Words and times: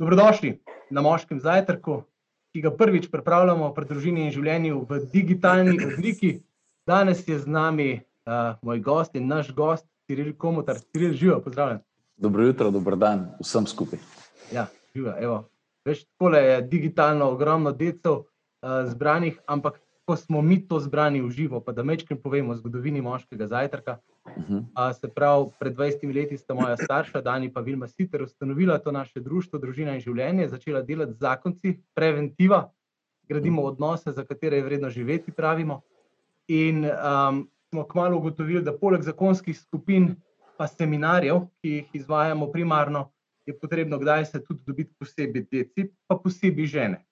Dobrodošli 0.00 0.62
na 0.90 1.00
moškem 1.00 1.40
zajtrku, 1.40 2.02
ki 2.52 2.60
ga 2.64 2.70
prvič 2.72 3.10
pripravljamo 3.12 3.66
pri 3.76 3.84
družini 3.84 4.22
in 4.24 4.30
življenju 4.32 4.78
v 4.88 5.00
digitalni 5.12 5.74
obliki. 5.76 6.30
Danes 6.88 7.20
je 7.28 7.36
z 7.36 7.44
nami 7.44 7.88
uh, 8.00 8.56
moj 8.64 8.80
gost 8.80 9.18
in 9.20 9.28
naš 9.28 9.50
gost, 9.52 9.84
Ciril 10.08 10.32
Komotar. 10.40 10.80
Ciril, 10.80 11.12
živo, 11.12 11.36
pozdravljen. 11.44 11.82
Dobro 12.16 12.48
jutro, 12.48 12.70
dober 12.72 12.96
dan 12.96 13.26
vsem 13.44 13.68
skupaj. 13.68 14.00
Ja, 14.56 14.70
živo, 14.96 15.12
evo. 15.20 15.36
Veš, 15.84 16.06
tole 16.16 16.40
je 16.46 16.56
digitalno 16.72 17.28
ogromno 17.34 17.76
decev 17.76 18.22
uh, 18.22 18.88
zbranih, 18.88 19.36
ampak 19.44 19.82
ko 20.08 20.16
smo 20.16 20.40
mi 20.40 20.62
to 20.64 20.80
zbrani 20.80 21.20
v 21.20 21.28
živo, 21.28 21.60
pa 21.60 21.76
da 21.76 21.84
mečkim 21.84 22.16
povemo 22.16 22.56
o 22.56 22.56
zgodovini 22.56 23.04
moškega 23.04 23.52
zajtrka. 23.52 24.00
Uh 24.00 24.19
-huh. 24.36 24.58
uh, 24.58 24.96
se 25.00 25.08
pravi, 25.08 25.50
pred 25.58 25.76
20 25.76 26.14
leti 26.14 26.38
sta 26.38 26.54
moja 26.54 26.76
starša, 26.76 27.20
Dani 27.20 27.52
pa 27.52 27.60
Vilma 27.60 27.88
Siter, 27.88 28.22
ustanovila 28.22 28.78
to 28.78 28.92
naše 28.92 29.20
društvo, 29.20 29.58
družina 29.58 29.94
in 29.94 30.00
življenje, 30.00 30.48
začela 30.48 30.82
delati 30.82 31.12
z 31.12 31.18
zakonci, 31.18 31.80
preventiva, 31.94 32.70
gradimo 33.28 33.62
odnose, 33.62 34.12
za 34.12 34.24
katere 34.24 34.56
je 34.56 34.62
vredno 34.62 34.90
živeti, 34.90 35.32
pravimo. 35.32 35.80
In 36.48 36.84
um, 36.84 37.48
smo 37.68 37.84
kmalo 37.84 38.16
ugotovili, 38.16 38.62
da 38.62 38.72
poleg 38.72 39.02
zakonskih 39.02 39.58
skupin, 39.58 40.16
pa 40.58 40.66
seminarjev, 40.66 41.46
ki 41.62 41.68
jih 41.70 41.86
izvajamo 41.92 42.50
primarno, 42.52 43.10
je 43.46 43.58
potrebno 43.58 43.98
kdaj 43.98 44.24
se 44.24 44.44
tudi 44.44 44.62
dobiti 44.66 44.94
posebej 44.98 45.46
deci, 45.50 45.88
pa 46.06 46.16
posebej 46.16 46.66
žene 46.66 47.04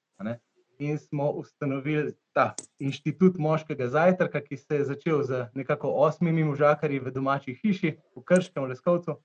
in 0.79 0.99
smo 0.99 1.31
ustanovili 1.31 2.13
ta 2.39 2.55
inštitut 2.79 3.35
moškega 3.43 3.89
zajtrka, 3.91 4.41
ki 4.47 4.57
se 4.57 4.77
je 4.79 4.85
začel 4.85 5.23
z 5.27 5.49
nekako 5.59 5.91
osmimi 6.07 6.45
možakarji 6.47 7.01
v 7.03 7.11
domači 7.11 7.57
hiši 7.59 7.97
v 8.15 8.23
Krškem, 8.23 8.63
v 8.63 8.71
Leskovcu, 8.71 9.17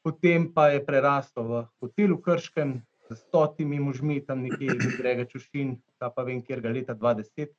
potem 0.00 0.46
pa 0.54 0.70
je 0.72 0.80
preraslo 0.80 1.44
v 1.44 1.60
hotelu 1.76 2.16
Krškem 2.16 2.78
z 3.10 3.16
stotimi 3.20 3.80
možmi, 3.80 4.24
tam 4.24 4.46
nekje 4.48 4.78
iz 4.80 4.96
Grega 4.96 5.26
Čušin, 5.28 5.76
ta 6.00 6.08
pa 6.08 6.24
vem, 6.24 6.40
kjer 6.40 6.64
ga 6.64 6.72
leta 6.72 6.96
2010. 6.96 7.52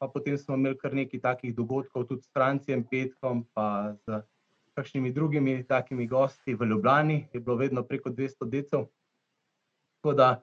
Pa 0.00 0.08
potem 0.08 0.38
smo 0.40 0.56
imeli 0.56 0.80
kar 0.80 0.96
nekaj 0.96 1.20
takih 1.20 1.52
dogodkov, 1.52 2.08
tudi 2.08 2.24
s 2.24 2.32
Francijem 2.32 2.86
Petkom, 2.88 3.44
pa 3.52 3.92
z 4.08 4.24
kakšnimi 4.72 5.12
drugimi 5.12 5.60
takimi 5.68 6.08
gosti 6.08 6.56
v 6.56 6.72
Ljubljani, 6.72 7.28
je 7.32 7.40
bilo 7.40 7.60
vedno 7.60 7.84
preko 7.84 8.10
200 8.10 8.48
decev. 8.48 8.88
Tako 10.00 10.16
da 10.16 10.40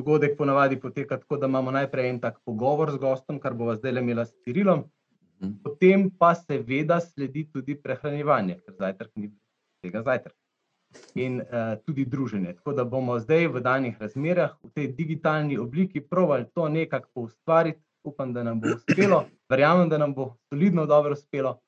dogodek 0.00 0.36
ponavadi 0.38 0.80
poteka 0.80 1.18
tako, 1.20 1.36
da 1.36 1.46
imamo 1.46 1.70
najprej 1.70 2.10
en 2.10 2.20
tak 2.20 2.40
pogovor 2.44 2.90
z 2.90 2.98
gostom, 2.98 3.40
kar 3.40 3.54
bo 3.54 3.74
zdaj 3.76 3.92
le 3.92 4.04
imela 4.04 4.24
s 4.24 4.34
Cirilom, 4.44 4.84
mhm. 5.42 5.60
potem 5.64 6.10
pa 6.10 6.34
seveda 6.34 7.00
sledi 7.00 7.46
tudi 7.52 7.76
prehranjevanje, 7.76 8.60
ker 8.64 8.78
zajtrk 8.78 9.10
ni 9.16 9.32
tega 9.84 10.02
zajtrka. 10.06 10.36
In 11.22 11.38
uh, 11.38 11.76
tudi 11.86 12.02
druženje. 12.04 12.56
Tako 12.58 12.72
da 12.74 12.84
bomo 12.84 13.20
zdaj 13.22 13.46
v 13.54 13.60
danih 13.62 14.00
razmerah, 14.00 14.56
v 14.64 14.70
tej 14.74 14.88
digitalni 14.96 15.58
obliki, 15.58 16.00
provali 16.02 16.48
to 16.54 16.68
nekako 16.68 17.28
ustvariti. 17.28 17.78
Upam, 18.02 18.32
da 18.32 18.40
nam 18.42 18.62
bo 18.62 18.70
uspelo, 18.72 19.26
verjamem, 19.52 19.90
da 19.92 19.98
nam 20.00 20.14
bo 20.16 20.30
solidno 20.48 20.86
dobro 20.88 21.12
uspelo. 21.12 21.58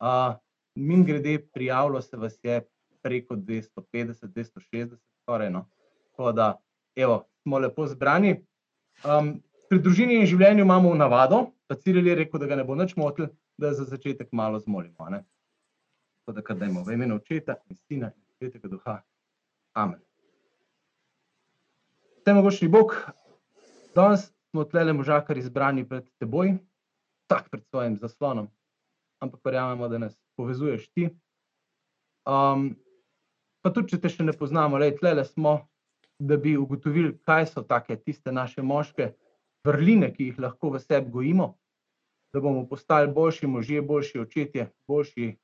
Uh, 0.00 0.34
Min 0.78 1.04
grede, 1.04 1.38
prijavilo 1.52 2.00
se 2.02 2.16
vas 2.16 2.38
je 2.42 2.62
preko 3.02 3.36
250, 3.36 3.68
260, 3.92 4.96
skoraj. 5.22 5.50
No. 5.50 5.66
Tako 6.10 6.32
da, 6.32 6.54
evo, 7.02 7.22
smo 7.42 7.58
lepo 7.58 7.86
zbrani. 7.86 8.36
Um, 9.04 9.36
pri 9.70 9.78
družini 9.84 10.18
in 10.18 10.26
življenju 10.26 10.64
imamo 10.64 10.94
navado, 10.96 11.52
da 11.68 11.76
Ciril 11.76 12.06
je 12.08 12.16
rekel, 12.22 12.40
da 12.40 12.48
ga 12.50 12.56
ne 12.58 12.64
bo 12.64 12.74
nič 12.78 12.96
motil, 12.96 13.28
da 13.60 13.72
za 13.76 13.84
začetek 13.84 14.32
malo 14.32 14.58
zmolimo. 14.60 15.10
Ne? 15.12 15.22
Tako 16.20 16.34
da, 16.36 16.44
kar 16.44 16.58
dajmo 16.58 16.82
v 16.86 16.96
imenu 16.96 17.18
očeta 17.20 17.58
in 17.68 17.76
sina 17.76 18.10
in 18.10 18.24
svetega 18.38 18.70
duha. 18.72 18.98
Amen. 19.78 20.00
Vse 22.18 22.34
mogočni 22.34 22.68
Bog, 22.68 22.96
danes 23.94 24.28
smo 24.50 24.64
tlele 24.64 24.92
možakari 24.92 25.44
zbrani 25.44 25.86
pred 25.88 26.08
teboj, 26.20 26.56
tak 27.28 27.48
pred 27.52 27.64
svojim 27.68 27.98
zaslonom, 28.00 28.48
ampak 29.20 29.40
verjamemo, 29.44 29.88
da 29.88 29.98
nas 29.98 30.16
povezuješ 30.36 30.88
ti. 30.92 31.08
Um, 32.28 32.72
pa 33.62 33.72
tudi, 33.72 33.92
če 33.92 34.00
te 34.02 34.10
še 34.12 34.24
ne 34.24 34.34
poznamo, 34.36 34.80
le 34.80 34.90
tlele 34.96 35.24
smo, 35.28 35.60
da 36.18 36.36
bi 36.36 36.56
ugotovili, 36.56 37.18
kaj 37.24 37.46
so 37.46 37.62
take 37.62 37.96
tiste 37.96 38.32
naše 38.32 38.62
moške 38.62 39.12
vrline, 39.64 40.12
ki 40.14 40.30
jih 40.30 40.38
lahko 40.38 40.70
v 40.74 40.80
sebi 40.80 41.10
gojimo, 41.10 41.52
da 42.32 42.40
bomo 42.40 42.66
postali 42.68 43.12
boljši 43.12 43.46
možje, 43.46 43.82
boljši 43.82 44.20
očetje, 44.20 44.70
boljši 44.88 45.36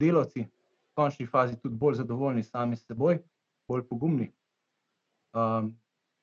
delavci, 0.00 0.40
v 0.40 0.94
končni 0.94 1.26
fazi 1.26 1.56
tudi 1.60 1.76
bolj 1.76 1.94
zadovoljni 1.94 2.42
sami 2.42 2.76
s 2.76 2.86
seboj, 2.86 3.22
bolj 3.68 3.86
pogumni. 3.88 4.32
Um, 5.32 5.76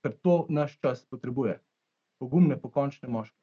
ker 0.03 0.13
to 0.21 0.45
naš 0.49 0.77
čas 0.79 1.05
potrebuje, 1.05 1.59
pogumne, 2.19 2.59
pokončne 2.61 3.09
moške. 3.09 3.37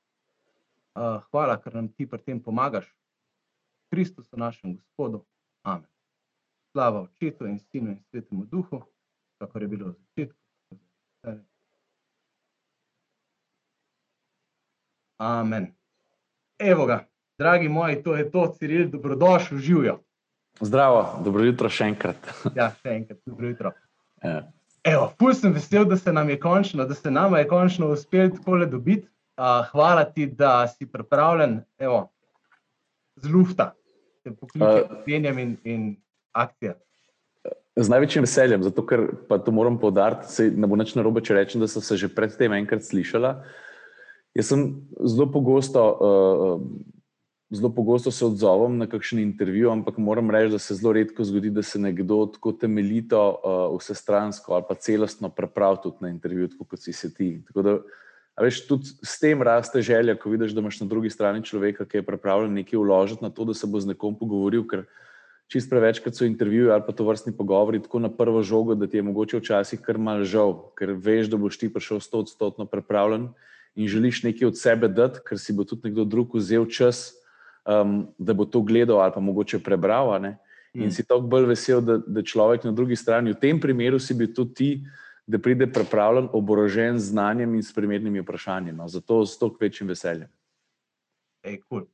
Uh, 0.93 1.23
hvala, 1.31 1.57
ker 1.57 1.75
nam 1.75 1.89
ti 1.89 2.07
pri 2.07 2.21
tem 2.23 2.43
pomagaš. 2.43 2.91
Kristus, 3.93 4.29
našem 4.33 4.77
Gospodu. 4.77 5.25
Amen. 5.63 5.89
Slava 6.73 7.03
očetu 7.03 7.47
in 7.47 7.59
sinu 7.59 7.91
in 7.91 7.99
svetemu 8.11 8.45
duhu, 8.45 8.83
kako 9.39 9.59
je 9.59 9.69
bilo 9.69 9.89
v 9.89 9.93
začetku. 9.93 10.42
Amen. 15.23 15.75
Evo 16.59 16.87
ga, 16.87 17.05
dragi 17.39 17.69
moji, 17.69 18.03
to 18.03 18.17
je 18.17 18.31
to, 18.31 18.55
Ciril, 18.59 18.89
dobrodošli, 18.91 19.59
živijo. 19.59 20.01
Zdravo, 20.61 21.21
dobro 21.25 21.45
jutro 21.45 21.71
še 21.71 21.93
enkrat. 21.93 22.27
ja, 22.59 22.73
še 22.83 22.97
enkrat, 22.97 23.21
dobro 23.27 23.49
jutro. 23.53 23.73
Ja. 24.23 24.41
Evo, 24.83 25.13
pul 25.19 25.35
sem 25.39 25.55
vesel, 25.55 25.87
da 25.87 25.97
se 25.97 26.13
nam 26.13 26.31
je 26.31 26.41
končno, 26.43 26.87
da 26.91 26.95
se 26.95 27.11
nam 27.11 27.37
je 27.39 27.47
končno 27.49 27.93
uspel 27.95 28.33
tako 28.35 28.59
le 28.63 28.67
dobiti. 28.67 29.07
Uh, 29.39 29.63
hvala 29.71 30.05
ti, 30.05 30.27
da 30.27 30.67
si 30.69 30.87
pripravljen, 30.91 31.61
evo, 31.79 32.03
z 33.23 33.31
lufta, 33.31 33.73
da 34.25 34.35
pokličeš 34.35 34.83
uh, 34.91 34.99
Benjamin 35.07 35.55
in 35.65 35.87
akcija. 36.35 36.75
Z 37.73 37.89
največjim 37.89 38.27
veseljem, 38.27 38.65
zato 38.67 38.85
ker 38.85 39.07
pa 39.29 39.39
to 39.41 39.53
moram 39.55 39.79
povdariti, 39.81 40.29
se 40.29 40.51
ne 40.53 40.69
bo 40.69 40.77
nič 40.77 40.93
narobe, 40.93 41.23
če 41.25 41.39
rečem, 41.39 41.63
da 41.63 41.69
sem 41.71 41.81
se 41.81 41.97
že 41.97 42.11
predtem 42.13 42.53
enkrat 42.53 42.85
slišala. 42.85 43.39
Jaz 44.37 44.53
sem 44.53 44.67
zelo 45.01 45.29
pogosto, 45.33 45.81
uh, 45.81 46.61
zelo 47.49 47.73
pogosto 47.73 48.13
se 48.13 48.25
odzovem 48.29 48.77
na 48.77 48.89
kakšen 48.89 49.23
intervju, 49.25 49.73
ampak 49.73 49.97
moram 49.97 50.29
reči, 50.29 50.53
da 50.53 50.61
se 50.61 50.77
zelo 50.77 50.93
redko 50.97 51.25
zgodi, 51.25 51.53
da 51.53 51.65
se 51.65 51.81
nekdo 51.81 52.27
tako 52.37 52.53
temeljito, 52.61 53.21
uh, 53.41 53.65
vsestransko 53.81 54.53
ali 54.53 54.69
pa 54.69 54.77
celostno 54.77 55.33
prepravi 55.33 55.81
tudi 55.83 56.05
na 56.05 56.13
intervju, 56.13 56.53
tako 56.53 56.69
kot 56.77 56.85
si 56.85 56.93
ti. 57.15 57.31
Tako 57.49 57.65
da, 57.65 57.77
veš, 58.41 58.67
tudi 58.69 58.93
s 59.01 59.17
tem 59.21 59.41
raste 59.41 59.81
želja, 59.81 60.17
ko 60.17 60.33
vidiš, 60.33 60.53
da 60.53 60.61
imaš 60.61 60.81
na 60.85 60.93
drugi 60.93 61.09
strani 61.09 61.45
človeka, 61.45 61.89
ki 61.89 62.01
je 62.01 62.09
pripravljen 62.09 62.53
nekaj 62.53 62.85
vložiti 62.85 63.25
na 63.25 63.33
to, 63.33 63.49
da 63.49 63.57
se 63.57 63.65
bo 63.67 63.81
z 63.81 63.97
nekom 63.97 64.17
pogovoril 64.19 64.69
čist 65.53 65.71
prevečkrat 65.71 66.17
so 66.17 66.25
intervjuji 66.25 66.71
ali 66.73 66.83
pa 66.87 66.93
to 66.97 67.05
vrstni 67.05 67.35
pogovori 67.37 67.83
tako 67.83 68.01
na 68.01 68.09
prvo 68.09 68.43
žogo, 68.43 68.75
da 68.75 68.87
ti 68.87 68.97
je 68.97 69.03
mogoče 69.03 69.39
včasih 69.39 69.81
kar 69.81 69.99
mal 69.99 70.25
žal, 70.25 70.55
ker 70.79 70.95
veš, 70.97 71.29
da 71.29 71.37
boš 71.37 71.59
ti 71.61 71.69
prišel 71.73 72.01
sto 72.01 72.23
odstotno 72.25 72.67
pripravljen 72.67 73.29
in 73.75 73.89
želiš 73.89 74.23
nekaj 74.23 74.49
od 74.49 74.59
sebe 74.59 74.89
dati, 74.89 75.21
ker 75.25 75.39
si 75.39 75.53
bo 75.53 75.65
tudi 75.65 75.89
nekdo 75.89 76.05
drug 76.05 76.37
vzel 76.37 76.67
čas, 76.69 77.13
um, 77.69 78.07
da 78.19 78.33
bo 78.33 78.45
to 78.45 78.63
gledal 78.63 79.01
ali 79.01 79.13
pa 79.15 79.21
mogoče 79.21 79.59
prebral. 79.59 80.13
In 80.75 80.87
mm. 80.87 80.91
si 80.91 81.05
tako 81.05 81.29
bolj 81.29 81.47
vesel, 81.53 81.81
da, 81.85 81.99
da 82.01 82.23
človek 82.23 82.65
na 82.65 82.73
drugi 82.73 82.97
strani, 82.97 83.33
v 83.33 83.41
tem 83.41 83.61
primeru 83.61 84.01
si 84.01 84.15
bil 84.17 84.33
tudi 84.33 84.55
ti, 84.55 84.71
da 85.27 85.39
pride 85.39 85.69
pripravljen, 85.73 86.29
oborožen 86.33 86.99
z 86.99 87.13
znanjem 87.13 87.55
in 87.55 87.63
s 87.63 87.75
primernimi 87.75 88.21
vprašanji. 88.21 88.73
No. 88.73 88.89
Zato 88.89 89.27
s 89.27 89.39
toliko 89.39 89.61
večjim 89.61 89.89
veseljem. 89.89 90.29
Ej, 91.45 91.61
cool. 91.69 91.87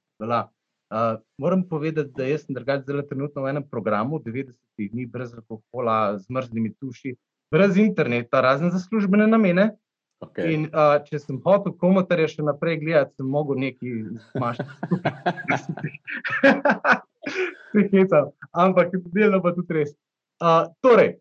Uh, 0.88 1.21
moram 1.38 1.62
povedati, 1.69 2.11
da 2.17 2.25
jaz 2.25 2.46
sem 2.46 2.56
drugač 2.56 2.87
zelo 2.88 3.02
trenutno 3.05 3.43
v 3.44 3.50
enem 3.50 3.64
programu, 3.69 4.20
90 4.25 4.55
dni 4.79 5.05
brez 5.06 5.35
alkohola, 5.37 6.17
z 6.17 6.25
mrznimi 6.32 6.73
tuši, 6.81 7.12
brez 7.52 7.76
interneta, 7.76 8.40
razen 8.40 8.70
za 8.73 8.81
službene 8.81 9.26
namene. 9.29 9.70
Okay. 10.25 10.50
In 10.55 10.64
uh, 10.73 10.96
če 11.05 11.20
sem 11.23 11.37
hotel 11.44 11.76
komentarje 11.79 12.32
še 12.32 12.46
naprej 12.46 12.81
gledati, 12.81 13.14
sem 13.20 13.29
mogel 13.31 13.61
nekaj 13.62 13.90
zmašati. 14.32 14.73
Ampak 18.64 18.96
delno 19.12 19.43
pa 19.44 19.52
tudi 19.55 19.76
res. 19.76 19.93
Uh, 20.43 20.67
torej, 20.82 21.19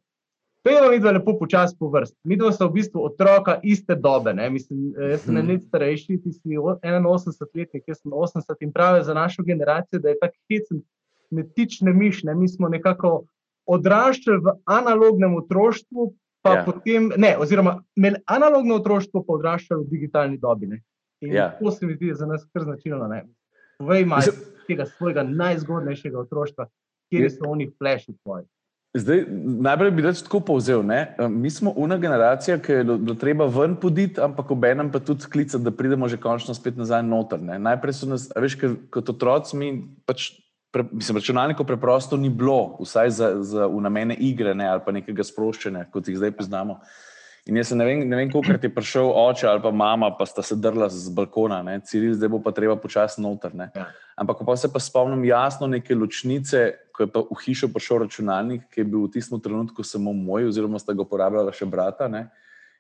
Pejmo 0.68 0.90
mi 0.92 1.00
dva 1.00 1.12
lepo 1.16 1.38
počasi 1.40 1.78
po 1.80 1.88
vrsti. 1.88 2.18
Mi 2.28 2.36
dva 2.36 2.52
smo 2.52 2.68
v 2.68 2.76
bistvu 2.76 3.04
otroka 3.08 3.54
iste 3.64 3.96
dobe. 3.96 4.34
Mislim, 4.52 4.90
jaz 5.00 5.22
sem 5.24 5.32
hmm. 5.32 5.46
nekaj 5.48 5.62
starejši, 5.64 6.18
ti 6.24 6.34
si 6.36 6.58
81-letnik, 6.60 7.86
jaz 7.88 8.02
sem 8.02 8.12
80 8.12 8.66
in 8.66 8.74
pravijo 8.76 9.06
za 9.08 9.14
našo 9.16 9.46
generacijo, 9.48 10.02
da 10.04 10.12
je 10.12 10.20
tako 10.20 10.36
hecen, 10.52 10.82
ne 11.32 11.46
tič, 11.48 11.80
ne 11.88 11.94
miš. 11.94 12.24
Ne? 12.28 12.36
Mi 12.36 12.50
smo 12.52 12.68
nekako 12.68 13.14
odraščali 13.66 14.44
v 14.44 14.56
analognem 14.66 15.38
otroštvu, 15.40 16.10
pa 16.44 16.58
ja. 16.58 16.66
potem, 16.68 17.14
ne, 17.16 17.32
oziroma 17.40 17.78
imeli 17.96 18.20
analogno 18.26 18.82
otroštvo, 18.82 19.24
pa 19.24 19.40
odraščali 19.40 19.86
v 19.86 19.90
digitalni 19.94 20.42
dobi. 20.42 20.68
Ne? 20.74 20.82
In 21.24 21.36
ja. 21.40 21.48
to 21.62 21.72
se 21.72 21.88
mi 21.88 21.96
zdi 21.96 22.12
za 22.16 22.28
nas 22.28 22.44
kar 22.52 22.68
značilno. 22.68 23.08
Povej, 23.80 24.04
imaš 24.04 24.34
tega 24.68 24.84
svojega 24.92 25.24
najzgodnejšega 25.24 26.20
otroštva, 26.28 26.68
kje 27.08 27.32
so 27.32 27.56
oni 27.56 27.72
flashi 27.80 28.18
tvoji. 28.20 28.44
Zdaj, 28.96 29.26
najprej 29.62 29.92
bi 29.92 30.02
rekel 30.02 30.24
tako 30.24 30.40
povzel. 30.40 30.82
Ne? 30.86 31.16
Mi 31.30 31.50
smo 31.52 31.74
una 31.76 31.98
generacija, 31.98 32.58
ki 32.62 32.72
je 32.72 32.84
bilo 32.84 33.16
treba 33.20 33.46
ven 33.46 33.76
poditi, 33.76 34.22
ampak 34.22 34.52
ob 34.52 34.66
enem 34.66 34.92
pa 34.92 35.00
tudi 35.00 35.26
sklicati, 35.28 35.64
da 35.64 35.72
pridemo 35.72 36.08
že 36.08 36.18
končno 36.18 36.54
spet 36.54 36.78
nazaj 36.78 37.04
noter. 37.04 37.42
Ne? 37.44 37.60
Najprej 37.60 37.94
so 37.94 38.10
nas, 38.10 38.30
veš, 38.36 38.58
kot 38.94 39.10
otroci, 39.10 39.58
mi 39.58 39.72
pač, 40.06 40.32
pre, 40.72 40.86
mislim, 40.92 41.20
računalnikov 41.20 41.68
preprosto 41.68 42.18
ni 42.18 42.30
bilo, 42.30 42.78
vsaj 42.82 43.12
za, 43.12 43.32
za 43.44 43.68
namene 43.68 44.16
igre 44.16 44.56
ne? 44.56 44.70
ali 44.70 44.82
pa 44.86 44.96
nekega 44.96 45.24
sproščanja, 45.24 45.90
kot 45.92 46.08
jih 46.08 46.18
zdaj 46.18 46.34
poznamo. 46.40 46.80
In 47.48 47.56
jaz 47.56 47.72
ne 47.72 47.86
vem, 47.88 48.02
vem 48.12 48.32
koliko 48.32 48.58
je 48.60 48.70
prišel 48.76 49.08
oče 49.08 49.48
ali 49.48 49.62
pa 49.64 49.72
mama, 49.72 50.10
pa 50.18 50.26
sta 50.28 50.44
se 50.44 50.56
drla 50.60 50.90
z 50.92 51.12
balkona, 51.16 51.62
ne? 51.64 51.78
Ciril, 51.80 52.16
zdaj 52.18 52.32
bo 52.34 52.42
pa 52.44 52.52
treba 52.52 52.76
počasi 52.76 53.24
noter. 53.24 53.54
Ja. 53.56 53.88
Ampak 54.20 54.44
pa 54.46 54.56
se 54.60 54.68
pa 54.74 54.82
spomnim 54.84 55.24
jasno 55.26 55.68
neke 55.68 55.96
ločnice, 55.96 56.74
ko 56.92 57.06
je 57.06 57.12
pa 57.14 57.24
v 57.24 57.38
hišo 57.46 57.70
prišel 57.72 58.04
računalnik, 58.04 58.68
ki 58.74 58.84
je 58.84 58.88
bil 58.90 59.06
v 59.06 59.14
tistem 59.16 59.40
trenutku 59.40 59.86
samo 59.86 60.12
moj, 60.12 60.50
oziroma 60.52 60.82
sta 60.82 60.92
ga 60.92 61.06
uporabljala 61.06 61.56
še 61.56 61.70
brata. 61.72 62.10
Ne? 62.12 62.28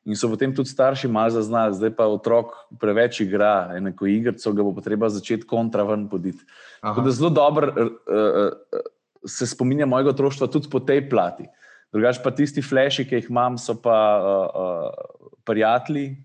In 0.08 0.19
so 0.19 0.28
potem 0.31 0.52
tudi 0.56 0.72
starši 0.72 1.08
malo 1.12 1.31
zaznali, 1.36 1.75
zdaj 1.75 1.96
pa 1.96 2.08
otrok 2.12 2.56
preveč 2.80 3.22
igra, 3.24 3.72
enako 3.75 4.08
igrico, 4.12 4.52
ga 4.52 4.68
bo 4.68 4.84
treba 4.84 5.08
začeti 5.12 5.48
kontra 5.48 5.88
ven 5.88 6.10
poditi. 6.12 6.44
Tako 6.84 7.08
da 7.08 7.16
zelo 7.16 7.31
dobro 7.31 7.72
uh, 7.72 7.92
uh, 8.08 8.84
se 9.28 9.48
spominja 9.48 9.88
mojega 9.88 10.12
otroštva 10.16 10.48
tudi 10.52 10.72
po 10.72 10.80
tej 10.84 11.08
plati. 11.10 11.48
Drugač 11.94 12.19
pa 12.24 12.31
tisti 12.36 12.62
flashi, 12.62 13.06
ki 13.07 13.22
jih 13.22 13.30
imam, 13.31 13.57
so 13.57 13.78
pa 13.81 13.98
uh, 14.19 14.57
uh, 14.62 15.30
prijatelji, 15.48 16.18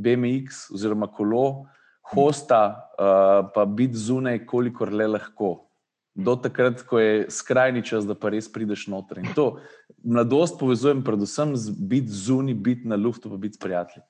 BMX 0.00 0.70
oziroma 0.74 1.10
kolo, 1.12 1.66
hosta, 2.14 2.62
uh, 2.96 3.50
pa 3.54 3.66
biti 3.66 4.00
zunaj, 4.00 4.44
kolikor 4.48 4.92
le 4.92 5.10
lahko. 5.12 5.66
Do 6.14 6.34
takrat, 6.40 6.82
ko 6.88 6.98
je 6.98 7.26
skrajni 7.30 7.84
čas, 7.86 8.08
da 8.08 8.16
pa 8.18 8.32
res 8.32 8.48
prideš 8.50 8.88
noter. 8.90 9.20
In 9.22 9.30
to 9.36 9.60
mladosti 10.02 10.58
povezujem 10.58 11.04
predvsem 11.06 11.54
z 11.56 11.76
biti 11.92 12.10
zunaj, 12.24 12.56
biti 12.56 12.88
na 12.90 12.98
luftu, 12.98 13.30
pa 13.30 13.38
biti 13.40 13.60
s 13.60 13.62
prijatelji. 13.62 14.02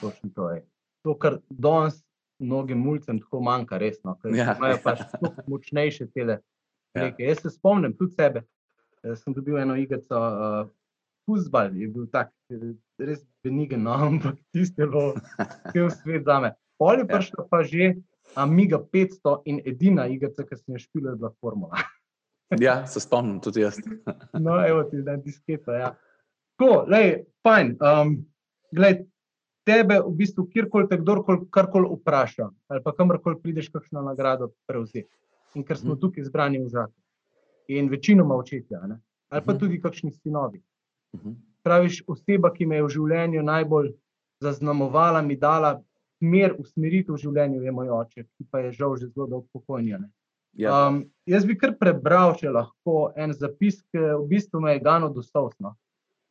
Točno 0.00 0.30
to 0.34 0.50
je. 0.50 0.64
To, 1.04 1.18
kar 1.18 1.38
danes 1.50 2.00
mnogim 2.38 2.78
mulcem 2.78 3.20
tako 3.20 3.42
manjka, 3.44 3.78
resno, 3.78 4.16
ker 4.22 4.34
ja. 4.34 4.54
imajo 4.56 4.80
pač 4.84 5.04
močnejše 5.50 6.08
tele. 6.14 6.40
Ja. 6.94 7.10
Jaz 7.18 7.42
se 7.42 7.50
spomnim 7.50 7.94
tudi 7.98 8.14
sebe, 8.14 8.44
sem 9.12 9.34
dobil 9.36 9.58
eno 9.60 9.76
igrico, 9.76 10.16
uh, 10.16 10.70
Fusbal 11.24 11.72
je 11.76 11.88
bil 11.88 12.06
tak, 12.12 12.32
res 13.00 13.22
benigen, 13.44 13.84
no, 13.86 13.96
ampak 14.08 14.36
tisti 14.52 14.84
je 14.84 14.88
bil 14.92 15.14
cel 15.72 15.90
svet 15.92 16.26
za 16.28 16.40
me. 16.40 16.52
Pol 16.80 17.00
je 17.00 17.06
ja. 17.06 17.10
prišla 17.12 17.46
pa 17.48 17.62
že 17.64 17.94
Amiga 18.40 18.80
500 18.80 19.34
in 19.44 19.60
edina 19.68 20.06
igrica, 20.08 20.46
ki 20.48 20.56
sem 20.56 20.74
jo 20.74 20.80
špil, 20.80 21.10
je 21.12 21.16
bila 21.20 21.30
Formula. 21.44 21.76
ja, 22.66 22.80
se 22.88 23.00
spomnim 23.00 23.36
tudi 23.40 23.60
jaz. 23.60 23.76
no, 24.46 24.56
evo 24.64 24.84
ti 24.88 25.02
zdaj 25.02 25.20
disketa, 25.22 25.76
ja. 25.76 25.90
Tako, 26.56 26.86
lej, 26.88 27.26
fajn. 27.44 27.74
Um, 27.84 28.14
glej, 28.72 29.04
tebe 29.68 30.00
v 30.00 30.14
bistvu 30.16 30.46
kjerkoli 30.50 30.88
te 30.88 30.98
kdorkoli 31.00 31.46
karkoli 31.52 31.92
vpraša, 31.98 32.48
ali 32.72 32.82
pa 32.84 32.94
kamorkoli 32.96 33.40
prideš 33.42 33.68
kakšno 33.74 34.02
nagrado 34.08 34.50
prevzeti. 34.66 35.08
In 35.54 35.62
ker 35.68 35.78
smo 35.78 35.94
mm. 35.94 36.00
tukaj 36.02 36.26
zbrani 36.26 36.64
v 36.64 36.72
žaku 36.72 37.03
in 37.68 37.88
večinoma 37.88 38.34
očetje, 38.34 38.76
ali 38.76 38.94
pa 39.28 39.36
uh 39.36 39.42
mhm. 39.42 39.50
-huh. 39.50 39.58
tudi 39.58 39.80
kakšni 39.80 40.12
sinovi. 40.12 40.62
Uh 41.12 41.20
mhm. 41.20 41.28
-huh. 41.28 41.36
Praviš, 41.62 42.02
oseba, 42.06 42.52
ki 42.52 42.66
me 42.66 42.76
je 42.76 42.82
v 42.82 42.88
življenju 42.88 43.42
najbolj 43.42 43.92
zaznamovala, 44.40 45.22
mi 45.22 45.36
dala 45.36 45.82
smer, 46.18 46.54
usmeritev 46.58 47.14
v 47.14 47.18
življenju, 47.18 47.62
je 47.62 47.72
moj 47.72 47.90
oče, 47.90 48.24
ki 48.24 48.44
pa 48.50 48.58
je 48.58 48.72
žal 48.72 48.96
že 48.96 49.06
zelo 49.06 49.26
dolgo 49.26 49.46
pokojnjen. 49.52 50.10
Ja. 50.52 50.88
Um, 50.88 51.04
jaz 51.26 51.46
bi 51.46 51.56
kar 51.58 51.74
prebral, 51.78 52.36
če 52.38 52.50
lahko 52.50 53.12
en 53.16 53.32
zapis, 53.32 53.82
ki 53.90 53.98
v 53.98 54.26
bistvu 54.30 54.60
me 54.60 54.76
je 54.76 54.84
gano 54.84 55.08
dostosno. 55.10 55.74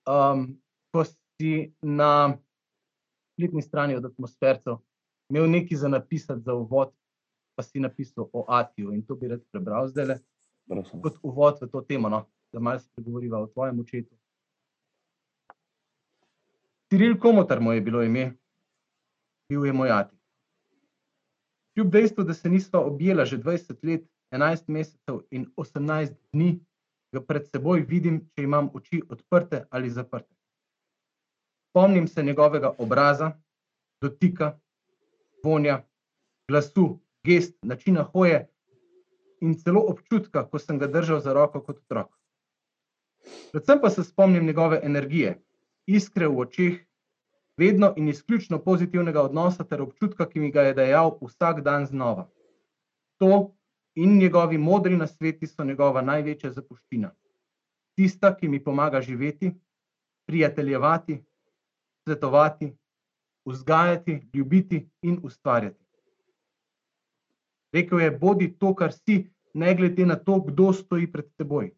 Um, 0.07 0.57
ko 0.93 1.03
si 1.05 1.73
na 1.81 2.37
spletni 3.33 3.61
strani 3.61 3.95
od 3.95 4.05
atmosfercev 4.05 4.77
imel 5.31 5.49
nekaj 5.49 5.77
za 5.77 5.87
napisati 5.87 6.43
za 6.45 6.53
uvod, 6.53 6.91
pa 7.55 7.63
si 7.63 7.79
napisal 7.79 8.29
o 8.33 8.45
Atiju 8.47 8.93
in 8.93 9.03
to 9.05 9.15
bi 9.15 9.27
rad 9.27 9.41
prebral 9.51 9.87
zdaj. 9.87 10.17
Kot 10.67 11.17
uvod 11.23 11.61
v 11.61 11.69
to 11.71 11.81
temo, 11.81 12.09
no, 12.09 12.25
da 12.53 12.59
malo 12.59 12.79
spregovoriva 12.79 13.39
o 13.39 13.47
tvojem 13.47 13.79
očetu. 13.79 14.15
Ciril 16.89 17.19
Komotar 17.19 17.61
mu 17.61 17.73
je 17.73 17.81
bilo 17.81 18.03
ime, 18.03 18.37
bil 19.49 19.65
je 19.65 19.73
moj 19.73 19.91
ati. 19.91 20.17
Kljub 21.73 21.89
dejstvu, 21.91 22.23
da 22.23 22.33
se 22.33 22.49
nisva 22.49 22.79
objela 22.79 23.25
že 23.25 23.37
20 23.37 23.83
let, 23.83 24.09
11 24.31 24.63
mesecev 24.67 25.19
in 25.31 25.47
18 25.57 26.13
dni, 26.31 26.59
ga 27.13 27.21
pred 27.21 27.47
seboj 27.49 27.81
vidim, 27.89 28.21
če 28.33 28.43
imam 28.43 28.69
oči 28.73 29.01
odprte 29.09 29.65
ali 29.69 29.89
zaprte. 29.89 30.33
Spomnim 31.69 32.07
se 32.07 32.23
njegovega 32.23 32.73
obraza, 32.77 33.31
dotika, 34.01 34.59
vonja, 35.43 35.83
glasu, 36.49 36.99
gest, 37.25 37.57
načina 37.61 38.03
hoje, 38.03 38.52
in 39.43 39.57
celo 39.59 39.83
občutka, 39.91 40.45
ko 40.47 40.59
sem 40.59 40.79
ga 40.79 40.87
držal 40.87 41.19
za 41.21 41.33
roko 41.35 41.61
kot 41.61 41.81
otrok. 41.83 42.09
Predvsem 43.51 43.81
pa 43.81 43.89
se 43.89 44.03
spomnim 44.03 44.45
njegove 44.45 44.79
energije, 44.83 45.35
iskre 45.87 46.27
v 46.27 46.39
očeh, 46.45 46.77
vedno 47.57 47.93
in 47.97 48.07
izključno 48.09 48.59
pozitivnega 48.63 49.21
odnosa 49.21 49.63
ter 49.63 49.81
občutka, 49.81 50.29
ki 50.29 50.39
mi 50.39 50.51
ga 50.51 50.61
je 50.67 50.77
dajal 50.79 51.17
vsak 51.21 51.61
dan 51.61 51.85
znova. 51.85 52.29
To 53.19 53.51
in 53.95 54.17
njegovi 54.17 54.57
modri 54.57 54.97
nasveti 54.97 55.47
so 55.47 55.63
njegova 55.63 56.01
največja 56.01 56.51
zapuščina. 56.51 57.11
Tista, 57.95 58.33
ki 58.35 58.47
mi 58.47 58.63
pomaga 58.63 59.01
živeti, 59.01 59.53
prijateljevati, 60.25 61.19
svetovati, 62.03 62.73
vzgajati, 63.45 64.21
ljubiti 64.33 64.89
in 65.01 65.19
ustvarjati. 65.23 65.83
Rekel 67.73 68.01
je: 68.01 68.11
Bodi 68.11 68.57
to, 68.57 68.75
kar 68.75 68.93
si, 68.93 69.32
ne 69.53 69.75
glede 69.75 70.05
na 70.05 70.15
to, 70.15 70.39
kdo 70.39 70.73
stoji 70.73 71.11
pred 71.11 71.29
teboj. 71.37 71.71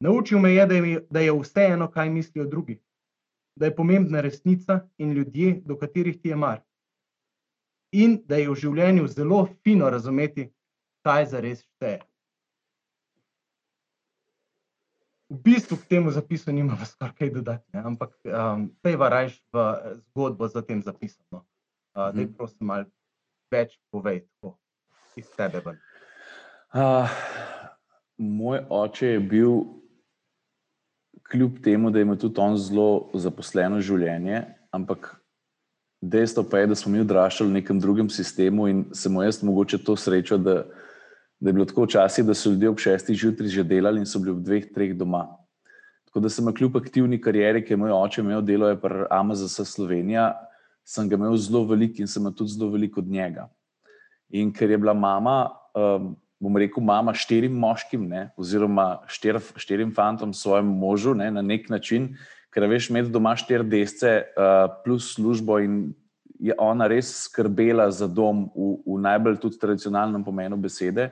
Naučil 0.00 0.38
me 0.38 0.54
je, 0.54 0.66
da 0.66 0.74
je, 0.74 1.06
da 1.10 1.20
je 1.20 1.32
vseeno, 1.32 1.90
kaj 1.90 2.10
mislijo 2.10 2.46
drugi, 2.46 2.80
da 3.56 3.66
je 3.66 3.76
pomembna 3.76 4.20
resnica 4.20 4.80
in 4.98 5.12
ljudje, 5.12 5.60
do 5.64 5.78
katerih 5.78 6.20
ti 6.20 6.28
je 6.28 6.36
mar. 6.36 6.60
In 7.92 8.18
da 8.26 8.36
je 8.36 8.50
v 8.50 8.54
življenju 8.54 9.06
zelo 9.06 9.46
fino 9.62 9.90
razumeti, 9.90 10.50
kaj 11.06 11.26
za 11.30 11.40
res 11.40 11.62
šteje. 11.62 12.00
V 15.30 15.38
bistvu 15.44 15.76
k 15.76 15.88
temu 15.88 16.10
zapisu 16.10 16.52
nima 16.52 16.76
skoraj 16.90 17.14
kaj 17.18 17.30
dodati, 17.30 17.64
ne? 17.72 17.84
ampak 17.86 18.18
um, 18.24 18.68
pejva 18.82 19.08
rajš 19.08 19.38
v 19.52 19.64
zgodbo 20.10 20.48
za 20.48 20.62
tem 20.62 20.82
zapisom. 20.82 21.24
No? 21.30 21.46
Uh, 21.94 22.10
mm. 22.10 22.16
Daj 22.16 22.28
prosim 22.36 22.66
malo 22.66 22.90
več 23.54 23.78
povej 23.94 24.24
tako 24.26 24.56
iz 25.16 25.30
tebe. 25.38 25.62
Uh, 26.74 27.06
moj 28.18 28.58
oče 28.68 29.06
je 29.06 29.18
bil, 29.20 29.50
kljub 31.30 31.60
temu, 31.62 31.90
da 31.90 32.00
ima 32.00 32.16
tudi 32.18 32.40
on 32.42 32.56
zelo 32.58 33.10
zaposleno 33.14 33.78
življenje, 33.78 34.40
ampak 34.74 35.12
dejstvo 36.02 36.42
pa 36.50 36.58
je, 36.58 36.72
da 36.72 36.78
smo 36.78 36.90
mi 36.90 37.04
odraščali 37.04 37.52
v 37.52 37.56
nekem 37.60 37.78
drugem 37.80 38.08
sistemu 38.10 38.66
in 38.68 38.80
se 38.90 39.08
mu 39.08 39.22
jaz 39.22 39.38
mogoče 39.46 39.78
to 39.86 39.94
srečo, 39.96 40.38
da, 40.38 40.64
da 41.38 41.50
je 41.50 41.54
bilo 41.54 41.68
tako 41.70 41.86
včasih, 41.86 42.26
da 42.26 42.34
so 42.34 42.50
ljudje 42.50 42.72
ob 42.72 42.82
šestih 42.82 43.20
zjutraj 43.22 43.54
že 43.54 43.64
delali 43.70 44.02
in 44.02 44.10
so 44.10 44.18
bili 44.18 44.34
ob 44.34 44.42
dveh, 44.42 44.66
treh 44.74 44.96
doma. 44.98 45.28
Tako 46.10 46.24
da 46.26 46.30
sem 46.30 46.50
kljub 46.54 46.80
aktivni 46.82 47.20
karieri, 47.22 47.62
ki 47.62 47.76
je 47.76 47.80
moj 47.84 47.94
oče 48.00 48.26
imel 48.26 48.42
delo, 48.42 48.72
je 48.74 48.80
pri 48.82 49.06
AMZS 49.14 49.70
Slovenija, 49.76 50.32
sem 50.82 51.06
ga 51.06 51.14
imel 51.22 51.38
zelo 51.38 51.62
veliko 51.70 52.02
in 52.02 52.10
sem 52.10 52.26
tudi 52.34 52.58
zelo 52.58 52.72
veliko 52.74 52.98
od 52.98 53.06
njega. 53.06 53.46
In 54.34 54.50
ker 54.50 54.74
je 54.74 54.82
bila 54.82 54.94
mama, 54.94 55.38
um, 55.78 56.16
bom 56.44 56.56
rekel, 56.60 56.84
mama 56.84 57.14
štirim 57.16 57.54
moškim, 57.56 58.04
ne, 58.08 58.28
oziroma 58.36 59.00
štir, 59.08 59.40
štirim 59.56 59.94
fantom, 59.96 60.34
svojemu 60.36 60.74
možu 60.76 61.14
ne, 61.16 61.30
na 61.32 61.42
nek 61.42 61.70
način, 61.72 62.12
ker 62.52 62.68
veš, 62.68 62.90
imeti 62.92 63.12
doma 63.14 63.32
štiri 63.40 63.64
desce 63.66 64.12
uh, 64.20 64.68
plus 64.84 65.14
službo 65.16 65.58
in 65.64 65.78
je 66.44 66.54
ona 66.60 66.86
res 66.90 67.08
skrbela 67.24 67.88
za 67.94 68.06
dom 68.10 68.48
v, 68.52 68.74
v 68.84 68.98
najbolj 69.06 69.38
tudi 69.40 69.58
tradicionalnem 69.62 70.24
pomenu 70.26 70.58
besede. 70.60 71.08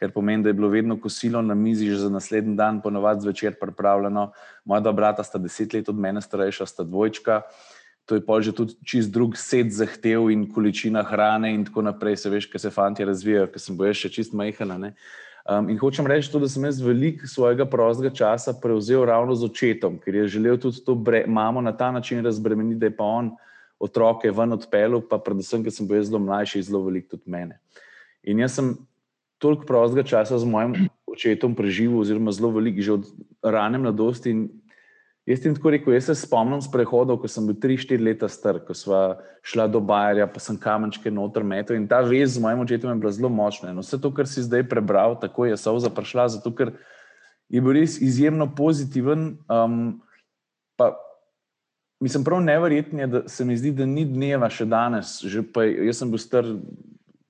Ker 0.00 0.10
pomeni, 0.10 0.42
da 0.42 0.50
je 0.50 0.58
bilo 0.58 0.68
vedno 0.72 0.96
kosilo 0.98 1.38
na 1.42 1.54
mizi, 1.54 1.86
že 1.86 2.00
za 2.02 2.10
naslednji 2.10 2.56
dan, 2.58 2.80
ponovadi 2.82 3.22
zvečer, 3.22 3.54
pripravljeno. 3.60 4.32
Moja 4.66 4.82
dva 4.82 4.92
brata 4.92 5.22
sta 5.22 5.38
deset 5.38 5.76
let 5.76 5.88
od 5.88 6.00
mene 6.00 6.20
starejša, 6.20 6.66
sta 6.66 6.82
dvojčka. 6.82 7.36
Uh, 7.44 7.83
to 8.06 8.18
je 8.18 8.22
pa 8.24 8.40
že 8.40 8.52
tudi 8.52 8.76
čist 8.84 9.12
drug 9.12 9.36
set 9.36 9.72
zahtev 9.72 10.28
in 10.30 10.44
količina 10.52 11.02
hrane, 11.02 11.54
in 11.54 11.64
tako 11.64 11.82
naprej. 11.82 12.16
Se 12.16 12.30
veš, 12.30 12.46
kaj 12.52 12.66
se 12.66 12.70
fanti 12.70 13.04
razvijajo, 13.04 13.48
ker 13.52 13.60
sem 13.60 13.76
boješ 13.76 14.06
še 14.06 14.10
čist 14.18 14.36
majhna. 14.36 14.92
Um, 15.44 15.68
in 15.68 15.76
hočem 15.76 16.06
reči, 16.08 16.30
to, 16.32 16.40
da 16.40 16.48
sem 16.48 16.64
jaz 16.64 16.80
veliko 16.80 17.28
svojega 17.28 17.66
prostega 17.68 18.08
časa 18.08 18.54
prevzel 18.56 19.04
ravno 19.04 19.36
z 19.36 19.44
očetom, 19.44 19.98
ker 20.00 20.14
je 20.14 20.28
želel 20.38 20.56
tudi 20.56 20.80
to 20.84 20.96
mamo 21.26 21.60
na 21.60 21.72
ta 21.76 21.90
način 21.92 22.24
razbremeniti, 22.24 22.80
da 22.80 22.88
je 22.88 22.96
pa 22.96 23.04
on 23.04 23.34
otroke 23.78 24.30
ven 24.30 24.56
odpeljal, 24.56 25.02
pa 25.04 25.18
predvsem, 25.20 25.64
ker 25.64 25.72
sem 25.72 25.88
bil 25.88 26.00
zelo 26.00 26.20
mlajši, 26.24 26.62
zelo 26.64 26.80
velik 26.86 27.10
tudi 27.12 27.28
mene. 27.28 27.58
In 28.24 28.40
jaz 28.40 28.56
sem 28.56 28.72
toliko 29.36 29.68
prostega 29.68 30.06
časa 30.08 30.38
z 30.40 30.48
mojim 30.48 30.88
očetom 31.04 31.52
preživel, 31.54 32.00
oziroma 32.00 32.32
zelo 32.32 32.50
velik, 32.54 32.80
že 32.80 32.96
od 32.96 33.08
rane 33.44 33.78
mladosti. 33.78 34.32
In 34.32 34.48
jaz 35.26 35.40
ti 35.40 35.52
tako 35.56 35.72
rekel, 35.72 35.94
jaz 35.96 36.10
se 36.10 36.14
spomnim 36.20 36.60
z 36.60 36.68
prehodov, 36.72 37.18
ko 37.22 37.28
sem 37.30 37.46
bil 37.48 37.56
3-4 37.60 38.04
leta 38.04 38.28
star, 38.28 38.58
ko 38.64 38.76
smo 38.76 39.00
šla 39.44 39.66
do 39.72 39.80
Bajerja, 39.80 40.26
pa 40.28 40.40
sem 40.40 40.58
kamenčke 40.60 41.12
noter 41.12 41.44
metel 41.44 41.78
in 41.78 41.88
ta 41.88 42.02
vez 42.04 42.36
z 42.36 42.42
mojim 42.44 42.64
očetom 42.64 42.92
je 42.92 43.00
bila 43.00 43.12
zelo 43.12 43.30
močna. 43.32 43.72
In 43.72 43.80
vse 43.80 44.00
to, 44.00 44.12
kar 44.12 44.28
si 44.28 44.44
zdaj 44.44 44.66
prebral, 44.68 45.16
tako 45.20 45.48
je 45.48 45.56
Sauza 45.60 45.90
prišla, 45.90 46.28
zato 46.36 46.52
ker 46.52 46.74
je 47.48 47.60
bil 47.60 47.76
res 47.80 47.96
izjemno 48.04 48.50
pozitiven. 48.56 49.38
Um, 49.48 50.02
pa, 50.76 50.92
mislim, 52.04 52.24
prav 52.24 52.44
neverjetno 52.44 53.00
je, 53.00 53.06
da 53.06 53.22
se 53.28 53.44
mi 53.44 53.56
zdi, 53.56 53.72
da 53.72 53.88
ni 53.88 54.04
dneva 54.04 54.50
še 54.52 54.68
danes. 54.68 55.20
Že 55.24 55.46
pa, 55.52 55.64
jaz 55.64 56.02
sem 56.02 56.12
bil 56.12 56.20
star 56.20 56.48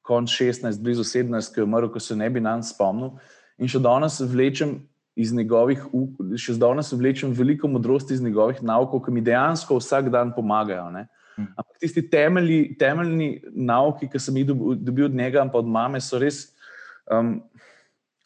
konc 0.04 0.28
16, 0.28 0.82
blizu 0.82 1.06
17, 1.06 1.54
ki 1.54 1.62
je 1.62 1.68
umrl, 1.68 1.88
ko 1.92 2.02
se 2.02 2.16
ne 2.16 2.26
bi 2.30 2.42
nam 2.42 2.62
spomnil. 2.62 3.14
In 3.58 3.70
še 3.70 3.78
danes 3.78 4.18
vlečem 4.18 4.82
iz 5.14 5.32
njegovih, 5.32 5.84
še 6.40 6.56
danes 6.58 6.90
vlečem 6.92 7.32
veliko 7.34 7.70
modrosti 7.70 8.16
iz 8.16 8.22
njegovih 8.22 8.62
naukov, 8.66 9.04
ki 9.04 9.14
mi 9.14 9.22
dejansko 9.22 9.78
vsak 9.78 10.10
dan 10.10 10.32
pomagajo. 10.34 10.88
Ne? 10.90 11.06
Hm. 11.36 11.46
Ampak 11.54 11.78
tisti 11.82 12.02
temeljni, 12.10 12.74
temeljni 12.78 13.28
nauki, 13.54 14.08
ki 14.10 14.20
sem 14.22 14.36
jih 14.40 14.50
dobil 14.50 15.06
od 15.06 15.14
njega 15.14 15.44
in 15.46 15.52
od 15.54 15.70
mame, 15.70 16.02
so 16.02 16.18
res. 16.18 16.48
Um, 17.10 17.38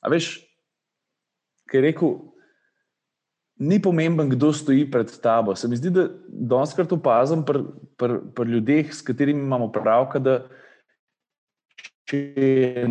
a 0.00 0.12
veš, 0.12 0.38
kaj 1.68 1.80
je 1.80 1.84
rekel, 1.90 2.16
ni 3.58 3.80
pomemben, 3.82 4.30
kdo 4.30 4.52
stoji 4.54 4.86
pred 4.90 5.12
tabo. 5.20 5.56
Se 5.58 5.68
mi 5.68 5.76
zdi, 5.76 5.90
da 5.90 6.06
danes 6.28 6.76
opazim 6.78 7.42
pri 7.44 7.64
pr, 7.98 8.20
pr 8.34 8.46
ljudeh, 8.46 8.94
s 8.94 9.02
katerimi 9.02 9.42
imamo 9.42 9.72
pravka, 9.72 10.18
da 10.18 10.40
če 12.08 12.22
je 12.36 12.88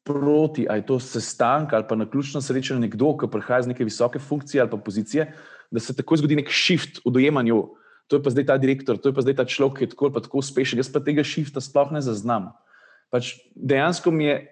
nasproti, 0.00 0.66
ali 0.68 0.78
je 0.78 0.86
to 0.86 1.00
sestank 1.00 1.72
ali 1.72 1.84
pa 1.88 1.96
na 1.96 2.10
ključno 2.10 2.40
srečanje 2.40 2.80
nekdo, 2.80 3.16
ki 3.16 3.26
prihaja 3.30 3.62
z 3.62 3.68
neke 3.68 3.84
visoke 3.84 4.18
funkcije 4.18 4.60
ali 4.60 4.70
pa 4.70 4.76
pozicije, 4.76 5.32
da 5.70 5.80
se 5.80 5.96
takoj 5.96 6.18
zgodi 6.18 6.36
nek 6.36 6.48
shift 6.50 7.00
v 7.04 7.10
dojemanju. 7.10 7.68
To 8.08 8.16
je 8.16 8.22
pa 8.22 8.30
zdaj 8.30 8.46
ta 8.46 8.58
direktor, 8.58 8.98
to 8.98 9.08
je 9.08 9.14
pa 9.14 9.20
zdaj 9.22 9.36
ta 9.36 9.44
človek, 9.44 9.78
ki 9.78 9.84
je 9.84 9.88
tako 9.90 10.06
ali 10.06 10.22
tako 10.22 10.38
uspešen. 10.38 10.78
Jaz 10.78 10.92
pa 10.92 11.00
tega 11.00 11.22
shifta 11.24 11.60
sploh 11.60 11.92
ne 11.92 12.00
zaznam. 12.00 12.50
Pač 13.10 13.36
dejansko 13.54 14.10
mi 14.10 14.24
je 14.24 14.48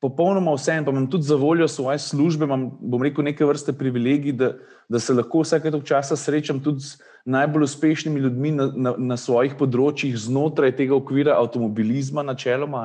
popolnoma 0.00 0.54
vse, 0.54 0.76
in 0.78 0.84
pa 0.84 0.92
imam 0.92 1.10
tudi 1.10 1.24
za 1.24 1.34
voljo 1.36 1.68
svoje 1.68 1.98
službe, 1.98 2.44
imam, 2.44 2.70
bom 2.80 3.02
rekel, 3.02 3.24
neke 3.24 3.44
vrste 3.44 3.72
privilegij, 3.72 4.32
da, 4.32 4.52
da 4.88 5.00
se 5.00 5.14
lahko 5.14 5.42
vsake 5.42 5.70
toliko 5.70 5.88
časa 5.88 6.16
srečam 6.16 6.60
tudi 6.62 6.84
z 6.84 7.00
najbolj 7.24 7.64
uspešnimi 7.64 8.20
ljudmi 8.20 8.50
na, 8.52 8.66
na, 8.76 8.92
na 8.98 9.16
svojih 9.16 9.54
področjih, 9.56 10.16
znotraj 10.20 10.74
tega 10.76 10.96
okvira 10.96 11.38
avtomobilizma, 11.40 12.24
načeloma. 12.26 12.84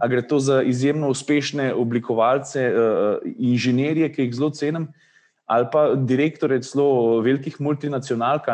A 0.00 0.08
gre 0.08 0.22
to 0.24 0.38
za 0.40 0.62
izjemno 0.64 1.10
uspešne 1.12 1.72
oblikovalce, 1.76 2.64
uh, 2.70 3.26
inženirje, 3.36 4.08
ki 4.14 4.26
jih 4.26 4.38
zelo 4.38 4.50
cenim, 4.56 4.88
ali 5.46 5.68
pa 5.72 5.90
direktore 5.94 6.62
celo 6.64 7.20
velikih 7.24 7.60
multinacionalk. 7.60 8.48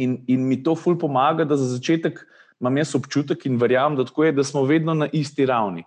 In, 0.00 0.18
in 0.26 0.44
mi 0.48 0.58
to 0.62 0.74
ful 0.74 0.98
pomaga, 0.98 1.46
da 1.46 1.56
za 1.60 1.70
začetek 1.76 2.18
imam 2.60 2.76
jaz 2.82 2.96
občutek 2.98 3.46
in 3.46 3.56
verjamem, 3.60 3.96
da, 4.00 4.04
je, 4.24 4.32
da 4.36 4.44
smo 4.44 4.66
vedno 4.68 4.94
na 4.94 5.08
isti 5.12 5.46
ravni 5.46 5.86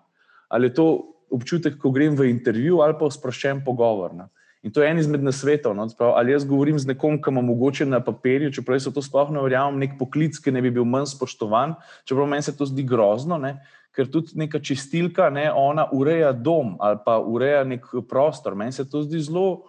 ali 0.53 0.69
je 0.69 0.73
to 0.73 0.85
občutek, 1.33 1.79
ko 1.81 1.89
grem 1.91 2.15
v 2.15 2.29
intervju 2.29 2.81
ali 2.85 2.93
pa 2.99 3.09
sproščen 3.09 3.63
pogovor. 3.65 4.13
Ne? 4.13 4.27
In 4.63 4.71
to 4.71 4.79
je 4.79 4.87
en 4.89 4.99
izmed 4.99 5.23
nasvetov. 5.23 5.75
No? 5.75 5.89
Ali 6.15 6.31
jaz 6.31 6.45
govorim 6.47 6.79
z 6.79 6.87
nekom, 6.87 7.17
ki 7.21 7.31
ima 7.31 7.41
mogoče 7.43 7.85
na 7.85 7.99
papirju, 7.99 8.53
čeprav 8.55 8.79
se 8.79 8.93
to 8.93 9.01
sploh 9.03 9.31
ne 9.35 9.43
verjamem, 9.43 9.79
nek 9.79 9.97
poklic, 9.99 10.39
ki 10.39 10.53
ne 10.55 10.61
bi 10.63 10.71
bil 10.71 10.87
manj 10.87 11.11
spoštovan, 11.11 11.75
čeprav 12.07 12.29
meni 12.31 12.45
se 12.47 12.55
to 12.57 12.67
zdi 12.69 12.85
grozno, 12.87 13.37
ne? 13.37 13.57
ker 13.93 14.07
tudi 14.09 14.33
neka 14.39 14.57
čistilka, 14.57 15.27
ne? 15.29 15.51
ona 15.53 15.83
ureja 15.93 16.31
dom 16.33 16.77
ali 16.81 16.97
pa 17.05 17.19
ureja 17.19 17.61
nek 17.67 17.91
prostor. 18.09 18.55
Meni 18.57 18.71
se 18.73 18.87
to 18.89 19.03
zdi 19.03 19.19
zelo, 19.21 19.67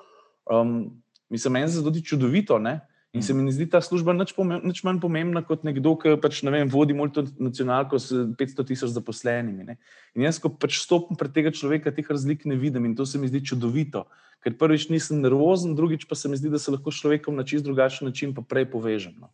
um, 0.48 0.86
mislim, 1.28 1.58
meni 1.58 1.68
se 1.68 1.82
zdi 1.82 2.00
čudovito. 2.00 2.56
Ne? 2.58 2.78
In 3.14 3.22
se 3.22 3.34
mi 3.34 3.52
zdi 3.54 3.68
ta 3.70 3.78
služba 3.78 4.10
nič 4.10 4.82
manj 4.82 4.98
pomembna 4.98 5.44
kot 5.46 5.62
nekdo, 5.62 5.94
ki 5.94 6.16
pač, 6.18 6.42
ne 6.42 6.50
vem, 6.50 6.66
vodi 6.70 6.96
multinacionalko 6.98 8.00
s 8.02 8.10
500 8.34 8.66
tisoč 8.66 8.90
zaposlenimi. 8.90 9.62
Ne. 9.62 9.78
In 10.18 10.26
jaz, 10.26 10.40
ko 10.42 10.50
pač 10.50 10.80
stopim 10.82 11.14
pred 11.14 11.30
tega 11.30 11.54
človeka, 11.54 11.94
teh 11.94 12.10
razlik 12.10 12.42
ne 12.42 12.58
vidim 12.58 12.90
in 12.90 12.98
to 12.98 13.06
se 13.06 13.22
mi 13.22 13.30
zdi 13.30 13.44
čudovito. 13.46 14.08
Ker 14.42 14.58
prvič 14.58 14.90
nisem 14.90 15.22
nervozen, 15.22 15.78
drugič 15.78 16.10
pa 16.10 16.18
se 16.18 16.28
mi 16.28 16.36
zdi, 16.36 16.50
da 16.50 16.58
se 16.58 16.74
lahko 16.74 16.90
s 16.90 17.00
človekom 17.00 17.38
na 17.38 17.46
čist 17.46 17.64
drugačen 17.64 18.10
način 18.10 18.34
pa 18.34 18.42
prej 18.42 18.66
povežem. 18.74 19.14
No. 19.22 19.30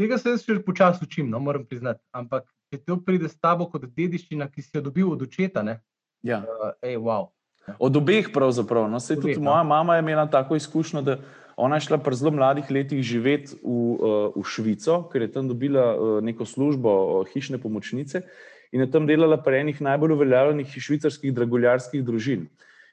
Tega 0.00 0.16
se 0.16 0.32
jaz 0.32 0.44
še 0.46 0.56
počasi 0.64 1.04
učim, 1.04 1.28
no, 1.28 1.38
moram 1.44 1.66
priznati. 1.68 2.00
Ampak, 2.16 2.46
če 2.72 2.80
to 2.86 2.96
pride 3.04 3.28
s 3.28 3.36
tabo 3.36 3.66
kot 3.68 3.84
dediščina, 3.84 4.48
ki 4.48 4.64
si 4.64 4.72
jo 4.72 4.80
dobil 4.86 5.10
od 5.12 5.26
očeta, 5.26 5.60
ne? 5.66 5.76
Ja. 6.24 6.40
Uh, 6.40 6.72
ej, 6.80 6.96
wow. 6.96 7.28
Od 7.76 7.98
obeh, 8.00 8.30
pravzaprav. 8.32 8.88
No, 8.88 8.96
tudi 8.96 9.36
no. 9.36 9.50
moja 9.50 9.60
mama 9.68 9.98
je 9.98 10.04
imela 10.06 10.24
tako 10.30 10.56
izkušnjo, 10.56 11.02
da 11.04 11.18
Ona 11.60 11.76
je 11.76 11.86
šla 11.88 11.98
pri 12.00 12.16
zelo 12.16 12.32
mladih 12.32 12.70
letih 12.72 13.02
živeti 13.04 13.58
v, 13.60 13.68
uh, 13.68 14.36
v 14.36 14.44
Švico, 14.48 15.02
ker 15.12 15.26
je 15.26 15.32
tam 15.32 15.48
dobila 15.48 15.84
uh, 15.92 16.16
neko 16.24 16.46
službo 16.48 16.90
uh, 16.90 17.28
hišne 17.34 17.60
pomočnice 17.60 18.24
in 18.72 18.80
je 18.80 18.90
tam 18.90 19.06
delala 19.06 19.36
pri 19.42 19.60
enih 19.64 19.80
najbolj 19.82 20.14
uveljavljenih 20.14 20.72
švicarskih 20.78 21.34
draguljarskih 21.34 22.04
družin. 22.06 22.46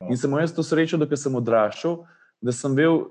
In 0.09 0.17
sem 0.17 0.33
jaz 0.41 0.53
to 0.53 0.65
srečo, 0.65 0.97
da 0.97 1.17
sem 1.17 1.35
odraščal, 1.37 2.01
da 2.41 2.53
sem, 2.53 2.75
bil, 2.77 3.07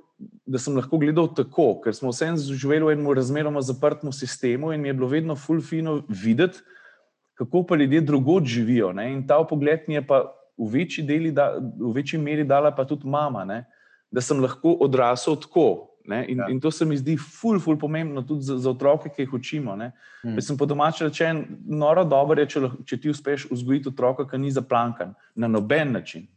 da 0.47 0.59
sem 0.63 0.77
lahko 0.77 0.99
gledal 1.03 1.29
tako, 1.35 1.81
ker 1.83 1.95
smo 1.95 2.13
vsem 2.13 2.37
živeli 2.39 2.85
v 2.87 2.95
enem 2.95 3.11
razmeroma 3.19 3.63
zaprtem 3.63 4.13
sistemu 4.15 4.73
in 4.75 4.83
mi 4.83 4.91
je 4.91 4.99
bilo 4.99 5.09
vedno 5.11 5.37
fulfino 5.37 6.01
videti, 6.09 6.63
kako 7.37 7.65
pa 7.69 7.77
ljudje 7.77 8.01
drugod 8.01 8.47
živijo. 8.47 8.93
Ne? 8.97 9.11
In 9.13 9.27
ta 9.27 9.39
pogled 9.45 9.89
mi 9.89 9.99
je 9.99 10.07
pa 10.07 10.23
v 10.57 10.69
večji, 10.73 11.05
deli, 11.05 11.33
da, 11.33 11.51
v 11.59 11.93
večji 11.93 12.19
meri 12.19 12.45
dala 12.45 12.71
pa 12.75 12.87
tudi 12.89 13.09
mama. 13.09 13.45
Ne? 13.45 13.65
Da 14.11 14.21
sem 14.21 14.41
lahko 14.41 14.77
odrasel 14.81 15.37
tako. 15.41 15.97
In, 16.07 16.39
ja. 16.39 16.47
in 16.49 16.61
to 16.61 16.71
se 16.71 16.85
mi 16.85 16.97
zdi 16.97 17.17
ful, 17.19 17.59
ful 17.61 17.79
pomembno 17.79 18.23
tudi 18.23 18.47
za, 18.47 18.59
za 18.59 18.71
otroke, 18.71 19.11
ki 19.11 19.25
jih 19.25 19.33
učimo. 19.35 19.75
Hmm. 20.23 20.39
Sem 20.41 20.57
po 20.57 20.67
domači 20.67 21.05
rečen, 21.05 21.45
noro 21.67 22.05
dobro 22.05 22.41
je, 22.41 22.47
če, 22.47 22.63
če 22.87 23.01
ti 23.01 23.11
uspeš 23.11 23.49
vzgojiti 23.51 23.91
otroka, 23.91 24.27
ki 24.29 24.39
ni 24.39 24.53
zaplankan 24.55 25.15
na 25.35 25.51
noben 25.51 25.93
način. 25.93 26.29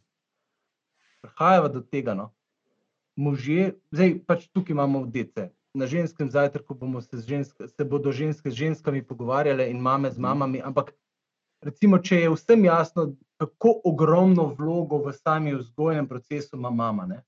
Prihajamo 1.22 1.70
do 1.70 1.82
tega. 1.82 2.18
No. 2.18 2.32
Možje, 3.16 3.76
zdaj 3.92 4.18
pač 4.26 4.48
tukaj 4.50 4.74
imamo 4.74 5.06
dece. 5.06 5.52
Na 5.78 5.86
ženskem 5.86 6.32
zajtrku 6.32 6.74
se, 7.02 7.22
žensk, 7.28 7.62
se 7.70 7.86
bodo 7.86 8.12
ženske 8.12 8.50
z 8.50 8.54
ženskami 8.54 9.06
pogovarjale 9.06 9.70
in 9.70 9.78
mame 9.78 10.10
z 10.10 10.18
hmm. 10.18 10.24
mamami. 10.24 10.62
Ampak, 10.66 10.96
recimo, 11.62 12.00
če 12.00 12.24
je 12.26 12.34
vsem 12.34 12.66
jasno, 12.66 13.14
kako 13.38 13.82
ogromno 13.86 14.50
vlogo 14.58 14.98
v 15.06 15.14
sami 15.14 15.54
vzgojnem 15.56 16.08
procesu 16.08 16.58
ima 16.58 16.70
mama. 16.70 17.06
Ne? 17.06 17.22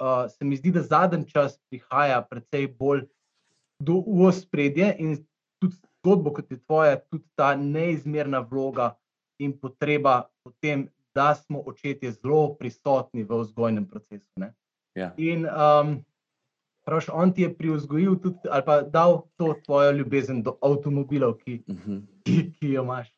Uh, 0.00 0.30
se 0.30 0.44
mi 0.44 0.56
zdi, 0.56 0.70
da 0.70 0.82
zadnji 0.82 1.30
čas 1.30 1.58
prihaja 1.70 2.22
precej 2.30 2.68
bolj 2.78 3.06
do, 3.80 4.02
v 4.06 4.32
spredje 4.32 4.94
in 4.98 5.16
tudi 5.60 5.76
zgodbo, 6.00 6.32
kot 6.32 6.50
je 6.50 6.58
tvoja, 6.64 7.00
tudi 7.10 7.24
ta 7.34 7.54
neizmerna 7.56 8.40
vloga 8.40 8.94
in 9.38 9.52
potreba 9.58 10.28
po 10.44 10.52
tem, 10.60 10.88
da 11.16 11.34
smo 11.34 11.62
očetje 11.66 12.12
zelo 12.12 12.54
prisotni 12.54 13.24
v 13.24 13.40
vzgojnem 13.40 13.86
procesu. 13.88 14.28
Ja. 14.96 15.12
In 15.16 15.46
um, 15.48 16.04
praviš, 16.84 17.08
on 17.12 17.32
ti 17.32 17.42
je 17.42 17.54
pri 17.54 17.70
vzgoju 17.70 18.16
tudi 18.20 18.48
ali 18.50 18.62
pa 18.64 18.82
dal 18.82 19.22
to 19.36 19.54
tvojo 19.64 19.92
ljubezen 19.92 20.42
do 20.42 20.58
avtomobilov, 20.62 21.38
ki, 21.44 21.62
uh 21.68 21.74
mhm. 21.74 21.92
-huh. 21.92 22.02
ki, 22.24 22.52
ki 22.52 22.72
jo 22.72 22.82
imaš, 22.82 23.12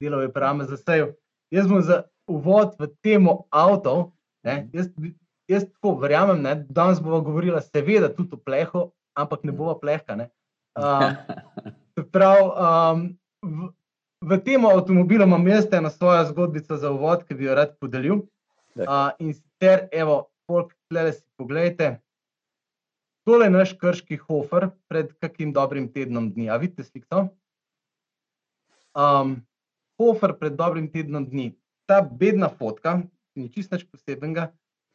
delal 0.00 0.22
je 0.22 0.32
prame 0.32 0.64
za 0.64 0.76
sebe. 0.76 1.14
Jaz 1.50 1.68
bom 1.68 1.82
za 1.82 2.02
uvod 2.26 2.74
v 2.78 2.88
temo 3.02 3.44
avto. 3.50 4.12
Ne, 4.44 4.68
jaz 4.72 4.88
jaz 5.48 5.66
tako 5.68 5.94
verjamem, 6.00 6.42
da 6.42 6.54
danes 6.54 7.00
bomo 7.02 7.20
govorili, 7.20 7.60
seveda, 7.62 8.08
tudi 8.14 8.36
o 8.36 8.40
plehu, 8.40 8.88
ampak 9.14 9.44
ne 9.44 9.52
bomo 9.52 9.74
plehka. 9.80 10.16
Um, 10.74 11.16
prav, 12.12 12.50
um, 12.50 13.02
v, 13.42 13.70
v 14.24 14.38
tem 14.44 14.64
avtomobilu 14.66 15.26
imam 15.28 15.48
jaz 15.48 15.68
eno 15.72 15.90
svojo 15.90 16.24
zgodbico 16.30 16.76
za 16.76 16.90
uvod, 16.90 17.26
ki 17.28 17.34
bi 17.38 17.50
jo 17.50 17.58
rad 17.58 17.76
podelil. 17.80 18.24
Uh, 18.74 19.12
in 19.22 19.34
sicer, 19.34 19.88
evo, 19.92 20.24
folk, 20.50 20.74
tle 20.90 21.12
si 21.12 21.22
pogledajte. 21.38 21.98
Tole 23.24 23.46
je 23.46 23.54
naš 23.54 23.72
krški 23.80 24.18
hofer 24.26 24.68
pred 24.90 25.14
kakim 25.22 25.52
dobrim 25.54 25.86
tednom 25.92 26.26
dni. 26.32 26.50
A 26.50 26.58
vidite 26.60 26.84
sliko? 26.84 27.28
Um, 28.94 29.38
hofer 30.00 30.34
pred 30.36 30.58
dobrim 30.58 30.90
tednom 30.92 31.24
dni. 31.24 31.54
Ta 31.88 32.02
bedna 32.02 32.50
fotka, 32.50 32.98
ni 33.36 33.48
čisto 33.52 33.76
nič 33.76 33.86
posebnega, 33.88 34.50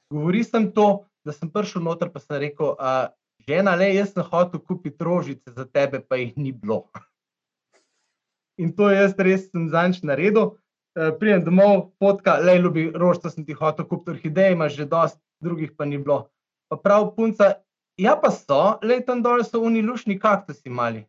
Govori 0.10 0.44
sem 0.44 0.72
to, 0.74 1.06
da 1.26 1.34
sem 1.34 1.50
prišel 1.54 1.84
noter, 1.86 2.10
pa 2.10 2.22
sem 2.22 2.40
rekel, 2.42 2.74
uh, 2.74 3.12
žena, 3.46 3.76
le 3.78 3.92
jaz 3.94 4.14
sem 4.16 4.26
hotel 4.26 4.62
kupiti 4.62 5.06
rožice 5.06 5.54
za 5.54 5.66
tebe, 5.66 6.02
pa 6.02 6.18
jih 6.18 6.34
ni 6.38 6.52
bilo. 6.52 6.88
In 8.62 8.74
to 8.76 8.90
jaz 8.90 9.14
res 9.18 9.48
sem 9.52 9.70
zanč 9.70 10.02
naredil. 10.02 10.56
Uh, 10.98 11.14
Prijem 11.20 11.46
domov, 11.46 11.92
potka, 12.02 12.40
le 12.42 12.58
ljubi 12.58 12.90
rožice, 12.96 13.36
sem 13.36 13.46
ti 13.46 13.54
hotel 13.54 13.86
kupiti 13.86 14.18
orhideje, 14.18 14.58
imaš 14.58 14.80
že 14.82 14.90
dosti, 14.90 15.22
drugih 15.46 15.76
pa 15.78 15.86
ni 15.86 16.02
bilo. 16.02 16.26
Pa 16.70 16.78
prav 16.82 17.12
punca, 17.16 17.54
ja 18.02 18.16
pa 18.18 18.32
so, 18.34 18.80
le 18.82 19.00
tam 19.06 19.22
dol 19.26 19.44
so 19.46 19.62
oni 19.62 19.86
lušni 19.86 20.18
kaktusi 20.20 20.74
mali. 20.74 21.06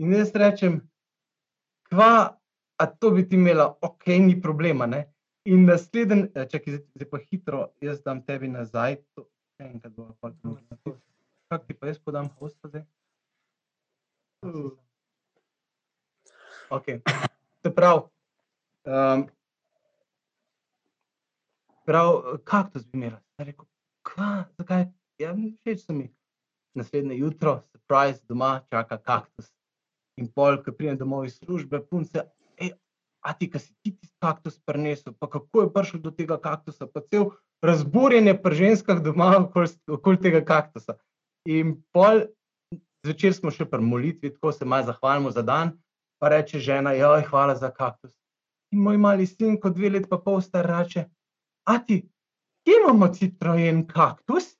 In 0.00 0.12
jaz 0.12 0.32
rečem, 0.36 0.80
kva, 1.92 2.36
a 2.80 2.84
to 2.86 3.12
bi 3.12 3.24
ti 3.28 3.36
imela, 3.36 3.70
ok, 3.80 4.08
ni 4.24 4.40
problema. 4.40 4.88
Ne? 4.88 5.04
In 5.46 5.62
naslednji, 5.62 6.24
eh, 6.34 6.46
če 6.50 6.58
zdaj 6.74 7.06
pa 7.06 7.18
hitro, 7.22 7.60
jaz 7.78 8.00
dam 8.02 8.18
tebi 8.26 8.48
nazaj. 8.50 8.96
To, 9.14 9.28
enkrat 9.62 9.92
bo 9.94 10.08
pa 10.18 10.32
to. 10.42 10.56
Kak 11.46 11.68
ti 11.68 11.76
pa 11.78 11.86
jaz 11.86 12.00
podam 12.02 12.26
hosta 12.40 12.66
zdaj? 12.66 12.82
Ok. 16.74 16.90
Se 17.62 17.70
pravi, 17.74 18.02
um, 18.90 19.22
prav, 21.86 22.10
kaktus 22.42 22.82
bi 22.90 22.98
imela. 22.98 23.22
Rekel, 23.38 23.68
kva, 24.02 24.32
zakaj? 24.58 24.88
Ja, 25.22 25.30
všeč 25.62 25.86
so 25.86 25.94
mi. 25.94 26.08
Naslednje 26.74 27.20
jutro, 27.20 27.60
surprise, 27.70 28.18
doma 28.26 28.64
čaka 28.66 28.98
kaktus. 28.98 29.54
In 30.18 30.26
pol, 30.26 30.58
ko 30.66 30.74
pridem 30.74 30.98
domov 30.98 31.28
iz 31.30 31.38
službe, 31.38 31.84
punce, 31.86 32.26
a 33.26 33.34
ti, 33.34 33.48
ki 33.50 33.58
si 33.58 33.72
ti 33.82 33.90
tisti 33.96 34.14
kaktus 34.22 34.60
prinesel, 34.62 35.14
pa 35.18 35.26
kako 35.30 35.64
je 35.64 35.72
prišel 35.74 36.00
do 36.04 36.12
tega 36.14 36.38
kaktusa, 36.38 36.86
pa 36.86 37.02
cel 37.10 37.32
razburjenje 37.64 38.36
pri 38.42 38.58
ženskah 38.60 39.02
doma 39.02 39.32
okoli, 39.40 39.72
okoli 39.98 40.20
tega 40.22 40.44
kaktusa. 40.46 40.94
In 41.50 41.74
pol 41.94 42.26
zvečer 43.06 43.34
smo 43.34 43.50
še 43.54 43.66
pri 43.70 43.82
molitvi, 43.82 44.32
tako 44.34 44.52
se 44.54 44.66
malo 44.66 44.86
zahvalimo 44.86 45.30
za 45.34 45.42
dan, 45.46 45.74
pa 46.22 46.30
reče 46.32 46.62
žena, 46.62 46.94
joj, 46.96 47.26
hvala 47.30 47.54
za 47.58 47.70
kaktus. 47.70 48.14
In 48.74 48.82
moj 48.82 48.98
mali 48.98 49.26
sin, 49.26 49.58
kot 49.62 49.76
dve 49.76 49.92
leti 49.94 50.10
pa 50.10 50.18
pol 50.22 50.40
star, 50.42 50.66
reče, 50.70 51.06
a 51.66 51.78
ti, 51.82 52.02
kje 52.66 52.78
imamo 52.82 53.10
citroen 53.14 53.84
kaktus? 53.90 54.55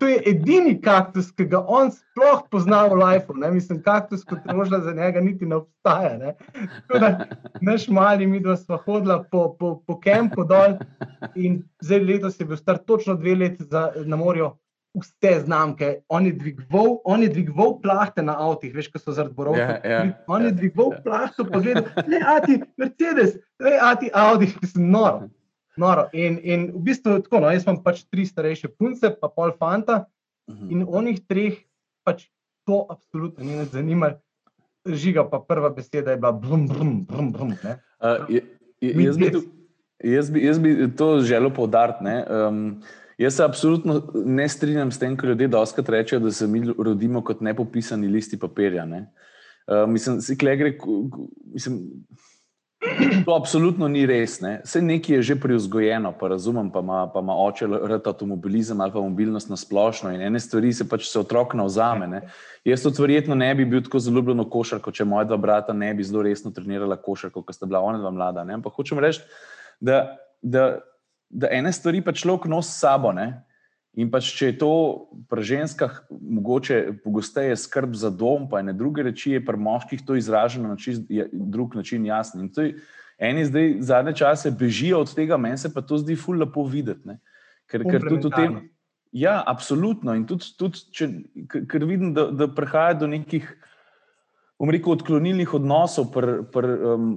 To 0.00 0.08
je 0.08 0.22
edini 0.26 0.74
kaktus, 0.80 1.28
ki 1.36 1.44
ga 1.52 1.60
on 1.68 1.90
sploh 1.92 2.40
pozna 2.50 2.86
v 2.88 2.96
lifeu. 3.02 3.36
Mislim, 3.52 3.82
kaktus 3.84 4.24
kot 4.24 4.46
rožna 4.48 4.80
za 4.80 4.94
njega 4.96 5.20
niti 5.20 5.46
ne 5.46 5.60
obstaja. 5.60 6.16
Ne? 6.18 6.34
Da, 6.88 7.26
naš 7.60 7.88
mali, 7.88 8.26
mi 8.26 8.40
dva 8.40 8.56
smo 8.56 8.78
hodila 8.86 9.20
po, 9.30 9.50
po, 9.58 9.74
po 9.86 9.98
kempu 10.00 10.44
dol 10.48 10.78
in 11.34 11.60
zdaj 11.84 12.00
letos 12.04 12.40
je 12.40 12.48
bil 12.48 12.56
star 12.56 12.78
točno 12.78 13.14
dve 13.14 13.34
leti 13.34 13.64
za, 13.64 13.90
na 14.04 14.16
morju. 14.16 14.50
Vse 14.96 15.36
znamke, 15.44 16.00
on 16.08 16.24
je 16.26 16.32
dvigoval, 16.32 16.96
on 17.04 17.22
je 17.22 17.28
dvigoval 17.28 17.76
plahte 17.82 18.24
na 18.26 18.34
avtih, 18.42 18.72
veš, 18.74 18.88
kaj 18.90 19.04
so 19.04 19.12
zaradi 19.14 19.36
borov. 19.36 19.54
Ja, 19.54 19.76
ja, 19.84 20.00
on 20.26 20.48
je 20.48 20.50
dvigoval 20.50 20.96
ja. 20.96 21.02
plahto, 21.04 21.46
pa 21.46 21.60
gledal, 21.62 21.84
ne, 22.10 22.18
a 22.26 22.40
ti 22.42 22.56
Mercedes, 22.74 23.36
ne, 23.62 23.76
a 23.78 23.92
ti 23.94 24.10
Audi, 24.10 24.48
mislim, 24.62 24.90
noro. 24.90 25.28
Noro. 25.76 26.08
In, 26.12 26.38
in 26.42 26.66
v 26.74 26.82
bistvu 26.90 27.20
tako, 27.24 27.42
no, 27.44 27.52
jaz 27.54 27.66
imam 27.66 27.78
pač 27.84 28.02
tri 28.10 28.26
starejše 28.26 28.72
punce, 28.74 29.12
pa 29.20 29.30
pol 29.30 29.54
fanta, 29.58 30.04
mhm. 30.50 30.66
in 30.70 30.84
onih 30.86 31.22
treh 31.28 31.62
pač 32.06 32.26
to 32.66 32.86
absolutno 32.90 33.44
ni 33.44 33.56
nas 33.60 33.70
zanimalo. 33.74 34.20
Žiga, 34.80 35.26
pa 35.28 35.42
prva 35.44 35.68
beseda 35.76 36.14
je 36.14 36.16
bila 36.16 36.32
brum, 36.32 36.64
brum, 36.64 36.92
brum. 37.04 37.26
brum 37.32 37.50
uh, 37.52 38.24
je, 38.32 38.40
je, 38.80 38.94
jaz, 39.04 39.18
bi 39.20 39.28
tu, 39.28 39.42
jaz, 40.00 40.30
bi, 40.32 40.40
jaz 40.40 40.58
bi 40.58 40.72
to 40.96 41.20
želel 41.20 41.52
poudariti. 41.52 42.00
Um, 42.32 42.80
jaz 43.20 43.36
se 43.36 43.44
absolutno 43.44 43.98
ne 44.24 44.48
strinjam 44.48 44.90
s 44.90 44.98
tem, 44.98 45.18
kar 45.20 45.28
ljudje 45.28 45.50
doskrat 45.52 45.88
rečejo, 45.88 46.22
da 46.24 46.32
se 46.32 46.48
mi 46.48 46.62
rodimo 46.78 47.20
kot 47.24 47.44
nepopisani 47.44 48.08
listi 48.08 48.38
papirja. 48.40 48.86
Ne? 48.88 49.02
Uh, 49.68 49.84
mislim, 49.90 50.22
si 50.24 50.38
kle 50.38 50.56
gre, 50.56 50.72
mislim. 51.52 51.82
To 53.24 53.34
absolutno 53.36 53.88
ni 53.88 54.06
res. 54.08 54.38
Ne. 54.40 54.54
Vse 54.64 54.80
nekaj 54.80 55.16
je 55.16 55.22
že 55.30 55.34
preuzgojeno, 55.40 56.14
pa 56.16 56.30
razumem, 56.32 56.70
pa 56.72 56.80
ima, 56.80 57.02
pa 57.12 57.20
ima 57.20 57.36
oče 57.36 57.66
rad 57.66 58.06
avtomobilizem 58.08 58.80
ali 58.80 58.92
pa 58.92 59.02
mobilnost 59.04 59.50
na 59.52 59.56
splošno 59.56 60.14
in 60.14 60.22
ene 60.24 60.40
stvari 60.40 60.72
se 60.72 60.88
pač 60.88 61.10
se 61.10 61.20
otrok 61.20 61.54
navzame. 61.54 62.08
Ne. 62.08 62.22
Jaz 62.64 62.82
tudi 62.82 63.02
verjetno 63.02 63.34
ne 63.34 63.52
bi 63.54 63.64
bil 63.68 63.84
tako 63.84 64.00
zelo 64.00 64.16
ljubljen 64.16 64.40
v 64.40 64.48
košarko, 64.50 64.92
če 64.92 65.04
moja 65.04 65.28
dva 65.28 65.36
brata 65.36 65.76
ne 65.76 65.92
bi 65.94 66.04
zelo 66.04 66.24
resno 66.24 66.50
trenirala 66.56 66.96
košarko, 66.96 67.42
ko 67.44 67.52
sta 67.52 67.68
bila 67.68 67.84
ona 67.84 68.00
dva 68.00 68.10
mlada. 68.10 68.44
Ne. 68.44 68.56
Ampak 68.56 68.72
hočem 68.72 68.98
reči, 68.98 69.20
da, 69.80 70.16
da, 70.40 70.80
da 71.28 71.52
ene 71.52 71.72
stvari 71.72 72.00
pač 72.00 72.24
človek 72.24 72.48
nosi 72.48 72.72
s 72.72 72.80
sabo. 72.80 73.12
Ne. 73.12 73.44
In 73.98 74.10
pač, 74.10 74.28
če 74.38 74.52
je 74.52 74.56
to 74.60 74.72
pri 75.26 75.42
ženskah 75.42 75.96
mogoče 76.10 77.00
pogosteje 77.02 77.56
skrb 77.58 77.96
za 77.98 78.12
dom, 78.14 78.46
pa 78.50 78.60
ene 78.62 78.74
druge 78.76 79.02
reči, 79.02 79.34
je 79.34 79.42
pri 79.42 79.58
moških 79.58 80.04
to 80.06 80.14
izraženo 80.14 80.70
na 80.70 80.78
čist 80.78 81.08
drug 81.32 81.74
način 81.74 82.06
jasno. 82.06 82.44
In 82.44 82.52
to 82.54 82.68
je, 82.68 82.76
eni 83.18 83.42
zdaj 83.48 83.74
zadnje 83.82 84.14
čase 84.22 84.52
bežijo 84.54 85.02
od 85.02 85.14
tega, 85.14 85.36
meni 85.36 85.58
se 85.58 85.72
pa 85.74 85.82
to 85.82 85.98
zdi 85.98 86.14
ful 86.16 86.38
lepo 86.38 86.62
videti. 86.70 87.08
Ne? 87.10 87.18
Ker, 87.66 87.82
ker 87.82 88.06
tudi 88.06 88.30
v 88.30 88.32
tem. 88.36 88.60
Ja, 89.10 89.40
absolutno. 89.42 90.14
In 90.14 90.22
tudi, 90.30 90.52
tudi 90.54 90.86
če, 90.94 91.10
ker 91.50 91.82
vidim, 91.82 92.14
da, 92.14 92.28
da 92.30 92.46
prihaja 92.46 92.94
do 93.02 93.10
nekih, 93.10 93.48
bom 94.54 94.70
rekel, 94.70 94.94
odklonilnih 94.94 95.58
odnosov 95.58 96.12
pri. 96.14 96.40
Pr, 96.54 96.70
um, 96.94 97.12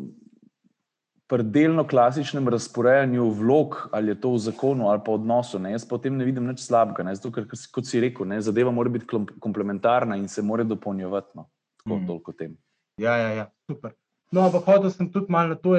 pri 1.27 1.43
delno 1.43 1.85
klasičnem 1.87 2.47
razporejanju 2.47 3.29
vlog, 3.29 3.77
ali 3.91 4.11
je 4.11 4.21
to 4.21 4.33
v 4.33 4.41
zakonu 4.43 4.89
ali 4.89 5.01
pa 5.05 5.11
v 5.11 5.15
odnosu, 5.15 5.59
ne, 5.59 5.71
jaz 5.71 5.85
potem 5.87 6.17
ne 6.17 6.25
vidim 6.25 6.47
nič 6.47 6.65
slabega. 6.65 7.03
Ne, 7.03 7.15
zato, 7.15 7.31
ker, 7.31 7.47
kot 7.47 7.87
si 7.87 8.01
rekel, 8.03 8.27
ne, 8.27 8.41
zadeva 8.41 8.71
mora 8.71 8.91
biti 8.91 9.07
komplementarna 9.39 10.17
in 10.19 10.27
se 10.27 10.41
mora 10.41 10.63
dopolnjevati. 10.63 11.31
No, 11.35 11.47
tako 11.83 11.99
mm. 11.99 12.07
toliko 12.07 12.33
tem. 12.33 12.57
Ja, 13.01 13.15
ja, 13.17 13.29
ja, 13.29 13.45
super. 13.71 13.95
No, 14.31 14.47
ampak 14.47 14.67
hodil 14.67 14.91
sem 14.91 15.09
tudi 15.11 15.31
malo 15.31 15.53
na 15.53 15.55
to, 15.55 15.77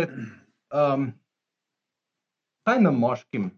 um, 0.75 1.13
kaj 2.65 2.81
nam 2.81 2.99
moškim 2.99 3.51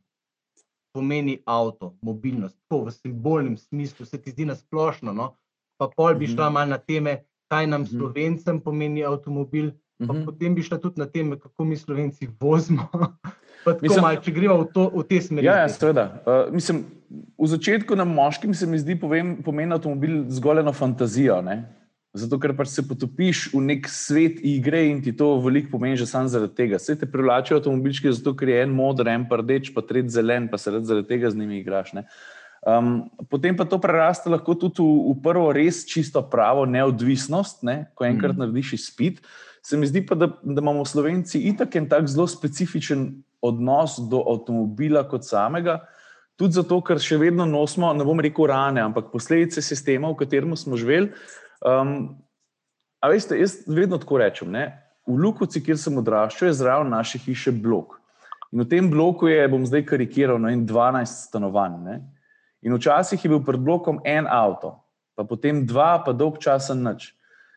pomeni 0.96 1.42
avto, 1.44 1.94
mobilnost, 2.02 2.56
to 2.68 2.80
v 2.86 2.92
simbolnem 2.92 3.56
smislu, 3.56 4.06
se 4.06 4.18
ti 4.22 4.32
zdi 4.32 4.46
na 4.48 4.54
splošno. 4.56 5.12
No? 5.12 5.34
Pa 5.76 5.90
pol 5.92 6.16
bi 6.16 6.26
šla 6.26 6.48
mhm. 6.48 6.54
malo 6.54 6.70
na 6.70 6.78
teme, 6.78 7.18
kaj 7.52 7.66
nam 7.66 7.84
mhm. 7.84 7.90
slovencem 7.90 8.60
pomeni 8.60 9.04
avtomobil. 9.04 9.74
Pa 9.98 10.12
uh 10.12 10.18
-huh. 10.18 10.24
Potem 10.24 10.54
bi 10.54 10.62
šla 10.62 10.78
tudi 10.78 11.00
na 11.00 11.06
tem, 11.06 11.30
kako 11.40 11.64
mi 11.64 11.76
slovenci 11.76 12.28
vozimo. 12.40 12.88
Mislim, 13.82 14.02
mal, 14.02 14.20
če 14.22 14.30
gremo 14.30 14.62
v, 14.62 14.84
v 14.94 15.02
te 15.08 15.20
smeri. 15.20 15.46
Ja, 15.46 15.56
ja 15.64 15.68
seveda. 15.68 16.22
Uh, 16.22 16.54
mislim, 16.54 16.84
v 17.38 17.46
začetku 17.50 17.96
nam 17.98 18.12
moškim 18.14 18.54
se 18.54 18.66
mi 18.66 18.78
zdi, 18.78 18.94
povem, 18.94 19.42
pomeni 19.42 19.74
avtomobil 19.74 20.24
zgolj 20.30 20.62
eno 20.62 20.72
fantazijo. 20.72 21.40
Ne? 21.42 21.64
Zato, 22.14 22.38
ker 22.38 22.54
pač 22.56 22.70
se 22.72 22.84
potopiš 22.86 23.50
v 23.52 23.60
nek 23.66 23.88
svet 23.90 24.38
igre 24.46 24.86
in 24.88 25.02
ti 25.02 25.12
to 25.12 25.34
veliko 25.42 25.74
pomeni, 25.74 25.98
že 25.98 26.06
samo 26.06 26.30
zaradi 26.30 26.54
tega. 26.54 26.78
Vse 26.78 26.94
te 26.96 27.08
privlačijo 27.10 27.58
avtomobilčki, 27.58 28.12
zato 28.14 28.36
ker 28.38 28.48
je 28.48 28.62
en 28.62 28.72
moder, 28.72 29.10
en 29.12 29.26
prdeč, 29.28 29.72
pa 29.74 29.82
tretji 29.82 30.14
zelen, 30.14 30.46
pa 30.48 30.60
se 30.62 30.70
zaradi 30.78 31.08
tega 31.08 31.30
z 31.30 31.36
njimi 31.36 31.58
igraš. 31.60 31.92
Um, 32.66 33.10
potem 33.30 33.54
pa 33.58 33.66
to 33.68 33.78
prerasta 33.82 34.30
lahko 34.30 34.54
tudi 34.54 34.80
v, 34.80 35.12
v 35.12 35.18
prvo 35.22 35.50
res 35.54 35.84
čisto 35.86 36.22
pravo 36.22 36.64
neodvisnost, 36.66 37.66
ne? 37.66 37.90
ko 37.94 38.06
enkrat 38.06 38.38
mm. 38.38 38.46
narediš 38.46 38.72
izpit 38.78 39.20
se 39.66 39.76
mi 39.76 39.86
zdi 39.86 40.04
pa, 40.06 40.14
da, 40.14 40.28
da 40.42 40.62
imamo 40.62 40.84
Slovenci 40.84 41.40
itak 41.48 41.74
en 41.76 41.88
tak 41.90 42.06
zelo 42.06 42.28
specifičen 42.30 43.08
odnos 43.42 43.96
do 44.10 44.20
avtomobila 44.30 45.02
kot 45.10 45.26
samega, 45.26 45.80
tudi 46.38 46.54
zato, 46.54 46.78
ker 46.86 47.00
še 47.02 47.18
vedno 47.18 47.46
nosimo, 47.50 47.90
ne 47.96 48.06
bom 48.06 48.20
rekel 48.22 48.46
rane, 48.52 48.84
ampak 48.84 49.10
posledice 49.10 49.64
sistema, 49.64 50.12
v 50.12 50.20
katerem 50.20 50.54
smo 50.56 50.78
živeli. 50.78 51.10
Um, 51.66 52.14
a 53.02 53.10
veste, 53.10 53.38
jaz 53.40 53.64
vedno 53.66 53.98
tako 53.98 54.20
rečem, 54.22 54.52
ne? 54.54 54.68
v 55.06 55.18
Lukovci, 55.22 55.62
kjer 55.62 55.78
sem 55.78 55.98
odraščal, 55.98 56.48
je 56.50 56.58
zraven 56.58 56.90
naše 56.90 57.18
hiše 57.22 57.52
blok. 57.54 57.98
In 58.54 58.62
v 58.62 58.68
tem 58.70 58.88
bloku 58.90 59.30
je, 59.30 59.38
bom 59.50 59.66
zdaj 59.66 59.84
karikiral, 59.86 60.38
no, 60.42 60.50
12 60.50 61.26
stanovanj. 61.28 61.76
Ne? 61.82 62.00
In 62.66 62.74
včasih 62.74 63.22
je 63.22 63.30
bil 63.30 63.42
pred 63.46 63.62
blokom 63.62 64.00
en 64.06 64.26
avto, 64.30 64.76
pa 65.14 65.26
potem 65.26 65.62
dva, 65.66 65.96
pa 66.02 66.14
dolg 66.14 66.38
časa 66.42 66.74
nič. 66.74 67.12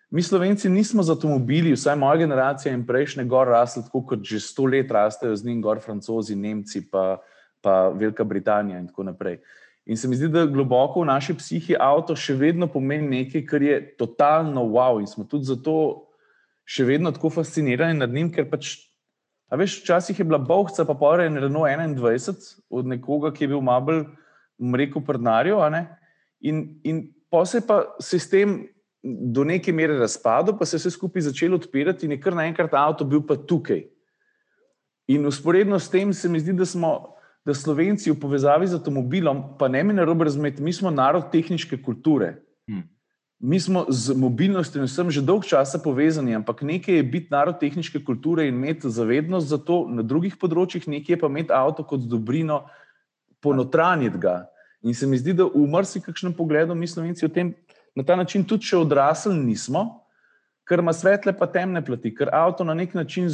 Mi, 0.09 0.23
slovenci, 0.23 0.69
nismo 0.69 1.03
z 1.05 1.13
avtomobili, 1.13 1.75
vsaj 1.77 1.93
moja 1.95 2.17
generacija 2.17 2.73
in 2.73 2.81
prejšnje, 2.85 3.27
gor 3.29 3.47
rasli 3.47 3.83
tako, 3.85 4.01
kot 4.09 4.23
že 4.25 4.39
sto 4.41 4.65
let 4.65 4.89
rastejo 4.91 5.35
z 5.35 5.45
njim, 5.45 5.61
gor 5.61 5.77
francozi, 5.85 6.35
Nemci, 6.35 6.81
pa, 6.89 7.21
pa 7.61 7.89
Velika 7.93 8.23
Britanija 8.23 8.79
in 8.79 8.87
tako 8.87 9.03
naprej. 9.03 9.37
In 9.85 9.97
se 9.97 10.07
mi 10.07 10.17
zdi, 10.17 10.27
da 10.33 10.47
globoko 10.49 11.03
v 11.03 11.09
naši 11.11 11.35
psihi 11.37 11.77
avto 11.77 12.15
še 12.17 12.33
vedno 12.33 12.65
pomeni 12.67 13.21
nekaj, 13.21 13.43
kar 13.45 13.61
je 13.61 13.77
totalno 14.01 14.65
wow. 14.73 14.97
In 14.97 15.05
smo 15.05 15.27
tudi 15.29 15.45
zato 15.45 15.75
še 16.65 16.87
vedno 16.89 17.13
tako 17.13 17.29
fascinirani 17.29 18.01
nad 18.01 18.09
njim, 18.09 18.33
ker 18.33 18.49
pač, 18.49 18.79
a 19.49 19.61
veš, 19.61 19.77
včasih 19.83 20.17
je 20.17 20.25
bila 20.25 20.41
bohca, 20.41 20.87
pa 20.89 20.97
pa 20.97 21.13
je 21.21 21.29
Renault 21.29 21.69
21 21.69 22.65
od 22.69 22.89
nekoga, 22.89 23.29
ki 23.29 23.45
je 23.45 23.53
bil 23.53 23.61
malo 23.61 23.85
bolj, 23.85 24.03
rekel, 24.73 25.05
prdnarjo. 25.05 25.61
In, 26.41 26.81
in 26.81 27.13
pa 27.29 27.45
se 27.45 27.61
pa 27.61 27.83
sistem 28.01 28.63
do 29.03 29.43
neke 29.43 29.71
mere 29.71 29.97
razpadel, 29.97 30.57
pa 30.59 30.65
se 30.65 30.75
je 30.75 30.79
vse 30.79 30.91
skupaj 30.91 31.21
začelo 31.21 31.55
odpirati, 31.55 32.05
in 32.05 32.11
je 32.11 32.19
kar 32.21 32.35
naenkrat 32.35 32.73
avto 32.73 33.05
bil 33.05 33.21
pa 33.25 33.35
tukaj. 33.35 33.85
In 35.07 35.25
usporedno 35.25 35.79
s 35.79 35.89
tem 35.89 36.13
se 36.13 36.29
mi 36.29 36.39
zdi, 36.39 36.53
da 36.53 36.65
smo, 36.65 37.15
da 37.45 37.53
Slovenci 37.53 38.11
v 38.11 38.19
povezavi 38.19 38.67
z 38.67 38.77
avtomobilom, 38.77 39.57
pa 39.57 39.67
ne 39.67 39.83
mi 39.83 39.93
na 39.93 40.05
robu 40.05 40.27
razumeti, 40.27 40.61
mi 40.61 40.73
smo 40.73 40.91
narod 40.91 41.31
tehnične 41.31 41.81
kulture. 41.81 42.35
Hmm. 42.67 42.83
Mi 43.39 43.59
smo 43.59 43.85
z 43.89 44.13
mobilnostjo 44.19 44.81
in 44.81 44.89
vsem 44.89 45.11
že 45.11 45.23
dolg 45.23 45.47
časa 45.47 45.79
povezani, 45.79 46.35
ampak 46.35 46.61
nekaj 46.61 46.95
je 46.95 47.03
biti 47.03 47.31
narod 47.31 47.55
tehnične 47.59 48.03
kulture 48.05 48.47
in 48.47 48.55
imeti 48.59 48.91
zavednost 48.91 49.47
za 49.47 49.57
to 49.57 49.87
na 49.87 50.03
drugih 50.03 50.35
področjih, 50.35 50.87
nekaj 50.91 51.15
je 51.15 51.19
pa 51.19 51.31
imeti 51.31 51.55
avto 51.55 51.87
kot 51.87 52.03
dobrino, 52.03 52.65
ponotraniti 53.39 54.19
ga. 54.19 54.43
In 54.83 54.93
se 54.93 55.07
mi 55.07 55.17
zdi, 55.17 55.33
da 55.33 55.47
v 55.47 55.65
marsikakšnem 55.71 56.35
pogledu 56.35 56.75
mi 56.75 56.87
Slovenci 56.87 57.25
o 57.25 57.31
tem 57.31 57.55
na 57.99 58.05
ta 58.07 58.15
način 58.15 58.45
tudi, 58.47 58.69
če 58.71 58.77
odrasli 58.79 59.35
nismo, 59.35 59.83
ker 60.69 60.79
ima 60.79 60.93
svetle 60.95 61.33
pa 61.35 61.49
temne 61.51 61.81
plati, 61.85 62.13
ker 62.15 62.29
avto 62.31 62.63
na 62.63 62.75
nek 62.77 62.93
način 62.95 63.27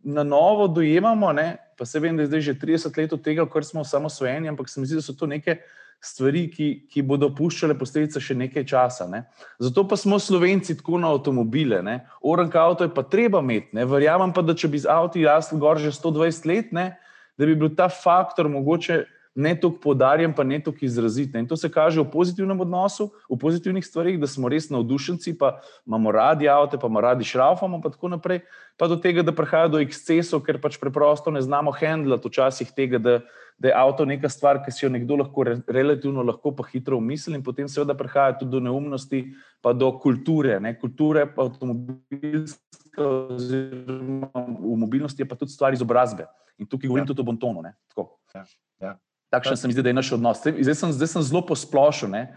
na 0.00 0.24
novo 0.24 0.68
dojemamo. 0.68 1.32
Ne? 1.36 1.56
Pa 1.76 1.84
se 1.84 2.00
vem, 2.00 2.16
da 2.16 2.24
je 2.24 2.30
zdaj 2.30 2.40
že 2.46 2.54
30 2.62 2.96
let 2.98 3.12
od 3.12 3.20
tega, 3.22 3.44
kar 3.50 3.66
smo 3.66 3.84
samo 3.84 4.08
svojeni, 4.08 4.48
ampak 4.48 4.70
se 4.70 4.80
mi 4.80 4.86
zdi, 4.86 4.96
da 4.96 5.04
so 5.04 5.12
to 5.12 5.28
neke 5.28 5.58
stvari, 6.00 6.46
ki, 6.50 6.68
ki 6.88 7.02
bodo 7.02 7.28
puščale 7.34 7.74
posledice 7.78 8.22
še 8.22 8.38
nekaj 8.38 8.64
časa. 8.70 9.08
Ne? 9.10 9.24
Zato 9.60 9.84
pa 9.90 9.98
smo 9.98 10.16
slovenci 10.22 10.78
tako 10.78 11.02
na 11.02 11.10
avtomobile. 11.12 11.82
Orank 12.22 12.56
avto 12.56 12.86
je 12.86 12.94
pa 12.94 13.02
treba 13.02 13.42
imeti. 13.44 13.74
Ne? 13.76 13.84
Verjamem 13.84 14.32
pa, 14.32 14.46
da 14.46 14.56
če 14.56 14.70
bi 14.72 14.80
z 14.80 14.88
avtom 14.88 15.20
jasno 15.26 15.60
gor 15.60 15.82
že 15.82 15.92
120 15.92 16.48
let, 16.48 16.72
ne? 16.72 16.94
da 17.38 17.46
bi 17.46 17.58
bil 17.58 17.74
ta 17.76 17.90
faktor 17.92 18.48
mogoče 18.48 19.02
ne 19.38 19.54
tako 19.54 19.78
podarjen, 19.82 20.32
pa 20.34 20.42
ne 20.44 20.58
tako 20.58 20.82
izraziten. 20.82 21.40
In 21.40 21.46
to 21.46 21.56
se 21.56 21.68
kaže 21.70 22.00
v 22.02 22.10
pozitivnem 22.10 22.60
odnosu, 22.60 23.12
v 23.30 23.36
pozitivnih 23.38 23.86
stvarih, 23.86 24.16
da 24.18 24.26
smo 24.26 24.50
res 24.50 24.66
navdušenci, 24.70 25.36
pa 25.38 25.60
imamo 25.86 26.10
radi 26.12 26.48
avto, 26.50 26.78
pa 26.78 26.90
imamo 26.90 27.04
radi 27.06 27.24
šraufamo, 27.24 27.78
in 27.78 27.84
tako 27.86 28.10
naprej. 28.16 28.40
Pa 28.76 28.88
do 28.90 28.96
tega, 28.98 29.22
da 29.22 29.30
prihaja 29.30 29.70
do 29.70 29.78
ekscesov, 29.78 30.42
ker 30.42 30.58
pač 30.58 30.80
preprosto 30.82 31.30
ne 31.30 31.42
znamo 31.42 31.70
handlati 31.70 32.26
včasih 32.26 32.74
tega, 32.74 32.98
da, 32.98 33.14
da 33.62 33.70
je 33.70 33.78
avto 33.78 34.08
neka 34.10 34.26
stvar, 34.26 34.58
ki 34.64 34.74
si 34.74 34.84
jo 34.86 34.90
nekdo 34.90 35.22
lahko 35.22 35.46
re, 35.46 35.56
relativno 35.70 36.26
lahko 36.26 36.56
pa 36.58 36.66
hitro 36.66 36.98
umisli, 36.98 37.38
in 37.38 37.46
potem 37.46 37.70
seveda 37.70 37.94
prihaja 37.94 38.40
tudi 38.42 38.58
do 38.58 38.66
neumnosti, 38.66 39.22
pa 39.62 39.70
do 39.70 39.94
kulture. 40.02 40.58
Ne? 40.58 40.74
Kulture, 40.82 41.28
pa 41.30 41.46
avtomobilska, 41.46 43.06
oziroma 43.38 44.46
v 44.58 44.78
mobilnosti 44.82 45.22
je 45.22 45.30
pa 45.30 45.38
tudi 45.38 45.54
stvar 45.54 45.78
izobrazbe. 45.78 46.26
In 46.58 46.66
tukaj 46.66 46.90
govorim 46.90 47.06
ja. 47.06 47.14
tudi 47.14 47.22
o 47.22 47.30
bontonu. 47.30 47.62
Ja. 47.62 48.42
Ja. 48.82 48.98
Takšen 49.30 49.56
se 49.56 49.68
mi 49.68 49.72
zdi, 49.72 49.82
da 49.82 49.92
je 49.92 49.98
naš 49.98 50.12
odnos. 50.16 50.40
Zdaj 50.40 50.74
sem, 50.74 50.92
zdaj 50.92 51.08
sem 51.12 51.22
zelo 51.22 51.42
posplošen, 51.46 52.14
eh, 52.14 52.28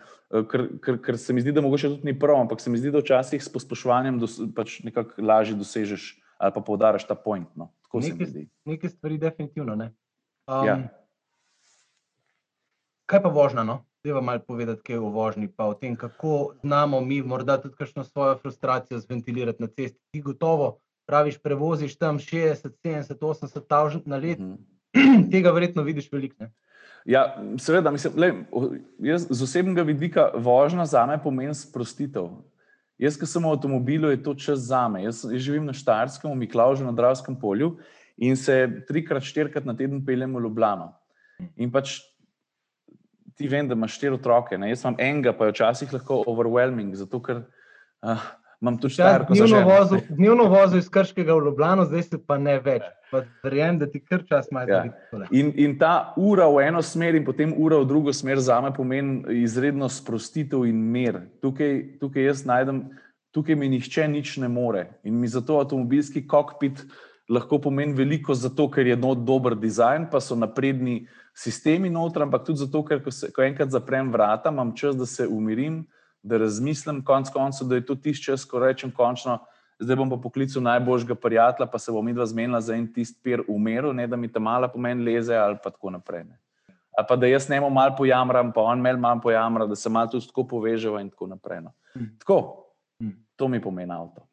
ker, 0.51 0.65
ker, 0.83 0.97
ker 1.03 1.17
se 1.17 1.33
mi 1.33 1.43
zdi, 1.43 1.53
da 1.55 1.63
mogoče 1.63 1.93
tudi 1.95 2.11
ni 2.11 2.17
prav, 2.19 2.41
ampak 2.43 2.61
se 2.61 2.69
mi 2.69 2.79
zdi, 2.79 2.91
da 2.91 2.99
včasih 2.99 3.43
s 3.43 3.51
posploševanjem 3.51 4.19
dos, 4.19 4.39
pač 4.55 4.81
nekako 4.83 5.23
lažje 5.23 5.55
dosežeš 5.59 6.17
ali 6.41 6.53
pa 6.55 6.61
poudariš 6.65 7.05
ta 7.05 7.15
point. 7.15 7.47
No. 7.55 7.69
Nekaj 8.65 8.89
stvari, 8.89 9.19
definitivno. 9.21 9.75
Ne. 9.77 9.91
Um, 10.49 10.65
ja. 10.65 10.75
Kaj 13.05 13.21
pa 13.21 13.29
vožnja? 13.29 13.63
No? 13.63 13.83
Treba 14.01 14.23
malo 14.25 14.41
povedati, 14.47 14.81
kaj 14.81 14.95
je 14.95 14.99
v 15.03 15.11
vožnji, 15.13 15.51
pa 15.53 15.67
o 15.69 15.75
tem, 15.77 15.93
kako 15.95 16.55
znamo 16.63 17.01
mi 17.05 17.21
morda 17.21 17.59
tudi 17.61 17.77
kakšno 17.77 18.03
svojo 18.03 18.39
frustracijo 18.41 18.99
zventilirati 18.99 19.61
na 19.61 19.67
cesti. 19.69 19.99
Ti 20.11 20.21
gotovo 20.21 20.79
praviš, 21.05 21.37
prevoziš 21.43 21.97
tam 22.01 22.17
60, 22.17 22.73
70, 22.81 23.21
80 23.21 23.67
tavžent 23.67 24.09
na 24.09 24.17
let, 24.17 24.39
mm 24.39 24.57
tega 25.31 25.51
verjetno 25.51 25.83
vidiš 25.83 26.11
veliko. 26.11 26.45
Ja, 27.05 27.23
seveda, 27.57 27.91
mislim, 27.91 28.13
le, 28.15 28.29
jaz, 28.99 29.25
z 29.29 29.43
osebnega 29.43 29.81
vidika 29.81 30.27
vožnja 30.35 30.85
za 30.85 31.05
me 31.09 31.17
pomeni 31.21 31.55
sprostitev. 31.57 32.29
Jaz, 33.01 33.17
ki 33.17 33.25
sem 33.25 33.41
v 33.41 33.49
avtomobilu, 33.55 34.11
je 34.13 34.21
to 34.21 34.35
čas 34.37 34.67
za 34.69 34.83
me. 34.91 35.01
Jaz, 35.07 35.23
jaz 35.25 35.41
živim 35.41 35.65
na 35.65 35.73
Štajerskem, 35.73 36.29
v 36.29 36.43
Miklaužu 36.43 36.85
na 36.85 36.93
Dravskem 36.93 37.35
polju 37.39 37.79
in 38.21 38.37
se 38.37 38.67
trikrat, 38.85 39.25
štirikrat 39.25 39.65
na 39.65 39.73
teden 39.73 40.03
peljem 40.05 40.35
v 40.37 40.43
Ljubljano. 40.45 40.91
In 41.57 41.71
pač 41.73 41.97
ti 43.33 43.49
vem, 43.49 43.65
da 43.65 43.73
imaš 43.73 43.95
štiri 43.97 44.19
otroke. 44.19 44.59
Ne? 44.61 44.69
Jaz 44.69 44.85
imam 44.85 44.99
enega, 45.01 45.33
pa 45.33 45.47
je 45.47 45.55
včasih 45.55 45.93
lahko 45.95 46.21
overwhelming, 46.29 46.93
zato 46.99 47.21
ker. 47.25 47.41
Uh, 48.01 48.21
imam 48.61 48.77
tu 48.77 48.89
še 48.93 49.03
nekaj 49.03 49.37
časa. 49.41 49.99
Dnevno 50.09 50.45
vozil 50.51 50.81
iz 50.81 50.89
Krškega 50.93 51.33
v 51.33 51.45
Ljubljano, 51.47 51.85
zdaj 51.89 52.03
se 52.07 52.19
pa 52.21 52.37
ne 52.37 52.59
več. 52.61 52.85
Verjamem, 53.43 53.79
da 53.81 53.87
ti 53.91 53.99
kar 53.99 54.23
čas 54.29 54.47
imaš. 54.51 54.69
Ja. 54.69 54.81
In, 55.35 55.51
in 55.59 55.77
ta 55.81 56.13
ura 56.17 56.47
v 56.47 56.63
eno 56.69 56.83
smer, 56.85 57.17
in 57.17 57.25
potem 57.27 57.55
ura 57.57 57.81
v 57.81 57.89
drugo 57.89 58.13
smer, 58.15 58.39
za 58.39 58.61
me 58.63 58.71
pomeni 58.73 59.41
izredno 59.41 59.89
sprostitev 59.91 60.67
in 60.69 60.83
mir. 60.93 61.19
Tukaj, 61.43 61.79
tukaj 61.99 62.29
jaz 62.29 62.43
najdem, 62.47 62.85
tukaj 63.35 63.57
mi 63.57 63.71
nihče 63.73 64.07
nič 64.11 64.37
ne 64.43 64.51
more. 64.51 64.85
In 65.03 65.17
mi 65.19 65.27
zato 65.31 65.57
avtomobilski 65.59 66.23
kokpit 66.29 66.85
lahko 67.31 67.59
pomeni 67.63 67.95
veliko, 67.97 68.35
zato 68.37 68.69
ker 68.71 68.87
je 68.87 68.99
not 68.99 69.25
dober 69.25 69.55
dizajn, 69.57 70.09
pa 70.11 70.21
so 70.21 70.37
napredni 70.37 71.07
sistemi 71.35 71.89
noter, 71.89 72.27
ampak 72.27 72.45
tudi 72.45 72.61
zato, 72.61 72.83
ker 72.85 73.01
ko, 73.03 73.11
se, 73.11 73.31
ko 73.31 73.43
enkrat 73.43 73.71
zaprem 73.71 74.11
vrata, 74.11 74.51
imam 74.51 74.75
čas, 74.75 74.95
da 74.99 75.07
se 75.07 75.27
umirim 75.27 75.81
da 76.23 76.37
razmislim, 76.37 77.03
konec 77.05 77.29
koncev, 77.33 77.67
da 77.67 77.75
je 77.75 77.85
to 77.85 77.95
tisti 77.95 78.25
čas, 78.25 78.45
ko 78.45 78.59
rečem, 78.59 78.91
končno, 78.91 79.39
zdaj 79.81 79.97
bom 79.97 80.09
pa 80.09 80.17
poklical 80.21 80.63
najboljšega 80.63 81.15
prijatelja, 81.15 81.67
pa 81.71 81.79
se 81.79 81.91
bom 81.91 82.05
midva 82.05 82.25
zmenila 82.25 82.61
za 82.61 82.75
en 82.75 82.87
tisti 82.93 83.19
pir 83.23 83.43
umeru, 83.47 83.93
ne 83.93 84.07
da 84.07 84.15
mi 84.15 84.31
ta 84.31 84.39
mala 84.39 84.69
pomen 84.69 85.03
leze 85.03 85.35
ali 85.35 85.57
pa 85.63 85.69
tako 85.69 85.89
naprej. 85.89 86.23
Ne. 86.23 86.37
Ali 86.97 87.07
pa 87.09 87.15
da 87.15 87.27
jaz 87.27 87.49
morem 87.49 87.73
malo 87.73 87.95
pojamram, 87.97 88.51
pa 88.51 88.61
on 88.61 88.81
me 88.81 88.93
malo 88.97 89.21
pojamra, 89.23 89.65
da 89.65 89.75
se 89.75 89.89
malo 89.89 90.07
tudi 90.11 90.27
tako 90.27 90.47
poveževa 90.47 91.01
in 91.01 91.09
tako 91.09 91.27
naprej. 91.27 91.61
No. 91.61 91.73
Hm. 91.93 92.05
Tako, 92.19 92.65
hm. 92.99 93.15
to 93.35 93.47
mi 93.47 93.61
pomeni 93.61 93.93
avto. 93.93 94.27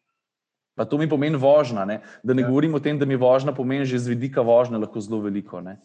Pa 0.74 0.84
to 0.84 0.98
mi 0.98 1.08
pomeni 1.08 1.36
vožnja. 1.36 1.84
Ne. 1.84 2.00
Da 2.22 2.34
ne 2.34 2.42
ja. 2.42 2.48
govorim 2.48 2.74
o 2.74 2.80
tem, 2.80 2.98
da 2.98 3.06
mi 3.06 3.16
vožnja 3.16 3.52
pomeni 3.52 3.84
že 3.84 3.98
z 3.98 4.08
vidika 4.08 4.42
vožnje 4.42 4.78
lahko 4.78 5.00
zelo 5.00 5.20
veliko. 5.20 5.60
Ne. 5.60 5.80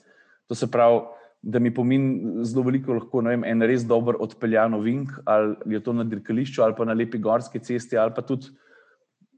To 0.47 0.55
se 0.55 0.71
pravi, 0.71 0.99
da 1.43 1.59
mi 1.59 1.73
pomeni 1.73 2.45
zelo 2.47 2.63
veliko, 2.63 2.95
lahko 2.95 3.21
vem, 3.25 3.43
en 3.43 3.67
res 3.67 3.83
dober 3.83 4.15
odpeljan 4.23 4.77
ovink, 4.77 5.11
ali 5.27 5.75
je 5.75 5.81
to 5.83 5.93
na 5.93 6.05
dirkališču, 6.07 6.63
ali 6.63 6.75
pa 6.77 6.87
na 6.87 6.95
lepi 6.95 7.19
gorski 7.19 7.59
cesti, 7.59 7.97
ali 7.99 8.13
pa 8.15 8.23
tudi, 8.23 8.47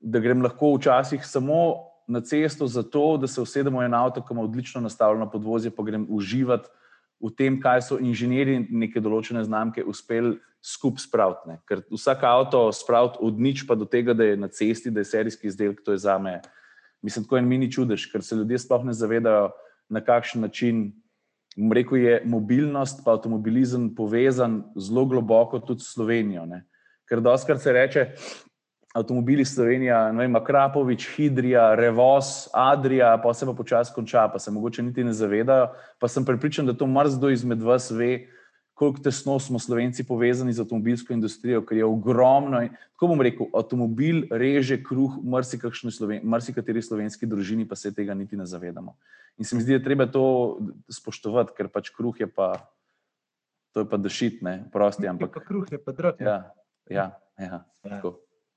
da 0.01 0.21
grem 0.21 0.43
lahko 0.45 0.75
včasih 0.75 1.25
samo 1.25 1.89
na 2.07 2.21
cesto 2.21 2.67
zato, 2.69 3.17
da 3.17 3.27
se 3.27 3.41
usedemo 3.41 3.81
en 3.81 3.93
avto, 3.97 4.21
ki 4.21 4.35
ima 4.35 4.43
odlično 4.45 4.81
nastavljeno 4.85 5.31
podvozje, 5.31 5.71
pa 5.73 5.83
grem 5.83 6.05
uživati 6.09 6.69
v 7.25 7.31
tem, 7.33 7.57
kaj 7.61 7.81
so 7.87 7.97
inženirji 7.97 8.67
neke 8.69 9.01
določene 9.01 9.41
znamke 9.47 9.81
uspeli 9.81 10.35
skupaj 10.61 11.07
spraviti. 11.07 11.55
Ker 11.65 11.81
vsak 11.89 12.21
avto 12.29 12.67
spraviti 12.73 13.17
od 13.25 13.39
nič 13.41 13.63
pa 13.65 13.73
do 13.73 13.87
tega, 13.89 14.13
da 14.13 14.29
je 14.29 14.37
na 14.37 14.49
cesti, 14.53 14.93
da 14.93 15.01
je 15.01 15.09
serijski 15.09 15.49
izdelek, 15.49 15.81
to 15.81 15.95
je 15.95 16.03
za 16.05 16.19
me, 16.21 16.37
mislim, 17.01 17.25
tako 17.25 17.39
en 17.39 17.49
mini 17.49 17.71
čudež, 17.71 18.05
ker 18.11 18.21
se 18.21 18.37
ljudje 18.37 18.61
sploh 18.61 18.85
ne 18.85 18.93
zavedajo, 18.93 19.49
na 19.89 20.01
kakšen 20.01 20.41
način 20.41 20.87
rekel, 21.71 21.97
je 21.97 22.21
mobilnost 22.25 22.99
in 22.99 23.11
avtomobilizem 23.11 23.89
povezan 23.95 24.63
zelo 24.75 25.05
globoko 25.05 25.59
tudi 25.59 25.81
s 25.81 25.93
Slovenijo. 25.93 26.45
Ne? 26.45 26.65
Ker 27.09 27.21
doskrat 27.21 27.61
se 27.61 27.71
reče, 27.71 28.05
avtomobili 28.95 29.45
Slovenija, 29.45 30.11
ne 30.11 30.23
vem, 30.23 30.37
Krapovič, 30.43 31.09
Hidrija, 31.15 31.75
Revos, 31.75 32.47
Adrija, 32.53 33.17
pa 33.23 33.33
se 33.33 33.45
pa 33.45 33.53
počasi 33.53 33.93
konča, 33.95 34.27
pa 34.31 34.39
se 34.39 34.51
mogoče 34.51 34.83
niti 34.83 35.03
ne 35.03 35.13
zavedajo. 35.13 35.67
Pa 35.99 36.07
sem 36.07 36.25
pripričan, 36.25 36.65
da 36.65 36.73
to 36.73 36.87
mrzdo 36.87 37.29
izmed 37.29 37.63
vas 37.63 37.91
ve, 37.91 38.27
koliko 38.75 38.99
tesno 38.99 39.39
smo 39.39 39.59
Slovenci 39.59 40.03
povezani 40.03 40.53
z 40.53 40.59
avtomobilsko 40.59 41.13
industrijo, 41.13 41.61
ker 41.65 41.77
je 41.77 41.85
ogromno. 41.85 42.59
Tako 42.91 43.07
bom 43.07 43.21
rekel, 43.23 43.47
avtomobil 43.55 44.25
reže 44.31 44.81
kruh 44.83 45.15
marsikateri 46.23 46.81
slovenski 46.83 47.25
družini, 47.25 47.67
pa 47.67 47.75
se 47.79 47.93
tega 47.95 48.13
niti 48.13 48.37
ne 48.37 48.45
zavedamo. 48.45 48.97
In 49.37 49.47
se 49.47 49.55
mi 49.55 49.63
zdi, 49.63 49.79
da 49.79 49.83
treba 49.83 50.07
to 50.11 50.25
spoštovati, 50.91 51.55
ker 51.55 51.71
pač 51.71 51.89
kruh 51.95 52.19
je 52.19 52.27
pa, 52.27 52.51
to 53.71 53.83
je 53.83 53.89
pa 53.89 53.97
dešit, 53.97 54.43
ne, 54.43 54.59
prosti. 54.71 55.07
Ampak 55.07 55.39
kruh 55.47 55.71
je 55.71 55.79
pa 55.79 55.95
drag. 55.95 56.19
Ja, 56.19 56.37
ja, 56.91 57.09
ja, 57.39 57.63
ja. 57.83 57.99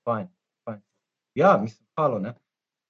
Fajn, 0.07 0.29
fajn. 0.67 0.83
Ja, 1.39 1.57
mislim, 1.63 1.87
halo, 1.99 2.19
ne. 2.19 2.35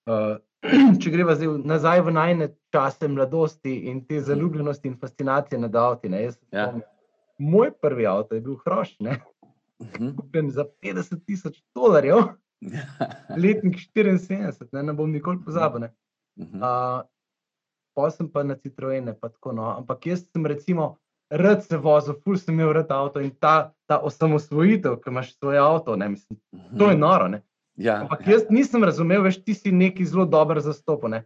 Uh, 0.08 0.36
če 1.00 1.12
greva 1.12 1.36
zdaj 1.36 1.60
nazaj 1.68 2.08
v 2.08 2.12
najne 2.16 2.54
čase 2.72 3.08
mladosti 3.08 3.82
in 3.92 4.00
te 4.08 4.20
zaljubljenosti 4.24 4.88
in 4.88 4.96
fascinacije 4.96 5.60
nad 5.60 5.76
avti, 5.76 6.08
ne, 6.08 6.24
jaz 6.24 6.40
ja. 6.52 6.72
Moj 7.38 7.72
prvi 7.82 8.06
avto 8.06 8.34
je 8.34 8.40
bil 8.40 8.56
hroš, 8.64 8.96
ne? 9.00 9.20
Mhm. 9.82 10.16
Kupen 10.16 10.50
za 10.50 10.64
50 10.82 11.24
tisoč 11.26 11.62
dolarjev, 11.74 12.34
letnik 13.42 13.76
74, 13.94 14.68
ne, 14.72 14.82
ne 14.82 14.92
bom 14.92 15.10
nikoli 15.10 15.38
pozabil. 15.44 15.88
Uh, 16.38 17.02
pa 17.94 18.10
sem 18.10 18.28
pa 18.30 18.42
na 18.42 18.54
Citroene, 18.54 19.14
pa 19.14 19.28
tako 19.28 19.52
no. 19.52 19.70
Ampak 19.76 20.06
jaz 20.06 20.24
sem 20.32 20.46
recimo 20.46 20.96
rad 21.30 21.64
se 21.64 21.76
vozil, 21.76 22.16
ful 22.24 22.38
sem 22.38 22.54
imel 22.54 22.72
rad 22.72 22.90
avto 22.94 23.20
in 23.20 23.30
ta, 23.30 23.72
ta 23.86 23.98
osamosvojitev, 23.98 24.98
ki 25.02 25.10
imaš 25.10 25.34
svoj 25.36 25.58
avto, 25.58 25.96
ne, 25.96 26.08
mislim, 26.08 26.38
to 26.78 26.90
je 26.90 26.96
noro. 26.96 27.28
Ne? 27.28 27.42
Ja, 27.76 28.00
Ampak 28.02 28.26
ja. 28.26 28.32
jaz 28.32 28.48
nisem 28.50 28.84
razumel, 28.84 29.22
veš, 29.22 29.42
ti 29.44 29.54
si 29.54 29.72
neki 29.72 30.06
zelo 30.06 30.26
dober 30.26 30.60
zastopen. 30.60 31.20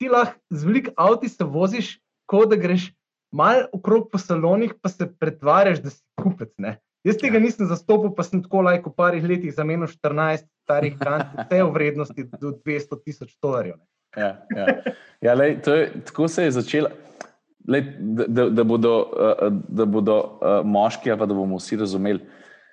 Ti 0.00 0.08
lahko 0.08 0.38
z 0.50 0.64
velik 0.64 0.90
avti 0.96 1.28
se 1.28 1.44
voziš, 1.44 1.96
kot 2.30 2.52
da 2.52 2.56
greš 2.56 2.90
malo 3.32 3.66
okrog 3.72 4.08
po 4.12 4.18
salonih, 4.18 4.74
pa 4.82 4.88
se 4.88 5.06
pretvarjaš, 5.18 5.82
da 5.82 5.90
si 5.90 6.02
kupec. 6.22 6.52
Ne? 6.58 6.78
Jaz 7.04 7.16
tega 7.20 7.38
ja. 7.38 7.44
nisem 7.44 7.68
zastopil, 7.70 8.12
pa 8.16 8.24
sem 8.26 8.42
tako 8.44 8.64
lajko 8.66 8.92
v 8.92 8.96
parih 8.98 9.24
letih 9.24 9.54
zamenil 9.56 9.88
14 9.88 10.44
starih 10.66 10.98
kant, 11.00 11.32
vse 11.38 11.62
v 11.62 11.70
vrednosti 11.74 12.26
do 12.40 12.52
200 12.58 12.98
tisoč 13.04 13.36
dolarjev. 13.42 13.78
Ja, 14.16 14.34
ja. 14.56 14.66
ja 15.22 15.36
lej, 15.38 15.60
je, 15.66 15.86
tako 16.10 16.28
se 16.28 16.44
je 16.44 16.58
začelo. 16.58 16.90
Lej, 17.68 17.84
da, 18.00 18.48
da, 18.50 18.64
bodo, 18.64 18.92
da 19.68 19.84
bodo 19.86 20.16
moški, 20.64 21.12
pa 21.18 21.26
da 21.28 21.34
bomo 21.36 21.60
vsi 21.60 21.76
razumeli. 21.80 22.24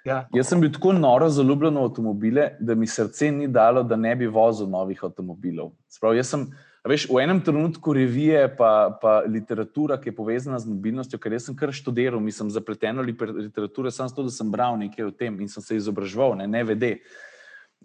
Ja. 0.07 0.21
Jaz 0.33 0.47
sem 0.47 0.61
bil 0.63 0.71
tako 0.71 0.93
noro 0.95 1.27
zaljubljen 1.29 1.75
v 1.75 1.83
avtomobile, 1.89 2.47
da 2.59 2.75
mi 2.75 2.87
srce 2.87 3.31
ni 3.31 3.47
dalo, 3.51 3.83
da 3.83 3.95
ne 3.99 4.15
bi 4.15 4.29
vozil 4.31 4.69
novih 4.71 5.03
avtomobilov. 5.03 5.73
Sprav, 5.91 6.15
jaz 6.15 6.31
sem, 6.31 6.45
Veš, 6.87 7.07
v 7.11 7.19
enem 7.19 7.41
trenutku 7.43 7.93
revije, 7.93 8.45
pa, 8.55 8.97
pa 9.01 9.19
literatura, 9.27 9.97
ki 9.99 10.09
je 10.09 10.15
povezana 10.15 10.59
z 10.59 10.71
mobilnostjo, 10.71 11.19
ker 11.19 11.35
sem 11.39 11.55
kar 11.57 11.73
študiral, 11.75 12.21
mislim, 12.23 12.51
zapleteno 12.53 13.03
literaturo, 13.03 13.91
samo 13.91 14.09
zato, 14.09 14.23
da 14.23 14.31
sem 14.31 14.51
bral 14.51 14.77
nekaj 14.79 15.09
o 15.09 15.11
tem 15.11 15.35
in 15.43 15.51
sem 15.51 15.63
se 15.63 15.75
izobraževal, 15.75 16.37
ne, 16.39 16.47
ne 16.47 16.63
vede. 16.63 16.97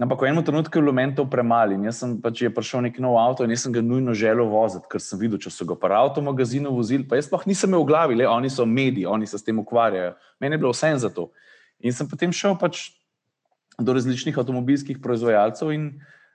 Ampak 0.01 0.23
v 0.25 0.31
enem 0.31 0.45
trenutku 0.45 0.79
je 0.79 0.83
bilo 0.83 0.93
meni 0.97 1.13
to 1.13 1.27
premalo. 1.29 1.77
Jaz 1.85 2.01
sem 2.01 2.15
pač 2.23 2.41
prišel 2.49 2.87
nek 2.89 2.97
nov 3.03 3.19
avto 3.21 3.45
in 3.45 3.53
nisem 3.53 3.75
ga 3.75 3.83
nujno 3.85 4.15
želel 4.17 4.49
voziti, 4.49 4.89
ker 4.89 5.03
sem 5.05 5.21
videl, 5.21 5.37
če 5.37 5.53
so 5.53 5.67
ga 5.69 5.77
pa 5.77 5.91
avto 5.99 6.25
magazinu 6.25 6.73
vozili. 6.73 7.05
Pa 7.05 7.21
jaz 7.21 7.29
pa 7.29 7.43
nisem 7.45 7.69
imel 7.69 7.85
v 7.85 7.91
glavi, 7.91 8.17
le 8.17 8.29
oni 8.29 8.49
so 8.49 8.65
mediji, 8.65 9.05
oni 9.05 9.29
se 9.29 9.37
s 9.37 9.45
tem 9.45 9.61
ukvarjajo. 9.61 10.15
Meni 10.41 10.57
je 10.57 10.63
bilo 10.65 10.73
vse 10.73 10.97
za 10.97 11.13
to. 11.13 11.29
In 11.85 11.93
sem 11.93 12.09
potem 12.09 12.33
šel 12.33 12.57
pač 12.57 12.89
do 13.77 13.93
različnih 13.93 14.37
avtomobilskih 14.39 14.97
proizvajalcev 15.05 15.77
in 15.77 15.91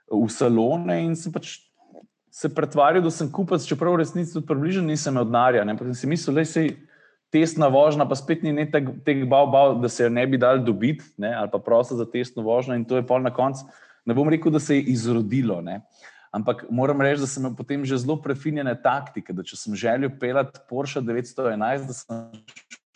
v 0.06 0.28
salone 0.30 1.02
in 1.02 1.18
sem 1.18 1.34
pač 1.34 1.67
se 2.30 2.50
pretvarjal, 2.54 3.02
da 3.02 3.10
sem 3.10 3.30
kupec, 3.32 3.64
čeprav 3.66 3.96
v 3.96 4.02
resnici 4.02 4.34
tudi 4.34 4.46
približno 4.46 4.84
nisem 4.86 5.14
imel 5.14 5.26
denarja. 5.28 5.64
Ampak 5.64 5.90
sem 5.90 5.98
si 6.02 6.10
mislil, 6.10 6.36
da 6.36 6.44
se 6.44 6.68
testna 7.32 7.68
vožnja, 7.72 8.06
pa 8.08 8.16
spet 8.16 8.42
ni 8.42 8.54
teh 8.70 9.24
bav, 9.28 9.50
bav, 9.52 9.78
da 9.82 9.88
se 9.88 10.04
jo 10.04 10.12
ne 10.12 10.26
bi 10.26 10.40
dal 10.40 10.62
dobiti, 10.64 11.04
ne, 11.20 11.34
ali 11.34 11.50
pa 11.52 11.58
prosto 11.58 11.96
za 11.96 12.06
testno 12.08 12.42
vožnjo, 12.42 12.76
in 12.76 12.84
to 12.88 12.96
je 12.96 13.06
pol 13.06 13.20
na 13.24 13.32
koncu. 13.34 13.66
Ne 14.08 14.16
bom 14.16 14.28
rekel, 14.28 14.52
da 14.52 14.60
se 14.60 14.78
je 14.78 14.86
izrodilo, 14.94 15.60
ne. 15.60 15.82
ampak 16.32 16.66
moram 16.70 17.00
reči, 17.00 17.20
da 17.20 17.26
sem 17.26 17.42
imel 17.42 17.56
potem 17.56 17.84
že 17.84 17.98
zelo 18.00 18.18
prefinjene 18.22 18.74
taktike. 18.82 19.32
Da 19.32 19.42
če 19.42 19.56
sem 19.56 19.76
želel 19.76 20.12
pelati 20.20 20.60
Porsche 20.68 21.00
911, 21.00 21.88
da 21.88 21.96
sem 21.96 22.16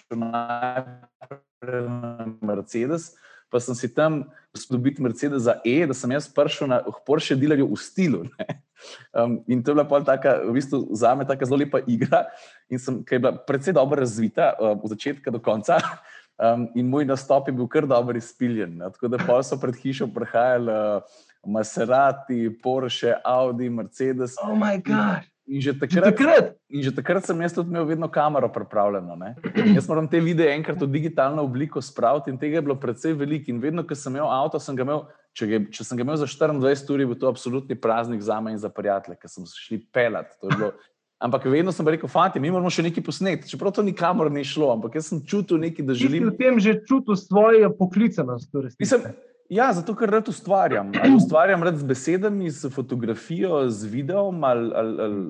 šel 0.05 0.23
najprej 0.23 1.87
na 1.89 2.29
Mercedes. 2.41 3.13
Pa 3.53 3.61
sem 3.61 3.77
si 3.77 3.91
tam 3.93 4.25
dobiti 4.71 5.03
Mercedes 5.05 5.45
za 5.45 5.59
E, 5.65 5.85
da 5.87 5.95
sem 5.95 6.11
jaz 6.11 6.29
prišel 6.33 6.73
na 6.73 6.81
Porsche 7.07 7.37
dealerju 7.37 7.69
v 7.69 7.77
stilu. 7.77 8.23
Um, 9.15 9.45
in 9.47 9.63
to 9.63 9.71
je 9.71 9.75
bila 9.77 9.85
pol 9.87 10.03
taka, 10.03 10.41
v 10.43 10.57
bistvu 10.57 10.89
za 10.91 11.13
me 11.15 11.23
tako 11.23 11.47
zelo 11.47 11.61
lepa 11.61 11.79
igra 11.87 12.25
in 12.67 12.81
sem, 12.83 12.97
ki 13.05 13.15
je 13.15 13.23
bila 13.23 13.37
predvsej 13.47 13.77
dobro 13.77 14.01
razvita, 14.01 14.57
uh, 14.59 14.75
od 14.75 14.91
začetka 14.97 15.31
do 15.31 15.39
konca. 15.39 15.79
Um, 16.43 16.65
in 16.75 16.89
moj 16.89 17.05
nastop 17.07 17.47
je 17.47 17.53
bil 17.55 17.69
kar 17.71 17.87
dobro 17.87 18.19
izpiljen. 18.19 18.73
Ne? 18.81 18.89
Tako 18.91 19.13
da 19.13 19.19
pa 19.21 19.37
so 19.47 19.55
pred 19.61 19.77
hišo 19.79 20.09
prihajali 20.11 20.73
uh, 20.73 21.05
Maserati, 21.47 22.49
Porsche, 22.63 23.15
Audi, 23.23 23.69
Mercedes. 23.71 24.35
Oh, 24.43 24.57
moj 24.59 24.81
bog. 24.83 25.29
In 25.53 25.61
že 25.61 25.75
takrat, 25.77 26.17
takrat. 26.17 26.57
in 26.73 26.81
že 26.81 26.91
takrat 26.97 27.27
sem 27.29 27.37
jaz 27.45 27.53
tudi 27.53 27.69
imel 27.69 27.85
vedno 27.85 28.09
kamero 28.09 28.49
pripravljeno. 28.49 29.17
Ne? 29.21 29.35
Jaz 29.77 29.85
moram 29.85 30.09
te 30.09 30.17
videe 30.21 30.49
enkrat 30.57 30.81
v 30.81 30.89
digitalno 30.89 31.45
obliko 31.45 31.83
spraviti 31.85 32.33
in 32.33 32.39
tega 32.41 32.57
je 32.57 32.65
bilo 32.65 32.79
precej 32.81 33.13
veliko. 33.13 33.53
In 33.53 33.61
vedno, 33.61 33.85
ko 33.85 33.93
sem 33.93 34.17
imel 34.17 34.33
avto, 34.33 34.57
sem 34.57 34.79
ga 34.79 34.87
imel, 34.87 35.05
če, 35.37 35.49
ga, 35.51 35.59
če 35.69 35.85
sem 35.85 36.01
ga 36.01 36.07
imel 36.07 36.17
za 36.23 36.29
24 36.31 36.95
ur, 36.95 37.03
je 37.05 37.11
bil 37.11 37.19
to 37.21 37.29
absolutni 37.29 37.77
praznik 37.77 38.25
za 38.25 38.41
me 38.41 38.57
in 38.57 38.63
za 38.63 38.73
prijatelje, 38.73 39.19
ker 39.21 39.29
sem 39.29 39.45
šli 39.45 39.83
pelat. 39.93 40.33
Ampak 41.23 41.45
vedno 41.53 41.71
sem 41.71 41.87
rekel, 41.87 42.09
fanti, 42.09 42.41
mi 42.41 42.51
moramo 42.51 42.73
še 42.73 42.87
nekaj 42.89 43.05
posneti. 43.05 43.51
Čeprav 43.53 43.77
to 43.77 43.85
nikamor 43.85 44.33
ni 44.33 44.47
šlo, 44.49 44.73
ampak 44.73 44.97
jaz 44.97 45.13
sem 45.13 45.21
čutil 45.21 45.61
nekaj, 45.61 45.85
da 45.85 45.95
želim. 45.95 46.31
Ti 46.31 46.33
v 46.33 46.39
tem 46.41 46.57
že 46.65 46.81
čutil 46.89 47.21
svojo 47.21 47.69
poklicanost. 47.77 48.49
Ja, 49.53 49.69
zato 49.77 49.93
ker 49.97 50.09
rad 50.09 50.29
ustvarjam. 50.29 50.95
Ali 51.03 51.17
ustvarjam 51.17 51.63
rad 51.63 51.77
z 51.77 51.85
besedami, 51.85 52.51
z 52.51 52.71
fotografijo, 52.73 53.67
z 53.69 53.85
videom 53.85 54.45
ali, 54.45 54.71
ali, 54.75 55.03
ali 55.03 55.27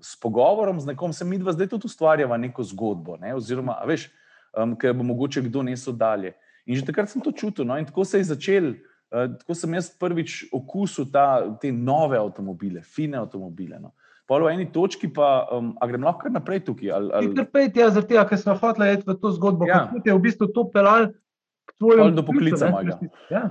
s 0.00 0.16
pogovorom 0.20 0.80
z 0.80 0.86
nekom, 0.86 1.12
se 1.12 1.24
mi 1.24 1.38
dva 1.38 1.52
zdaj 1.52 1.68
tudi 1.68 1.90
ustvarjava 1.90 2.38
neko 2.40 2.64
zgodbo. 2.64 3.18
Ne? 3.20 3.34
Oziroma, 3.36 3.76
veš, 3.86 4.08
um, 4.56 4.72
ki 4.80 4.94
bo 4.96 5.04
mogoče 5.12 5.44
kdo 5.44 5.66
nesel 5.68 5.92
dalje. 5.92 6.32
In 6.64 6.78
že 6.78 6.86
takrat 6.88 7.12
sem 7.12 7.20
to 7.20 7.32
čutil. 7.36 7.68
No? 7.68 7.76
In 7.76 7.84
tako 7.84 8.04
se 8.08 8.22
je 8.22 8.30
začel. 8.32 8.72
Uh, 9.12 9.28
tako 9.42 9.54
sem 9.58 9.76
jaz 9.76 9.92
prvič 9.92 10.46
okusil 10.56 11.10
ta, 11.12 11.26
te 11.60 11.72
nove 11.72 12.16
avtomobile, 12.16 12.80
fine 12.80 13.20
avtomobile. 13.20 13.76
No? 13.82 13.92
Polo 14.30 14.48
v 14.48 14.56
eni 14.56 14.70
točki, 14.72 15.10
pa 15.12 15.50
um, 15.52 15.74
gremo 15.84 16.08
lahko 16.08 16.32
naprej 16.32 16.64
tukaj. 16.64 16.96
Ali, 16.96 17.12
ali... 17.12 17.44
Pet, 17.44 17.76
ja, 17.76 17.90
zaradi 17.92 18.14
tega, 18.14 18.24
ker 18.30 18.40
smo 18.40 18.56
hoteli 18.56 18.94
iti 18.94 19.04
v 19.04 19.20
to 19.20 19.36
zgodbo, 19.36 19.68
ja. 19.68 19.84
kako 19.90 20.06
je 20.08 20.16
v 20.16 20.22
bistvu 20.30 20.48
to 20.54 20.70
pelal 20.72 21.10
k 21.70 21.78
tvojemu. 21.78 22.14
Do 22.18 22.26
poklica. 22.26 22.72
Ja. 23.30 23.44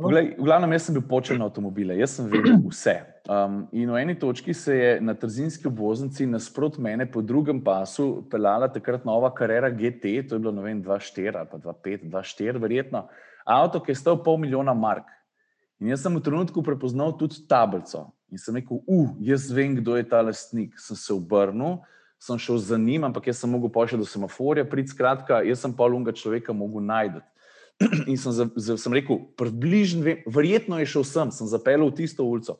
Poglej, 0.00 0.32
v 0.38 0.44
glavnem, 0.48 0.72
jaz 0.72 0.88
sem 0.88 0.96
bil 0.96 1.04
počel 1.04 1.36
na 1.36 1.46
avtomobile, 1.50 1.96
jaz 2.00 2.16
sem 2.16 2.28
vedel 2.30 2.56
vse. 2.72 2.96
Um, 3.28 3.66
in 3.76 3.90
v 3.92 4.00
eni 4.00 4.14
točki 4.16 4.54
se 4.56 4.76
je 4.76 4.92
na 5.04 5.12
trzinski 5.14 5.68
obvoznici 5.68 6.26
nasprot 6.26 6.80
mene 6.80 7.04
po 7.04 7.20
drugem 7.22 7.60
pasu 7.62 8.24
pelala 8.32 8.70
takrat 8.72 9.04
nova 9.04 9.28
karera 9.34 9.68
GT, 9.70 10.24
to 10.26 10.38
je 10.38 10.40
bilo 10.40 10.54
2-4 10.56 11.36
ali 11.36 11.50
pa 11.50 11.60
2-5, 11.60 12.08
2-4, 12.08 12.62
verjetno. 12.62 13.04
Avto, 13.44 13.80
ki 13.82 13.92
je 13.92 14.00
stal 14.00 14.22
pol 14.24 14.40
milijona 14.40 14.72
mark. 14.74 15.08
In 15.80 15.92
jaz 15.92 16.04
sem 16.04 16.16
v 16.16 16.24
trenutku 16.24 16.64
prepoznal 16.64 17.12
tudi 17.16 17.40
tablico. 17.48 18.10
In 18.32 18.40
sem 18.40 18.56
rekel, 18.56 18.80
uh, 18.86 19.12
jaz 19.20 19.48
vem, 19.52 19.76
kdo 19.80 19.96
je 19.96 20.06
ta 20.08 20.20
lastnik. 20.24 20.76
Sem 20.80 20.96
se 20.96 21.12
obrnil, 21.12 21.80
sem 22.20 22.38
šel 22.38 22.60
za 22.60 22.78
njim, 22.78 23.04
ampak 23.08 23.28
jaz 23.28 23.40
sem 23.40 23.50
mogel 23.50 23.72
pošiljati 23.72 24.04
do 24.04 24.08
semaforja, 24.08 24.64
prid 24.68 24.92
skratka, 24.92 25.40
jaz 25.44 25.64
sem 25.64 25.72
pa 25.76 25.88
lunga 25.88 26.12
človeka 26.12 26.56
mogel 26.56 26.84
najti. 26.84 27.24
In 28.06 28.16
sem, 28.20 28.32
za, 28.32 28.44
za, 28.56 28.76
sem 28.76 28.92
rekel, 28.92 29.22
približno, 29.40 30.20
verjetno 30.28 30.78
je 30.82 30.88
šel 30.92 31.04
sem, 31.08 31.32
sem 31.32 31.48
zapeljal 31.48 31.88
v 31.88 31.96
tisto 32.02 32.26
ulico. 32.28 32.58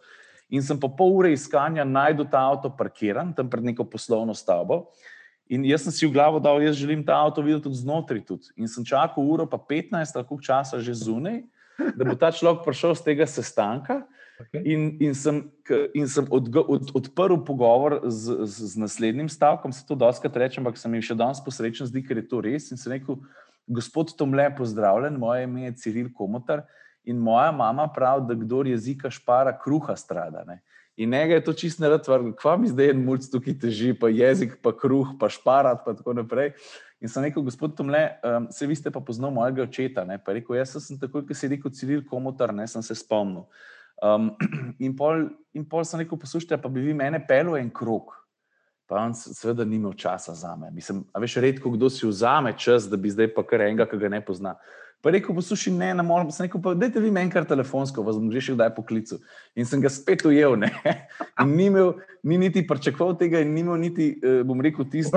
In 0.50 0.64
sem 0.64 0.80
po 0.80 0.88
pol 0.90 1.20
ure 1.20 1.30
iskanja 1.32 1.84
najdel 1.86 2.26
ta 2.32 2.42
avto 2.48 2.72
parkiran 2.72 3.34
tam 3.36 3.50
pred 3.52 3.68
neko 3.68 3.84
poslovno 3.86 4.34
stavbo. 4.34 4.88
In 5.50 5.66
jaz 5.66 5.84
sem 5.84 5.94
si 5.94 6.06
v 6.06 6.14
glavo 6.14 6.40
dal, 6.42 6.62
jaz 6.62 6.78
želim 6.78 7.02
ta 7.06 7.18
avto 7.20 7.42
videti 7.42 7.68
tudi 7.68 7.82
znotraj. 7.82 8.22
Tudi. 8.26 8.50
In 8.56 8.70
sem 8.70 8.86
čakal 8.86 9.22
uro, 9.22 9.46
pa 9.50 9.58
15, 9.58 10.14
tako 10.14 10.38
časa 10.38 10.78
že 10.78 10.94
zunaj, 10.94 11.42
da 11.98 12.06
bo 12.06 12.14
ta 12.14 12.30
človek 12.32 12.64
prišel 12.64 12.94
z 12.94 13.02
tega 13.12 13.26
sestanka. 13.26 14.06
Okay. 14.40 14.64
In, 14.64 14.96
in 15.04 15.12
sem, 15.12 15.52
in 15.92 16.08
sem 16.08 16.24
od, 16.32 16.48
od, 16.48 16.94
odprl 16.96 17.42
pogovor 17.44 18.00
z, 18.08 18.48
z, 18.48 18.72
z 18.72 18.80
naslednjim 18.80 19.28
stavkom, 19.28 19.68
se 19.68 19.84
to 19.84 19.92
doskrat 19.92 20.32
rečem, 20.32 20.64
ampak 20.64 20.80
sem 20.80 20.94
jim 20.96 21.04
še 21.04 21.18
danes 21.18 21.42
posrečen, 21.44 21.84
zdi, 21.84 22.00
ker 22.00 22.16
je 22.16 22.24
to 22.24 22.40
res. 22.40 22.70
In 22.72 22.80
sem 22.80 22.94
rekel, 22.96 23.20
gospod 23.70 24.16
Tomle, 24.18 24.48
pozdravljen, 24.56 25.14
moje 25.18 25.44
ime 25.46 25.68
je 25.68 25.76
Ciril 25.84 26.10
Komotar 26.14 26.64
in 27.04 27.16
moja 27.16 27.52
mama 27.52 27.88
pravi, 27.94 28.26
da 28.28 28.34
kdo 28.34 28.62
jezika 28.66 29.10
špara, 29.10 29.54
kruha 29.58 29.96
strada. 29.96 30.44
Ne? 30.46 30.60
In 30.96 31.10
njega 31.10 31.34
je 31.34 31.44
to 31.44 31.52
čisto 31.52 31.82
ne 31.82 31.88
rad, 31.88 32.06
kva 32.36 32.56
mi 32.60 32.68
zdaj 32.68 32.90
en 32.90 33.04
mulj 33.04 33.30
tukaj 33.32 33.56
teži, 33.62 33.94
pa 33.94 34.10
jezik, 34.12 34.58
pa 34.62 34.74
kruh, 34.76 35.14
pa 35.20 35.30
šparat, 35.32 35.84
pa 35.84 35.94
tako 35.96 36.12
naprej. 36.18 36.52
In 37.00 37.08
sem 37.08 37.24
rekel, 37.24 37.42
gospod 37.46 37.76
Tomle, 37.78 38.02
um, 38.20 38.50
se 38.52 38.66
vi 38.66 38.76
ste 38.76 38.90
pa 38.92 39.00
poznal 39.00 39.32
mojega 39.32 39.62
očeta. 39.64 40.04
Ne? 40.04 40.18
Pa 40.18 40.34
je 40.34 40.42
rekel, 40.42 40.58
jaz 40.58 40.76
sem 40.84 40.98
takoj, 41.00 41.24
ko 41.24 41.34
si 41.34 41.48
rekel 41.48 41.72
Ciril 41.72 42.02
Komotar, 42.04 42.52
ne 42.52 42.66
sem 42.68 42.84
se 42.84 42.98
spomnil. 42.98 43.46
Um, 44.02 44.34
in, 44.84 44.92
pol, 44.96 45.30
in 45.56 45.64
pol 45.64 45.86
sem 45.88 46.02
rekel, 46.02 46.20
poslušajte, 46.20 46.60
pa 46.60 46.68
bi 46.68 46.84
vi 46.84 46.96
mene 46.96 47.22
pelil 47.24 47.56
en 47.56 47.72
krok. 47.72 48.19
Pa 48.90 49.04
on 49.06 49.14
seveda 49.14 49.64
ni 49.64 49.78
imel 49.78 49.94
časa 49.94 50.34
za 50.34 50.56
me. 50.58 50.70
Mislim, 50.74 51.04
a 51.14 51.22
veš, 51.22 51.36
redko 51.44 51.70
kdo 51.70 51.90
si 51.90 52.08
vzame 52.08 52.56
čas, 52.58 52.90
da 52.90 52.98
bi 52.98 53.10
zdaj 53.10 53.30
pa 53.36 53.44
kar 53.46 53.62
enega, 53.62 53.86
ki 53.86 54.00
ga 54.02 54.10
ne 54.10 54.18
pozna. 54.24 54.56
Pa 55.00 55.12
rekel, 55.14 55.32
poslušaj, 55.32 55.72
ne, 55.72 55.92
ne 55.94 56.04
morem. 56.04 56.28
Sem 56.34 56.44
rekel, 56.44 56.60
pa 56.60 56.74
dajte 56.76 57.00
vi 57.00 57.12
meni 57.14 57.30
kar 57.32 57.46
telefonsko, 57.48 58.02
vas 58.04 58.18
bom 58.18 58.28
že 58.34 58.42
še 58.44 58.56
kdaj 58.58 58.74
poklical. 58.76 59.22
In 59.56 59.64
sem 59.64 59.80
ga 59.80 59.88
spet 59.88 60.26
ujel, 60.28 60.58
ne. 60.60 60.68
In 61.40 61.54
ni 61.56 61.70
imel, 61.70 61.94
ni 62.26 62.36
niti 62.42 62.66
pričakoval 62.66 63.14
tega 63.22 63.40
in 63.40 63.54
ni 63.54 63.62
imel 63.64 63.80
niti, 63.80 64.10
uh, 64.20 64.42
bom 64.44 64.60
rekel, 64.60 64.90
tisto. 64.92 65.16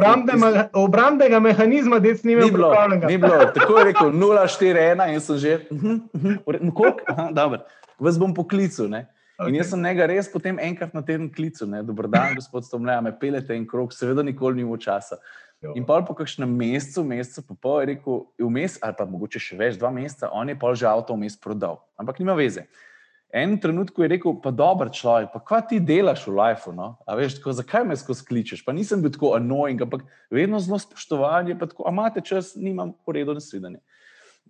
Obrambnega 0.79 1.41
mehanizma, 1.43 1.99
si 2.13 2.29
ni 2.29 2.37
imel 2.37 2.53
pripravljenega. 2.53 3.11
Ni 3.11 3.19
bilo, 3.19 3.43
tako 3.57 3.81
je 3.81 3.89
rekel, 3.91 4.13
0-4-1 4.23 5.13
in 5.17 5.19
sem 5.19 5.37
že, 5.37 5.59
uh 5.67 5.83
-huh, 5.83 6.71
koliko? 6.71 7.01
Aha, 7.09 7.31
dobro 7.33 7.65
vas 8.03 8.19
bom 8.19 8.33
poklical. 8.33 8.91
Okay. 9.43 9.51
In 9.51 9.59
jaz 9.59 9.71
sem 9.73 9.81
njega 9.83 10.07
res 10.09 10.29
potem 10.31 10.59
enkrat 10.63 10.93
na 10.95 11.03
teden 11.05 11.29
klical, 11.33 11.69
dobro 11.83 12.07
dan, 12.07 12.33
gospod 12.39 12.65
Stomle, 12.67 12.95
me 13.03 13.11
pelete 13.19 13.55
en 13.55 13.67
krok, 13.67 13.93
seveda 13.95 14.23
nikoli 14.23 14.61
ni 14.61 14.67
v 14.67 14.79
časa. 14.79 15.19
Jo. 15.63 15.71
In 15.79 15.85
pa 15.87 16.01
po 16.03 16.15
kakšnem 16.15 16.49
mesecu, 16.59 17.05
mesecu, 17.07 17.43
pa 17.47 17.55
pol 17.55 17.77
je 17.81 17.91
rekel, 17.93 18.23
vmes, 18.39 18.75
ali 18.83 18.97
pa 18.97 19.07
mogoče 19.07 19.39
še 19.39 19.59
več, 19.59 19.77
dva 19.79 19.93
meseca, 19.95 20.31
on 20.35 20.51
je 20.51 20.57
pa 20.59 20.73
že 20.75 20.89
avto 20.89 21.15
vmes 21.15 21.37
prodal. 21.39 21.79
Ampak 21.99 22.19
nima 22.19 22.35
veze. 22.35 22.67
En 23.33 23.55
trenutku 23.57 24.03
je 24.03 24.11
rekel, 24.11 24.35
pa 24.43 24.51
dober 24.53 24.91
človek, 24.93 25.31
pa 25.33 25.39
kaj 25.41 25.61
ti 25.71 25.79
delaš 25.81 26.27
v 26.27 26.35
lifeu? 26.37 26.75
No? 26.75 26.91
Veš, 27.07 27.39
tako, 27.39 27.55
zakaj 27.57 27.87
me 27.87 27.95
skozi 27.97 28.27
kličeš? 28.27 28.61
Pa 28.61 28.75
nisem 28.75 29.01
bil 29.01 29.09
tako 29.15 29.31
annoying, 29.39 29.81
ampak 29.81 30.03
vedno 30.29 30.59
zelo 30.61 30.77
spoštovanje, 30.77 31.55
pa 31.57 31.65
tako, 31.71 31.87
a 31.87 31.95
imate 31.95 32.21
čas, 32.21 32.53
nimam 32.59 32.91
poredo 33.07 33.33
naslednje. 33.33 33.79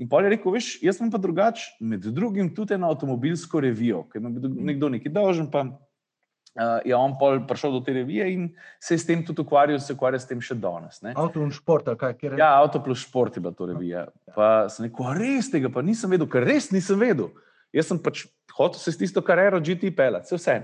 In 0.02 0.10
pa 0.10 0.24
je 0.24 0.34
rekel, 0.34 0.54
veš, 0.56 0.76
jaz 0.82 0.98
sem 0.98 1.12
pa 1.14 1.20
drugač, 1.22 1.68
med 1.82 2.06
drugim 2.16 2.50
tudi 2.56 2.78
na 2.82 2.90
avtomobilsko 2.90 3.62
revijo, 3.62 4.04
ker 4.10 4.24
me 4.24 4.32
je 4.34 4.50
nekdo 4.72 4.90
nekaj 4.90 5.14
dolžen, 5.14 5.52
pa 5.54 5.68
uh, 5.70 6.80
je 6.82 6.96
on 6.98 7.14
pa 7.20 7.36
prišel 7.50 7.76
do 7.76 7.82
te 7.86 7.94
revije 7.94 8.26
in 8.34 8.48
se 8.82 8.96
je 8.96 9.04
s 9.04 9.06
tem 9.06 9.22
tudi 9.26 9.46
ukvarjal, 9.46 9.78
se 9.80 9.94
ukvarja 9.94 10.24
s 10.24 10.30
tem 10.30 10.42
še 10.42 10.58
danes. 10.58 10.98
Avto 11.14 11.46
in 11.46 11.54
šport, 11.54 11.92
kaj 12.00 12.18
je? 12.22 12.34
Ja, 12.42 12.56
avto 12.58 12.82
plus 12.82 13.06
šport 13.06 13.38
je 13.38 13.46
bila 13.46 13.54
to 13.54 13.70
revija. 13.70 14.08
Pa 14.34 14.66
sem 14.74 14.90
rekel, 14.90 15.14
res 15.20 15.54
tega 15.54 15.70
pa 15.70 15.86
nisem 15.86 16.10
vedel, 16.10 16.30
ker 16.30 16.46
res 16.48 16.72
nisem 16.74 16.98
vedel. 16.98 17.30
Jaz 17.74 17.90
sem 17.90 18.02
pač 18.02 18.26
hotel 18.58 18.82
se 18.82 18.94
s 18.94 19.02
tisto 19.02 19.22
kariero 19.26 19.62
GT 19.62 19.94
pelati, 19.94 20.30
vse 20.30 20.42
vse. 20.42 20.58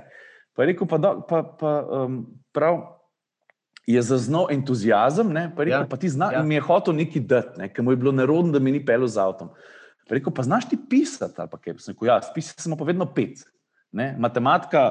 Pa 0.58 0.65
je 0.65 0.74
rekel, 0.74 0.89
pa, 0.89 0.98
do, 0.98 1.13
pa, 1.30 1.46
pa 1.58 1.76
um, 1.86 2.24
prav 2.54 2.82
je 3.89 4.02
zaznal 4.06 4.52
entuzijazem, 4.54 5.32
ne, 5.34 5.47
pa, 5.56 5.65
rekel, 5.65 5.82
ja, 5.82 5.88
pa 5.89 5.97
ti 5.97 6.10
znaš, 6.10 6.34
ja. 6.38 6.43
mi 6.45 6.56
je 6.60 6.62
hotel 6.62 6.93
nekaj 6.93 7.23
dati, 7.25 7.60
ne, 7.62 7.69
ker 7.73 7.86
mu 7.86 7.93
je 7.95 7.97
bilo 7.97 8.12
nerodno, 8.13 8.54
da 8.54 8.62
mi 8.62 8.73
ni 8.75 8.82
pel 8.86 9.08
z 9.10 9.17
avtom. 9.23 9.49
Pa 10.06 10.17
rekel, 10.17 10.34
pa 10.34 10.45
znaš 10.45 10.69
ti 10.69 10.78
pisati, 10.89 11.34
ali 11.41 11.49
pa 11.49 11.58
kaj? 11.58 11.80
Sem 11.82 11.95
rekel, 11.95 12.12
ja, 12.12 12.19
spisi 12.21 12.54
smo 12.62 12.78
pa 12.78 12.86
vedno 12.86 13.08
pet. 13.10 13.41
Ne. 13.91 14.12
Matematika, 14.21 14.84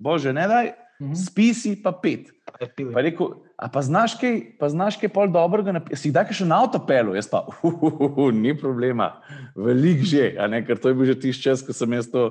bože, 0.00 0.32
ne 0.32 0.46
daj, 0.48 0.72
mhm. 1.02 1.20
spisi 1.20 1.74
pa 1.82 1.92
pet. 1.92 2.32
Pa 2.48 3.04
rekel, 3.04 3.34
a 3.60 3.68
pa 3.68 3.84
znaš 3.84 4.16
kaj, 4.20 4.40
pa 4.60 4.72
znaš 4.72 4.96
kaj 5.00 5.12
pol 5.12 5.28
dobrega, 5.32 5.76
si 5.92 6.08
kdaj 6.08 6.32
še 6.40 6.48
na 6.48 6.62
avto 6.64 6.80
pelu, 6.80 7.12
jaz 7.18 7.28
pa, 7.28 7.44
uh, 7.44 7.60
uh, 7.68 7.84
uh, 7.92 8.08
uh, 8.08 8.32
ni 8.32 8.56
problema, 8.56 9.18
velik 9.52 10.00
že, 10.08 10.32
ne, 10.48 10.64
ker 10.64 10.80
to 10.80 10.88
je 10.88 10.96
bil 10.96 11.12
že 11.12 11.20
tisti 11.20 11.44
čas, 11.44 11.64
ko 11.64 11.76
sem 11.76 11.92
jaz 12.00 12.08
to. 12.08 12.30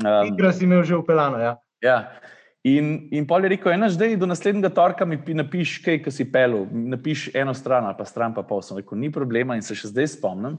Um, 0.00 0.32
Igra 0.32 0.56
si 0.56 0.64
imel 0.64 0.80
že 0.88 0.96
upeljano, 0.96 1.36
ja. 1.36 1.58
Ja. 1.84 1.98
In, 2.64 3.08
in 3.08 3.24
pol 3.24 3.46
je 3.46 3.54
rekel, 3.54 3.72
ena 3.72 3.88
zdaj 3.88 4.18
do 4.20 4.26
naslednjega 4.28 4.68
torka 4.76 5.06
mi 5.08 5.16
napiš 5.32 5.78
kaj, 5.80 6.02
si 6.12 6.26
pelu, 6.28 6.66
napiš 6.68 7.30
eno 7.32 7.54
stran 7.56 7.88
pa 7.96 8.04
stran 8.04 8.34
pa 8.36 8.44
pol. 8.44 8.60
Sem 8.60 8.76
rekel, 8.76 8.98
ni 9.00 9.08
problema 9.12 9.56
in 9.56 9.64
se 9.64 9.74
še 9.74 9.88
zdaj 9.88 10.10
spomnim. 10.18 10.58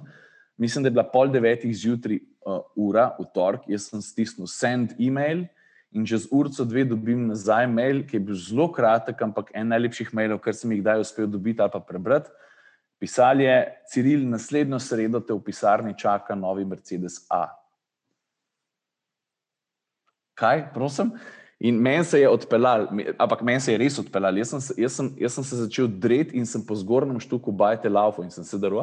Mislim, 0.58 0.84
da 0.84 0.90
je 0.90 0.96
bila 0.98 1.06
pol 1.06 1.30
devetih 1.30 1.74
zjutraj 1.78 2.18
uh, 2.18 2.64
ura 2.76 3.12
v 3.20 3.26
torek, 3.34 3.68
jaz 3.70 3.92
sem 3.92 4.02
stisnil 4.02 4.50
send 4.50 4.96
email 5.00 5.46
in 5.92 6.06
čez 6.08 6.26
urco 6.32 6.64
dve 6.66 6.86
dobim 6.88 7.28
nazaj 7.28 7.68
mail, 7.68 8.02
ki 8.08 8.16
je 8.16 8.24
bil 8.30 8.38
zelo 8.40 8.70
kratek, 8.72 9.22
ampak 9.22 9.50
en 9.54 9.68
najlepših 9.74 10.14
mailov, 10.16 10.40
kar 10.42 10.56
sem 10.56 10.72
jih 10.72 10.80
kdaj 10.82 11.04
uspel 11.04 11.28
dobiti 11.28 11.62
ali 11.62 11.74
pa 11.74 11.82
prebrati. 11.84 12.32
Pisal 13.02 13.42
je, 13.42 13.56
Ciril, 13.92 14.24
naslednjo 14.30 14.80
sredo 14.80 15.20
te 15.20 15.34
v 15.34 15.42
pisarni 15.44 15.96
čaka 15.98 16.38
novi 16.38 16.64
Mercedes 16.66 17.20
A. 17.34 17.48
Kaj, 20.38 20.70
prosim? 20.74 21.12
In 21.62 21.78
meni 21.78 22.04
se 22.04 22.18
je 22.20 22.30
odpeljal, 22.30 22.88
ampak 23.22 23.44
meni 23.46 23.62
se 23.62 23.76
je 23.76 23.78
res 23.78 24.00
odpeljal. 24.02 24.40
Jaz, 24.42 24.72
jaz, 24.82 24.96
jaz 25.22 25.36
sem 25.38 25.46
se 25.46 25.60
začel 25.60 25.90
dreti 26.02 26.40
in 26.40 26.48
sem 26.50 26.64
po 26.66 26.74
zgornjem 26.76 27.20
štuku 27.22 27.54
bajte 27.54 27.90
laufo 27.90 28.26
in 28.26 28.32
sem 28.34 28.46
se 28.48 28.58
daril, 28.58 28.82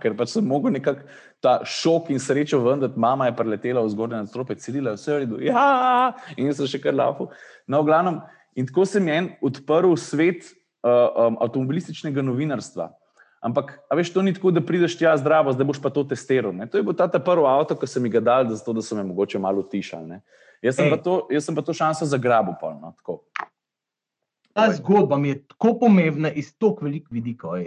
ker 0.00 0.16
pač 0.16 0.32
sem 0.32 0.46
mogel 0.46 0.72
nekako 0.72 1.04
ta 1.44 1.58
šok 1.60 2.08
in 2.14 2.22
srečo 2.22 2.62
vendeti. 2.64 2.96
Mama 2.96 3.28
je 3.28 3.36
preletela 3.36 3.84
v 3.84 3.92
zgornje 3.92 4.22
nadstropje, 4.22 4.56
celila 4.64 4.96
vse 4.96 5.12
v 5.12 5.18
redu, 5.26 5.42
ja, 5.44 6.14
in 6.40 6.48
sem 6.56 6.72
še 6.72 6.80
kar 6.80 6.96
laufo. 6.96 7.28
No, 7.68 7.82
v 7.84 7.92
glavnem, 7.92 8.22
in 8.56 8.70
tako 8.70 8.88
sem 8.88 9.12
en 9.12 9.34
odprl 9.44 9.92
svet 10.00 10.48
uh, 10.48 11.28
um, 11.28 11.36
avtomobilističnega 11.44 12.24
novinarstva. 12.24 12.88
Ampak, 13.44 13.76
veš, 13.96 14.12
to 14.12 14.24
ni 14.24 14.32
tako, 14.36 14.52
da 14.52 14.64
prideš 14.64 14.98
tja 15.00 15.12
zdravo, 15.20 15.52
zdaj 15.52 15.68
boš 15.68 15.78
pa 15.80 15.92
to 15.92 16.04
testiral. 16.08 16.52
Ne? 16.52 16.68
To 16.68 16.80
je 16.80 16.84
bil 16.84 16.96
ta, 16.96 17.08
ta 17.08 17.20
prvi 17.24 17.44
avto, 17.48 17.76
ki 17.76 17.88
sem 17.88 18.08
ga 18.12 18.20
dal, 18.20 18.48
zato 18.52 18.72
da 18.76 18.84
so 18.84 18.96
me 18.96 19.04
mogoče 19.04 19.40
malo 19.40 19.64
utišali. 19.64 20.20
Jaz 20.62 20.76
sem, 20.76 20.92
to, 21.02 21.26
jaz 21.32 21.44
sem 21.44 21.56
pa 21.56 21.62
to 21.64 21.72
šanso 21.72 22.06
za 22.06 22.18
grabo. 22.20 22.52
No, 22.80 22.92
Ta 24.52 24.68
zgodba 24.72 25.16
mi 25.18 25.28
je 25.28 25.46
tako 25.46 25.78
pomembna 25.80 26.30
iz 26.30 26.52
tako 26.58 26.84
velikih 26.84 27.08
vidikov. 27.10 27.62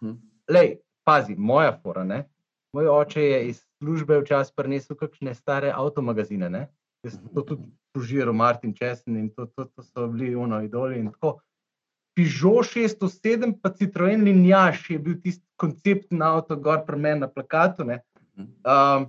Hm. 0.00 0.16
Lej, 0.52 0.76
pazi, 1.04 1.34
moja 1.38 1.72
fora. 1.82 2.04
Ne? 2.04 2.24
Moj 2.72 2.88
oče 2.88 3.22
je 3.22 3.48
iz 3.48 3.62
službe 3.78 4.20
včasih 4.20 4.54
prinesel 4.56 4.96
kakšne 4.96 5.34
stare 5.34 5.72
avtomagazine. 5.72 6.50
Ne? 6.50 6.66
Jaz 7.06 7.16
sem 7.16 7.28
to 7.34 7.42
tudi 7.42 7.70
požiral, 7.94 8.34
Martin 8.34 8.74
Česen 8.74 9.16
in 9.16 9.30
to, 9.30 9.46
to, 9.46 9.64
to 9.64 9.82
so 9.82 10.06
bili 10.12 10.34
uno 10.36 10.60
idoli. 10.62 11.00
Peugeot 12.16 12.68
607, 12.68 13.54
pa 13.62 13.70
Citroen 13.72 14.24
Linjaš 14.24 14.90
je 14.90 14.98
bil 14.98 15.16
tisti 15.22 15.44
koncept 15.56 16.12
na 16.12 16.34
avto, 16.36 16.56
gor 16.56 16.82
pri 16.86 16.96
meni 16.96 17.20
na 17.20 17.28
plakatu. 17.28 17.84
Um, 18.36 19.08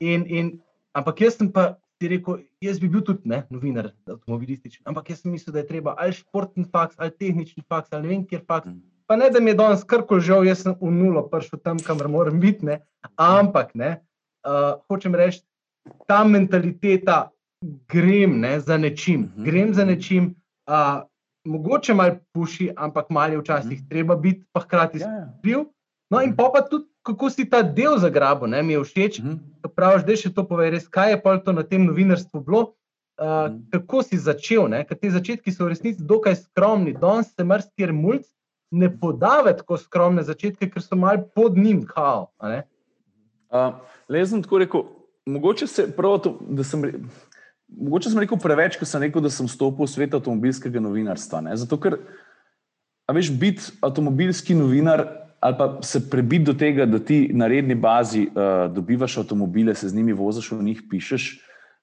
in, 0.00 0.24
in, 0.28 0.50
ampak 0.96 1.20
jaz 1.20 1.36
sem 1.36 1.52
pa 1.52 1.74
ti 1.98 2.08
rekel, 2.08 2.42
jaz 2.60 2.80
bi 2.80 2.88
bil 2.92 3.02
tudi 3.04 3.28
ne, 3.30 3.42
novinar, 3.50 3.90
avtomobilističen, 4.10 4.82
ampak 4.88 5.10
jaz 5.10 5.22
sem 5.22 5.32
mislil, 5.32 5.54
da 5.54 5.62
je 5.62 5.70
treba 5.70 5.94
ali 5.98 6.16
športni 6.16 6.66
faks, 6.72 6.98
ali 6.98 7.14
tehnični 7.16 7.64
faks, 7.68 7.92
ali 7.92 8.06
ne 8.06 8.12
vem, 8.14 8.26
kjer 8.28 8.44
faks. 8.48 8.68
Mm. 8.68 8.82
Pa 9.06 9.16
ne, 9.16 9.30
da 9.30 9.40
mi 9.40 9.52
je 9.52 9.58
danes 9.60 9.84
karkoli 9.86 10.24
žal, 10.26 10.44
jaz 10.46 10.64
sem 10.64 10.74
v 10.80 10.90
nulo 10.90 11.22
prišel 11.30 11.62
tam, 11.62 11.78
kamor 11.78 12.08
moram 12.10 12.40
biti. 12.42 12.66
Ne. 12.66 12.80
Ampak, 13.22 13.70
ne, 13.78 14.00
uh, 14.46 14.80
hočem 14.90 15.14
reči, 15.14 15.44
ta 16.10 16.24
mentaliteta, 16.26 17.28
grem 17.90 18.40
ne, 18.42 18.56
za 18.60 18.76
nečim, 18.76 19.30
mhm. 19.30 19.44
grem 19.46 19.74
za 19.74 19.86
nečim. 19.86 20.34
Uh, 20.66 21.06
mogoče 21.46 21.94
malo 21.94 22.18
puši, 22.34 22.72
ampak 22.76 23.10
malo 23.10 23.32
je 23.32 23.40
včasih 23.40 23.78
mm. 23.82 23.88
treba 23.88 24.16
biti, 24.16 24.42
pa 24.52 24.60
hkrati 24.60 24.98
ja, 24.98 25.06
ja. 25.06 25.26
skriv. 25.38 25.58
No, 26.10 26.20
in 26.20 26.30
mhm. 26.30 26.36
pa, 26.36 26.50
pa 26.54 26.64
tudi 26.66 26.90
kako 27.06 27.30
si 27.30 27.46
ta 27.50 27.62
del 27.62 27.98
zagrabil, 28.02 28.50
ne, 28.50 28.62
mi 28.62 28.74
je 28.74 28.84
všeč. 28.84 29.20
Mm 29.22 29.26
-hmm. 29.28 29.70
Praviš, 29.76 30.02
da 30.04 30.16
še 30.16 30.34
to 30.34 30.46
povej, 30.48 30.70
res, 30.70 30.88
kaj 30.88 31.10
je 31.10 31.22
pa 31.22 31.38
to 31.38 31.52
na 31.52 31.62
tem 31.62 31.86
novinarstvu 31.86 32.40
bilo. 32.40 32.60
Uh, 32.60 33.26
mm 33.26 33.28
-hmm. 33.28 33.70
Kako 33.70 34.02
si 34.02 34.18
začel? 34.18 34.68
Ker 34.88 34.98
ti 34.98 35.10
začetki 35.10 35.52
so 35.52 35.64
v 35.64 35.68
resnici 35.68 36.02
dokaj 36.02 36.36
skromni, 36.36 36.92
danes 36.92 37.34
se 37.34 37.44
mrzkir 37.44 37.92
mulj 37.92 38.22
ne 38.70 38.98
podave 39.00 39.56
tako 39.56 39.76
skromne 39.76 40.22
začetke, 40.22 40.70
ker 40.70 40.82
so 40.82 40.96
mal 40.96 41.22
pod 41.34 41.56
njim 41.56 41.86
kao. 41.86 42.30
Uh, 42.40 43.74
Le 44.08 44.26
sem 44.26 44.42
tako 44.42 44.58
rekel, 44.58 44.82
mogoče 45.26 45.66
se 45.66 45.96
prav 45.96 46.18
to, 46.18 46.38
da 46.48 46.64
sem. 46.64 46.82
Mogoče 47.68 48.10
sem 48.10 48.18
rekel 48.18 48.38
preveč, 48.38 48.76
ko 48.78 48.84
sem 48.84 49.02
rekel, 49.02 49.22
da 49.22 49.30
sem 49.30 49.48
stopil 49.48 49.86
v 49.86 49.90
svet 49.90 50.14
avtomobilskega 50.14 50.80
novinarstva. 50.80 51.40
Ne? 51.40 51.56
Zato, 51.56 51.80
ker, 51.80 51.96
veš, 53.12 53.30
biti 53.30 53.62
avtomobilski 53.82 54.54
novinar 54.54 55.25
ali 55.40 55.54
pa 55.58 55.78
se 55.82 56.10
prebiti 56.10 56.44
do 56.44 56.54
tega, 56.54 56.86
da 56.86 56.98
ti 56.98 57.30
na 57.32 57.46
redni 57.46 57.74
bazi 57.74 58.26
uh, 58.26 58.72
dobivaš 58.72 59.18
avtomobile, 59.18 59.74
se 59.74 59.88
z 59.88 59.94
njimi 59.94 60.12
voziš, 60.12 60.50
v 60.50 60.62
njih 60.62 60.82
pišeš. 60.90 61.26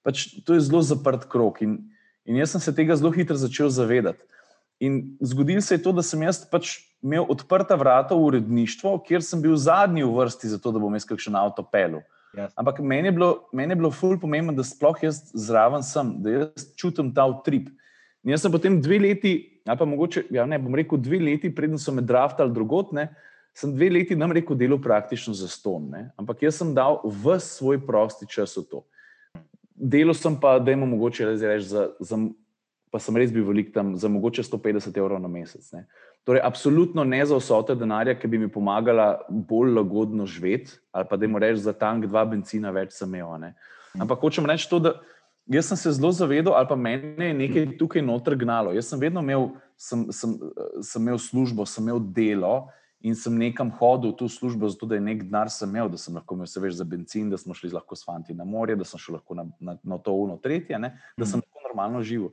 Pač 0.03 0.25
to 0.45 0.57
je 0.57 0.63
zelo 0.65 0.81
zaprt 0.81 1.27
krok. 1.31 1.61
In, 1.61 1.77
in 2.25 2.41
jaz 2.41 2.55
sem 2.55 2.61
se 2.61 2.73
tega 2.75 2.95
zelo 2.95 3.11
hitro 3.11 3.37
začel 3.37 3.69
zavedati. 3.69 4.19
In 4.83 5.15
zgodilo 5.21 5.61
se 5.61 5.77
je 5.77 5.83
to, 5.83 5.93
da 5.95 6.03
sem 6.03 6.21
jaz 6.25 6.41
pač 6.49 6.79
imel 7.03 7.27
odprta 7.29 7.75
vrata 7.79 8.15
v 8.15 8.25
uredništvo, 8.31 8.97
kjer 9.07 9.23
sem 9.23 9.41
bil 9.41 9.55
zadnji 9.55 10.03
v 10.03 10.11
vrsti 10.17 10.55
za 10.55 10.59
to, 10.59 10.73
da 10.73 10.81
bom 10.81 10.93
jaz 10.97 11.05
kakšen 11.07 11.35
avto 11.39 11.63
pelil. 11.63 12.01
Yes. 12.33 12.49
Ampak 12.57 12.79
meni 12.81 13.11
je 13.11 13.15
bilo, 13.15 13.29
meni 13.53 13.71
je 13.71 13.79
bilo 13.79 13.91
ful 13.93 14.17
pomembno, 14.19 14.55
da 14.57 14.65
sploh 14.65 14.97
jaz 15.05 15.21
zraven 15.37 15.83
sem, 15.85 16.15
da 16.23 16.31
jaz 16.39 16.71
čutim 16.79 17.13
ta 17.13 17.27
utrip. 17.29 17.69
In 18.25 18.33
jaz 18.33 18.41
sem 18.43 18.51
potem 18.51 18.79
dve 18.81 18.97
leti, 18.99 19.35
ali 19.67 19.79
pa 19.79 19.85
mogoče, 19.85 20.25
ja, 20.33 20.47
ne 20.49 20.57
bom 20.59 20.73
rekel 20.75 20.97
dve 20.97 21.19
leti, 21.21 21.53
preden 21.53 21.77
so 21.79 21.93
me 21.93 22.01
draftali 22.01 22.51
drugot, 22.55 22.91
ne, 22.97 23.05
uh, 23.11 23.32
sem 23.53 23.73
dve 23.75 23.89
leti 23.89 24.15
nam 24.15 24.31
rekel, 24.33 24.57
delo 24.57 24.79
praktično 24.81 25.33
za 25.33 25.47
ston, 25.47 25.89
ne? 25.93 26.07
ampak 26.17 26.41
jaz 26.41 26.57
sem 26.61 26.73
dal 26.73 27.01
v 27.03 27.37
svoj 27.39 27.79
prosti 27.85 28.27
čas 28.29 28.57
v 28.57 28.65
to. 28.69 28.81
Delo 29.73 30.13
sem 30.13 30.35
pa, 30.39 30.57
da 30.59 30.73
imamo 30.73 30.95
mogoče 30.95 31.25
reči, 31.35 31.67
za, 31.69 31.89
za, 31.99 32.17
pa 32.93 33.01
sem 33.01 33.17
res 33.17 33.33
bil 33.33 33.45
velik 33.45 33.73
tam, 33.73 33.93
za 33.97 34.09
mogoče 34.09 34.45
150 34.45 34.97
evrov 34.97 35.21
na 35.21 35.29
mesec. 35.29 35.65
Ne? 35.73 35.85
Torej, 36.25 36.41
absolutno 36.45 37.03
ne 37.03 37.21
za 37.25 37.37
vsote 37.37 37.75
denarja, 37.75 38.15
ki 38.17 38.29
bi 38.31 38.39
mi 38.41 38.49
pomagala 38.49 39.25
bolj 39.29 39.73
lagodno 39.75 40.25
živeti, 40.25 40.77
ali 40.91 41.09
pa 41.09 41.17
da 41.17 41.25
jim 41.25 41.37
rečem, 41.37 41.63
za 41.65 41.73
tank 41.73 42.05
dva 42.09 42.25
benzina 42.25 42.71
več 42.73 42.93
sem 42.97 43.09
imel. 43.09 43.37
Ne? 43.41 43.53
Ampak 44.01 44.21
hočem 44.23 44.45
reči 44.49 44.69
to, 44.69 44.79
da 44.81 44.97
jaz 45.45 45.67
sem 45.69 45.77
se 45.77 45.91
zelo 45.97 46.11
zavedal, 46.11 46.55
ali 46.57 46.69
pa 46.69 46.75
meni 46.79 47.25
je 47.25 47.33
nekaj 47.33 47.67
tukaj 47.77 48.01
noter 48.01 48.37
gnalo. 48.39 48.73
Jaz 48.73 48.89
sem 48.89 49.01
vedno 49.01 49.21
imel, 49.21 49.51
sem, 49.77 50.07
sem, 50.11 50.37
sem 50.81 51.01
imel 51.01 51.19
službo, 51.21 51.65
sem 51.69 51.85
imel 51.85 51.99
delo 51.99 52.69
in 53.03 53.15
sem 53.19 53.35
nekam 53.35 53.69
hodil 53.79 54.13
v 54.13 54.17
to 54.21 54.29
službo, 54.31 54.69
zato 54.71 54.87
da 54.87 54.95
je 54.95 55.03
nek 55.03 55.25
denar 55.27 55.51
sem 55.51 55.69
imel, 55.69 55.89
da 55.91 55.99
sem 55.99 56.15
lahko 56.15 56.37
imel 56.37 56.47
se 56.47 56.61
več 56.63 56.77
za 56.79 56.87
benzin, 56.87 57.29
da 57.29 57.37
smo 57.37 57.53
šli 57.53 57.73
lahko 57.73 57.97
s 57.99 58.07
fanti 58.07 58.33
na 58.33 58.47
morje, 58.47 58.77
da 58.79 58.87
sem 58.87 58.99
šel 58.99 59.19
lahko 59.19 59.35
na, 59.35 59.45
na, 59.59 59.75
na 59.83 59.99
to 59.99 60.15
uno 60.15 60.37
tretje, 60.39 60.79
ne? 60.79 60.95
da 61.17 61.27
sem 61.27 61.41
mhm. 61.41 61.45
lahko 61.45 61.67
normalno 61.67 62.03
živel. 62.03 62.31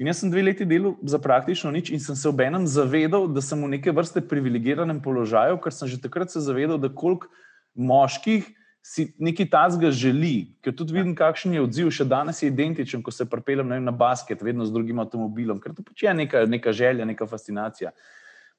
In 0.00 0.08
jaz 0.08 0.22
sem 0.22 0.30
dve 0.32 0.42
leti 0.42 0.64
delal 0.64 0.94
za 1.02 1.18
praktično 1.20 1.70
nič 1.74 1.90
in 1.94 2.00
sem 2.00 2.16
se 2.16 2.28
ob 2.28 2.40
enem 2.40 2.66
zavedal, 2.66 3.28
da 3.30 3.42
sem 3.44 3.60
v 3.60 3.68
neke 3.76 3.92
vrste 3.94 4.22
privilegiranem 4.24 5.02
položaju, 5.02 5.58
ker 5.62 5.74
sem 5.76 5.90
že 5.92 6.00
takrat 6.00 6.32
se 6.32 6.42
zavedal, 6.42 6.78
da 6.80 6.88
koliko 6.88 7.28
moških 7.76 8.48
si 8.82 9.10
nekaj 9.20 9.50
tazga 9.52 9.90
želi, 9.92 10.56
ker 10.64 10.72
tudi 10.72 10.96
vidim, 10.96 11.12
kakšen 11.14 11.52
je 11.52 11.62
odziv, 11.62 11.90
še 11.92 12.06
danes 12.08 12.40
je 12.40 12.48
identičen, 12.48 13.02
ko 13.04 13.12
se 13.12 13.28
prepeljem 13.28 13.68
na 13.84 13.92
basket, 13.92 14.40
vedno 14.42 14.64
z 14.64 14.72
drugim 14.72 15.02
avtomobilom, 15.02 15.60
ker 15.60 15.76
to 15.76 15.84
pač 15.84 16.06
je 16.06 16.14
neka, 16.16 16.46
neka 16.48 16.72
želja, 16.72 17.04
neka 17.04 17.28
fascinacija. 17.28 17.92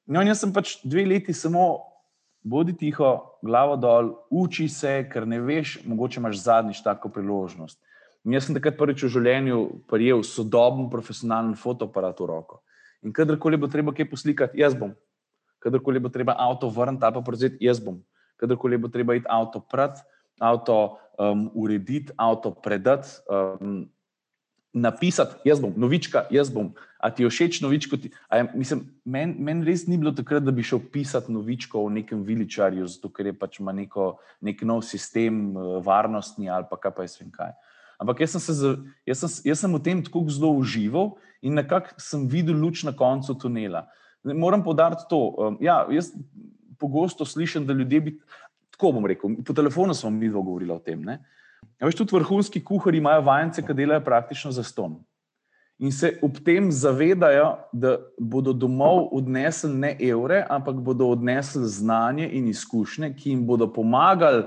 No, 0.06 0.22
jaz 0.26 0.42
sem 0.42 0.52
pač 0.52 0.76
dve 0.82 1.04
leti 1.06 1.34
samo 1.34 1.92
bodi 2.42 2.74
tiho, 2.74 3.38
glavo 3.42 3.76
dol, 3.78 4.10
uči 4.30 4.66
se, 4.68 5.02
ker 5.10 5.26
ne 5.26 5.38
veš, 5.40 5.78
mogoče 5.86 6.18
imaš 6.20 6.42
zadnjič 6.42 6.82
tako 6.82 7.12
priložnost. 7.14 7.78
In 8.26 8.34
jaz 8.34 8.46
sem 8.46 8.54
takrat 8.54 8.76
prvič 8.78 9.02
v 9.02 9.10
življenju 9.14 9.60
prijel 9.90 10.22
sodoben 10.26 10.88
profesionalen 10.90 11.54
fotoaparat 11.58 12.18
v 12.22 12.28
roko. 12.30 12.60
In 13.02 13.14
kadarkoli 13.14 13.58
bo 13.58 13.70
treba 13.70 13.94
kaj 13.94 14.10
poslikati, 14.10 14.60
jaz 14.62 14.76
bom. 14.78 14.94
Kadarkoli 15.62 16.02
bo 16.02 16.10
treba 16.10 16.34
avto 16.38 16.70
vrniti 16.70 17.06
ali 17.06 17.14
pa 17.14 17.22
prevzeti, 17.26 17.62
jaz 17.62 17.82
bom. 17.82 17.98
Kadarkoli 18.38 18.78
bo 18.78 18.90
treba 18.90 19.14
iti 19.18 19.26
avto 19.30 19.62
prat, 19.62 20.02
avto 20.42 20.98
um, 21.18 21.48
urediti, 21.54 22.14
avto 22.18 22.54
predati. 22.54 23.22
Um, 23.30 23.86
napisati, 24.72 25.36
jaz 25.44 25.60
bom, 25.60 25.72
novička, 25.76 26.26
jaz 26.30 26.50
bom. 26.50 26.72
A 27.02 27.10
ti 27.10 27.24
je 27.24 27.30
všeč 27.30 27.60
novičko? 27.60 27.98
Meni 29.04 29.34
men 29.38 29.62
res 29.66 29.84
ni 29.90 29.98
bilo 29.98 30.12
takrat, 30.16 30.44
da 30.46 30.54
bi 30.54 30.64
šel 30.64 30.80
pisati 30.92 31.32
novičko 31.32 31.82
o 31.82 31.90
nekem 31.90 32.22
viličarju, 32.24 32.86
zato 32.88 33.10
ker 33.12 33.28
je 33.28 33.34
pač 33.36 33.58
ima 33.60 33.74
neko, 33.76 34.14
nek 34.40 34.62
nov 34.62 34.84
sistem, 34.86 35.50
eh, 35.56 35.80
varnostni 35.84 36.50
ali 36.50 36.68
pa 36.70 36.78
kaj 36.80 36.94
pa 36.96 37.02
jaz 37.02 37.18
vem 37.20 37.30
kaj. 37.30 37.52
Ampak 38.00 38.20
jaz 38.20 38.36
sem, 38.36 38.40
se, 38.40 38.70
jaz 39.06 39.18
sem, 39.18 39.50
jaz 39.50 39.60
sem 39.60 39.74
v 39.74 39.82
tem 39.82 40.02
tako 40.02 40.24
zelo 40.30 40.50
užival 40.58 41.16
in 41.42 41.54
nekako 41.54 41.94
sem 42.02 42.26
videl 42.26 42.56
luč 42.58 42.82
na 42.82 42.92
koncu 42.92 43.34
tunela. 43.34 43.86
Moram 44.24 44.62
podariti 44.62 45.06
to. 45.10 45.34
Um, 45.38 45.58
ja, 45.60 45.82
jaz 45.90 46.10
pogosto 46.78 47.24
slišim, 47.24 47.66
da 47.66 47.74
ljudje 47.74 48.00
bi. 48.00 48.16
Tako 48.74 48.92
bom 48.96 49.06
rekel, 49.06 49.36
po 49.46 49.54
telefonu 49.54 49.94
smo 49.94 50.10
mi 50.10 50.30
govorili 50.30 50.72
o 50.72 50.78
tem. 50.78 51.02
Ne? 51.02 51.20
Ja, 51.80 51.86
veš, 51.88 51.98
tudi 51.98 52.14
vrhunski 52.14 52.62
kuhari 52.64 52.98
imajo 53.02 53.24
vajence, 53.26 53.62
ki 53.62 53.74
delajo 53.74 54.04
praktično 54.06 54.52
za 54.52 54.62
ston. 54.62 55.00
in 55.82 55.90
se 55.92 56.18
ob 56.22 56.38
tem 56.44 56.70
zavedajo, 56.72 57.56
da 57.72 57.96
bodo 58.18 58.52
domov 58.52 59.08
odnesli 59.12 59.70
ne 59.74 59.96
evre, 60.00 60.44
ampak 60.50 60.76
bodo 60.78 61.08
odnesli 61.10 61.66
znanje 61.66 62.28
in 62.32 62.46
izkušnje, 62.48 63.14
ki 63.18 63.30
jim 63.30 63.46
bodo 63.46 63.66
pomagali 63.72 64.44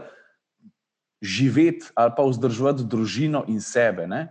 živeti 1.21 1.91
ali 1.95 2.11
pa 2.17 2.23
vzdrževati 2.23 2.87
družino 2.87 3.43
in 3.47 3.59
sebe. 3.61 4.07
Ne? 4.07 4.29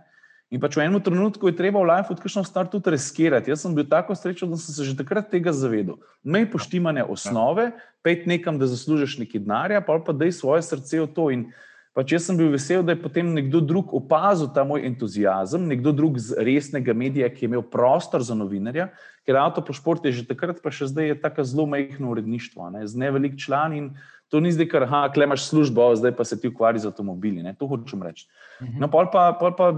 In 0.49 0.61
pač 0.61 0.77
v 0.77 0.85
enem 0.85 1.01
trenutku 1.01 1.49
je 1.49 1.57
treba 1.57 1.81
v 1.83 1.89
life 1.89 2.13
odkrišno 2.13 2.45
stvar 2.47 2.69
tudi 2.71 2.93
riskirati. 2.93 3.51
Jaz 3.51 3.65
sem 3.65 3.75
bil 3.75 3.85
tako 3.89 4.15
srečen, 4.15 4.49
da 4.49 4.57
sem 4.57 4.73
se 4.73 4.85
že 4.85 4.97
takrat 4.97 5.29
tega 5.29 5.53
zavedal. 5.53 5.99
Mej 6.23 6.49
poštimanje 6.53 7.03
osnove, 7.03 7.71
pet 8.01 8.25
nekam, 8.25 8.57
da 8.57 8.69
zaslužiš 8.69 9.17
nekaj 9.21 9.41
denarja, 9.41 9.81
pa 9.81 9.99
pa 9.99 10.13
daj 10.13 10.31
svoje 10.37 10.65
srce 10.65 11.01
v 11.01 11.09
to. 11.11 11.29
In 11.33 11.49
Pač 11.95 12.11
jaz 12.11 12.25
sem 12.27 12.35
bil 12.35 12.49
vesel, 12.51 12.81
da 12.83 12.91
je 12.91 12.99
potem 12.99 13.29
nekdo 13.31 13.61
drug 13.63 13.93
opazil 13.95 14.49
ta 14.51 14.65
moj 14.67 14.83
entuzijazem, 14.83 15.63
nekdo 15.69 15.93
drug 15.95 16.17
z 16.19 16.35
resnega 16.43 16.91
medija, 16.91 17.29
ki 17.31 17.45
je 17.45 17.49
imel 17.53 17.63
prostor 17.71 18.23
za 18.25 18.35
novinarja, 18.35 18.89
ker 19.23 19.39
avtopošport 19.39 20.03
je 20.03 20.11
že 20.17 20.25
takrat, 20.27 20.59
pa 20.59 20.73
še 20.75 20.89
zdaj 20.91 21.07
je 21.13 21.15
tako 21.23 21.45
zelo 21.47 21.65
majhno 21.71 22.11
uredništvo, 22.11 22.67
ne, 22.75 22.83
z 22.83 22.99
nevelik 22.99 23.39
član 23.39 23.77
in 23.79 23.87
to 24.27 24.41
ni 24.43 24.51
zdaj, 24.51 24.67
ker 24.73 24.87
klemaš 25.15 25.47
službo, 25.47 25.87
zdaj 25.95 26.11
pa 26.17 26.25
se 26.27 26.35
ti 26.41 26.51
ukvarja 26.51 26.83
z 26.83 26.91
avtomobili, 26.91 27.45
ne, 27.45 27.55
to 27.55 27.69
hočem 27.71 28.03
reči. 28.03 28.27
Mhm. 28.59 28.83
No, 28.83 28.91
pol 28.91 29.07
pa, 29.13 29.31
pol 29.39 29.55
pa 29.55 29.71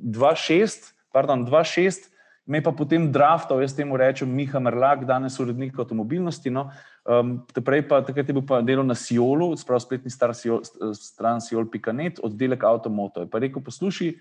2-6, 0.00 0.94
pardon, 1.12 1.44
2-6, 1.44 2.08
Me 2.46 2.58
pa 2.58 2.72
potem 2.74 3.06
draftal, 3.12 3.60
jaz 3.62 3.70
temu 3.74 3.94
rečem, 3.94 4.26
Miha 4.26 4.58
Merlak, 4.58 5.04
danes 5.06 5.38
urednik 5.38 5.78
avtomobilnosti. 5.78 6.50
No. 6.50 6.72
Um, 7.06 7.36
prej 7.54 7.84
pa 7.86 8.00
takrat 8.02 8.26
je 8.26 8.34
bil 8.34 8.42
pa 8.42 8.58
delo 8.66 8.82
na 8.82 8.96
Siolu, 8.98 9.52
sprav 9.56 9.78
spletni 9.84 10.10
star 10.10 10.34
Siol, 10.34 10.62
stran 10.98 11.38
Siol.net, 11.38 12.18
oddelek 12.18 12.66
avtomoto. 12.66 13.22
Je 13.22 13.30
pa 13.30 13.38
rekel, 13.38 13.62
poslušaj, 13.62 14.16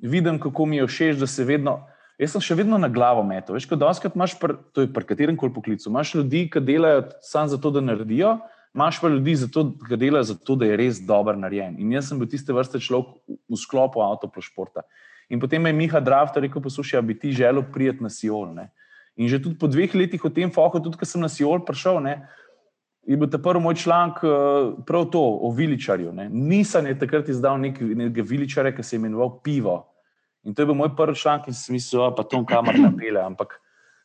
vidim, 0.00 0.40
kako 0.40 0.66
mi 0.66 0.80
je 0.80 0.88
všeč, 0.88 1.20
da 1.20 1.28
se 1.28 1.44
vedno. 1.44 1.82
Jaz 2.20 2.32
sem 2.32 2.44
še 2.44 2.56
vedno 2.56 2.76
na 2.80 2.88
glavo 2.92 3.20
metal. 3.24 3.56
Veš, 3.56 3.68
kot 3.68 3.80
doskrat 3.80 4.16
imaš, 4.16 4.38
pr, 4.40 4.56
to 4.72 4.84
je 4.84 4.90
pri 4.92 5.04
katerem 5.08 5.36
koli 5.40 5.52
poklicu, 5.52 5.88
imaš 5.88 6.14
ljudi, 6.16 6.46
ki 6.52 6.60
delajo 6.64 7.06
samo 7.24 7.52
zato, 7.52 7.72
da 7.72 7.80
naredijo, 7.84 8.34
imaš 8.76 8.98
pa 9.00 9.08
ljudi, 9.12 9.36
ki 9.88 10.00
delajo 10.00 10.32
zato, 10.32 10.56
da 10.60 10.68
je 10.68 10.80
res 10.80 11.00
dober 11.04 11.36
narejen. 11.40 11.78
In 11.80 11.92
jaz 11.96 12.08
sem 12.08 12.20
bil 12.20 12.28
tiste 12.28 12.56
vrste 12.56 12.80
človek 12.80 13.16
v 13.28 13.60
sklopu 13.60 14.04
avtoprošporta. 14.04 14.84
In 15.30 15.40
potem 15.40 15.66
je 15.66 15.72
Miha 15.72 16.00
Drafter 16.00 16.42
rekel: 16.42 16.62
Poslušaj, 16.62 17.02
bi 17.02 17.18
ti 17.18 17.32
želel 17.32 17.62
prijeti 17.72 18.02
na 18.02 18.10
Siol. 18.10 18.50
Ne? 18.54 18.70
In 19.16 19.28
že 19.28 19.38
tudi 19.42 19.58
po 19.58 19.70
dveh 19.70 19.94
letih 19.94 20.22
v 20.24 20.30
tem 20.34 20.50
fohu, 20.50 20.80
tudi 20.82 20.98
ko 20.98 21.06
sem 21.06 21.22
na 21.22 21.28
Siol 21.28 21.62
prišel, 21.66 22.00
ne, 22.02 22.14
je 23.06 23.16
bil 23.16 23.28
ta 23.30 23.38
prvi 23.38 23.62
moj 23.62 23.74
članek 23.74 24.22
eh, 24.24 24.30
prav 24.86 25.10
to 25.10 25.20
o 25.20 25.50
Viličarju. 25.52 26.12
Ne. 26.12 26.28
Nisem 26.28 26.86
je 26.86 26.98
takrat 26.98 27.28
izdal 27.28 27.58
nek, 27.60 27.80
nekega 27.80 28.26
Viličarja, 28.26 28.74
ki 28.76 28.82
se 28.82 28.96
je 28.96 29.00
imenoval 29.00 29.40
Pivo. 29.44 29.86
In 30.44 30.54
to 30.54 30.62
je 30.62 30.66
bil 30.66 30.78
moj 30.78 30.94
prvi 30.96 31.16
članek, 31.16 31.48
in 31.48 31.54
sem 31.54 31.76
mislil, 31.76 32.10
pa 32.16 32.24
to 32.24 32.42
kamar 32.46 32.78
napele. 32.78 33.20
Ampak 33.20 33.60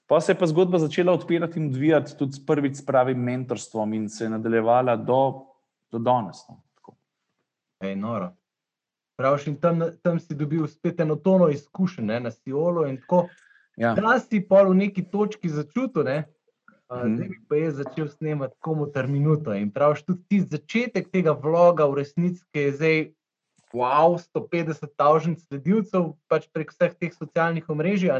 pa 0.08 0.22
se 0.22 0.34
je 0.34 0.40
pa 0.40 0.48
zgodba 0.48 0.80
začela 0.80 1.14
odpirati 1.14 1.60
in 1.60 1.70
odvijati 1.72 2.18
tudi 2.18 2.44
prvič 2.48 2.82
s 2.82 2.86
pravim 2.86 3.18
mentorstvom 3.18 3.94
in 3.94 4.10
se 4.10 4.26
je 4.26 4.30
nadaljevala 4.30 4.96
do, 4.96 5.48
do 5.92 6.00
danes. 6.00 6.44
No. 6.50 6.62
Ej, 7.82 7.96
noro. 7.96 8.34
Praviš, 9.16 9.48
in 9.48 9.56
tam, 9.56 9.80
tam 10.04 10.20
si 10.20 10.36
dobil 10.36 10.68
spet 10.68 11.00
eno 11.00 11.16
tono 11.16 11.48
izkušenj 11.50 12.20
na 12.20 12.32
Siolu. 12.32 12.86
Ja. 13.78 13.94
Da 13.96 14.20
si 14.20 14.42
pa 14.48 14.64
v 14.64 14.76
neki 14.76 15.06
točki 15.12 15.50
začutil, 15.50 16.04
ne? 16.04 16.24
Mhm. 16.94 17.16
zdaj 17.16 17.30
pa 17.50 17.56
je 17.56 17.72
začel 17.72 18.08
snemati 18.08 18.56
komu 18.60 18.86
ter 18.86 19.08
minuto. 19.08 19.54
In 19.54 19.72
praviš, 19.72 20.04
tudi 20.06 20.22
ti 20.30 20.42
začetek 20.42 21.10
tega 21.12 21.32
vloga 21.32 21.86
v 21.86 22.02
resnici, 22.02 22.44
ki 22.52 22.60
je 22.60 22.72
zdaj. 22.72 22.98
Wow, 23.76 24.16
150 24.16 24.88
tavžnih 24.96 25.40
sledilcev, 25.42 26.14
pač 26.32 26.46
prek 26.54 26.70
vseh 26.72 26.94
teh 26.96 27.12
socialnih 27.12 27.66
omrežij. 27.68 28.08
Uh 28.08 28.16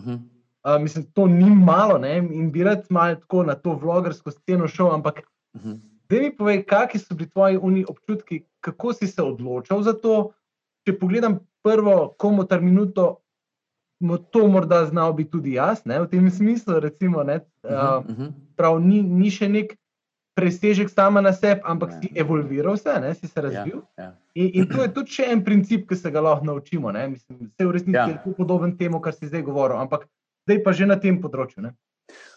-huh. 0.00 0.16
uh, 0.64 0.80
mislim, 0.80 1.04
to 1.12 1.26
ni 1.26 1.50
malo, 1.50 1.98
ne? 1.98 2.16
in 2.16 2.50
bi 2.52 2.64
rad 2.64 2.86
malo 2.90 3.14
tako 3.14 3.42
na 3.42 3.54
to 3.54 3.74
vlogersko 3.74 4.30
sceno 4.30 4.68
šel. 4.68 4.94
Ampak, 4.94 5.20
uh 5.52 5.60
-huh. 5.60 5.80
Da 6.08 6.20
mi 6.20 6.30
povej, 6.36 6.62
kakšni 6.68 7.00
so 7.00 7.14
bili 7.14 7.30
tvoji 7.30 7.84
občutki, 7.88 8.44
kako 8.60 8.92
si 8.92 9.06
se 9.06 9.22
odločil 9.22 9.82
za 9.82 9.92
to. 9.92 10.32
Če 10.84 10.98
pogledam 10.98 11.38
prvo, 11.64 12.14
komu 12.18 12.44
ter 12.44 12.60
minuto, 12.60 13.24
to 14.30 14.48
morda 14.48 14.84
znal 14.84 15.14
biti 15.16 15.30
tudi 15.30 15.54
jaz, 15.56 15.84
ne, 15.88 16.02
v 16.02 16.10
tem 16.10 16.30
smislu. 16.30 16.80
Recimo, 16.80 17.22
ne, 17.24 17.36
uh 17.36 17.70
-huh, 17.70 17.98
uh 17.98 18.16
-huh. 18.18 18.32
Prav, 18.56 18.80
ni, 18.80 19.02
ni 19.02 19.30
še 19.30 19.48
nek 19.48 19.76
presežek 20.34 20.90
sama 20.90 21.20
na 21.20 21.32
sebi, 21.32 21.60
ampak 21.64 21.90
ne. 21.90 22.00
si 22.00 22.10
evolviral, 22.14 22.76
se, 22.76 23.00
ne, 23.00 23.14
si 23.14 23.26
se 23.26 23.40
razvil. 23.40 23.82
Ja, 23.98 24.04
ja. 24.04 24.10
In, 24.34 24.50
in 24.54 24.68
to 24.68 24.82
je 24.82 24.90
tudi 24.94 25.10
še 25.10 25.30
en 25.30 25.44
princip, 25.44 25.86
ki 25.88 25.96
se 25.96 26.10
ga 26.10 26.20
lahko 26.20 26.44
naučimo. 26.44 26.92
Mislim, 26.92 27.50
vse 27.54 27.66
v 27.66 27.70
resnici 27.70 27.96
ja. 27.96 28.06
je 28.26 28.34
podoben 28.36 28.76
temu, 28.76 29.00
kar 29.00 29.14
si 29.14 29.26
zdaj 29.26 29.42
govoril, 29.42 29.78
ampak 29.78 30.08
zdaj 30.46 30.62
pa 30.62 30.72
že 30.72 30.86
na 30.86 30.98
tem 31.00 31.20
področju. 31.22 31.62
Ne. 31.62 31.74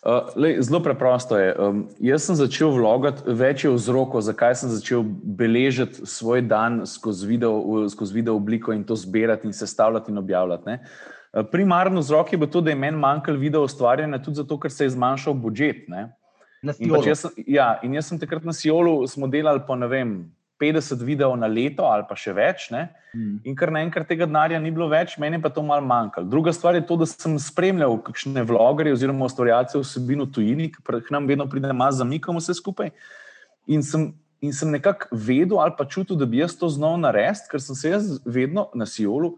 Uh, 0.08 0.30
lej, 0.36 0.62
zelo 0.62 0.80
preprosto 0.80 1.36
je. 1.36 1.56
Um, 1.60 1.80
jaz 2.00 2.28
sem 2.30 2.38
začel 2.38 2.70
vlogati 2.72 3.26
več 3.28 3.66
vzrokov, 3.66 4.22
zakaj 4.24 4.54
sem 4.62 4.70
začel 4.72 5.02
beležiti 5.04 6.06
svoj 6.08 6.46
dan 6.48 6.86
skozi 6.88 7.28
video, 7.28 7.84
skozi 7.92 8.16
video 8.16 8.38
obliko 8.38 8.72
in 8.72 8.86
to 8.88 8.96
zbirati 8.96 9.50
in 9.50 9.58
sestavljati 9.58 10.14
in 10.14 10.22
objavljati. 10.22 10.70
Ne. 10.70 10.78
Uh, 11.34 11.44
primarno 11.52 12.00
vzrok 12.00 12.32
je 12.32 12.40
bil 12.40 12.48
to, 12.54 12.62
da 12.62 12.72
je 12.72 12.80
meni 12.80 12.98
manjkalo 12.98 13.42
video 13.42 13.66
ustvarjanja, 13.68 14.22
tudi 14.24 14.40
zato, 14.40 14.60
ker 14.62 14.72
se 14.72 14.86
je 14.86 14.94
zmanjšal 14.96 15.36
budžet. 15.44 15.90
In, 15.92 16.94
pač 16.94 17.12
sem, 17.18 17.44
ja, 17.48 17.74
in 17.84 17.98
jaz 17.98 18.08
sem 18.08 18.22
takrat 18.22 18.46
na 18.48 18.56
Siolu, 18.56 19.02
smo 19.12 19.28
delali 19.28 19.66
po 19.68 19.76
ne 19.76 19.92
vem, 19.92 20.16
50 20.60 21.04
videov 21.06 21.36
na 21.38 21.48
leto 21.48 21.86
ali 21.86 22.06
pa 22.10 22.16
še 22.18 22.34
več. 22.34 22.68
Mm. 22.72 23.40
In 23.46 23.56
ker 23.58 23.72
naenkrat 23.74 24.08
tega 24.10 24.26
denarja 24.26 24.60
ni 24.62 24.72
bilo 24.74 24.90
več, 24.90 25.16
meni 25.22 25.40
pa 25.42 25.52
to 25.54 25.64
malo 25.66 25.86
manjkalo. 25.86 26.30
Druga 26.30 26.54
stvar 26.54 26.76
je 26.76 26.86
to, 26.90 26.98
da 26.98 27.08
sem 27.10 27.38
spremljal 27.42 27.98
kakšne 28.06 28.44
vlogerje 28.50 28.96
oziroma 28.98 29.28
ustvarjalce 29.30 29.82
vsebino 29.82 30.26
tujini, 30.26 30.72
ki 30.74 30.82
k 30.82 31.14
nam 31.14 31.30
vedno 31.30 31.48
pride 31.50 31.74
malo 31.74 31.94
zamikamo 31.94 32.42
vse 32.42 32.58
skupaj. 32.58 32.94
In 33.70 33.84
sem, 33.86 34.10
in 34.42 34.54
sem 34.54 34.72
nekako 34.74 35.12
vedel 35.12 35.62
ali 35.62 35.76
pa 35.78 35.86
čutil, 35.86 36.18
da 36.18 36.26
bi 36.26 36.42
jaz 36.42 36.58
to 36.58 36.70
znal 36.74 36.98
narediti, 37.02 37.52
ker 37.52 37.62
sem 37.62 37.78
se 37.78 37.94
jaz 37.94 38.14
vedno 38.26 38.70
na 38.74 38.90
Siolu. 38.90 39.36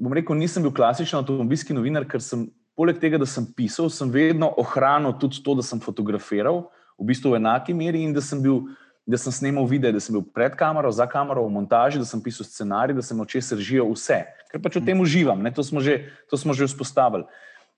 Bom 0.00 0.12
rekel, 0.16 0.36
nisem 0.36 0.64
bil 0.64 0.72
klasičen 0.76 1.20
avtomobilski 1.20 1.76
novinar, 1.76 2.04
ker 2.08 2.20
sem 2.24 2.48
poleg 2.76 3.00
tega, 3.00 3.18
da 3.20 3.28
sem 3.28 3.44
pisal, 3.56 3.90
sem 3.92 4.08
vedno 4.12 4.48
ohranil 4.60 5.16
tudi 5.20 5.42
to, 5.44 5.56
da 5.56 5.64
sem 5.64 5.80
fotografiral 5.80 6.68
v 7.00 7.08
bistvu 7.08 7.32
v 7.32 7.40
enaki 7.40 7.74
meri 7.76 8.04
in 8.04 8.12
da 8.12 8.20
sem 8.24 8.40
bil 8.44 8.68
da 9.10 9.18
sem 9.18 9.34
snimal 9.34 9.66
videe, 9.66 9.92
da 9.92 10.00
sem 10.00 10.14
bil 10.14 10.22
pred 10.22 10.54
kamero, 10.58 10.90
za 10.94 11.06
kamero, 11.10 11.42
v 11.46 11.54
montaži, 11.58 11.98
da 11.98 12.06
sem 12.06 12.22
pisal 12.22 12.46
scenarij, 12.46 12.94
da 12.94 13.02
sem 13.02 13.18
oče 13.20 13.42
sržijo 13.42 13.88
vse, 13.90 14.22
ker 14.52 14.62
pač 14.62 14.78
v 14.78 14.84
tem 14.86 15.00
uživam, 15.02 15.42
to 15.54 15.64
smo, 15.66 15.82
že, 15.82 16.04
to 16.30 16.38
smo 16.38 16.54
že 16.54 16.70
vzpostavili. 16.70 17.26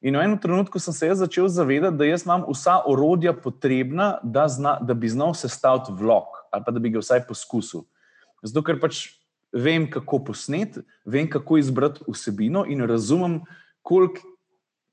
In 0.03 0.19
v 0.19 0.25
enem 0.27 0.39
trenutku 0.39 0.83
sem 0.83 0.93
se 0.93 1.15
začel 1.15 1.47
zavedati, 1.47 1.97
da 1.97 2.05
jaz 2.05 2.27
imam 2.27 2.43
vsa 2.51 2.83
orodja 2.91 3.33
potrebna, 3.33 4.19
da, 4.23 4.49
zna, 4.51 4.77
da 4.83 4.95
bi 4.99 5.09
znal 5.09 5.35
sestaviti 5.35 5.95
vlog 5.95 6.43
ali 6.53 6.65
pa 6.67 6.73
da 6.75 6.81
bi 6.85 6.91
ga 6.93 7.01
vsaj 7.01 7.23
poskusil. 7.25 7.87
Zato, 8.45 8.61
ker 8.61 8.77
pač 8.77 9.23
vem, 9.57 9.87
kako 9.89 10.19
posneti, 10.27 10.83
vem, 11.09 11.25
kako 11.31 11.57
izbrati 11.57 12.05
vsebino 12.05 12.67
in 12.69 12.85
razumem, 12.85 13.39
koliko, 13.81 14.21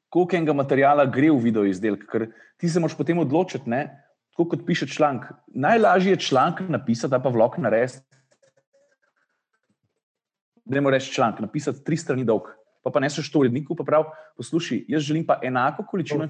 koliko 0.07 0.37
enega 0.37 0.55
materijala 0.55 1.03
gre 1.03 1.33
v 1.33 1.41
video 1.43 1.65
izdelek. 1.67 2.05
Ker 2.07 2.29
ti 2.55 2.69
se 2.69 2.79
moraš 2.79 2.95
potem 2.95 3.19
odločiti, 3.19 3.67
ne, 3.67 3.89
tako 4.39 4.49
kot 4.49 4.65
piše 4.65 4.87
članek. 4.87 5.23
Najlažje 5.47 6.11
je 6.11 6.19
članek 6.19 6.69
napisati, 6.69 7.15
pa 7.23 7.29
vlog 7.29 7.59
narediti. 7.59 7.99
Ne 10.65 10.81
moreš 10.81 11.03
reči 11.03 11.13
članek, 11.15 11.39
napisati 11.39 11.83
tri 11.83 11.97
strani 11.97 12.23
dolg. 12.23 12.47
Pa 12.83 12.91
pa 12.91 12.99
ne 12.99 13.09
seš 13.09 13.31
to 13.31 13.39
uredniku, 13.39 13.75
pa 13.75 13.83
prav 13.83 14.05
posluši. 14.37 14.85
Jaz 14.87 15.03
želim 15.03 15.25
pa 15.25 15.39
enako 15.43 15.83
količino 15.83 16.23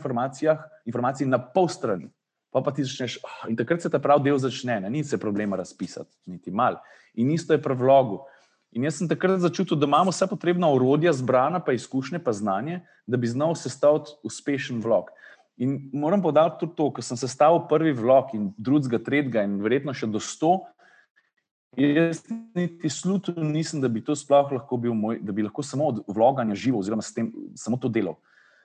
informacij 0.85 1.27
na 1.27 1.37
pol 1.37 1.67
strani. 1.67 2.09
Pa 2.51 2.61
pa 2.61 2.71
ti 2.71 2.83
začneš, 2.83 3.19
oh, 3.23 3.49
in 3.49 3.55
takrat 3.55 3.81
se 3.81 3.89
ta 3.89 3.99
pravi 3.99 4.23
del 4.23 4.37
začne, 4.37 4.79
ne? 4.81 4.89
ni 4.89 5.03
se 5.03 5.17
problema 5.17 5.55
razpisati, 5.55 6.09
niti 6.25 6.51
mal. 6.51 6.79
In 7.13 7.31
isto 7.31 7.53
je 7.53 7.61
pri 7.61 7.75
vlogu. 7.75 8.23
In 8.71 8.83
jaz 8.83 8.97
sem 8.97 9.07
takrat 9.07 9.39
začutil, 9.39 9.77
da 9.77 9.85
imamo 9.85 10.09
vse 10.09 10.25
potrebna 10.27 10.71
orodja, 10.73 11.13
zbrana, 11.13 11.59
pa 11.59 11.73
izkušnje, 11.73 12.19
pa 12.19 12.33
znanje, 12.33 12.81
da 13.05 13.17
bi 13.17 13.27
znal 13.27 13.55
sestaviti 13.55 14.17
uspešen 14.23 14.81
vlog. 14.81 15.13
In 15.59 15.89
moram 15.93 16.21
povedati 16.23 16.61
tudi 16.61 16.75
to, 16.75 16.87
ker 16.95 17.03
sem 17.03 17.19
sestavil 17.19 17.65
prvi 17.67 17.91
vlog 17.91 18.31
in 18.33 18.49
drugega, 18.55 19.01
tretjega, 19.03 19.43
in 19.43 19.57
verjetno 19.59 19.91
še 19.91 20.07
do 20.07 20.21
sto. 20.23 20.61
Jaz 21.75 22.23
niti 22.55 22.89
slutil 22.89 23.43
nisem, 23.43 23.81
da 23.83 23.91
bi 23.91 24.01
to 24.01 24.15
sploh 24.17 24.55
lahko 24.55 24.79
bil 24.79 24.95
moj, 24.95 25.19
da 25.21 25.35
bi 25.35 25.43
lahko 25.43 25.63
samo 25.63 25.91
od 25.91 25.99
vloganja 26.07 26.55
živel, 26.55 26.79
oziroma 26.79 27.03
tem, 27.15 27.27
samo 27.59 27.77
to 27.77 27.91
delal. 27.91 28.15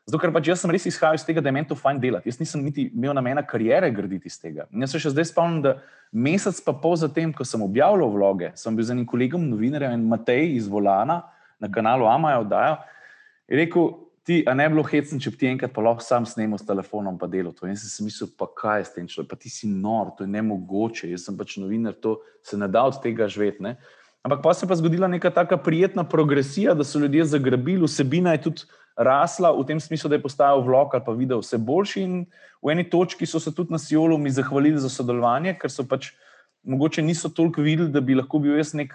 Zato, 0.06 0.20
ker 0.20 0.32
pač 0.36 0.48
jaz 0.52 0.62
sem 0.62 0.70
res 0.72 0.86
izhajal 0.86 1.18
iz 1.18 1.24
tega, 1.26 1.42
da 1.42 1.50
je 1.50 1.56
meni 1.56 1.68
to 1.68 1.76
fajn 1.76 1.98
delati. 2.00 2.28
Jaz 2.28 2.38
nisem 2.38 2.62
niti 2.62 2.86
imel 2.92 3.14
namena 3.16 3.42
karijere 3.42 3.90
graditi 3.92 4.28
iz 4.28 4.38
tega. 4.40 4.68
In 4.70 4.84
jaz 4.84 4.94
se 4.94 5.02
še 5.02 5.14
zdaj 5.14 5.30
spomnim, 5.32 5.62
da 5.64 5.74
mesec 6.12 6.60
pa 6.62 6.76
pol 6.78 6.94
zatem, 7.00 7.32
ko 7.34 7.46
sem 7.48 7.62
objavljal 7.64 8.12
vloge, 8.12 8.52
sem 8.60 8.76
bil 8.76 8.86
z 8.86 8.94
enim 8.94 9.08
kolegom, 9.08 9.48
novinarjem 9.50 9.96
in 9.98 10.06
Matej 10.10 10.54
iz 10.60 10.68
Volana 10.70 11.22
na 11.58 11.70
kanalu 11.72 12.06
Amaja 12.06 12.42
oddajo, 12.44 12.76
je 13.48 13.58
rekel, 13.64 13.88
ti, 14.24 14.42
a 14.48 14.54
ne 14.54 14.68
bi 14.68 14.74
bilo 14.74 14.84
hecno, 14.88 15.18
če 15.20 15.30
bi 15.30 15.40
ti 15.40 15.48
enkrat 15.50 15.72
pa 15.74 15.82
lahko 15.84 16.04
sam 16.04 16.24
snemal 16.28 16.58
s 16.58 16.66
telefonom 16.66 17.18
in 17.20 17.30
delal 17.30 17.52
to. 17.52 17.68
In 17.68 17.76
sem 17.76 18.06
mislil, 18.08 18.30
pa 18.38 18.48
kaj 18.48 18.80
je 18.80 18.84
s 18.84 18.94
tem 18.94 19.06
človekom, 19.06 19.30
pa 19.30 19.36
ti 19.36 19.52
si 19.52 19.68
nor, 19.68 20.14
to 20.16 20.24
je 20.24 20.32
ne 20.32 20.42
mogoče, 20.42 21.10
jaz 21.12 21.28
sem 21.28 21.36
pač 21.36 21.58
novinar, 21.60 21.94
to 21.94 22.18
se 22.42 22.56
ne 22.56 22.68
da 22.68 22.86
od 22.88 23.00
tega 23.04 23.28
živeti. 23.28 23.76
Ampak 24.24 24.40
pa 24.40 24.54
se 24.56 24.64
je 24.64 24.68
pa 24.68 24.76
zgodila 24.80 25.08
neka 25.08 25.30
taka 25.30 25.56
prijetna 25.60 26.04
progresija, 26.08 26.72
da 26.74 26.84
so 26.84 26.98
ljudje 26.98 27.24
zagrabili, 27.36 27.84
vsebina 27.84 28.32
je 28.32 28.42
tudi 28.48 28.62
rasla 28.96 29.52
v 29.52 29.66
tem 29.68 29.80
smislu, 29.80 30.08
da 30.08 30.16
je 30.16 30.22
postajal 30.22 30.62
vlog 30.64 30.94
ali 30.94 31.04
pa 31.04 31.12
video 31.12 31.42
vse 31.42 31.58
boljši. 31.58 32.02
In 32.02 32.24
v 32.64 32.72
eni 32.72 32.88
točki 32.88 33.26
so 33.26 33.40
se 33.40 33.52
tudi 33.52 33.72
na 33.72 33.78
Sijolu 33.78 34.18
mi 34.18 34.30
zahvalili 34.30 34.80
za 34.80 34.88
sodelovanje, 34.88 35.58
ker 35.60 35.70
so 35.70 35.84
pač 35.84 36.14
mogoče 36.64 37.02
niso 37.02 37.28
toliko 37.28 37.60
videli, 37.60 37.92
da 37.92 38.00
bi 38.00 38.16
lahko 38.16 38.40
bil 38.40 38.56
jaz 38.56 38.72
nek. 38.74 38.94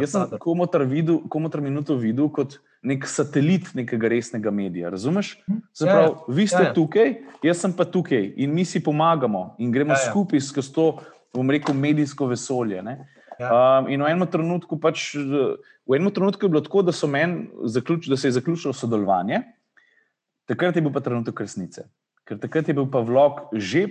Jaz 0.00 0.14
sem 0.14 0.38
komotar, 0.40 0.84
videl, 0.88 1.18
komotar 1.28 1.60
minuto 1.60 1.96
videl 2.00 2.30
kot 2.32 2.56
nek 2.84 3.04
satelit 3.08 3.68
nekega 3.76 4.08
resnega 4.08 4.52
medija. 4.54 4.88
Razumeš? 4.92 5.34
Se 5.76 5.84
pravi, 5.84 6.06
ja, 6.08 6.36
vi 6.36 6.46
ste 6.48 6.62
ja, 6.62 6.68
ja. 6.70 6.74
tukaj, 6.76 7.12
jaz 7.44 7.60
sem 7.60 7.74
pa 7.76 7.84
tukaj 7.84 8.30
in 8.40 8.54
mi 8.54 8.64
si 8.64 8.80
pomagamo 8.80 9.54
in 9.58 9.72
gremo 9.72 9.92
ja, 9.92 10.00
ja. 10.00 10.10
skupaj 10.10 10.40
skozi 10.40 10.72
to, 10.72 10.86
bom 11.36 11.52
rekel, 11.52 11.76
medijsko 11.76 12.30
vesolje. 12.32 12.80
Ne? 12.82 12.96
Ja. 13.38 13.50
Um, 13.50 13.90
in 13.92 14.00
v 14.00 14.08
enem 14.14 14.30
trenutku, 14.30 14.78
pač, 14.80 15.10
v 15.18 15.98
enem 15.98 16.12
trenutku 16.14 16.46
je 16.46 16.54
bilo 16.54 16.64
tako, 16.64 16.84
da, 16.86 16.94
zaključ, 17.68 18.08
da 18.08 18.16
se 18.16 18.30
je 18.30 18.38
zaključilo 18.38 18.72
sodelovanje, 18.72 19.42
takrat 20.48 20.76
je 20.76 20.84
bil 20.84 20.94
pa 20.94 21.04
trenutek 21.04 21.44
resnice. 21.44 21.88
Ker 22.24 22.40
takrat 22.40 22.68
je 22.68 22.76
bil 22.76 22.88
pa 22.88 23.04
vlog 23.04 23.50
že 23.52 23.88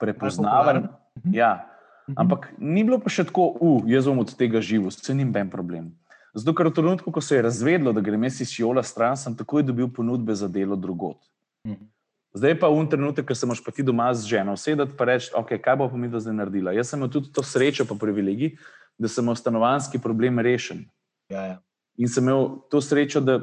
prepoznaven. 0.00 0.88
Mhm. 1.20 1.36
Ja. 1.36 1.75
Mhm. 2.08 2.16
Ampak 2.16 2.54
ni 2.58 2.84
bilo 2.84 3.00
pa 3.02 3.10
še 3.10 3.26
tako, 3.26 3.50
uh, 3.58 3.82
jaz 3.90 4.06
bom 4.06 4.22
od 4.22 4.30
tega 4.38 4.62
živel, 4.62 4.90
se 4.94 5.12
jim 5.12 5.32
ben 5.32 5.50
problem. 5.50 5.90
Zato, 6.36 6.52
ker 6.54 6.68
v 6.68 6.76
trenutku, 6.76 7.10
ko 7.10 7.20
se 7.20 7.38
je 7.38 7.42
razvedlo, 7.42 7.92
da 7.96 8.00
grem 8.04 8.24
iz 8.28 8.58
Jola 8.58 8.82
stran, 8.84 9.16
sem 9.16 9.34
takoj 9.34 9.64
dobil 9.64 9.88
ponudbe 9.88 10.34
za 10.34 10.48
delo 10.48 10.76
drugot. 10.76 11.18
Mhm. 11.66 11.88
Zdaj 12.36 12.58
pa 12.60 12.68
v 12.68 12.84
trenutek, 12.84 13.24
ko 13.24 13.34
se 13.34 13.46
moš 13.48 13.64
pa 13.64 13.72
ti 13.72 13.82
doma 13.82 14.12
z 14.12 14.28
ženo 14.28 14.56
sedeti 14.60 14.92
in 14.92 15.06
reči, 15.08 15.32
okay, 15.32 15.56
kaj 15.56 15.76
bo 15.76 15.88
pa 15.88 15.96
mi 15.96 16.08
do 16.08 16.20
zdaj 16.20 16.36
naredila. 16.36 16.76
Jaz 16.76 16.92
sem 16.92 17.00
imel 17.00 17.08
tudi 17.08 17.32
to 17.32 17.40
srečo, 17.40 17.88
pa 17.88 17.96
privilegij, 17.96 18.60
da 19.00 19.08
sem 19.08 19.24
imel 19.24 19.34
stanovanski 19.40 19.98
problem 19.98 20.38
rešen. 20.38 20.84
Ja, 21.32 21.42
ja. 21.42 21.56
In 21.96 22.12
sem 22.12 22.28
imel 22.28 22.60
to 22.68 22.80
srečo, 22.84 23.24
da, 23.24 23.40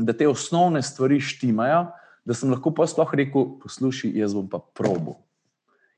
da 0.00 0.16
te 0.16 0.24
osnovne 0.24 0.80
stvari 0.82 1.20
štimajo, 1.20 1.92
da 2.24 2.32
sem 2.34 2.48
lahko 2.48 2.72
pa 2.72 2.88
sploh 2.88 3.12
rekel: 3.12 3.60
poslušaj, 3.60 4.16
jaz 4.16 4.32
bom 4.32 4.48
pa 4.48 4.64
probo. 4.64 5.20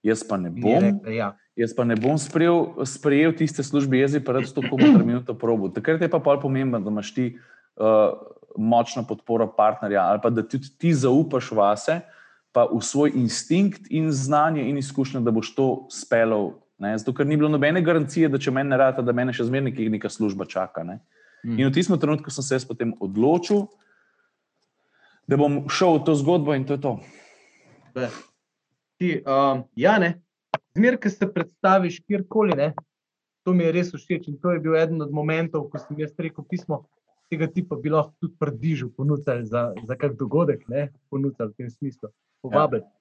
Jaz 0.03 0.27
pa 0.27 0.37
ne 0.43 0.51
bom. 0.51 0.83
Rekla, 0.83 1.15
ja. 1.15 1.31
Jaz 1.57 1.75
pa 1.77 1.85
ne 1.85 1.97
bom 2.01 2.17
sprejel, 2.17 2.85
sprejel 2.89 3.35
tiste 3.37 3.61
službe, 3.61 4.01
jaz 4.01 4.17
pa 4.25 4.39
rad 4.39 4.49
to 4.49 4.65
komu 4.65 4.97
minuto 5.05 5.35
probo. 5.37 5.69
Takrat 5.69 6.01
je 6.01 6.09
pa 6.09 6.21
pol 6.21 6.41
pomembno, 6.41 6.81
da 6.81 6.91
imaš 6.91 7.15
ti. 7.15 7.35
Uh, 7.77 8.33
močno 8.57 9.07
podporo 9.07 9.47
partnerja, 9.57 10.03
ali 10.03 10.21
pa 10.23 10.31
da 10.31 10.43
tudi 10.43 10.69
ti 10.79 10.95
zaupaš 10.95 11.51
vase, 11.51 12.01
pa 12.53 12.67
v 12.69 12.81
svoj 12.81 13.13
instinkt 13.15 13.89
in 13.91 14.13
znanje 14.13 14.69
in 14.69 14.79
izkušnje, 14.79 15.21
da 15.21 15.31
boš 15.31 15.55
to 15.55 15.69
speljal. 15.91 16.53
Zato, 16.79 17.15
ker 17.15 17.27
ni 17.27 17.37
bilo 17.37 17.49
nobene 17.49 17.81
garancije, 17.83 18.29
da 18.29 18.39
če 18.39 18.51
meni 18.51 18.73
ne 18.73 18.77
rata, 18.77 19.03
da 19.03 19.13
me 19.13 19.33
še 19.33 19.47
zmeraj 19.47 19.89
neka 19.89 20.11
služba 20.11 20.45
čaka. 20.45 20.83
Ne? 20.85 20.99
Mm. 21.45 21.59
In 21.59 21.69
v 21.69 21.75
tistem 21.75 21.99
trenutku 21.99 22.31
sem 22.31 22.45
se 22.45 22.55
jaz 22.59 22.67
potem 22.67 22.93
odločil, 23.01 23.69
da 25.31 25.39
bom 25.39 25.63
šel 25.71 26.01
v 26.01 26.05
to 26.09 26.17
zgodbo 26.19 26.55
in 26.59 26.67
to 26.67 26.77
je 26.77 26.83
to. 26.83 26.97
Ti, 28.99 29.23
um, 29.23 29.63
ja, 29.79 29.97
ne. 30.03 30.19
Zmer, 30.77 30.97
ki 31.01 31.11
se 31.13 31.29
predstaviš 31.29 32.01
kjerkoli, 32.07 32.57
ne, 32.57 32.73
to 33.45 33.53
mi 33.53 33.67
je 33.67 33.73
res 33.77 33.93
všeč. 33.93 34.29
In 34.31 34.39
to 34.41 34.55
je 34.55 34.61
bil 34.63 34.77
eden 34.79 35.03
od 35.05 35.13
momentov, 35.13 35.69
ko 35.71 35.81
sem 35.81 35.99
jaz 36.01 36.15
rekel 36.19 36.47
pismo 36.49 36.85
tega 37.33 37.49
tipa 37.49 37.77
bi 37.77 37.91
lahko 37.91 38.13
tudi 38.21 38.37
prdižu 38.39 38.91
ponudili 38.97 39.47
za, 39.47 39.73
za 39.89 39.97
kak 39.97 40.17
dogodek, 40.21 40.69
ne 40.69 40.91
ponudili 41.11 41.49
v 41.49 41.57
tem 41.57 41.71
smislu, 41.71 42.11
povabiti. 42.45 42.85
Ja. 42.85 42.99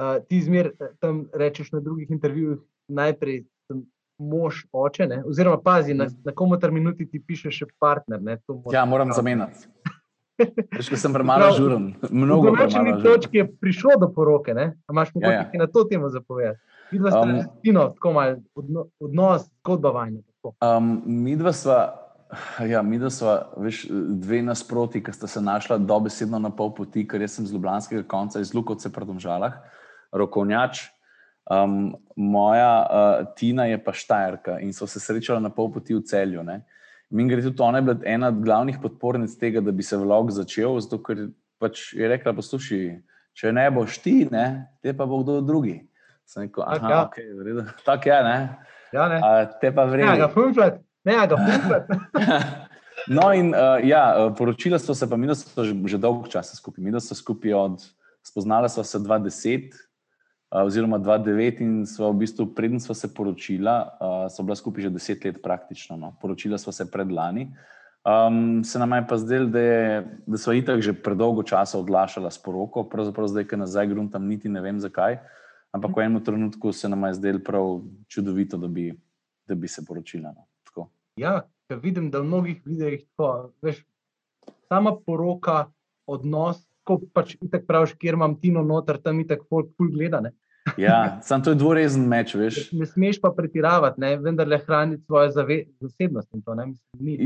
Uh, 0.00 0.22
ti 0.24 0.40
zmer 0.40 0.72
tam 1.00 1.26
rečeš 1.36 1.72
na 1.74 1.82
drugih 1.84 2.10
intervjujih, 2.10 2.62
najprej 2.88 3.42
sem 3.68 3.82
mož, 4.16 4.62
oče, 4.72 5.06
ne? 5.10 5.18
oziroma 5.28 5.60
pazi, 5.60 5.94
na, 5.94 6.06
na 6.24 6.32
komu 6.32 6.56
ter 6.60 6.72
minuti 6.72 7.04
ti 7.08 7.20
piše 7.20 7.52
še 7.52 7.68
partner. 7.80 8.22
Ne? 8.24 8.38
Ja, 8.72 8.86
moram 8.88 9.12
zamenjati. 9.12 9.68
Veš, 10.76 10.88
ko 10.90 10.98
sem 11.00 11.14
premalo 11.14 11.50
žuren, 11.56 11.92
mnogo 12.10 12.54
več. 12.56 12.74
Na 12.74 12.84
neki 12.88 13.02
točki 13.04 13.42
je 13.42 13.46
prišlo 13.60 13.96
do 14.00 14.10
poroke, 14.14 14.54
ali 14.56 14.70
imaš 14.90 15.14
mogoče 15.14 15.32
ja, 15.34 15.46
ja. 15.52 15.62
na 15.62 15.66
to 15.70 15.84
temo 15.90 16.10
zapovedati? 16.12 16.60
Vidva 16.90 17.10
sta 17.14 17.22
um, 17.22 17.40
stino, 17.58 17.88
tako 17.94 18.12
malo 18.12 18.36
odnos, 18.98 19.46
zgodba 19.62 19.92
vajna. 19.94 20.22
Um, 20.50 20.94
mi 21.06 21.36
dva 21.38 21.52
sva 21.54 21.80
Ja, 22.62 22.82
mi 22.82 22.98
da 22.98 23.10
smo 23.10 23.38
dve 24.22 24.42
nasproti, 24.42 25.02
ki 25.02 25.12
sta 25.12 25.26
se 25.26 25.40
našla 25.40 25.78
dobesedno 25.78 26.38
na 26.38 26.50
pol 26.54 26.70
poti, 26.74 27.02
ker 27.08 27.24
sem 27.28 27.46
z 27.46 27.56
Ljubljanskega 27.56 28.04
konca, 28.08 28.40
iz 28.40 28.54
Lukovce 28.54 28.92
pred 28.92 29.08
Domžalah, 29.08 29.56
rokovnjač. 30.12 30.84
Um, 31.50 31.96
moja 32.14 32.70
uh, 32.86 33.24
Tina 33.34 33.66
je 33.66 33.80
pa 33.82 33.92
Štajerka 33.92 34.60
in 34.62 34.70
so 34.72 34.86
se 34.86 35.00
srečala 35.02 35.40
na 35.42 35.50
pol 35.50 35.72
poti 35.74 35.96
v 35.96 36.04
celju. 36.06 36.44
Ne. 36.46 36.60
Mi 37.10 37.26
gre 37.28 37.42
tudi 37.42 37.62
ona, 37.62 37.80
bila 37.82 37.96
ena 38.06 38.28
od 38.30 38.42
glavnih 38.44 38.78
podpornic 38.82 39.32
tega, 39.38 39.60
da 39.60 39.72
bi 39.74 39.82
se 39.82 39.98
vlog 39.98 40.30
začel, 40.30 40.78
zato 40.80 41.00
ker 41.02 41.28
pač 41.58 41.92
je 41.98 42.08
rekla: 42.08 42.34
Poslušaj, 42.36 42.84
če 43.34 43.52
ne 43.52 43.66
boš 43.74 43.98
ti, 44.04 44.14
ne, 44.30 44.70
te 44.82 44.94
pa 44.96 45.06
bo 45.10 45.22
kdo 45.24 45.40
drugi. 45.42 45.80
Sem 46.28 46.46
rekel: 46.46 46.64
Aha, 46.66 46.90
ja. 46.90 47.00
okay, 47.08 47.64
tako 47.84 48.12
je, 48.12 48.20
ne. 48.28 48.38
Ja, 48.94 49.08
ne. 49.10 49.18
A, 49.22 49.44
te 49.60 49.74
pa 49.74 49.86
vredi. 49.90 50.06
Ja, 50.06 50.16
Ne, 51.04 51.16
ga 51.26 51.30
No, 53.08 53.30
in 53.32 53.54
uh, 53.54 53.80
ja, 53.80 54.02
eh, 54.12 54.34
poročila 54.36 54.78
so 54.78 54.94
se, 54.94 55.08
pa 55.08 55.16
mi 55.16 55.34
smo 55.34 55.64
že, 55.64 55.72
že 55.72 55.98
dolgo 55.98 56.28
časa 56.28 56.56
skupaj. 56.56 56.84
Mi 56.84 56.92
smo 57.00 57.16
skupaj 57.16 57.54
od, 57.56 57.84
spoznala 58.22 58.68
smo 58.68 58.84
se 58.84 58.98
2010, 58.98 59.72
uh, 59.72 59.89
oziroma 60.50 60.98
2009, 60.98 61.60
in 61.62 61.86
smo 61.86 62.10
v 62.10 62.24
bistvu, 62.24 62.46
preden 62.54 62.80
smo 62.80 62.94
se 62.94 63.14
poročila, 63.14 63.76
uh, 64.00 64.26
so 64.30 64.42
bila 64.42 64.56
skupaj 64.56 64.82
že 64.82 64.90
deset 64.90 65.24
let 65.24 65.42
praktično. 65.42 65.96
No. 65.96 66.14
Poročila 66.20 66.58
smo 66.58 66.72
se 66.72 66.90
predlani. 66.90 67.50
Um, 68.00 68.64
se 68.64 68.78
nam 68.78 68.92
je 68.92 69.06
pa 69.08 69.16
zdelo, 69.18 69.46
da, 69.46 70.02
da 70.26 70.38
so 70.40 70.52
itak 70.56 70.80
že 70.80 70.96
predolgo 70.96 71.42
časa 71.42 71.78
odlašala 71.78 72.30
s 72.30 72.40
poroko, 72.42 72.84
pravzaprav 72.88 73.28
zdaj, 73.28 73.44
ker 73.44 73.60
nazaj 73.60 73.86
gruntam, 73.92 74.26
niti 74.26 74.48
ne 74.48 74.60
vem 74.60 74.80
zakaj. 74.80 75.20
Ampak 75.70 75.96
v 75.96 76.02
enem 76.02 76.24
trenutku 76.24 76.72
se 76.72 76.88
nam 76.88 77.04
je 77.06 77.14
zdelo 77.14 77.38
prav 77.44 77.84
čudovito, 78.08 78.56
da 78.56 78.66
bi, 78.66 78.90
da 79.46 79.54
bi 79.54 79.68
se 79.68 79.84
poročila. 79.86 80.32
No. 80.34 80.50
Ja, 81.20 81.44
ker 81.68 81.78
vidim, 81.78 82.10
da 82.10 82.22
v 82.22 82.30
mnogih 82.30 82.62
videih 82.64 83.04
to 83.16 83.52
veš. 83.62 83.84
Sama 84.70 84.94
poroka, 84.96 85.68
odnos, 86.06 86.62
ko 86.86 86.98
pač 87.14 87.36
tako 87.50 87.66
praviš, 87.66 87.94
kjer 88.00 88.16
imam 88.16 88.36
tino 88.40 88.62
noter, 88.66 88.98
tam 89.02 89.18
je 89.20 89.28
tako 89.34 89.46
folk 89.50 89.72
pull 89.76 89.90
gledane. 89.92 90.32
Ja, 90.80 90.98
samo 91.26 91.44
to 91.44 91.50
je 91.50 91.60
dvorezen 91.60 92.06
meč, 92.08 92.34
veš. 92.34 92.70
Ne 92.72 92.86
smeš 92.86 93.20
pa 93.20 93.32
pretiravati, 93.36 94.00
ne? 94.00 94.14
vendar 94.16 94.48
le 94.48 94.58
hraniti 94.58 95.04
svojo 95.04 95.30
zasebnost. 95.80 96.28
To, 96.44 96.56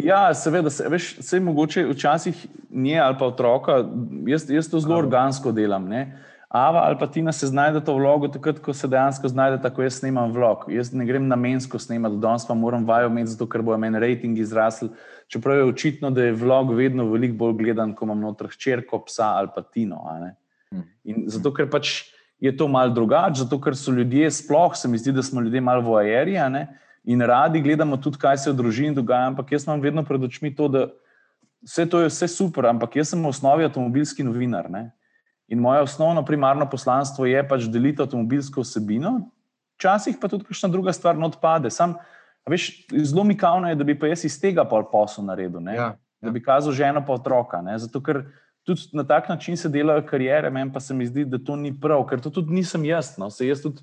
ja, 0.04 0.26
seveda, 0.34 0.70
se, 0.70 0.88
veš, 0.88 1.16
vse 1.18 1.40
mogoče 1.40 1.86
včasih 1.92 2.46
nje 2.70 2.98
ali 2.98 3.16
pa 3.18 3.26
otroka, 3.26 3.82
jaz, 4.26 4.50
jaz 4.50 4.70
to 4.70 4.80
zelo 4.80 4.98
organsko 4.98 5.52
delam. 5.52 5.88
Ne? 5.88 6.06
Ava 6.54 6.84
ali 6.86 6.96
pa 6.98 7.06
Tina 7.10 7.32
se 7.32 7.46
znajde 7.46 7.80
to 7.84 7.96
vlogo, 7.98 8.28
takrat, 8.28 8.60
ko 8.62 8.72
se 8.72 8.88
dejansko 8.88 9.28
znajde, 9.28 9.58
tako 9.62 9.82
jaz 9.82 9.96
snemam 9.98 10.32
vlog. 10.32 10.68
Jaz 10.70 10.92
ne 10.94 11.06
grem 11.06 11.26
namensko 11.28 11.78
snemati, 11.82 12.20
danes 12.22 12.46
pa 12.46 12.54
moram 12.54 12.84
vajo 12.86 13.10
imeti, 13.10 13.32
zato 13.32 13.48
ker 13.50 13.62
bo 13.62 13.74
meni 13.78 13.98
rating 13.98 14.38
izrasel. 14.38 14.92
Čeprav 15.28 15.56
je 15.56 15.64
očitno, 15.64 16.10
da 16.14 16.28
je 16.28 16.36
vlog 16.38 16.70
vedno 16.78 17.08
veliko 17.10 17.40
bolj 17.40 17.56
gledan, 17.58 17.94
ko 17.94 18.06
imam 18.06 18.22
noter 18.22 18.52
hčerko, 18.52 19.02
psa 19.08 19.32
ali 19.40 19.50
pa 19.54 19.62
Tino. 19.62 20.04
Hm. 20.70 20.84
In 21.10 21.24
zato, 21.26 21.50
ker 21.54 21.66
pač 21.70 22.13
je 22.44 22.52
to 22.56 22.68
mal 22.68 22.92
drugače, 22.92 23.40
zato 23.40 23.56
ker 23.60 23.76
so 23.76 23.92
ljudje, 23.92 24.28
sploh 24.30 24.74
se 24.76 24.88
mi 24.88 24.98
zdi, 25.00 25.14
da 25.16 25.22
smo 25.24 25.40
ljudje 25.40 25.60
malo 25.64 25.80
voajeri 25.80 26.36
in 27.04 27.20
radi 27.20 27.60
gledamo 27.60 27.96
tudi, 27.96 28.18
kaj 28.20 28.36
se 28.38 28.50
v 28.50 28.56
družini 28.56 28.94
dogaja. 28.94 29.30
Ampak 29.32 29.52
jaz 29.52 29.64
imam 29.64 29.80
vedno 29.80 30.04
pred 30.04 30.22
očmi 30.22 30.54
to, 30.56 30.68
da 30.68 30.86
vse 31.64 31.86
to 31.88 32.00
je 32.00 32.08
vse 32.08 32.28
super, 32.28 32.68
ampak 32.68 32.96
jaz 32.96 33.12
sem 33.12 33.22
v 33.22 33.32
osnovi 33.32 33.64
avtomobilski 33.64 34.24
novinar. 34.24 34.68
Ne? 34.70 34.90
In 35.48 35.60
moje 35.60 35.84
osnovno, 35.84 36.24
primarno 36.24 36.68
poslanstvo 36.70 37.26
je 37.26 37.40
pač 37.48 37.68
deliti 37.72 38.04
avtomobilsko 38.04 38.64
vsebino, 38.64 39.14
včasih 39.78 40.20
pa 40.20 40.28
tudi 40.28 40.44
kakšna 40.44 40.68
druga 40.72 40.92
stvar 40.92 41.16
odpade. 41.16 41.72
Sam, 41.72 41.96
veš, 42.48 42.86
zelo 42.92 43.24
mi 43.24 43.36
kavno 43.36 43.68
je, 43.68 43.76
da 43.76 43.84
bi 43.84 43.96
pa 43.98 44.12
jaz 44.12 44.24
iz 44.24 44.36
tega 44.40 44.64
pol 44.68 44.84
posel 44.92 45.24
naredil, 45.24 45.64
ja, 45.68 45.74
ja. 45.74 45.90
da 46.20 46.32
bi 46.32 46.44
kazal 46.44 46.76
ženo 46.76 47.04
pa 47.06 47.16
otroka. 47.16 47.62
Ne? 47.64 47.78
Zato, 47.80 48.04
ker 48.04 48.26
tudi 48.64 48.88
na 48.92 49.04
tak 49.04 49.28
način 49.28 49.56
se 49.56 49.68
delajo 49.68 50.02
karijere, 50.06 50.50
meni 50.50 50.72
pa 50.72 50.80
se 50.80 50.94
mi 50.94 51.06
zdi, 51.06 51.24
da 51.24 51.38
to 51.38 51.56
ni 51.56 51.72
prav, 51.80 52.06
ker 52.08 52.20
to 52.20 52.30
tudi 52.30 52.54
nisem 52.54 52.84
jaz. 52.84 53.14
No? 53.18 53.30
Se 53.30 53.46
jaz 53.46 53.62
tudi 53.62 53.82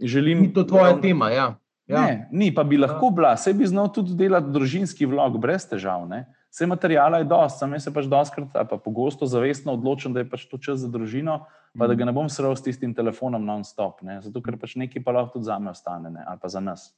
želim. 0.00 0.42
Ni 0.42 0.52
to 0.52 0.64
tvoja 0.64 0.92
da, 0.92 1.00
tema, 1.00 1.30
ja. 1.30 1.54
ja. 1.86 2.00
Ne, 2.02 2.28
ni, 2.32 2.54
pa 2.54 2.64
bi 2.64 2.76
lahko 2.76 3.06
ja. 3.06 3.10
bila, 3.10 3.36
se 3.36 3.54
bi 3.54 3.66
znal 3.66 3.92
tudi 3.94 4.14
delati 4.18 4.50
družinski 4.52 5.06
vlog 5.06 5.38
brez 5.40 5.68
težav. 5.70 6.08
Ne? 6.08 6.26
Vse 6.50 6.66
materijala 6.66 7.18
je 7.18 7.28
dosti, 7.28 7.58
sam 7.58 7.80
se 7.80 7.92
pač 7.94 8.06
doskrat, 8.08 8.52
pa 8.52 8.76
pogosto 8.84 9.26
zavestno 9.26 9.72
odločim, 9.72 10.12
da 10.12 10.24
je 10.24 10.30
pač 10.30 10.46
to 10.48 10.58
čas 10.58 10.80
za 10.80 10.88
družino, 10.88 11.44
pa 11.78 11.86
da 11.86 11.94
ga 11.94 12.08
ne 12.08 12.12
bom 12.16 12.28
srl 12.32 12.56
s 12.56 12.64
tistim 12.64 12.94
telefonom 12.96 13.44
non-stop, 13.44 14.00
ne? 14.02 14.20
zato 14.24 14.42
ker 14.42 14.56
pač 14.58 14.78
nekaj 14.80 15.04
pa 15.04 15.12
lahko 15.12 15.36
tudi 15.36 15.50
za 15.50 15.58
me 15.58 15.70
ostane, 15.70 16.10
ne? 16.10 16.24
ali 16.26 16.40
pa 16.40 16.48
za 16.48 16.64
nas. 16.64 16.88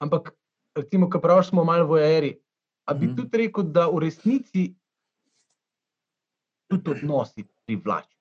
Ampak, 0.00 0.32
recimo, 0.78 1.10
ko 1.10 1.20
pravi, 1.20 1.44
smo 1.50 1.66
malo 1.66 1.90
v 1.90 2.04
eri, 2.06 2.30
a 2.86 2.94
bi 2.94 3.10
mm 3.10 3.16
tudi 3.18 3.44
rekel, 3.44 3.66
da 3.68 3.90
v 3.90 4.06
resnici 4.06 4.70
tudi 6.70 6.94
odnosi 6.96 7.44
privlačijo, 7.66 8.18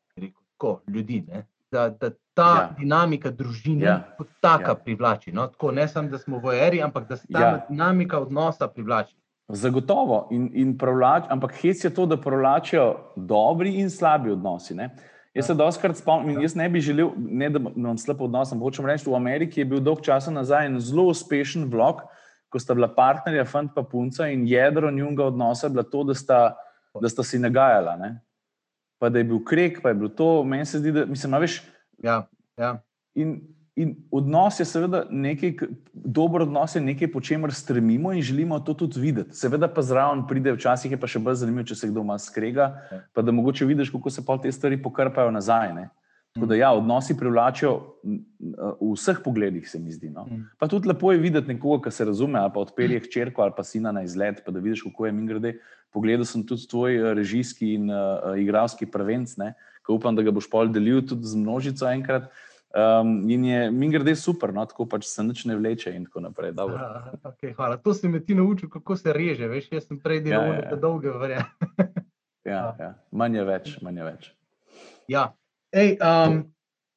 tako 0.58 0.82
ljudi. 0.88 1.22
Ne? 1.28 1.46
da, 1.72 1.90
da 1.90 2.10
ta 2.34 2.50
ja. 2.58 2.70
dinamika 2.80 3.32
družine 3.32 3.86
ja. 3.86 4.00
kot 4.18 4.28
taka 4.42 4.72
ja. 4.72 4.76
privlači. 4.76 5.32
No? 5.32 5.48
Tako, 5.48 5.72
ne 5.72 5.88
samo, 5.88 6.10
da 6.10 6.18
smo 6.18 6.40
v 6.44 6.56
eri, 6.58 6.82
ampak 6.82 7.08
da 7.10 7.18
se 7.18 7.28
ta 7.32 7.42
ja. 7.42 7.66
dinamika 7.70 8.20
odnosa 8.20 8.68
privlači. 8.68 9.16
Zagotovo. 9.50 10.28
In, 10.32 10.50
in 10.54 10.76
privlač, 10.78 11.26
ampak 11.30 11.56
hec 11.62 11.84
je 11.84 11.94
to, 11.94 12.06
da 12.06 12.18
privlačijo 12.22 13.14
dobri 13.16 13.80
in 13.82 13.90
slabi 13.90 14.32
odnosi. 14.32 14.76
Ne? 14.78 14.92
Jaz 15.34 15.50
se 15.50 15.56
doskrat 15.58 15.98
spomnim, 15.98 16.42
jaz 16.42 16.56
ne 16.58 16.70
bi 16.70 16.82
želel, 16.82 17.12
ne, 17.18 17.50
da 17.54 17.60
imam 17.76 17.98
slab 17.98 18.22
odnos, 18.26 18.52
ampak 18.52 18.72
hočem 18.72 18.88
reči, 18.90 19.10
v 19.10 19.18
Ameriki 19.18 19.62
je 19.62 19.68
bil 19.70 19.82
dolg 19.82 20.02
časa 20.06 20.34
nazaj 20.34 20.68
en 20.68 20.80
zelo 20.82 21.06
uspešen 21.14 21.68
vlog, 21.70 22.02
ko 22.50 22.60
sta 22.60 22.74
bila 22.74 22.90
partnerja, 22.90 23.46
fant 23.46 23.70
pa 23.76 23.84
punca 23.86 24.26
in 24.28 24.48
jedro 24.50 24.90
njunega 24.92 25.28
odnosa 25.30 25.68
je 25.68 25.76
bilo 25.76 25.86
to, 25.86 26.04
da 26.10 26.16
sta, 26.18 26.40
da 27.02 27.10
sta 27.10 27.24
si 27.24 27.40
nagajala. 27.40 27.94
Ne? 28.02 28.16
Pa 29.00 29.10
da 29.10 29.22
je 29.22 29.30
bil 29.30 29.40
krek, 29.44 29.80
pa 29.84 29.94
je 29.94 29.96
bilo 29.96 30.10
to, 30.10 30.44
meni 30.44 30.66
se 30.66 30.80
zdi, 30.80 30.92
da 30.92 31.06
mislim, 31.06 31.38
veš. 31.40 31.62
Ja, 32.04 32.28
ja. 32.60 32.74
In, 33.16 33.40
in 33.80 33.94
odnos 34.12 34.60
je 34.60 34.66
seveda 34.68 35.06
nekaj, 35.10 35.54
dober 35.94 36.44
odnos 36.44 36.76
je 36.76 36.82
nekaj, 36.84 37.12
po 37.12 37.22
čemer 37.24 37.54
stremimo 37.56 38.12
in 38.14 38.22
želimo 38.22 38.60
to 38.60 38.74
tudi 38.74 39.00
videti. 39.00 39.36
Seveda 39.36 39.72
pa 39.72 39.82
zraven 39.82 40.26
pride, 40.28 40.52
včasih 40.58 40.92
je 40.92 41.00
pa 41.00 41.08
še 41.08 41.24
bolj 41.24 41.40
zanimivo, 41.44 41.68
če 41.72 41.80
se 41.80 41.92
kdo 41.92 42.04
ima 42.04 42.20
skrega, 42.20 42.74
ja. 42.92 43.02
pa 43.16 43.24
da 43.24 43.32
mogoče 43.32 43.66
vidiš, 43.66 43.94
kako 43.96 44.12
se 44.12 44.26
pa 44.26 44.38
te 44.38 44.52
stvari 44.52 44.82
pokrpajo 44.84 45.32
nazaj. 45.32 45.74
Ne? 45.74 45.90
Tako 46.36 46.46
da, 46.46 46.56
ja, 46.56 46.70
odnosi 46.74 47.18
privlačijo 47.18 47.72
v 48.04 48.92
vseh 48.94 49.18
pogledih, 49.24 49.70
se 49.70 49.80
mi 49.80 49.92
zdi. 49.92 50.12
No. 50.14 50.28
Mm. 50.30 50.46
Pa 50.60 50.68
tudi 50.68 50.88
lepo 50.88 51.12
je 51.12 51.18
videti 51.18 51.54
nekoga, 51.54 51.88
ki 51.88 51.96
se 51.96 52.06
razume, 52.06 52.40
ali 52.40 52.52
pa 52.54 52.62
odpelje 52.62 53.00
hčerko 53.08 53.42
ali 53.42 53.54
pa 53.58 53.64
sina 53.64 53.92
na 53.92 54.04
izlet, 54.06 54.44
pa 54.46 54.52
da 54.52 54.60
vidiš, 54.60 54.84
kako 54.86 55.06
je 55.06 55.12
mi 55.12 55.26
grede. 55.28 55.56
Pogledal 55.94 56.28
sem 56.30 56.46
tudi 56.46 56.68
tvoj 56.70 56.96
eh, 56.96 57.14
režijski 57.18 57.74
in 57.74 57.90
uh, 57.90 58.36
igralski 58.38 58.86
prvenc, 58.86 59.34
ki 59.86 59.96
upam, 59.96 60.16
da 60.16 60.26
ga 60.26 60.34
boš 60.36 60.50
pol 60.52 60.70
delil 60.70 61.02
tudi 61.06 61.26
z 61.26 61.40
množico 61.40 61.90
enkrat. 61.90 62.30
Um, 62.70 63.24
in 63.34 63.46
je 63.46 63.72
mi 63.74 63.88
grede 63.90 64.14
super, 64.16 64.52
no, 64.54 64.62
tako 64.70 64.86
pač 64.86 65.08
se 65.10 65.24
nič 65.26 65.48
ne 65.50 65.56
vleče 65.58 65.90
in 65.98 66.04
tako 66.06 66.22
naprej. 66.22 66.54
Aha, 66.54 67.16
okay, 67.32 67.56
hvala. 67.58 67.80
To 67.82 67.96
si 67.98 68.08
me 68.08 68.22
ti 68.22 68.38
naučil, 68.38 68.70
kako 68.70 68.94
se 68.96 69.14
reže. 69.14 69.50
Veš, 69.50 69.72
jaz 69.74 69.88
sem 69.90 69.98
prej 69.98 70.22
delal 70.28 70.54
ja, 70.54 70.60
ja, 70.60 70.68
ja. 70.70 70.78
dolge 70.78 71.10
vreme. 71.10 71.50
ja, 72.46 72.62
ja. 72.78 72.92
Manj 73.10 73.42
je 73.42 73.48
več, 73.50 73.72
manj 73.82 73.98
je 73.98 74.06
več. 74.06 74.30
Ja. 75.10 75.24
Ej, 75.74 75.98
um, 75.98 76.44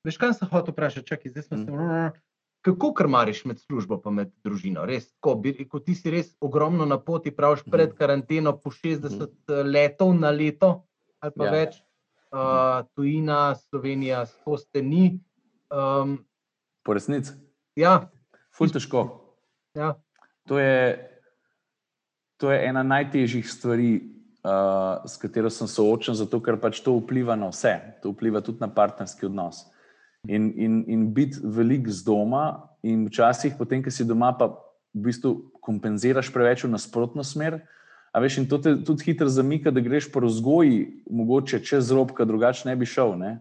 veš, 0.04 0.20
kaj 0.20 0.36
sem 0.36 0.52
hotel 0.52 0.76
vprašati? 0.76 1.08
Čakaj, 1.08 1.32
zdaj 1.32 1.48
smo 1.48 1.56
mm. 1.56 1.64
se. 1.64 2.20
Kako 2.62 2.92
krmariš 2.94 3.44
med 3.44 3.58
službo 3.58 3.98
in 4.06 4.30
družino? 4.44 4.84
Res, 4.86 5.08
ko, 5.20 5.34
bi, 5.34 5.54
ko 5.66 5.80
ti 5.82 5.96
si 5.98 6.10
res 6.14 6.30
ogromno 6.40 6.86
na 6.86 6.98
poti, 6.98 7.32
praviš 7.34 7.64
pred 7.66 7.90
mm. 7.90 7.96
karanteno, 7.98 8.52
po 8.56 8.70
60 8.70 9.18
mm. 9.18 9.66
letov 9.66 10.14
na 10.14 10.30
leto 10.30 10.84
ali 11.22 11.32
pa 11.38 11.46
ja. 11.46 11.52
več, 11.54 11.76
uh, 12.34 12.82
tujina, 12.96 13.54
Slovenija, 13.68 14.24
to 14.42 14.58
ste 14.58 14.82
ni. 14.82 15.04
Um, 15.70 16.18
po 16.82 16.96
resnici. 16.98 17.36
Ja. 17.78 18.10
Ful 18.52 18.72
težko. 18.74 19.04
Ja. 19.78 19.94
To, 20.50 20.58
je, 20.58 20.98
to 22.42 22.50
je 22.50 22.58
ena 22.66 22.82
najtežjih 22.82 23.46
stvari, 23.46 23.92
uh, 24.42 25.06
s 25.06 25.14
katero 25.22 25.50
sem 25.54 25.70
soočen, 25.70 26.18
zato 26.18 26.42
ker 26.42 26.58
pač 26.60 26.82
to 26.82 26.96
vpliva 26.98 27.38
na 27.38 27.52
vse, 27.52 27.76
to 28.02 28.10
vpliva 28.16 28.42
tudi 28.42 28.60
na 28.64 28.68
partnerski 28.72 29.30
odnos. 29.30 29.62
In, 30.28 30.52
in, 30.54 30.84
in 30.86 31.08
biti 31.14 31.40
velik 31.42 31.88
z 31.88 32.04
doma, 32.06 32.68
in 32.82 33.06
včasih, 33.08 33.56
potem, 33.58 33.82
ko 33.82 33.90
si 33.90 34.06
doma, 34.06 34.30
pa 34.38 34.54
v 34.94 35.08
bistvu 35.08 35.32
kompenziraš 35.58 36.30
preveč 36.30 36.62
v 36.62 36.70
nasprotno 36.70 37.24
smer. 37.26 37.62
A 38.12 38.20
veš, 38.20 38.42
in 38.42 38.46
to 38.46 38.60
te 38.60 38.76
tudi 38.84 39.08
hitro 39.08 39.26
zamika, 39.26 39.72
da 39.72 39.80
greš 39.80 40.10
po 40.12 40.20
vzgoji, 40.20 41.02
mogoče 41.10 41.62
čez 41.64 41.90
rob, 41.90 42.12
ki 42.14 42.28
drugače 42.28 42.68
ne 42.68 42.76
bi 42.76 42.86
šel. 42.86 43.16
Ne? 43.18 43.40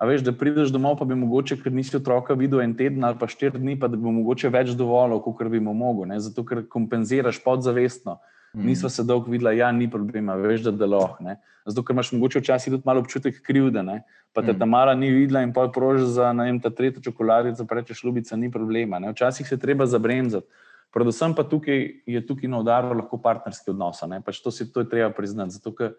A 0.00 0.08
veš, 0.08 0.24
da 0.24 0.32
prideš 0.32 0.72
domov, 0.72 0.96
pa 0.98 1.04
bi 1.04 1.14
mogoče, 1.14 1.60
ker 1.60 1.70
nisi 1.70 1.98
otroka 1.98 2.34
videl 2.34 2.64
en 2.64 2.72
teden 2.74 3.04
ali 3.04 3.18
pa 3.20 3.28
štiri 3.28 3.60
dni, 3.60 3.76
pa 3.78 3.90
da 3.92 4.00
bi 4.00 4.08
mogoče 4.08 4.48
več 4.48 4.72
dovolil, 4.74 5.20
kot 5.20 5.44
bi 5.52 5.60
mu 5.60 5.76
mogel, 5.76 6.08
ne? 6.08 6.16
zato 6.18 6.42
ker 6.48 6.64
kompenziraš 6.66 7.42
podzavestno. 7.44 8.16
Mm. 8.54 8.66
Nisva 8.66 8.88
se 8.90 9.04
dolgo 9.04 9.30
videla, 9.30 9.52
ja, 9.52 9.70
ni 9.72 9.90
problema, 9.90 10.34
veš, 10.34 10.64
da 10.66 10.72
deloh. 10.74 11.18
Zato, 11.66 11.84
ker 11.86 11.94
imaš 11.94 12.12
mogoče 12.12 12.40
včasih 12.42 12.72
tudi 12.74 12.86
malo 12.86 13.04
občutek 13.04 13.42
krivde, 13.46 13.82
ne? 13.82 14.02
pa 14.32 14.42
te 14.42 14.52
mm. 14.52 14.58
ta 14.58 14.66
mala 14.66 14.94
ni 14.94 15.10
videla 15.10 15.42
in 15.42 15.52
pol 15.52 15.72
proži 15.74 16.06
za 16.06 16.30
vem, 16.32 16.60
ta 16.62 16.70
tretjo 16.70 17.02
čokoladico, 17.02 17.66
pa 17.66 17.80
rečeš, 17.80 18.04
ljubica, 18.04 18.36
ni 18.36 18.50
problema. 18.50 18.98
Ne? 18.98 19.10
Včasih 19.10 19.48
se 19.48 19.58
treba 19.58 19.86
zabremzati. 19.86 20.46
Predvsem 20.94 21.34
pa 21.34 21.44
tukaj 21.46 21.82
je 22.06 22.20
tukaj 22.26 22.50
na 22.50 22.58
udaru 22.58 22.96
lahko 22.98 23.18
partnerski 23.22 23.70
odnos. 23.70 24.02
Pač 24.26 24.40
to, 24.42 24.50
si, 24.50 24.66
to 24.72 24.82
je 24.82 24.88
treba 24.90 25.10
priznati. 25.14 25.54
Zato, 25.54 25.70
ker 25.74 25.94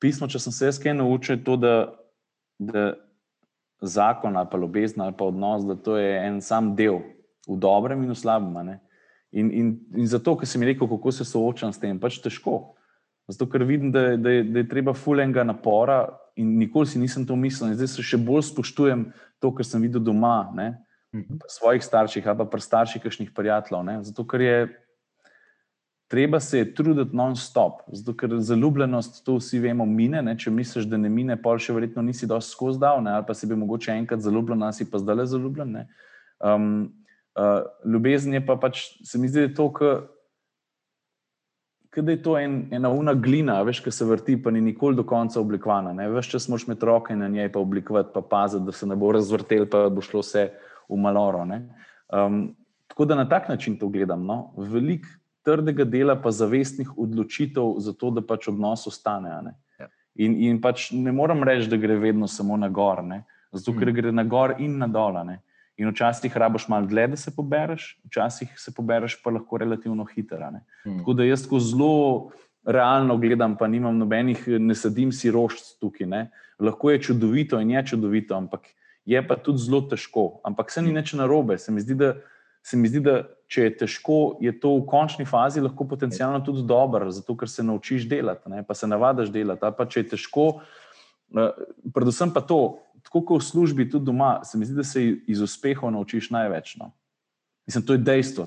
pismo, 0.00 0.28
če 0.28 0.40
sem 0.40 0.52
se 0.52 0.68
jaz 0.68 0.80
kaj 0.80 0.96
naučil, 0.96 1.38
je 1.38 1.44
to, 1.44 1.56
da, 1.56 1.74
da 2.58 2.84
zakon 3.80 4.36
ali 4.36 4.48
pa 4.52 4.58
ljubezen 4.58 5.00
ali 5.00 5.16
pa 5.16 5.24
odnos, 5.24 5.64
da 5.64 5.76
to 5.76 5.96
je 5.96 6.16
en 6.26 6.40
sam 6.44 6.74
del, 6.76 7.00
v 7.48 7.56
dobrem 7.56 8.04
in 8.04 8.12
v 8.12 8.16
slabem. 8.16 8.76
In, 9.32 9.50
in, 9.54 9.68
in 9.94 10.06
zato, 10.10 10.34
ker 10.36 10.48
si 10.48 10.58
mi 10.58 10.66
rekel, 10.66 10.88
kako 10.90 11.12
se 11.14 11.24
soočam 11.24 11.72
s 11.72 11.78
tem, 11.78 11.98
pač 12.02 12.18
težko. 12.22 12.74
Zato, 13.30 13.46
ker 13.46 13.62
vidim, 13.64 13.92
da, 13.94 14.16
da, 14.18 14.30
je, 14.30 14.44
da 14.50 14.62
je 14.62 14.68
treba 14.68 14.94
fulenga 14.94 15.44
napora 15.46 16.02
in 16.36 16.56
nikoli 16.58 16.86
si 16.90 16.98
nisem 16.98 17.26
to 17.26 17.36
mislil. 17.38 17.70
In 17.70 17.78
zdaj 17.78 17.92
se 17.94 18.06
še 18.06 18.18
bolj 18.18 18.48
spoštujem 18.48 19.06
to, 19.38 19.52
kar 19.54 19.66
sem 19.66 19.82
videl 19.86 20.02
doma, 20.02 20.50
ne, 20.56 20.72
mhm. 21.14 21.38
pri 21.42 21.54
svojih 21.54 21.84
starših 21.84 22.26
ali 22.26 22.42
pa 22.42 22.48
pri 22.50 22.64
starših 22.66 23.02
kakšnih 23.06 23.34
prijateljev. 23.36 23.84
Ne. 23.86 23.98
Zato, 24.08 24.26
ker 24.26 24.46
je 24.46 24.56
treba 26.10 26.40
se 26.42 26.64
truditi 26.74 27.14
non-stop. 27.16 27.84
Zato, 27.94 28.16
ker 28.18 28.34
zaljubljenost, 28.42 29.22
to 29.24 29.36
vsi 29.38 29.60
vemo, 29.62 29.86
mine. 29.86 30.24
Ne. 30.26 30.34
Če 30.38 30.50
misliš, 30.50 30.88
da 30.90 30.98
ne 30.98 31.08
mine, 31.12 31.36
pol 31.38 31.60
še 31.62 31.76
verjetno 31.76 32.02
nisi 32.02 32.26
dosti 32.26 32.50
skozi 32.50 32.82
dal, 32.82 32.98
ne, 33.06 33.14
ali 33.14 33.26
pa 33.28 33.36
si 33.38 33.46
bi 33.46 33.58
mogoče 33.58 33.94
enkrat 33.94 34.24
zaljubljen, 34.26 34.66
ali 34.66 34.74
si 34.74 34.88
pa 34.90 34.98
zdaj 34.98 35.20
le 35.20 35.26
zaljubljen. 35.30 35.76
Uh, 37.38 37.62
ljubezen 37.92 38.34
je 38.34 38.40
pa 38.46 38.56
pač, 38.58 38.82
se 39.06 39.18
mi 39.18 39.28
zdi, 39.28 39.38
da 39.38 39.46
je 39.46 39.54
to, 39.54 39.68
da 41.96 42.10
je 42.12 42.22
to 42.22 42.34
en, 42.38 42.64
ena 42.74 42.90
una 42.90 43.14
glina, 43.14 43.60
veš, 43.62 43.80
ki 43.84 43.92
se 43.94 44.04
vrti, 44.04 44.36
pa 44.42 44.50
ni 44.50 44.60
nikoli 44.60 44.98
do 44.98 45.04
konca 45.06 45.40
oblikovana. 45.40 45.94
Veš, 46.10 46.32
če 46.34 46.42
smo 46.42 46.58
še 46.58 46.72
med 46.72 46.82
roke 46.86 47.14
na 47.16 47.28
njej, 47.30 47.52
pa 47.54 47.62
oblikovati, 47.62 48.12
pa 48.14 48.22
paziti, 48.22 48.66
da 48.66 48.74
se 48.74 48.86
ne 48.86 48.98
bo 48.98 49.12
razvrtel, 49.14 49.66
pa 49.70 49.86
bo 49.90 50.02
šlo 50.02 50.24
vse 50.24 50.48
v 50.90 50.98
maloro. 50.98 51.46
Um, 52.10 52.42
tako 52.90 53.06
da 53.06 53.18
na 53.18 53.28
tak 53.28 53.48
način 53.48 53.78
to 53.78 53.88
gledam. 53.88 54.26
No? 54.26 54.52
Velik 54.58 55.06
trdega 55.46 55.84
dela, 55.84 56.16
pa 56.20 56.30
zavestnih 56.30 56.98
odločitev 56.98 57.78
za 57.78 57.92
to, 57.92 58.10
da 58.10 58.22
pač 58.26 58.48
odnos 58.50 58.86
ostane. 58.86 59.54
Ja. 59.78 59.88
In, 60.20 60.34
in 60.36 60.58
pač 60.60 60.90
ne 60.92 61.12
morem 61.12 61.42
reči, 61.46 61.70
da 61.70 61.78
gre 61.80 61.96
vedno 61.98 62.28
samo 62.28 62.56
na 62.56 62.68
gor, 62.68 63.04
ne? 63.06 63.24
zato 63.52 63.72
ker 63.74 63.90
mm. 63.90 63.94
gre 63.94 64.12
na 64.14 64.22
gor 64.24 64.54
in 64.62 64.78
na 64.78 64.86
dol. 64.86 65.16
In 65.80 65.88
včasih 65.88 66.36
rabiš 66.36 66.66
malo 66.68 66.86
dlje, 66.86 67.06
da 67.14 67.16
se 67.16 67.32
pobereš, 67.32 67.94
včasih 68.04 68.52
se 68.60 68.74
pobereš 68.76 69.16
pa 69.22 69.32
lahko 69.32 69.56
relativno 69.58 70.04
hitro. 70.04 70.50
Hmm. 70.84 70.98
Tako 70.98 71.12
da 71.16 71.24
jaz 71.24 71.46
zelo 71.48 72.30
realno 72.64 73.16
gledam, 73.16 73.56
pa 73.56 73.66
nimam 73.66 73.96
nobenih, 73.98 74.44
ne 74.60 74.74
sedim 74.74 75.12
si 75.12 75.30
rošč 75.30 75.78
tukaj. 75.80 76.06
Ne. 76.06 76.30
Lahko 76.60 76.90
je 76.90 77.02
čudovito 77.02 77.60
in 77.60 77.70
je 77.70 77.86
čudovito, 77.86 78.36
ampak 78.36 78.68
je 79.04 79.22
pa 79.28 79.36
tudi 79.36 79.58
zelo 79.58 79.80
težko. 79.80 80.40
Ampak 80.44 80.70
se 80.70 80.82
ni 80.82 80.92
nič 80.92 81.14
narobe. 81.16 81.58
Se 81.58 81.72
mi 81.72 81.80
zdi, 81.80 81.94
da, 81.94 82.12
se 82.62 82.76
mi 82.76 82.88
zdi, 82.88 83.00
da 83.00 83.22
če 83.50 83.64
je 83.64 83.76
težko, 83.84 84.18
je 84.40 84.52
to 84.60 84.76
v 84.76 84.84
končni 84.86 85.24
fazi 85.26 85.62
lahko 85.64 85.88
potencialno 85.88 86.42
tudi 86.44 86.62
dobro, 86.62 87.08
zato 87.10 87.34
ker 87.36 87.48
se 87.50 87.64
naučiš 87.66 88.06
delati, 88.08 88.52
ne, 88.52 88.62
pa 88.66 88.76
se 88.78 88.86
navadiš 88.86 89.32
delati. 89.34 89.72
Pa 89.76 89.88
če 89.90 90.04
je 90.04 90.08
težko, 90.12 90.46
eh, 91.34 91.64
predvsem 91.94 92.34
pa 92.36 92.44
to 92.44 92.78
tako 93.10 93.24
kot 93.26 93.42
v 93.42 93.44
službi, 93.44 93.88
tudi 93.90 94.06
doma, 94.06 94.38
se 94.46 94.58
mi 94.58 94.64
zdi, 94.64 94.76
da 94.78 94.84
se 94.86 95.02
iz 95.26 95.40
uspehov 95.42 95.90
naučiš 95.90 96.30
največ. 96.30 96.76
No. 96.78 96.92
Mislim, 97.66 97.86
to 97.86 97.92
je 97.92 97.98
dejstvo. 97.98 98.46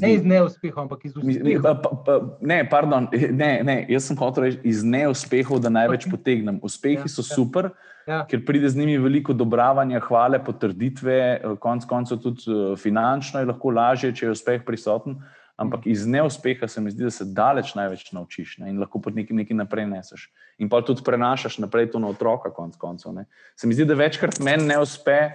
Ne 0.00 0.14
iz 0.14 0.24
neuspehov, 0.24 0.82
ampak 0.82 1.04
iz 1.04 1.16
uspehov. 1.16 2.38
Ne, 2.40 2.62
pardon, 2.70 3.08
ne, 3.42 3.50
ne, 3.66 3.76
jaz 3.90 4.06
sem 4.06 4.18
hotel 4.18 4.46
reči 4.46 4.60
iz 4.70 4.84
neuspehov, 4.86 5.58
da 5.62 5.70
največ 5.70 6.06
okay. 6.06 6.14
potegnem. 6.14 6.60
Uspehi 6.62 7.02
ja, 7.02 7.10
so 7.10 7.26
ja. 7.26 7.34
super, 7.34 7.70
ja. 8.06 8.22
ker 8.30 8.44
pride 8.46 8.70
z 8.70 8.78
njimi 8.78 8.96
veliko 9.02 9.34
odobravanja, 9.34 10.00
hvale, 10.06 10.38
potrditve, 10.46 11.18
konec 11.58 11.86
koncev 11.90 12.22
tudi 12.22 12.46
eh, 12.46 12.76
finančno 12.78 13.42
je 13.42 13.50
lahko 13.50 13.74
lažje, 13.74 14.14
če 14.14 14.26
je 14.26 14.36
uspeh 14.38 14.62
prisoten. 14.66 15.18
Ampak 15.56 15.86
iz 15.86 16.02
neuspeha 16.06 16.66
se 16.68 16.80
mi 16.80 16.90
zdi, 16.90 17.04
da 17.06 17.10
se 17.14 17.24
daleč 17.24 17.74
največ 17.78 18.08
naučiš 18.12 18.56
ne? 18.58 18.72
in 18.72 18.80
lahko 18.82 18.98
pod 18.98 19.14
nekim 19.14 19.38
nekaj 19.38 19.56
naprej 19.56 19.86
neseš. 19.86 20.26
In 20.58 20.68
pa 20.68 20.80
tudi 20.82 21.04
prenašaš 21.06 21.60
naprej 21.62 21.92
to 21.92 22.02
na 22.02 22.10
otroka, 22.10 22.50
konc 22.50 22.74
koncev. 22.76 23.14
Ne? 23.14 23.28
Se 23.56 23.70
mi 23.70 23.74
zdi, 23.74 23.86
da 23.86 23.94
večkrat 23.94 24.40
meni 24.42 24.66
ne 24.66 24.80
uspe, 24.82 25.30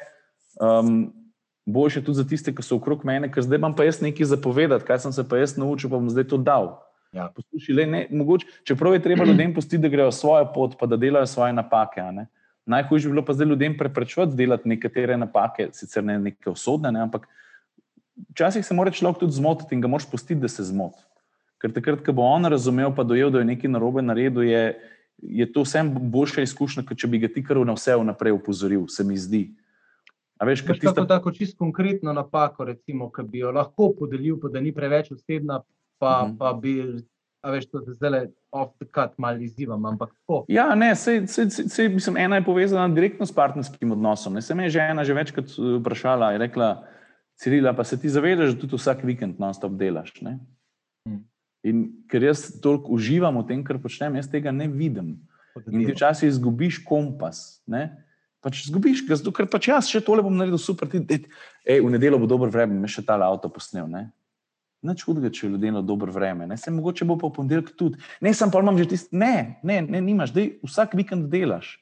um, 0.59 1.07
boljše 1.65 2.03
tudi 2.03 2.19
za 2.19 2.27
tiste, 2.27 2.51
ki 2.55 2.65
so 2.65 2.75
okrog 2.75 3.05
mene, 3.07 3.31
ker 3.31 3.45
zdaj 3.45 3.61
imam 3.61 3.75
pa 3.75 3.87
jaz 3.87 4.01
nekaj 4.03 4.27
zapovedati, 4.33 4.85
kaj 4.85 5.05
sem 5.05 5.15
se 5.15 5.23
pa 5.29 5.39
jaz 5.39 5.55
naučil, 5.57 5.89
pa 5.89 5.95
bom 5.95 6.09
zdaj 6.11 6.27
to 6.33 6.37
dal. 6.37 6.73
Ja. 7.15 7.29
Poslušaj, 7.35 7.75
le, 7.75 7.85
ne, 7.87 8.01
mogoče, 8.11 8.47
čeprav 8.67 8.93
je 8.93 9.01
treba 9.01 9.25
ljudem 9.25 9.53
pustiti, 9.53 9.81
da 9.81 9.89
grejo 9.89 10.11
svojo 10.11 10.51
pot, 10.53 10.75
pa 10.79 10.85
da 10.85 10.97
delajo 10.97 11.25
svoje 11.25 11.53
napake. 11.53 12.03
Najhujše 12.69 13.07
bi 13.07 13.13
bilo 13.15 13.25
pa 13.25 13.33
zdaj 13.33 13.47
ljudem 13.47 13.77
preprečevati 13.77 14.35
delati 14.37 14.69
nekatere 14.69 15.17
napake, 15.17 15.69
sicer 15.73 16.03
ne 16.03 16.19
neke 16.19 16.49
osodne, 16.49 16.91
ne, 16.91 17.01
ampak 17.07 17.25
včasih 18.29 18.65
se 18.65 18.73
mora 18.73 18.91
človek 18.91 19.19
tudi 19.19 19.33
zmotiti 19.33 19.75
in 19.75 19.81
ga 19.81 19.87
moš 19.87 20.09
pustiti, 20.11 20.39
da 20.41 20.47
se 20.47 20.63
zmoti. 20.63 21.01
Ker 21.59 21.73
takrat, 21.75 22.03
ko 22.05 22.15
bo 22.15 22.23
on 22.23 22.47
razumel, 22.47 22.93
pa 22.95 23.03
dojel, 23.03 23.31
da 23.31 23.41
je 23.41 23.49
nekaj 23.51 23.71
narobe 23.71 24.01
naredil, 24.01 24.43
je, 24.47 24.63
je 25.17 25.47
to 25.51 25.65
vsem 25.67 25.91
boljša 26.11 26.45
izkušnja, 26.47 26.85
kot 26.87 26.99
če 26.99 27.09
bi 27.11 27.19
ga 27.19 27.31
ti 27.31 27.43
kar 27.43 27.59
na 27.67 27.75
vse 27.75 27.97
vnaprej 27.99 28.37
upozoril, 28.37 28.87
se 28.87 29.03
mi 29.03 29.17
zdi. 29.19 29.49
A 30.39 30.47
veš, 30.47 30.63
kaj 30.63 30.79
tista... 30.79 31.03
tako 31.07 31.33
čisto 31.35 31.59
konkretno 31.59 32.13
napako, 32.15 32.69
recimo, 32.71 33.09
ki 33.11 33.25
bi 33.27 33.43
jo 33.43 33.51
lahko 33.51 33.91
podelil, 33.97 34.39
pa 34.39 34.47
da 34.47 34.61
ni 34.63 34.71
preveč 34.71 35.11
osebna, 35.11 35.59
pa, 35.99 36.23
mm 36.23 36.31
-hmm. 36.31 36.37
pa 36.39 36.53
bi, 36.53 37.03
a 37.43 37.51
veš, 37.51 37.65
to 37.71 37.83
zdaj 37.87 38.29
off 38.51 38.71
the 38.79 38.87
cut 38.87 39.17
malo 39.17 39.43
izzivam, 39.43 39.85
ampak 39.85 40.13
tako. 40.15 40.45
Ja, 40.47 40.75
ne, 40.75 40.95
sej, 40.95 41.27
sej, 41.27 41.49
sej, 41.49 41.89
mislim, 41.89 42.17
ena 42.17 42.35
je 42.35 42.45
povezana 42.45 42.87
direktno 42.95 43.25
s 43.25 43.35
partnerskim 43.35 43.91
odnosom. 43.91 44.33
Ne, 44.33 44.41
se 44.41 44.55
me 44.55 44.63
je 44.63 44.69
žena 44.69 45.03
že 45.03 45.13
večkrat 45.13 45.45
eh, 45.45 45.77
vprašala, 45.79 46.31
je 46.31 46.37
rekla, 46.37 46.83
Cirila, 47.39 47.73
pa 47.73 47.83
se 47.87 47.99
ti 47.99 48.09
zavedaš, 48.11 48.53
da 48.53 48.59
tudi 48.59 48.75
vsak 48.75 49.03
vikend 49.07 49.39
non-stop 49.39 49.77
delaš, 49.79 50.11
ne? 50.21 50.35
Mm. 51.07 51.23
In 51.63 51.81
ker 52.11 52.23
jaz 52.23 52.49
toliko 52.59 52.91
uživam 52.95 53.39
v 53.39 53.47
tem, 53.47 53.63
kar 53.63 53.79
počnem, 53.79 54.17
jaz 54.19 54.27
tega 54.31 54.51
ne 54.51 54.67
vidim. 54.67 55.15
In 55.67 55.85
ti 55.85 55.93
včasih 55.93 56.27
izgubiš 56.27 56.81
kompas, 56.87 57.61
ne? 57.67 57.87
Pač 58.43 58.65
zgubiš, 58.67 59.03
ker 59.07 59.47
pač 59.51 59.71
jaz 59.71 59.87
še 59.91 60.03
tole 60.03 60.23
bom 60.23 60.35
naredil 60.35 60.59
super, 60.59 60.87
ti, 60.91 60.99
ej, 61.67 61.79
v 61.83 61.91
nedeljo 61.91 62.21
bo 62.21 62.27
dobro 62.27 62.51
vreme, 62.51 62.77
me 62.79 62.91
še 62.91 63.03
tale 63.07 63.27
avto 63.27 63.51
posnel, 63.51 63.87
ne? 63.91 64.07
Nič 64.83 65.03
hudega, 65.03 65.31
če 65.31 65.51
ljudje 65.51 65.73
na 65.75 65.83
dobro 65.83 66.11
vreme, 66.15 66.47
ne? 66.47 66.55
Se 66.55 66.71
mogoče 66.71 67.07
bo 67.07 67.17
pa 67.19 67.27
v 67.27 67.35
ponedeljek 67.35 67.73
tudi. 67.75 67.99
Ne, 68.23 68.31
sem 68.35 68.51
pa 68.51 68.63
imam 68.63 68.79
že 68.79 68.87
tisti, 68.95 69.11
ne, 69.11 69.59
ne, 69.63 69.81
ne, 69.83 69.99
nimaš, 69.99 70.31
dej 70.35 70.53
vsak 70.63 70.95
vikend 70.95 71.27
delaš. 71.31 71.75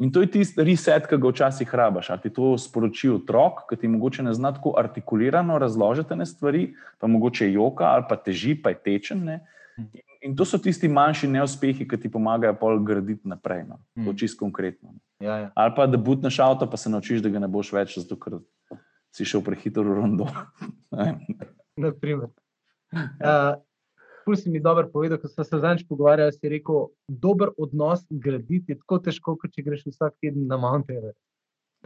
In 0.00 0.12
to 0.12 0.20
je 0.20 0.28
tisti 0.28 0.64
reset, 0.64 1.06
ki 1.08 1.16
ga 1.16 1.30
včasih 1.32 1.74
rabaš. 1.74 2.10
Ali 2.12 2.26
ti 2.26 2.30
to 2.36 2.52
sporoči 2.60 3.08
otrok, 3.14 3.64
ki 3.70 3.78
ti 3.80 3.88
mogoče 3.88 4.26
ne 4.26 4.34
zna 4.36 4.52
tako 4.52 4.74
artikulirano 4.76 5.58
razložiti 5.58 6.16
ne 6.16 6.26
stvari, 6.26 6.66
pa 7.00 7.08
mogoče 7.08 7.48
joka 7.52 7.94
ali 7.94 8.04
pa 8.08 8.16
teži, 8.16 8.54
pa 8.62 8.74
je 8.74 8.82
tečen. 8.84 9.24
Ne? 9.24 9.40
In, 9.78 10.02
in 10.22 10.36
to 10.36 10.44
so 10.44 10.60
tisti 10.60 10.88
manjši 10.88 11.30
neuspehi, 11.32 11.88
ki 11.88 12.00
ti 12.00 12.12
pomagajo 12.12 12.58
pol 12.60 12.82
graditi 12.84 13.28
naprej. 13.28 13.64
No? 13.70 13.80
To 14.04 14.12
je 14.12 14.18
čisto 14.24 14.44
konkretno. 14.44 14.92
Ja, 15.20 15.38
ja. 15.38 15.50
Ali 15.54 15.72
pa 15.76 15.86
da 15.88 15.96
butneš 15.96 16.40
avto, 16.44 16.68
pa 16.70 16.76
se 16.76 16.92
naučiš, 16.92 17.24
da 17.24 17.32
ga 17.32 17.40
ne 17.40 17.48
boš 17.48 17.72
več, 17.72 17.96
zato 17.96 18.20
ker 18.20 18.40
si 19.16 19.24
šel 19.24 19.40
prehitro 19.40 19.86
v 19.86 19.96
rondo. 19.96 20.28
Naprimer. 21.86 22.28
Uh, 22.92 23.56
Pulj 24.26 24.40
si 24.42 24.50
mi 24.50 24.60
dobro 24.60 24.88
povedal, 24.90 25.20
ko 25.22 25.28
smo 25.30 25.44
se 25.46 25.58
zadnjič 25.62 25.86
pogovarjali, 25.88 26.34
si 26.34 26.48
rekel, 26.50 26.88
dober 27.08 27.52
odnos 27.56 28.02
graditi 28.10 28.74
je 28.74 28.78
tako 28.80 28.98
težko, 28.98 29.36
kot 29.38 29.52
če 29.54 29.62
greš 29.62 29.84
vsak 29.86 30.16
teden 30.18 30.48
na 30.50 30.58
Mount 30.58 30.90
Everest. 30.90 31.20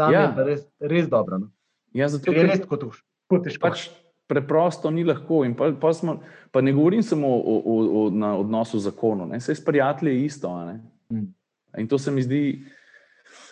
Tam 0.00 0.14
ja. 0.14 0.22
je 0.30 0.46
res, 0.46 0.62
res 0.80 1.08
dobro. 1.12 1.42
No? 1.42 1.50
Ja, 1.92 2.08
zato 2.08 2.32
je 2.32 2.46
res 2.46 2.62
tako 2.62 2.80
težko. 2.80 3.60
Pač 3.60 3.90
preprosto 4.30 4.90
ni 4.94 5.04
lahko. 5.04 5.42
Pa, 5.58 5.72
pa, 5.74 5.92
smo, 5.92 6.20
pa 6.54 6.62
ne 6.62 6.72
govorim 6.72 7.02
samo 7.02 7.28
o, 7.28 7.58
o, 7.60 7.76
o 8.00 8.06
na 8.14 8.36
odnosu 8.38 8.78
z 8.78 8.88
zakonom, 8.88 9.34
vse 9.36 9.58
s 9.58 9.64
prijatelji 9.64 10.16
je 10.16 10.24
isto. 10.24 10.54
Mm. 11.12 11.28
In, 11.78 11.88
to 11.88 11.98
zdi, 11.98 12.62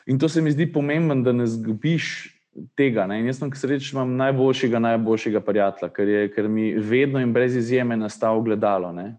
in 0.07 0.19
to 0.19 0.29
se 0.29 0.43
mi 0.43 0.51
zdi 0.51 0.71
pomembno, 0.73 1.19
da 1.23 1.33
ne 1.33 1.47
zgubiš 1.47 2.38
tega. 2.77 3.07
Ne? 3.07 3.21
In 3.21 3.29
jaz 3.31 3.41
sem 3.41 3.53
srečen, 3.55 3.97
imam 3.97 4.17
najboljšega, 4.19 4.81
najboljšega 4.83 5.43
prijatelja, 5.45 5.91
ker, 5.95 6.09
je, 6.09 6.25
ker 6.35 6.49
mi 6.49 6.71
vedno 6.75 7.21
in 7.23 7.33
brez 7.33 7.57
izjeme 7.57 7.97
nastav 7.97 8.41
gledalo. 8.47 8.93
Ne? 8.93 9.13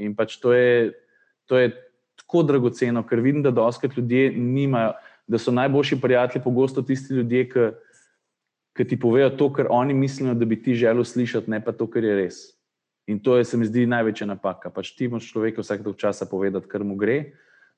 In 0.00 0.14
pač 0.16 0.36
to 0.42 0.52
je, 0.52 0.92
to 1.48 1.58
je 1.58 1.72
tako 2.20 2.42
dragoceno, 2.48 3.04
ker 3.06 3.22
vidim, 3.22 3.42
da 3.42 3.54
doskrat 3.54 3.96
ljudje 3.96 4.32
nimajo, 4.36 4.94
da 5.26 5.38
so 5.40 5.54
najboljši 5.54 6.00
prijatelji 6.00 6.44
pogosto 6.44 6.82
tisti 6.82 7.14
ljudje, 7.14 7.46
ki, 7.50 7.68
ki 8.76 8.88
ti 8.90 9.00
povejo 9.00 9.30
to, 9.38 9.48
kar 9.52 9.70
oni 9.70 9.94
mislijo, 9.94 10.34
da 10.34 10.44
bi 10.44 10.60
ti 10.62 10.74
želel 10.74 11.04
slišati, 11.04 11.50
ne 11.50 11.62
pa 11.64 11.72
to, 11.72 11.88
kar 11.90 12.04
je 12.04 12.18
res. 12.18 12.42
In 13.06 13.20
to 13.20 13.36
je, 13.36 13.44
se 13.44 13.56
mi 13.60 13.66
zdi, 13.68 13.84
največja 13.86 14.26
napaka. 14.26 14.70
Pač 14.72 14.94
ti 14.96 15.08
moš 15.12 15.28
človeku 15.32 15.60
vsak 15.60 15.82
dolg 15.84 16.00
časa 16.00 16.24
povedati, 16.26 16.68
kar 16.68 16.84
mu 16.84 16.96
gre. 16.96 17.34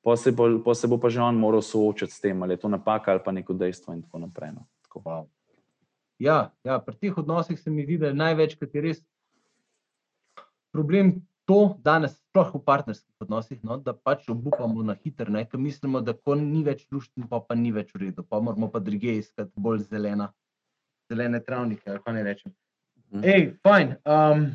Pa 0.07 0.15
se, 0.15 0.31
bo, 0.31 0.47
pa 0.63 0.75
se 0.75 0.87
bo 0.87 1.01
pa 1.03 1.11
že 1.11 1.19
on 1.19 1.35
moral 1.35 1.65
soočati 1.67 2.15
s 2.15 2.23
tem, 2.23 2.43
ali 2.43 2.55
je 2.55 2.63
to 2.63 2.69
napaka 2.71 3.11
ali 3.11 3.21
pa 3.25 3.33
neko 3.35 3.57
dejstvo, 3.59 3.95
in 3.95 4.05
tako 4.07 4.23
naprej. 4.23 4.55
No 4.55 4.63
wow. 5.05 5.29
Ja, 6.19 6.53
ja, 6.65 6.79
pri 6.81 6.97
teh 6.97 7.19
odnosih 7.19 7.61
se 7.61 7.71
mi 7.71 7.85
zdi, 7.85 7.99
da 8.01 8.11
je 8.11 8.17
največkrat 8.17 8.75
je 8.75 8.83
res 8.83 9.03
problem 10.73 11.21
to, 11.47 11.77
danes, 11.85 12.17
sploh 12.31 12.55
v 12.57 12.61
partnerskih 12.67 13.23
odnosih, 13.23 13.61
no, 13.65 13.77
da 13.79 13.95
pač 13.95 14.27
obupamo 14.33 14.83
na 14.83 14.97
hitro, 14.99 15.31
ker 15.31 15.61
mislimo, 15.61 16.01
da 16.03 16.13
ko 16.17 16.35
ni 16.35 16.65
več 16.67 16.87
družben, 16.91 17.29
pa, 17.31 17.41
pa 17.41 17.55
ni 17.55 17.71
več 17.73 17.95
v 17.95 18.07
redu, 18.07 18.25
pa 18.27 18.41
moramo 18.41 18.69
pa 18.73 18.83
druge 18.83 19.15
iskati 19.21 19.53
bolj 19.57 19.87
zelena, 19.87 20.33
zelene 21.09 21.41
travnike. 21.41 21.87
Ali 21.95 22.17
ne 22.19 22.23
rečem. 22.27 22.55
Mhm. 23.13 23.25
Ej, 23.25 23.51
fajn. 23.63 23.97
Um, 24.05 24.47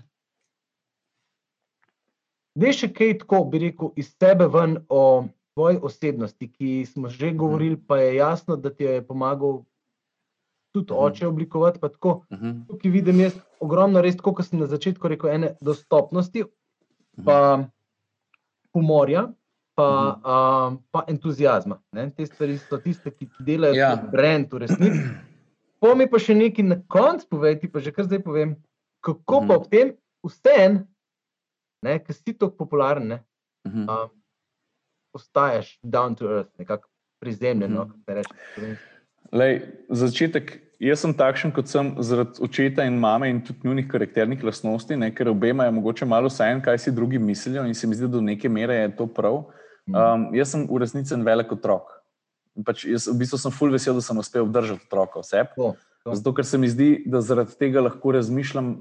Veš, 2.56 2.82
kaj 2.92 3.14
tako 3.22 3.46
bi 3.48 3.62
rekel 3.64 3.94
iz 3.96 4.10
tebe 4.20 4.44
ven 4.52 4.76
o 4.92 5.28
tvoji 5.56 5.78
osebnosti, 5.88 6.50
ki 6.52 6.86
smo 6.86 7.08
že 7.08 7.32
govorili, 7.32 7.78
pa 7.80 7.98
je 7.98 8.16
jasno, 8.16 8.58
da 8.60 8.70
ti 8.70 8.84
je 8.84 9.06
pomagal 9.08 9.62
tudi 10.72 10.94
uh 10.94 10.98
-huh. 10.98 11.06
oče 11.06 11.28
oblikovati. 11.28 11.80
Uh 11.82 11.90
-huh. 12.30 12.68
Tukaj 12.68 12.92
vidim 12.92 13.20
jaz 13.20 13.34
ogromno, 13.60 14.02
res, 14.02 14.16
kot 14.16 14.46
sem 14.46 14.60
na 14.60 14.66
začetku 14.66 15.08
rekel, 15.08 15.30
ene 15.30 15.56
dostopnosti, 15.62 16.44
pa 17.26 17.64
humorja, 18.74 19.34
pa, 19.76 19.88
uh 19.88 20.24
-huh. 20.24 20.74
uh, 20.74 20.80
pa 20.92 21.04
entuzijazma. 21.08 21.82
Ne? 21.92 22.12
Te 22.12 22.26
stvari 22.26 22.58
so 22.58 22.78
tiste, 22.78 23.12
ki 23.12 23.30
delajo 23.40 23.74
ja. 23.74 23.98
kot 23.98 24.12
brend 24.12 24.54
v 24.54 24.58
resnici. 24.58 25.10
Po 25.80 25.96
mi 25.96 26.10
pa 26.10 26.20
še 26.20 26.34
nekaj 26.34 26.66
na 26.66 26.76
koncu 26.88 27.28
povedi, 27.30 27.72
pa 27.72 27.80
že 27.80 27.92
kar 27.92 28.06
zdaj 28.06 28.20
povem, 28.24 28.56
kako 29.02 29.38
uh 29.38 29.44
-huh. 29.44 29.48
pa 29.48 29.56
ob 29.56 29.70
tem 29.70 29.94
vsem, 30.24 30.88
ki 32.06 32.14
si 32.14 32.34
tako 32.38 32.56
popularen, 32.56 33.08
ne, 33.08 33.24
uh 33.66 33.74
-huh. 33.74 34.04
uh, 34.04 34.10
ostaješ 35.14 35.80
down 35.84 36.16
to 36.16 36.30
earth, 36.30 36.60
nekako 36.60 36.90
prizemljeno, 37.20 37.82
uh 37.82 37.88
-huh. 37.88 38.06
kaj 38.06 38.16
rečeš. 38.16 38.91
Lej, 39.32 39.62
začetek, 39.88 40.58
jaz 40.84 41.06
sem 41.06 41.14
takšen, 41.16 41.54
kot 41.56 41.70
sem 41.72 41.94
zaradi 42.04 42.42
očeta 42.44 42.84
in 42.84 42.98
mame 43.00 43.30
in 43.32 43.40
tudi 43.40 43.64
njihovih 43.64 43.88
karakternih 43.88 44.44
lastnosti, 44.44 44.98
ne, 45.00 45.08
ker 45.16 45.30
obema 45.32 45.66
je 45.66 45.76
mogoče 45.78 46.06
malo 46.06 46.30
sajen, 46.30 46.60
kaj 46.62 46.78
si 46.78 46.92
drugi 46.92 47.20
mislijo 47.20 47.64
in 47.66 47.74
se 47.74 47.88
mi 47.88 47.96
zdi, 47.96 48.10
da 48.10 48.18
do 48.18 48.22
neke 48.22 48.50
mere 48.50 48.76
je 48.76 48.96
to 48.96 49.08
prav. 49.08 49.44
Um, 49.88 50.28
jaz 50.36 50.52
sem 50.52 50.68
v 50.68 50.82
resnici 50.84 51.14
en 51.16 51.24
velik 51.24 51.52
otrok. 51.52 51.96
Pač 52.68 52.84
jaz 52.86 53.08
v 53.08 53.16
bistvu 53.24 53.40
sem 53.40 53.56
full 53.56 53.72
vesel, 53.72 53.96
da 53.96 54.04
sem 54.04 54.20
uspel 54.20 54.44
obdržati 54.44 54.84
otroka 54.88 55.24
vse. 55.24 55.48
Zato, 56.12 56.34
ker 56.36 56.46
se 56.46 56.60
mi 56.60 56.68
zdi, 56.68 56.90
da 57.08 57.22
zaradi 57.24 57.56
tega 57.56 57.86
lahko 57.88 58.12
razmišljam, 58.18 58.76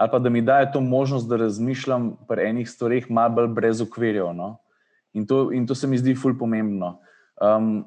ali 0.00 0.10
pa 0.10 0.18
da 0.18 0.32
mi 0.32 0.40
daje 0.40 0.72
to 0.72 0.80
možnost, 0.80 1.28
da 1.28 1.36
razmišljam 1.44 2.14
pri 2.28 2.48
enih 2.48 2.70
stvareh 2.70 3.10
malo 3.10 3.36
bolj 3.36 3.52
brez 3.52 3.84
ukvirjev. 3.84 4.32
No? 4.32 4.54
In, 5.12 5.28
in 5.52 5.66
to 5.66 5.74
se 5.74 5.86
mi 5.86 5.98
zdi 6.00 6.16
full 6.16 6.38
pomembno. 6.38 6.96
Um, 7.36 7.84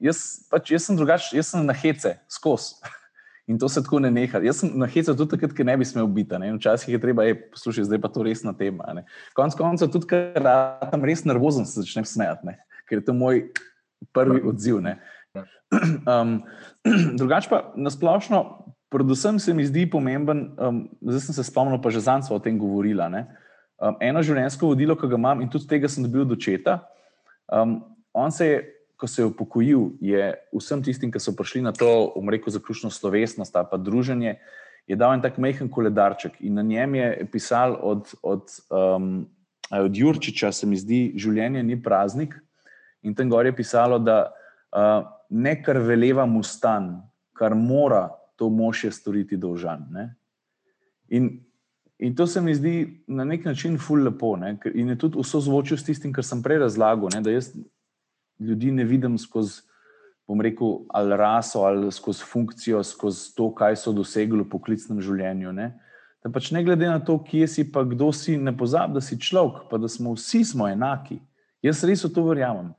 jaz, 0.00 0.22
pač, 0.50 0.72
jaz 0.74 0.88
sem 0.88 0.98
drugačen, 0.98 1.36
jaz 1.38 1.52
sem 1.52 1.66
na 1.66 1.76
hece, 1.76 2.16
skozi. 2.30 2.80
In 3.50 3.58
to 3.58 3.68
se 3.68 3.82
tako 3.82 3.98
ne 3.98 4.10
neha. 4.14 4.38
Jaz 4.44 4.62
sem 4.62 4.70
na 4.78 4.86
hece 4.86 5.10
tudi 5.18 5.32
takrat, 5.32 5.54
ker 5.56 5.66
ne 5.66 5.74
bi 5.80 5.86
smel 5.86 6.06
biti. 6.14 6.38
Ne? 6.38 6.52
Včasih 6.54 6.94
je 6.94 7.00
treba, 7.02 7.24
poslušaj, 7.50 7.88
zdaj 7.88 8.00
pa 8.02 8.10
to 8.12 8.22
resna 8.22 8.54
tema. 8.54 8.86
Ne? 8.94 9.02
Konec 9.34 9.56
koncev, 9.58 9.90
tudi 9.90 10.06
ker 10.12 10.46
sem 10.92 11.06
res 11.08 11.24
nervozen, 11.26 11.66
se 11.66 11.82
začnem 11.82 12.06
smejati, 12.06 12.54
ker 12.86 13.00
je 13.00 13.06
to 13.08 13.16
moj 13.16 13.48
prvi 14.16 14.44
odziv. 14.46 14.82
Um, 15.70 16.40
drugač 17.20 17.46
pa 17.46 17.60
nasplošno, 17.78 18.38
predvsem 18.90 19.36
se 19.38 19.52
mi 19.54 19.62
zdi 19.62 19.84
pomemben, 19.86 20.40
um, 20.58 20.80
zdaj 20.98 21.28
sem 21.28 21.36
se 21.36 21.44
spomnil, 21.46 21.78
pa 21.78 21.92
že 21.94 22.02
zanj 22.02 22.26
smo 22.26 22.40
o 22.40 22.42
tem 22.42 22.58
govorila. 22.58 23.06
Um, 23.78 23.94
eno 24.02 24.18
življenjsko 24.18 24.72
vodilo, 24.72 24.96
ki 24.98 25.06
ga 25.06 25.14
imam 25.14 25.44
in 25.44 25.52
tudi 25.52 25.70
tega 25.70 25.86
sem 25.86 26.02
dobil 26.02 26.24
od 26.26 26.34
očeta. 26.34 26.80
Um, 27.46 27.78
on 28.10 28.34
se 28.34 28.50
je 28.50 28.58
ko 29.00 29.08
se 29.08 29.22
je 29.22 29.26
upokojil, 29.26 29.88
je 30.00 30.34
vsem 30.52 30.82
tistim, 30.84 31.12
ki 31.12 31.20
so 31.22 31.32
prišli 31.36 31.62
na 31.64 31.72
to, 31.72 32.12
umreko, 32.20 32.52
zaključno 32.52 32.90
slovesnost, 32.92 33.56
pa 33.70 33.76
druženje, 33.80 34.36
je 34.86 34.96
dal 34.96 35.14
en 35.14 35.22
tak 35.22 35.38
majhen 35.38 35.70
koledarček 35.70 36.40
in 36.40 36.58
na 36.58 36.62
njem 36.66 36.94
je 36.94 37.26
pisal 37.32 37.76
od, 37.80 38.12
od, 38.22 38.50
um, 38.70 39.26
od 39.70 39.96
Jurčiča, 39.96 40.52
se 40.52 40.66
mi 40.66 40.76
zdi, 40.76 41.12
življenje 41.16 41.62
ni 41.62 41.78
praznik. 41.82 42.34
In 43.02 43.14
tam 43.14 43.30
gor 43.30 43.46
je 43.46 43.56
pisalo, 43.56 43.98
da 44.02 44.24
uh, 44.28 45.06
ne 45.30 45.54
kar 45.62 45.78
veleva 45.78 46.26
mu 46.26 46.42
stan, 46.42 46.98
kar 47.32 47.54
mora 47.54 48.08
to 48.36 48.48
mož 48.50 48.84
je 48.84 48.90
storiti 48.92 49.36
dolžan. 49.36 49.86
In, 51.08 51.30
in 51.98 52.14
to 52.16 52.26
se 52.26 52.40
mi 52.40 52.54
zdi 52.54 53.04
na 53.06 53.24
nek 53.24 53.44
način 53.44 53.78
ful 53.78 54.02
lepo. 54.04 54.34
Ne? 54.36 54.56
In 54.74 54.88
je 54.92 54.98
tudi 54.98 55.20
vso 55.20 55.40
zvočil 55.44 55.78
s 55.78 55.84
tistim, 55.84 56.12
kar 56.12 56.24
sem 56.24 56.42
prej 56.42 56.62
razlagal. 56.64 57.12
Ne? 57.14 57.20
Da 57.20 57.34
jaz 57.34 57.52
ljudi 58.40 58.72
ne 58.72 58.84
vidim 58.84 59.18
skozi, 59.18 59.62
bom 60.28 60.40
rekel, 60.40 60.84
ali 60.88 61.16
raso, 61.16 61.64
ali 61.66 61.92
skozi 61.92 62.24
funkcijo, 62.24 62.82
skozi 62.84 63.34
to, 63.36 63.50
kaj 63.54 63.76
so 63.76 63.92
dosegli 63.92 64.42
v 64.42 64.48
poklicnem 64.50 65.00
življenju. 65.02 65.52
Ne? 65.52 65.72
Da 66.24 66.30
pač 66.32 66.50
ne 66.54 66.62
glede 66.64 66.88
na 66.88 67.00
to, 67.00 67.18
kje 67.24 67.48
si, 67.48 67.64
pa 67.72 67.82
kdo 67.88 68.12
si, 68.12 68.36
ne 68.38 68.52
pozabi, 68.56 68.98
da 68.98 69.04
si 69.04 69.18
človek, 69.18 69.66
pa 69.70 69.80
da 69.80 69.88
smo 69.88 70.14
vsi 70.14 70.44
smo 70.52 70.68
enaki. 70.68 71.18
Jaz 71.64 71.82
res 71.84 72.04
v 72.06 72.12
to 72.14 72.24
verjamem. 72.28 72.72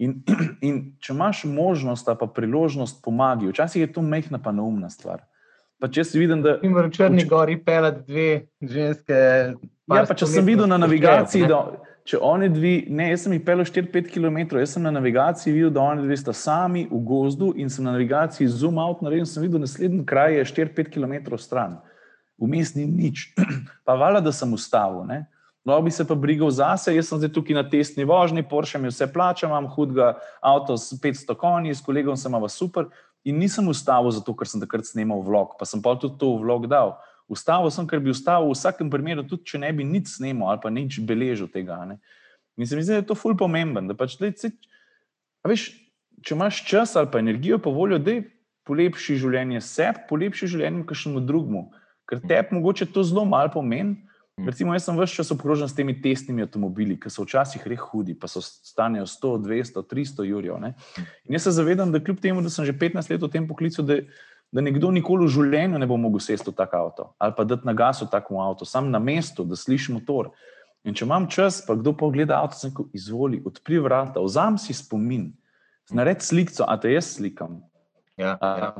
In, 0.00 0.20
in 0.66 0.78
če 1.02 1.14
imaš 1.14 1.44
možnost, 1.48 2.08
pa 2.18 2.28
priložnost 2.28 3.02
pomagati, 3.04 3.50
včasih 3.52 3.86
je 3.86 3.92
to 3.94 4.04
mehna, 4.04 4.42
pa 4.42 4.52
neumna 4.54 4.90
stvar. 4.92 5.24
Pa 5.80 5.88
če 5.88 6.04
si 6.04 6.20
videl, 6.20 6.42
da. 6.44 6.58
Imajo 6.66 6.90
v 6.90 6.94
Črni 6.98 7.24
gori 7.24 7.56
pelati 7.64 8.04
dve 8.04 8.28
ženske. 8.60 9.20
Ja, 9.90 10.04
pa 10.04 10.14
če 10.14 10.28
sem 10.28 10.44
videl 10.44 10.68
na 10.68 10.76
navigaciji, 10.76 11.48
da, 11.48 11.64
če 12.08 12.18
oni 12.24 12.48
dve, 12.52 12.72
ne, 12.88 13.10
jaz 13.12 13.24
sem 13.26 13.34
jih 13.36 13.42
pel 13.44 13.62
4-5 13.66 14.08
km, 14.14 14.38
jaz 14.58 14.74
sem 14.74 14.84
na 14.84 14.92
navigaciji 14.94 15.52
videl, 15.54 15.72
da 15.74 15.84
oni 15.84 16.06
dve 16.06 16.16
sta 16.18 16.34
sami 16.36 16.86
v 16.90 17.00
gozdu 17.06 17.52
in 17.60 17.70
sem 17.70 17.84
na 17.84 17.94
navigaciji 17.94 18.48
zoom 18.48 18.80
out 18.80 19.02
naredil, 19.04 19.28
sem 19.28 19.44
videl, 19.44 19.62
naslednji 19.62 20.06
kraj 20.08 20.38
je 20.38 20.46
4-5 20.52 20.94
km 20.94 21.36
stran. 21.38 21.76
Vmes 22.40 22.74
ni 22.74 22.86
nič. 22.88 23.28
pa 23.86 23.98
vala, 24.00 24.22
da 24.24 24.32
sem 24.32 24.52
ustavil. 24.52 25.04
No, 25.64 25.76
bi 25.84 25.92
se 25.92 26.06
pa 26.08 26.16
brigal 26.16 26.50
zase, 26.50 26.94
jaz 26.96 27.10
sem 27.10 27.20
zdaj 27.20 27.34
tukaj 27.36 27.58
na 27.58 27.66
testni 27.68 28.06
vožnji, 28.08 28.46
Porsche 28.48 28.80
mi 28.80 28.88
vse 28.88 29.10
plača, 29.12 29.46
imam 29.46 29.68
hudega 29.68 30.14
avto 30.40 30.78
s 30.80 30.96
500 30.96 31.36
konji, 31.36 31.76
s 31.76 31.84
kolegom 31.84 32.16
sem 32.16 32.32
imel 32.32 32.48
super 32.48 32.88
in 33.24 33.36
nisem 33.36 33.68
ustavil 33.68 34.10
zato, 34.16 34.32
ker 34.32 34.48
sem 34.48 34.62
takrat 34.62 34.88
snimal 34.88 35.20
vlog, 35.20 35.58
pa 35.60 35.68
sem 35.68 35.82
pa 35.84 35.92
tudi 36.00 36.16
to 36.18 36.38
vlog 36.40 36.64
dal. 36.70 36.96
Ustavil 37.30 37.70
sem, 37.70 37.86
ker 37.86 38.00
bi 38.02 38.10
ustavil 38.10 38.50
v 38.50 38.56
vsakem 38.56 38.88
primeru, 38.90 39.22
tudi 39.22 39.52
če 39.52 39.60
ne 39.62 39.70
bi 39.70 39.86
nič 39.86 40.16
snimal 40.16 40.50
ali 40.50 40.62
pa 40.64 40.72
nič 40.74 40.98
beležil 41.06 41.46
tega. 41.52 41.78
Ne. 41.86 42.00
In 42.58 42.66
se 42.66 42.74
mi 42.74 42.82
zdi, 42.82 42.96
da 42.96 43.04
je 43.04 43.06
to 43.12 43.14
ful 43.14 43.36
pomemben. 43.38 43.86
Pač, 43.94 44.18
lej, 44.18 44.34
se, 44.40 44.50
veš, 45.46 45.70
če 46.26 46.34
imaš 46.34 46.64
čas 46.66 46.96
ali 46.98 47.10
pa 47.12 47.22
energijo, 47.22 47.60
pa 47.62 47.70
voljo, 47.70 48.00
da 48.02 48.18
polepši 48.68 49.20
življenje 49.22 49.62
sebi, 49.64 50.04
polepši 50.10 50.50
življenje 50.56 50.86
kakšnemu 50.90 51.22
drugemu. 51.26 51.64
Ker 52.10 52.22
tebi 52.26 52.58
mogoče 52.58 52.90
to 52.90 53.06
zelo 53.06 53.24
malo 53.28 53.52
pomeni. 53.54 53.96
Hm. 54.40 54.48
Recimo, 54.50 54.74
jaz 54.74 54.88
sem 54.88 54.98
vse 54.98 55.20
čas 55.20 55.30
obkrožen 55.34 55.68
s 55.70 55.76
temi 55.76 55.94
testnimi 56.02 56.42
avtomobili, 56.46 56.96
ki 57.00 57.12
so 57.12 57.26
včasih 57.26 57.62
res 57.70 57.82
hudi, 57.90 58.14
pa 58.18 58.26
so 58.30 58.42
stanejo 58.42 59.06
100, 59.06 59.32
200, 59.46 59.86
300 59.86 60.26
jurjev. 60.26 60.58
In 60.66 61.36
jaz 61.36 61.46
se 61.46 61.54
zavedam, 61.54 61.92
da 61.92 62.02
kljub 62.02 62.18
temu, 62.22 62.42
da 62.42 62.50
sem 62.50 62.66
že 62.66 62.74
15 62.74 63.14
let 63.14 63.22
v 63.22 63.30
tem 63.32 63.46
poklicu, 63.48 63.86
da 63.86 64.00
da 64.52 64.62
nekdo 64.64 64.90
nikoli 64.90 65.26
v 65.26 65.34
življenju 65.34 65.78
ne 65.78 65.86
bo 65.86 65.98
mogel 66.00 66.22
sesti 66.22 66.50
v 66.50 66.56
tak 66.58 66.74
avto 66.74 67.12
ali 67.22 67.34
pa 67.36 67.44
dati 67.46 67.66
na 67.68 67.74
gas 67.76 68.02
v 68.02 68.10
takem 68.10 68.38
avtu, 68.42 68.66
sam 68.66 68.90
na 68.90 68.98
mestu, 68.98 69.44
da 69.44 69.56
sliši 69.56 69.94
motor. 69.94 70.32
In 70.84 70.96
če 70.96 71.04
imam 71.04 71.26
čas, 71.28 71.60
pa 71.66 71.76
kdo 71.76 71.92
pogleda 71.92 72.38
avto, 72.40 72.56
se 72.56 72.70
lahko 72.70 72.86
izvoli, 72.96 73.42
odpri 73.44 73.78
vrata, 73.78 74.22
vzam 74.24 74.56
si 74.58 74.72
spomin, 74.72 75.28
naredi 75.92 76.24
sliko, 76.24 76.64
a 76.64 76.76
te 76.80 76.94
jaz 76.94 77.18
slikam. 77.18 77.60
Ja, 78.16 78.38
ja. 78.40 78.70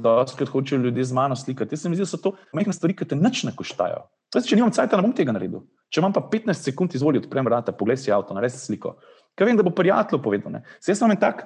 Doskrat 0.00 0.48
hočejo 0.48 0.80
ljudje 0.80 1.04
z 1.04 1.12
mano 1.12 1.36
slikati. 1.36 1.74
Jaz 1.74 1.84
se 1.84 1.92
mi 1.92 1.98
zdi, 1.98 2.06
da 2.06 2.08
so 2.08 2.20
to 2.22 2.32
majhne 2.56 2.72
stvari, 2.72 2.96
ki 2.96 3.08
te 3.10 3.18
nič 3.20 3.42
ne 3.44 3.52
koštajo. 3.56 4.06
Zdaj, 4.32 4.46
če 4.48 4.56
nimam 4.56 4.72
cajt, 4.72 4.96
ne 4.96 5.04
bom 5.04 5.12
tega 5.16 5.34
naredil. 5.36 5.66
Če 5.92 6.00
imam 6.00 6.14
pa 6.14 6.22
15 6.32 6.70
sekund, 6.70 6.96
izvoli, 6.96 7.20
odprem 7.20 7.44
vrata, 7.44 7.74
poglej 7.76 8.00
si 8.00 8.14
avto, 8.14 8.32
naredi 8.36 8.56
sliko. 8.56 8.96
Kaj 9.36 9.50
vem, 9.50 9.60
da 9.60 9.66
bo 9.66 9.74
prijatelj 9.76 10.22
povedal. 10.24 10.62
Jaz 10.80 11.02
sem 11.02 11.12
tak, 11.20 11.44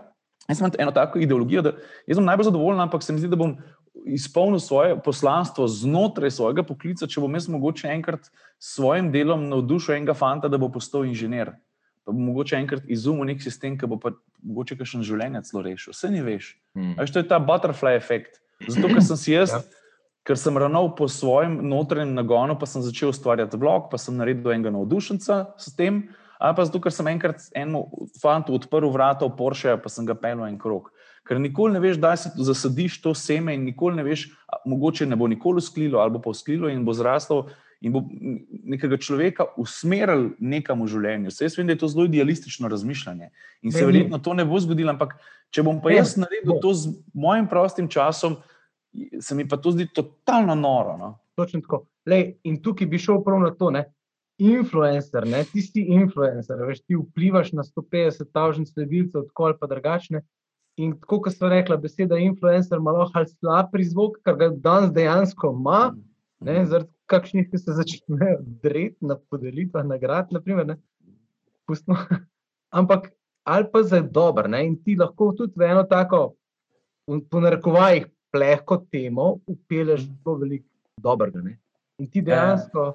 Jaz 0.49 0.61
imam 0.61 0.73
eno 0.79 0.93
tako 0.97 1.21
ideologijo, 1.21 1.63
da 1.63 1.73
sem 2.15 2.25
najbolj 2.25 2.49
zadovoljen, 2.49 2.81
ampak 2.81 3.03
se 3.05 3.13
mi 3.13 3.21
zdi, 3.21 3.29
da 3.29 3.37
bom 3.37 3.57
izpolnil 4.05 4.61
svoje 4.61 4.97
poslanstvo 5.05 5.67
znotraj 5.69 6.31
svojega 6.31 6.63
poklica, 6.65 7.07
če 7.07 7.21
bom 7.21 7.35
jaz 7.37 7.49
mogoče 7.53 7.89
enkrat 7.93 8.31
s 8.59 8.75
svojim 8.79 9.11
delom 9.13 9.49
navdušil 9.51 9.99
enega 9.99 10.15
fanta, 10.17 10.49
da 10.49 10.59
bo 10.59 10.71
postal 10.73 11.05
inženir. 11.05 11.53
Pa 12.07 12.15
bom 12.15 12.23
mogoče 12.31 12.57
enkrat 12.57 12.87
izumil 12.89 13.29
nek 13.29 13.43
sistem, 13.45 13.77
ki 13.79 13.91
bo 13.91 13.99
pa 14.01 14.15
mogoče 14.41 14.79
kakšen 14.79 15.05
življenje 15.05 15.43
celo 15.51 15.63
rešil. 15.67 15.93
Vse 15.93 16.09
ni 16.15 16.23
veš. 16.25 16.55
Hmm. 16.79 16.95
Veš, 16.97 17.13
to 17.13 17.21
je 17.21 17.29
ta 17.29 17.41
butterfly 17.43 17.99
efekt. 17.99 18.41
Zato, 18.65 18.89
ker 18.89 19.05
sem 19.05 19.21
si 19.21 19.35
jaz. 19.37 19.53
ja. 19.53 19.61
Ker 20.27 20.37
sem 20.37 20.57
ravnal 20.61 20.91
po 20.97 21.07
svojem 21.09 21.55
notranjem 21.65 22.11
nagonu, 22.17 22.57
pa 22.61 22.67
sem 22.69 22.83
začel 22.85 23.13
ustvarjati 23.13 23.57
vlog, 23.61 23.87
pa 23.93 24.01
sem 24.01 24.17
naredil 24.17 24.53
enega 24.53 24.73
navdušenca 24.75 25.39
s 25.57 25.73
tem, 25.77 26.03
ali 26.39 26.57
pa 26.57 26.65
zato, 26.65 26.81
ker 26.81 26.95
sem 26.95 27.07
enkrat 27.11 27.49
enemu 27.55 27.85
fantu 28.23 28.55
odprl 28.55 28.91
vrata 28.95 29.27
v 29.27 29.35
Porsche, 29.37 29.77
pa 29.83 29.91
sem 29.91 30.07
ga 30.07 30.15
pelil 30.15 30.47
en 30.47 30.59
krok. 30.59 30.93
Ker 31.29 31.41
nikoli 31.43 31.75
ne 31.75 31.81
veš, 31.83 31.99
da 32.01 32.15
si 32.17 32.31
zasadiš 32.35 33.01
to 33.05 33.15
seme 33.15 33.55
in 33.55 33.67
nikoli 33.67 33.99
ne 33.99 34.05
veš, 34.07 34.29
mogoče 34.67 35.07
ne 35.07 35.17
bo 35.19 35.29
nikoli 35.29 35.61
usklilo 35.61 36.01
ali 36.01 36.21
pa 36.23 36.31
usklilo 36.31 36.71
in 36.73 36.85
bo 36.87 36.95
zraslo 36.97 37.49
in 37.81 37.93
bo 37.93 38.03
nekega 38.65 38.97
človeka 38.99 39.45
usmeril 39.61 40.31
nekam 40.39 40.83
v 40.83 40.89
življenju. 40.95 41.31
Se 41.31 41.45
jaz 41.45 41.59
vem, 41.59 41.69
da 41.69 41.77
je 41.77 41.83
to 41.83 41.91
zelo 41.91 42.07
idealistično 42.09 42.71
razmišljanje 42.71 43.31
in 43.63 43.75
se 43.75 43.85
verjetno 43.87 44.19
to 44.19 44.35
ne 44.35 44.47
bo 44.49 44.59
zgodilo, 44.63 44.95
ampak 44.95 45.19
če 45.55 45.63
bom 45.67 45.83
pa 45.83 45.93
jaz 45.95 46.17
naredil 46.19 46.59
to 46.63 46.73
z 46.75 46.95
mojim 47.15 47.47
prostim 47.51 47.91
časom, 47.91 48.39
se 49.21 49.35
mi 49.35 49.47
pa 49.49 49.59
to 49.61 49.75
zdi 49.75 49.87
totalno 49.95 50.55
noro. 50.59 50.97
No? 50.97 51.13
Točno 51.37 51.61
tako. 51.61 51.85
Lej, 52.09 52.39
in 52.49 52.63
tukaj 52.63 52.89
bi 52.89 52.99
šel 52.99 53.21
prav 53.25 53.43
na 53.45 53.53
to. 53.55 53.71
Ne? 53.71 53.85
Influencer, 54.39 55.27
ne, 55.27 55.43
ti 55.45 55.63
si 55.63 55.85
influencer, 55.95 56.61
veš, 56.67 56.83
ti 56.87 56.97
vplivaš 56.99 57.53
na 57.59 57.65
150 57.67 58.31
tisoč 58.31 58.73
sledilcev, 58.73 59.27
tako 59.31 59.49
ali 59.51 59.59
pa 59.61 59.67
drugačne. 59.71 60.23
In 60.79 60.93
tako, 61.01 61.21
kot 61.27 61.35
smo 61.35 61.51
rekli, 61.51 61.77
beseda 61.83 62.21
influencer 62.23 62.79
ima 62.79 62.95
lahko 62.95 63.25
slab 63.27 63.73
prizvok, 63.73 64.21
kar 64.23 64.39
ga 64.39 64.49
danes 64.55 64.93
dejansko 64.95 65.51
ima, 65.57 65.81
ne, 66.47 66.61
zaradi 66.71 66.93
kakšnih, 67.11 67.49
ki 67.51 67.59
se 67.59 67.75
začnejo 67.75 68.39
dreti 68.63 69.09
na 69.11 69.17
podelitvah 69.31 69.87
nagrad, 69.87 70.31
naprimer, 70.31 70.67
ne, 70.69 70.77
pustno. 71.67 71.99
Ampak 72.79 73.11
ali 73.49 73.65
pa 73.73 73.83
za 73.83 74.01
dober, 74.05 74.47
ne, 74.51 74.67
in 74.69 74.77
ti 74.85 74.95
lahko 74.97 75.33
tudi 75.35 75.57
v 75.57 75.71
eno 75.73 75.83
tako, 75.89 76.37
po 77.31 77.41
narekovajih, 77.41 78.07
plehko 78.31 78.77
temo, 78.93 79.39
upelješ 79.49 80.05
do 80.25 80.35
veliko 80.37 80.69
dobrega, 81.01 81.41
ne. 81.43 81.57
In 81.99 82.11
ti 82.11 82.21
ja. 82.21 82.25
dejansko. 82.29 82.93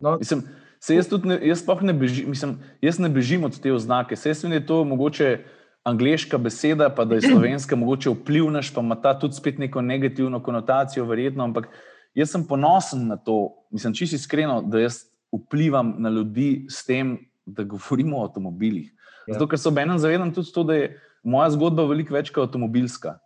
No, 0.00 0.16
Mislim, 0.18 0.42
Se 0.80 0.96
jaz 0.96 1.08
tudi 1.08 1.28
ne, 1.28 1.36
jaz 1.44 1.66
ne 1.82 1.92
bežim, 1.92 2.28
mislim, 2.30 2.58
jaz 2.80 2.98
ne 2.98 3.08
bežim 3.08 3.44
od 3.44 3.58
te 3.60 3.72
oznake. 3.72 4.16
Se 4.16 4.30
jaz 4.30 4.44
vem, 4.44 4.50
da 4.50 4.56
je 4.56 4.66
to 4.66 4.84
mogoče 4.84 5.44
angliška 5.84 6.38
beseda, 6.38 6.88
pa 6.88 7.04
da 7.04 7.14
je 7.14 7.28
slovenska 7.28 7.76
mogoče 7.82 8.10
vplivnaš, 8.10 8.72
pa 8.74 8.80
ima 8.80 8.96
ta 8.96 9.18
tudi 9.18 9.36
spet 9.36 9.58
neko 9.58 9.82
negativno 9.82 10.42
konotacijo, 10.42 11.04
verjetno. 11.04 11.44
Ampak 11.44 11.68
jaz 12.14 12.32
sem 12.32 12.46
ponosen 12.48 13.06
na 13.08 13.16
to, 13.16 13.66
mislim, 13.70 13.94
čisto 13.94 14.16
iskreno, 14.16 14.62
da 14.62 14.80
jaz 14.80 15.02
vplivam 15.32 15.94
na 15.98 16.08
ljudi 16.08 16.66
s 16.70 16.86
tem, 16.86 17.18
da 17.46 17.62
govorimo 17.62 18.18
o 18.18 18.24
avtomobilih. 18.24 18.88
Ja. 19.26 19.34
Zato, 19.34 19.48
ker 19.48 19.58
se 19.58 19.68
obenem 19.68 19.98
zavedam 19.98 20.32
tudi 20.34 20.52
to, 20.52 20.64
da 20.64 20.74
je 20.74 20.90
moja 21.22 21.50
zgodba 21.50 21.84
veliko 21.84 22.14
več 22.14 22.32
kot 22.32 22.48
avtomobilska. 22.48 23.18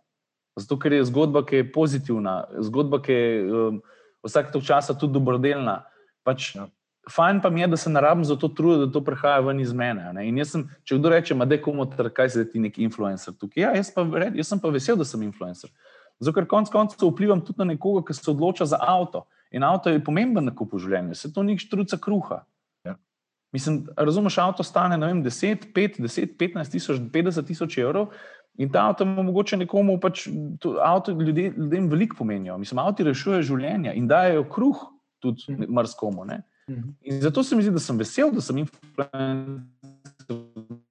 Zato, 0.59 0.75
ker 0.79 0.93
je 0.93 1.07
zgodba, 1.07 1.45
ki 1.47 1.63
je 1.63 1.71
pozitivna, 1.71 2.41
zgodba, 2.67 2.99
ki 3.03 3.13
je 3.13 3.43
um, 3.47 3.83
vsak 4.27 4.51
tok 4.51 4.63
časa 4.63 4.95
tudi 4.99 5.15
dobrodelna. 5.15 5.85
Pač, 6.25 6.55
ja 6.55 6.67
fajn 7.11 7.41
pa 7.41 7.49
mi 7.49 7.61
je, 7.61 7.67
da 7.67 7.77
se 7.77 7.89
ne 7.89 8.01
rabim 8.01 8.25
za 8.25 8.35
to 8.35 8.47
truditi, 8.47 8.85
da 8.85 8.91
to 8.91 9.03
prihaja 9.03 9.39
ven 9.39 9.59
iz 9.59 9.73
mene. 9.73 10.09
Sem, 10.45 10.65
če 10.83 10.97
kdo 10.97 11.09
reče, 11.09 11.35
da 11.35 11.55
je 11.55 11.61
komu 11.61 11.85
kaj 12.13 12.29
se 12.29 12.45
ti 12.51 12.59
neki 12.59 12.83
influencer 12.83 13.33
tukaj. 13.33 13.63
Ja, 13.63 13.75
jaz, 13.75 13.91
pa, 13.93 14.05
jaz 14.33 14.49
sem 14.49 14.59
pa 14.59 14.69
vesel, 14.73 14.97
da 14.97 15.05
sem 15.05 15.23
influencer. 15.23 15.69
Zato, 16.19 16.35
ker 16.37 16.47
konec 16.47 16.71
koncev 16.71 17.09
vplivam 17.11 17.41
tudi 17.45 17.59
na 17.59 17.73
nekoga, 17.73 18.05
ki 18.07 18.15
se 18.15 18.29
odloča 18.31 18.65
za 18.65 18.79
avto. 18.81 19.25
In 19.51 19.63
avto 19.63 19.89
je 19.89 20.03
pomemben 20.03 20.47
na 20.47 20.53
kupu 20.55 20.79
življenja, 20.81 21.15
se 21.15 21.31
to 21.33 21.43
ni 21.43 21.57
štruca 21.59 21.99
kruha. 22.01 22.41
Ja. 22.87 22.95
Mislim, 23.53 23.83
razumeš, 23.97 24.39
avto 24.41 24.63
stane 24.63 24.97
vem, 24.99 25.21
10, 25.23 25.69
5, 25.75 25.99
10, 26.01 26.33
15 26.39 26.71
tisoč, 26.71 27.03
50 27.13 27.47
tisoč 27.51 27.77
evrov. 27.83 28.15
In 28.57 28.69
ta 28.71 28.85
avto 28.87 29.03
mogoče 29.05 29.59
nekomu, 29.59 29.97
pač, 29.99 30.29
avto 30.79 31.11
ljudje, 31.11 31.51
ljudem 31.57 31.89
veliko 31.91 32.15
pomenijo. 32.21 32.55
Mislim, 32.57 32.79
avto 32.79 33.03
rešuje 33.03 33.41
življenja 33.43 33.93
in 33.93 34.07
dajo 34.07 34.45
kruh 34.47 34.79
tudi 35.19 35.51
hm. 35.51 35.67
marskomu. 35.75 36.23
Ne? 36.25 36.41
Mhm. 36.69 36.89
In 37.01 37.21
zato 37.21 37.43
se 37.43 37.55
mi 37.55 37.61
zdi, 37.61 37.71
da 37.71 37.79
sem 37.79 37.97
vesel, 37.97 38.31
da 38.33 38.41
sem 38.41 38.57
influencer, 38.57 39.05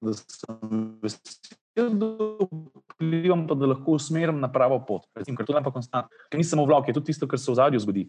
da 0.00 0.12
sem 0.12 0.98
vesel, 1.02 1.96
da 1.98 2.10
vplivam, 2.94 3.46
pa 3.48 3.56
da 3.58 3.66
lahko 3.72 3.96
usmerim 3.98 4.38
na 4.40 4.50
pravo 4.52 4.78
pot. 4.86 5.08
Recim, 5.18 5.34
ker 5.36 5.46
to 5.46 5.56
ne 5.56 5.62
pa 5.64 5.72
konstantno, 5.74 6.14
ker 6.30 6.38
nisem 6.38 6.62
v 6.62 6.68
vlogu, 6.70 6.90
je 6.90 6.94
to 6.94 7.02
tisto, 7.02 7.26
kar 7.26 7.42
se 7.42 7.50
v 7.50 7.58
zadju 7.58 7.80
zgodi, 7.82 8.04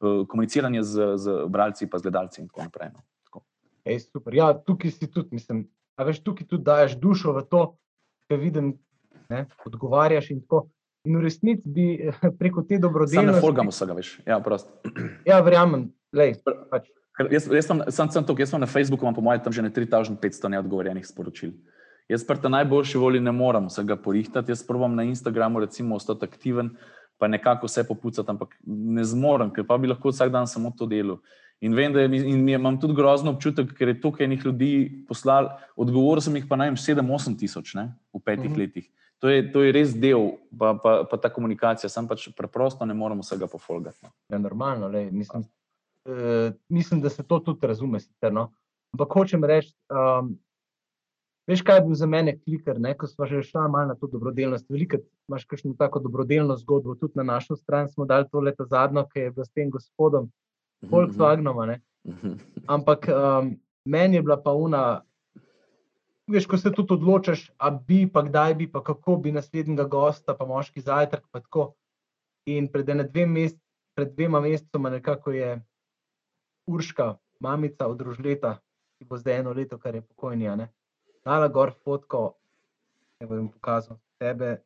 uh, 0.00 0.22
komuniciranje 0.30 0.82
z, 0.82 1.10
z 1.20 1.34
bralci, 1.52 1.90
pa 1.90 2.00
z 2.00 2.08
gledalci 2.08 2.40
in 2.40 2.48
tako 2.48 2.64
naprej. 2.64 2.92
No. 2.94 3.04
Tako. 3.28 3.44
Ej, 3.84 4.00
super. 4.06 4.36
Ja, 4.38 4.52
tukaj 4.56 4.94
si 4.96 5.10
tudi, 5.12 5.36
mislim, 5.36 5.66
a 6.00 6.06
veš, 6.08 6.22
tukaj 6.24 6.48
tudi 6.48 6.64
daješ 6.64 6.96
dušo 7.02 7.36
v 7.36 7.44
to, 7.52 7.62
kar 8.32 8.40
vidim, 8.40 8.78
ne, 9.28 9.44
odgovarjaš 9.68 10.32
in 10.32 10.40
tako. 10.46 10.70
In 11.08 11.16
v 11.16 11.24
resnici 11.24 11.68
bi 11.68 11.84
preko 12.40 12.64
te 12.68 12.80
dobrodelnosti. 12.80 13.36
Ne, 13.36 13.44
folgamo 13.44 13.72
se 13.72 13.88
ga, 13.88 13.96
veš. 13.96 14.08
Ja, 14.28 14.40
ja 15.28 15.38
verjamem. 15.44 15.86
Lej, 16.16 16.34
pač. 16.72 16.88
Jaz, 17.28 17.46
jaz, 17.52 17.66
sem, 17.66 17.82
sem, 17.88 18.10
sem 18.10 18.24
tukaj, 18.24 18.46
jaz 18.46 18.54
sem 18.54 18.62
na 18.62 18.66
Facebooku, 18.70 19.04
imam 19.04 19.14
po 19.14 19.24
mojem 19.24 19.42
tam 19.44 19.52
že 19.52 19.62
3500 19.62 20.48
neodgovorjenih 20.56 21.06
sporočil. 21.06 21.52
Jaz 22.08 22.24
pa 22.26 22.34
ta 22.34 22.48
najboljši 22.48 22.98
volji 22.98 23.20
ne 23.20 23.32
morem 23.32 23.68
vsega 23.68 23.96
porihtati, 23.96 24.50
jaz 24.50 24.64
probujem 24.66 24.96
na 24.96 25.04
Instagramu, 25.06 25.60
recimo, 25.60 25.96
ostati 25.96 26.24
aktiven, 26.24 26.72
pa 27.18 27.28
nekako 27.28 27.68
vse 27.68 27.84
popucati, 27.86 28.30
ampak 28.30 28.56
ne 28.64 29.04
zmorem, 29.04 29.52
ker 29.52 29.66
pa 29.68 29.76
bi 29.78 29.90
lahko 29.90 30.10
vsak 30.10 30.32
dan 30.32 30.48
samo 30.48 30.72
to 30.76 30.88
delo. 30.90 31.20
In 31.60 31.76
vem, 31.76 31.92
da 31.92 32.00
je, 32.00 32.08
in 32.24 32.48
imam 32.48 32.80
tudi 32.80 32.96
grozno 32.96 33.34
občutek, 33.36 33.74
ker 33.76 33.92
je 33.92 34.00
tukaj 34.00 34.24
enih 34.24 34.46
ljudi 34.46 34.70
poslal, 35.08 35.52
odgovoril 35.76 36.24
sem 36.24 36.40
jih 36.40 36.48
pa 36.48 36.56
naj 36.56 36.72
7-8 36.72 37.36
tisoč 37.38 37.74
v 37.76 38.20
petih 38.24 38.48
uh 38.48 38.50
mhm. 38.50 38.54
-huh. 38.54 38.58
letih. 38.58 38.88
To 39.20 39.28
je, 39.28 39.52
to 39.52 39.62
je 39.62 39.72
res 39.72 39.92
del, 39.92 40.40
pa, 40.58 40.72
pa, 40.82 41.04
pa 41.04 41.16
ta 41.16 41.28
komunikacija, 41.28 41.90
sam 41.92 42.08
pač 42.08 42.30
preprosto 42.36 42.86
ne 42.86 42.94
morem 42.94 43.20
vsega 43.20 43.46
pofolgati. 43.46 43.98
No. 44.02 44.10
Ja, 44.28 44.38
normalno, 44.38 44.88
le, 44.88 45.10
mislim, 45.10 45.44
uh, 46.04 46.52
mislim, 46.68 47.00
da 47.00 47.10
se 47.10 47.22
to 47.22 47.38
tudi 47.38 47.66
razume. 47.66 48.00
Sicer, 48.00 48.32
no? 48.32 48.52
Ampak 48.94 49.12
hočem 49.14 49.44
reči, 49.44 49.74
um, 49.92 50.32
veš, 51.46 51.62
kaj 51.66 51.78
je 51.78 51.84
bil 51.86 51.98
za 51.98 52.06
mene 52.06 52.36
kliker, 52.38 52.80
ne? 52.80 52.94
ko 52.98 53.06
smo 53.06 53.26
že 53.26 53.42
šli 53.46 53.68
malo 53.70 53.92
na 53.92 53.94
to 53.94 54.08
dobrodelnost. 54.10 54.66
Veliko 54.70 54.98
imaš 55.28 55.44
kakšno 55.44 55.74
tako 55.78 56.02
dobrodelno 56.02 56.56
zgodbo, 56.56 56.94
tudi 56.94 57.18
na 57.20 57.22
našo 57.22 57.56
stran 57.56 57.88
smo 57.88 58.04
dali 58.04 58.26
to 58.32 58.40
leto 58.40 58.66
zadnjo, 58.66 59.06
ki 59.12 59.26
je 59.26 59.30
bilo 59.30 59.44
s 59.44 59.52
tem 59.52 59.70
gospodom, 59.70 60.30
mhm, 60.82 60.90
Volkswagenom. 60.90 61.78
Ampak 62.66 63.08
um, 63.08 63.54
meni 63.84 64.16
je 64.16 64.22
bila 64.22 64.40
pa 64.42 64.52
una, 64.52 65.02
veš, 66.30 66.46
ko 66.46 66.58
se 66.58 66.72
tudi 66.72 66.94
odločiš, 66.94 67.50
a 67.58 67.70
bi, 67.70 68.06
pa 68.06 68.22
kdaj 68.22 68.54
bi, 68.54 68.66
pa 68.70 68.82
kako 68.82 69.16
bi 69.16 69.32
naslednjega 69.32 69.84
gosta, 69.84 70.34
pa 70.34 70.46
moški 70.46 70.80
zajtrk. 70.80 71.26
Pa 71.30 71.42
In 72.48 72.70
pred, 72.72 72.88
dve 72.88 73.26
mest, 73.26 73.58
pred 73.94 74.14
dvema 74.16 74.40
mesecema 74.40 74.90
nekako 74.90 75.30
je 75.30 75.60
Urška, 76.66 77.16
mamica 77.40 77.86
od 77.86 78.00
Rožleta, 78.00 78.58
ki 78.98 79.04
bo 79.04 79.16
zdaj 79.16 79.40
eno 79.40 79.52
leto, 79.52 79.78
kar 79.78 79.94
je 79.94 80.02
pokojnija. 80.02 80.56
Dala 81.24 81.48
gor 81.48 81.72
fotko, 81.84 82.34
da 83.20 83.26
bom 83.26 83.48
pokazal 83.48 83.98
tebe, 84.18 84.60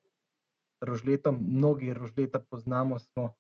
rožletom, 0.80 1.38
mnogi 1.40 1.94
rožleta 1.94 2.38
poznamo, 2.38 2.98
smo 2.98 3.34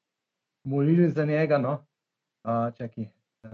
molili 0.64 1.10
za 1.10 1.24
njega. 1.24 1.58
No? 1.58 1.86
Uh, 2.44 2.74
čaki, 2.76 3.08
uh. 3.42 3.50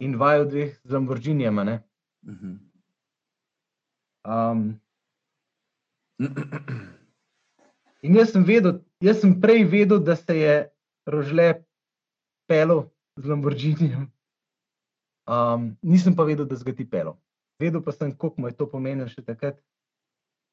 In 0.00 0.16
vajo 0.16 0.44
dveh 0.44 0.78
z 0.84 0.92
Lamborghinijem. 0.92 1.58
Um, 4.24 4.80
in 8.02 8.16
jaz 8.16 8.32
sem, 8.32 8.44
vedel, 8.44 8.80
jaz 9.00 9.20
sem 9.20 9.40
prej 9.40 9.64
vedel, 9.64 10.00
da 10.00 10.16
se 10.16 10.36
je 10.36 10.54
rožle 11.06 11.62
pelo 12.46 12.90
z 13.16 13.26
Lamborghinijem. 13.26 14.10
Um, 15.30 15.76
nisem 15.82 16.16
pa 16.16 16.24
vedel, 16.24 16.44
da 16.44 16.56
se 16.56 16.64
ga 16.64 16.72
ti 16.72 16.84
pelo. 16.90 17.18
Vedel 17.60 17.82
pa 17.82 17.92
sem, 17.92 18.16
koliko 18.16 18.40
mu 18.40 18.48
je 18.48 18.56
to 18.56 18.66
pomenilo 18.66 19.08
še 19.08 19.22
takrat. 19.22 19.60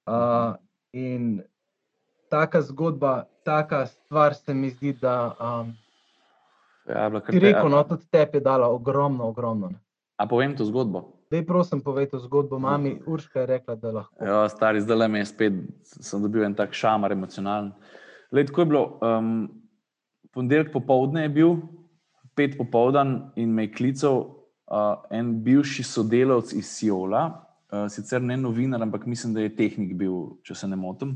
Uh, 0.07 0.55
in 0.93 1.41
taka 2.29 2.61
zgodba, 2.61 3.25
taka 3.43 3.85
stvar 3.85 4.35
se 4.35 4.53
mi 4.53 4.69
zdi, 4.69 4.93
da 5.01 5.33
um, 5.39 5.73
ja, 6.87 7.09
ti 7.31 7.39
rekel, 7.39 7.69
no, 7.71 7.83
tudi 7.83 8.07
tebi 8.11 8.37
je 8.37 8.45
dala 8.45 8.69
ogromno, 8.69 9.27
ogromno. 9.27 9.71
Ne. 9.71 9.79
A 10.17 10.27
povem 10.27 10.55
to 10.57 10.65
zgodbo? 10.65 11.13
Dej, 11.31 11.43
prosim, 11.47 11.81
povej 11.83 12.11
to 12.11 12.19
zgodbo. 12.19 12.59
Mami 12.59 13.01
Urška 13.07 13.43
je 13.43 13.45
rekla, 13.45 13.75
da 13.75 13.91
lahko. 13.91 14.15
Ja, 14.23 14.47
stari, 14.49 14.81
zdaj 14.81 14.97
le 14.97 15.07
me 15.11 15.19
je 15.19 15.29
spet, 15.31 15.57
sem 15.83 16.23
dobil 16.23 16.45
en 16.47 16.55
tak 16.55 16.73
šamar, 16.73 17.11
emocionalen. 17.11 17.73
Lej, 18.31 18.47
tako 18.47 18.63
je 18.63 18.69
bilo. 18.71 18.83
Um, 19.03 19.66
ponedeljek 20.37 20.69
popovdne 20.69 21.25
je 21.25 21.33
bil, 21.33 21.55
pet 22.37 22.53
popoldan 22.59 23.31
in 23.41 23.55
me 23.57 23.65
je 23.65 23.73
klical 23.73 24.19
uh, 24.21 24.99
en 25.09 25.31
bivši 25.43 25.83
sodelavec 25.83 26.53
iz 26.53 26.69
Siola, 26.69 27.23
uh, 27.73 27.87
sicer 27.89 28.21
ne 28.21 28.37
novinar, 28.37 28.83
ampak 28.85 29.07
mislim, 29.09 29.33
da 29.33 29.41
je 29.41 29.55
tehnik 29.57 29.95
bil, 29.97 30.37
če 30.45 30.59
se 30.61 30.69
ne 30.69 30.77
motim. 30.77 31.15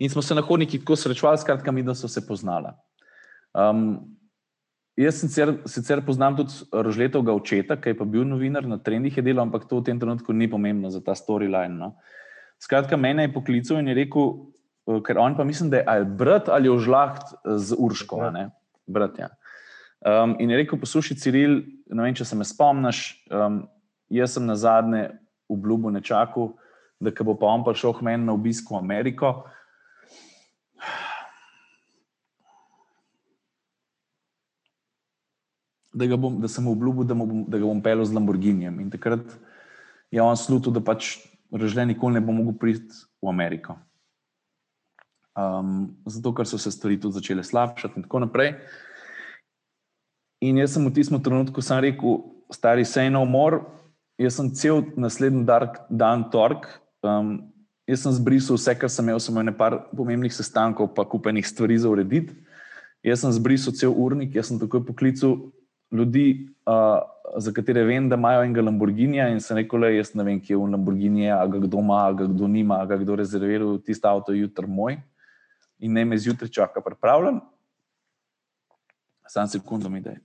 In 0.00 0.08
smo 0.08 0.22
se 0.22 0.34
na 0.34 0.44
hodniku 0.46 0.80
tako 0.80 0.96
srečevali, 0.96 1.42
skratka, 1.42 1.74
mi 1.74 1.84
da 1.84 1.92
so 1.94 2.08
se 2.08 2.22
poznala. 2.24 2.78
Um, 3.52 4.16
jaz 4.96 5.20
sicer, 5.20 5.58
sicer 5.68 6.00
poznam 6.06 6.38
tudi 6.38 6.54
Rožletovega 6.72 7.34
očeta, 7.34 7.76
ki 7.76 7.92
je 7.92 7.98
pa 7.98 8.06
bil 8.08 8.24
novinar 8.24 8.64
na 8.64 8.78
trendih, 8.80 9.16
je 9.16 9.26
delal, 9.26 9.50
ampak 9.50 9.68
to 9.68 9.82
v 9.82 9.90
tem 9.90 10.00
trenutku 10.00 10.32
ni 10.32 10.48
pomembno 10.48 10.88
za 10.94 11.04
ta 11.04 11.18
storyline. 11.18 11.76
No. 11.76 11.96
Skratka, 12.62 12.96
mene 12.96 13.26
je 13.26 13.34
poklical 13.36 13.82
in 13.82 13.92
je 13.92 13.98
rekel, 14.00 14.32
ker 15.04 15.18
on 15.20 15.36
pa 15.36 15.44
mislim, 15.44 15.70
da 15.70 15.80
je 15.80 15.84
ali 15.86 16.04
brat 16.04 16.48
ali 16.48 16.68
ožlaht 16.68 17.34
z 17.44 17.76
Urško. 17.78 18.30
Brat, 18.88 19.18
ja. 19.18 19.28
Um, 20.00 20.36
in 20.38 20.50
je 20.50 20.56
rekel, 20.56 20.78
poslušaj, 20.78 21.18
Ciril, 21.18 21.58
ne 21.90 22.04
vem, 22.06 22.14
če 22.14 22.24
se 22.24 22.36
me 22.38 22.46
spomniš, 22.46 23.18
um, 23.34 23.64
jaz 24.14 24.36
sem 24.36 24.46
na 24.46 24.54
zadnje 24.56 25.08
obljubo 25.50 25.90
nečaku, 25.90 26.52
da 27.02 27.10
bo 27.24 27.34
pa 27.38 27.50
on 27.50 27.64
prišel 27.66 27.96
k 27.98 28.06
meni 28.06 28.24
na 28.24 28.36
obisk 28.38 28.70
v 28.70 28.78
Ameriko. 28.78 29.32
Da, 35.92 36.06
bom, 36.14 36.38
da 36.38 36.46
sem 36.46 36.62
mu 36.62 36.76
obljubil, 36.76 37.08
da, 37.08 37.18
da 37.18 37.58
ga 37.58 37.66
bom 37.66 37.82
pelil 37.82 38.06
z 38.06 38.14
Lamborghinijem. 38.14 38.78
In 38.80 38.94
takrat 38.94 39.24
je 40.14 40.22
on 40.22 40.38
slutil, 40.38 40.70
da 40.70 40.80
pač 40.84 41.16
režle 41.50 41.86
nikoli 41.90 42.18
ne 42.18 42.22
bo 42.22 42.32
mogel 42.36 42.54
priti 42.60 43.02
v 43.18 43.34
Ameriko. 43.34 43.74
Um, 45.38 45.94
zato, 46.06 46.32
ker 46.34 46.46
so 46.50 46.58
se 46.58 46.70
stvari 46.70 46.96
tudi 46.98 47.14
začele 47.14 47.44
slabšati 47.46 48.00
in 48.00 48.02
tako 48.02 48.24
naprej. 48.24 48.56
In 50.42 50.58
jaz 50.58 50.74
sem 50.74 50.82
v 50.82 50.90
tistem 50.90 51.20
trenutku 51.22 51.62
rekel, 51.78 52.18
stari 52.50 52.84
se 52.84 53.06
eno 53.06 53.22
umor, 53.22 53.62
jaz 54.18 54.34
sem 54.34 54.50
cel 54.50 54.82
naslednji 54.96 55.46
dan 55.90 56.30
tork, 56.30 56.66
um, 57.06 57.52
jaz 57.86 58.02
sem 58.02 58.12
zbrisal 58.12 58.58
vse, 58.58 58.74
kar 58.74 58.90
sem 58.90 59.04
imel, 59.06 59.20
samo 59.20 59.42
nekaj 59.42 59.78
pomembnih 59.94 60.34
sestankov, 60.34 60.90
pa 60.94 61.04
kupenih 61.06 61.46
stvari 61.46 61.78
za 61.78 61.88
urediti. 61.88 62.34
Jaz 63.06 63.22
sem 63.22 63.30
zbrisal 63.30 63.72
cel 63.78 63.94
urnik, 63.94 64.34
jaz 64.34 64.50
sem 64.50 64.58
takoj 64.58 64.82
poklical 64.86 65.52
ljudi, 65.94 66.50
uh, 66.66 66.98
za 67.38 67.52
katere 67.54 67.84
vem, 67.86 68.08
da 68.08 68.18
imajo 68.18 68.42
enega 68.42 68.62
Lamborghinija 68.62 69.28
in 69.30 69.38
sem 69.38 69.56
rekel, 69.56 69.86
da 69.86 69.92
jaz 69.94 70.10
ne 70.18 70.26
vem, 70.26 70.40
kje 70.42 70.56
je 70.56 70.58
v 70.58 70.72
Lamborghini, 70.74 71.30
a 71.30 71.46
ga 71.46 71.62
kdo 71.62 71.78
ima, 71.78 72.08
a 72.08 72.12
ga 72.12 72.26
kdo 72.26 72.50
nima, 72.50 72.82
a 72.82 72.90
ga 72.90 72.98
kdo 72.98 73.20
rezerviral, 73.22 73.78
tisto 73.78 74.10
avto 74.10 74.34
je 74.34 74.42
jutri 74.42 74.66
moj 74.66 74.98
in 75.78 75.92
ne 75.92 76.04
me 76.04 76.18
zjutraj 76.18 76.50
čaka 76.50 76.80
pripravljen. 76.80 77.40
Sam 79.28 79.48
sekundom 79.48 79.96
idej. 79.96 80.16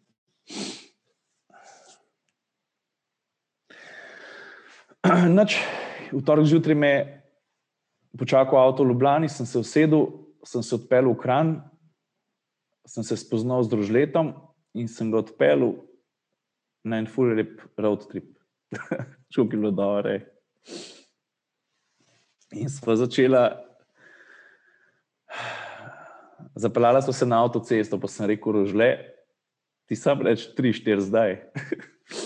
Noč, 5.37 5.57
v 6.11 6.21
torek 6.23 6.47
zjutraj 6.47 6.75
me 6.75 6.87
je 6.87 7.23
počakal 8.17 8.59
avto 8.59 8.83
v 8.83 8.93
Ljubljani, 8.93 9.29
sem 9.29 9.45
se 9.45 9.59
usedel, 9.59 10.07
sem 10.45 10.63
se 10.63 10.75
odpeljal 10.75 11.11
v 11.11 11.19
Kran, 11.19 11.55
sem 12.87 13.03
se 13.03 13.17
spoznal 13.17 13.63
z 13.63 13.73
družletom 13.73 14.33
in 14.75 14.87
sem 14.87 15.11
ga 15.11 15.23
odpeljal 15.23 15.75
na 16.83 16.99
en 16.99 17.07
full 17.07 17.35
rep 17.35 17.61
road 17.77 18.07
trip. 18.11 18.31
Čuk 19.33 19.53
je 19.53 19.59
bilo 19.59 19.71
dobro. 19.71 20.19
In 22.53 22.69
sva 22.69 22.95
začela, 22.95 23.57
zapeljala 26.55 27.01
sva 27.01 27.13
se 27.13 27.25
na 27.25 27.41
avtocesto, 27.43 27.99
pa 27.99 28.07
sem 28.07 28.27
rekel, 28.29 28.53
rožle, 28.53 28.89
ti 29.89 29.95
sam 29.95 30.21
reč, 30.21 30.45
tri, 30.57 30.73
štiri 30.73 31.01
zdaj. 31.01 31.39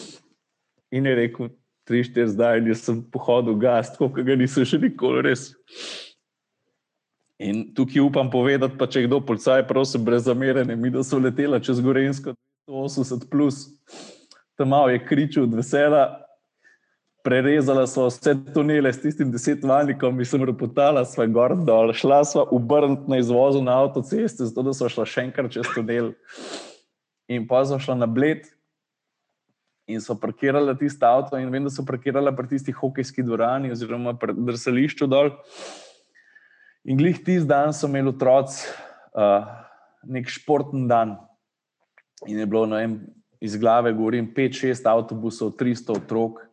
In 0.95 1.05
je 1.05 1.15
rekel, 1.15 1.49
tri, 1.88 2.03
štiri 2.03 2.28
zdaj, 2.32 2.61
in 2.61 2.69
jaz 2.71 2.84
sem 2.88 2.99
pohodil 3.11 3.57
gas, 3.59 3.91
kot 3.97 4.15
ga 4.15 4.36
nisem 4.39 4.67
še 4.67 4.80
nikoli 4.80 5.23
res. 5.30 5.49
In 7.38 7.67
tukaj 7.78 8.01
upam 8.01 8.32
povedati, 8.34 8.78
pa 8.80 8.88
če 8.89 9.05
kdo 9.05 9.19
policaj, 9.21 9.65
prosim, 9.69 10.03
brez 10.05 10.25
zamerene, 10.25 10.75
mi 10.75 10.89
da 10.89 11.03
so 11.05 11.19
letela 11.21 11.59
čez 11.63 11.80
Gorensko 11.84 12.34
280, 12.67 13.28
plus. 13.30 13.67
tam 14.57 14.73
malo 14.73 14.89
je 14.89 15.05
kričal 15.05 15.43
od 15.43 15.53
vesela, 15.53 16.26
prerezala 17.28 17.84
so 17.88 18.05
vse 18.07 18.32
tunele 18.55 18.93
s 18.93 19.01
tistim 19.03 19.32
desetvalnikom, 19.34 20.15
mi 20.15 20.25
sem 20.25 20.43
repotala, 20.47 21.03
sva 21.03 21.25
gor 21.28 21.57
dol, 21.67 21.91
šla 21.91 22.21
sva 22.23 22.45
obrniti 22.55 23.11
na 23.11 23.19
izvozu 23.19 23.59
na 23.65 23.82
avtoceste, 23.84 24.47
zato 24.47 24.63
da 24.63 24.75
so 24.78 24.88
šla 24.91 25.03
še 25.03 25.25
enkrat 25.28 25.51
čez 25.57 25.67
tunel. 25.75 26.13
In 27.28 27.43
pa 27.49 27.65
so 27.67 27.82
šla 27.84 27.97
na 27.99 28.07
bled, 28.07 28.47
in 29.91 29.99
so 30.03 30.15
parkirali 30.15 30.78
tisto 30.80 31.03
avto, 31.07 31.36
in 31.36 31.51
vem, 31.51 31.67
da 31.67 31.73
so 31.73 31.84
parkirali 31.88 32.32
pri 32.36 32.53
tisti 32.53 32.75
hokejski 32.75 33.28
dvorani, 33.28 33.73
oziroma 33.75 34.15
pri 34.19 34.38
drsališču 34.47 35.11
dol. 35.11 35.34
In 36.88 36.95
glih 36.95 37.19
tisti 37.19 37.47
dan 37.51 37.75
so 37.75 37.91
imeli 37.91 38.15
otroci 38.15 38.63
uh, 39.19 39.51
nek 40.07 40.32
športen 40.32 40.88
dan. 40.88 41.17
In 42.23 42.39
je 42.39 42.47
bilo 42.47 42.63
vem, 42.71 43.01
iz 43.43 43.59
glave, 43.59 43.91
govorim, 43.91 44.32
5-6 44.32 44.88
avtobusov, 44.88 45.57
300 45.59 45.99
otrok. 45.99 46.46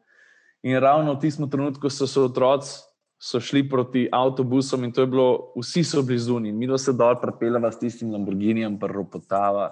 In 0.64 0.80
ravno 0.80 1.12
v 1.14 1.20
tistem 1.20 1.48
trenutku 1.50 1.90
so 1.92 2.08
se 2.08 2.20
otroci. 2.20 2.80
So 3.24 3.40
šli 3.40 3.62
proti 3.68 4.08
avtobusom, 4.12 4.84
in 4.84 4.92
to 4.92 5.00
je 5.00 5.08
bilo, 5.08 5.54
vsi 5.56 5.84
so 5.84 6.02
bili 6.04 6.18
zunaj, 6.18 6.52
mi 6.52 6.66
smo 6.66 6.76
se 6.78 6.92
dol, 6.92 7.14
pripeljali 7.16 7.70
s 7.72 7.78
tistim 7.80 8.10
Lamborghinijem, 8.12 8.74
pa 8.78 8.90
ropotava. 8.90 9.70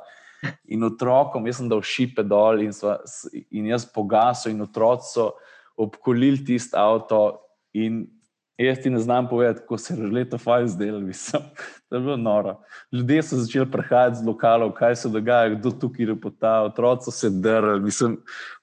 In 0.72 0.86
otrokom, 0.86 1.45
jaz 1.47 1.59
sem 1.61 1.68
dal 1.68 1.82
šipe 1.84 2.24
dol 2.24 2.62
in, 2.64 2.72
sva, 2.72 2.97
in 3.51 3.66
jaz 3.68 3.84
pogasil, 3.84 4.55
in 4.55 4.64
otroci 4.64 5.11
so 5.12 5.26
obkolili 5.76 6.40
tisto 6.47 6.78
avto. 6.80 7.20
In 7.76 8.07
jaz 8.66 8.78
ti 8.82 8.90
ne 8.90 8.98
znam 8.98 9.28
povedati, 9.28 9.60
kako 9.60 9.78
se 9.78 9.94
je 9.94 10.06
leto 10.06 10.38
fajn 10.38 10.68
zdelo, 10.68 11.00
mislim, 11.00 11.42
da 11.90 11.96
je 11.96 12.00
bilo 12.00 12.16
noro. 12.16 12.60
Ljudje 12.92 13.22
so 13.22 13.36
začeli 13.36 13.70
prihajati 13.70 14.16
z 14.16 14.26
lokalov, 14.26 14.72
kaj 14.72 14.96
se 14.96 15.08
dogaja, 15.08 15.54
kdo 15.54 15.70
tukaj 15.70 16.06
je 16.06 16.20
pota, 16.20 16.62
otroci 16.62 17.04
so 17.04 17.10
se 17.10 17.30
drli, 17.30 17.80
mislim, 17.80 18.16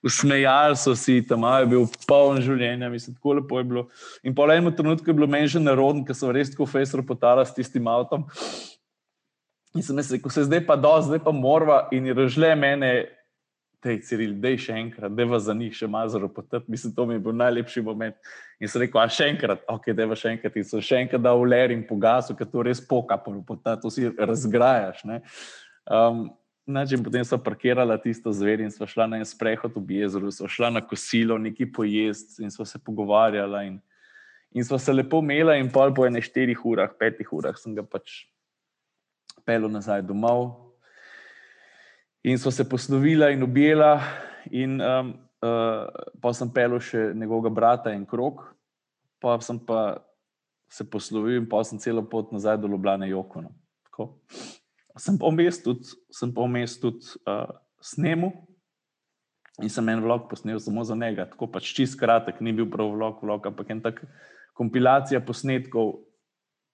usmejali 0.03 0.75
so 0.75 0.95
si, 0.95 1.21
tam 1.27 1.43
je 1.59 1.65
bil 1.65 1.85
poln 2.07 2.41
življenja, 2.41 2.89
mislim, 2.89 3.15
tako 3.15 3.33
lepo 3.33 3.57
je 3.57 3.63
bilo. 3.63 3.87
In 4.23 4.35
po 4.35 4.47
enem 4.51 4.73
trenutku 4.75 5.09
je 5.09 5.13
bilo 5.13 5.27
meni 5.27 5.47
že 5.47 5.59
nerodno, 5.59 6.05
ker 6.05 6.15
sem 6.15 6.31
res 6.31 6.51
tako 6.51 6.65
fejsor 6.65 7.05
potala 7.05 7.45
s 7.45 7.53
tistim 7.53 7.87
avtom. 7.87 8.27
In 9.75 9.83
sem 9.85 9.97
rekel, 9.97 10.31
se 10.33 10.43
zdaj 10.43 10.65
pa 10.65 10.75
do, 10.75 10.95
zdaj 11.05 11.19
pa 11.21 11.31
morva 11.31 11.87
in 11.93 12.09
režle 12.17 12.55
mene, 12.55 13.05
te 13.83 13.95
Ciril, 14.03 14.33
dej 14.43 14.57
še 14.65 14.75
enkrat, 14.75 15.13
da 15.15 15.25
vas 15.29 15.45
za 15.47 15.55
njih 15.55 15.73
še 15.75 15.87
malo 15.87 16.11
zaropotati. 16.11 16.67
Mislim, 16.71 16.93
to 16.95 17.05
mi 17.07 17.15
je 17.15 17.23
bil 17.23 17.35
najlepši 17.39 17.83
moment. 17.83 18.17
In 18.59 18.67
sem 18.67 18.83
rekel, 18.83 18.99
a 19.01 19.07
še 19.11 19.29
enkrat, 19.31 19.63
ok, 19.71 19.91
da 19.95 20.07
vas 20.09 20.19
še 20.19 20.33
enkrat 20.35 20.57
in 20.59 20.67
sem 20.67 20.83
še 20.83 20.99
enkrat 21.05 21.23
dal 21.23 21.39
ler 21.47 21.71
in 21.75 21.85
pogasil, 21.87 22.35
ker 22.35 22.49
to 22.51 22.65
res 22.67 22.83
poka, 22.83 23.17
pa 23.19 23.77
to 23.79 23.91
si 23.93 24.09
razgrajaš. 24.19 25.05
Um, 25.87 26.27
potem 26.67 27.23
so 27.25 27.39
parkirala 27.41 27.97
tisto 27.97 28.33
zver 28.35 28.61
in 28.61 28.71
smo 28.71 28.85
šla 28.85 29.07
na 29.09 29.23
en 29.23 29.25
sprehod 29.25 29.73
v 29.73 30.03
jezeru, 30.03 30.31
smo 30.31 30.51
šla 30.51 30.73
na 30.75 30.81
kosilo, 30.83 31.39
neki 31.39 31.71
pojest 31.71 32.39
in 32.43 32.51
smo 32.51 32.67
se 32.67 32.79
pogovarjala. 32.83 33.63
In, 33.63 33.79
in 34.51 34.67
smo 34.67 34.77
se 34.77 34.93
lepo 34.93 35.23
imela, 35.23 35.55
in 35.55 35.71
pol 35.71 35.95
po 35.95 36.05
ene 36.05 36.21
štirih 36.21 36.65
urah, 36.67 36.91
petih 36.99 37.31
urah 37.31 37.55
sem 37.57 37.73
ga 37.75 37.87
pač 37.87 38.27
pel 39.47 39.71
nazaj 39.71 40.03
domov. 40.03 40.68
In 42.23 42.37
smo 42.37 42.51
se 42.51 42.69
poslovila 42.69 43.29
in 43.29 43.43
objela, 43.43 44.01
in 44.51 44.81
um, 44.81 45.13
uh, 45.45 45.87
pa 46.21 46.33
sem 46.35 46.51
pel 46.51 46.75
še 46.83 47.11
njegovega 47.15 47.51
brata 47.53 47.93
in 47.95 48.03
krok, 48.07 48.43
pa 49.23 49.37
sem 49.43 49.59
pa 49.63 50.01
se 50.69 50.83
poslovil 50.83 51.39
in 51.41 51.47
pa 51.49 51.63
sem 51.63 51.79
celo 51.79 52.03
pot 52.09 52.33
nazaj 52.35 52.59
do 52.59 52.67
Ljubljana 52.67 53.07
Jokona. 53.09 53.51
Sem 54.99 55.15
pa 55.19 55.31
vmes 55.31 55.61
tudi, 55.63 55.95
sem 56.11 56.31
pa 56.35 56.43
vmes 56.43 56.75
tudi 56.81 57.07
uh, 57.23 57.47
snemu 57.79 58.33
in 59.63 59.71
sem 59.71 59.87
en 59.91 60.03
vlog 60.03 60.27
posnel 60.31 60.59
samo 60.59 60.83
za 60.87 60.95
njega, 60.95 61.25
tako 61.31 61.49
pač 61.51 61.71
čist 61.75 61.97
kratek, 61.99 62.39
ni 62.43 62.53
bil 62.55 62.67
prav 62.71 62.91
vlog, 62.95 63.23
vlog 63.23 63.47
ampak 63.47 63.71
en 63.71 63.81
tak 63.83 64.03
kompilacija 64.59 65.19
posnetkov 65.23 65.95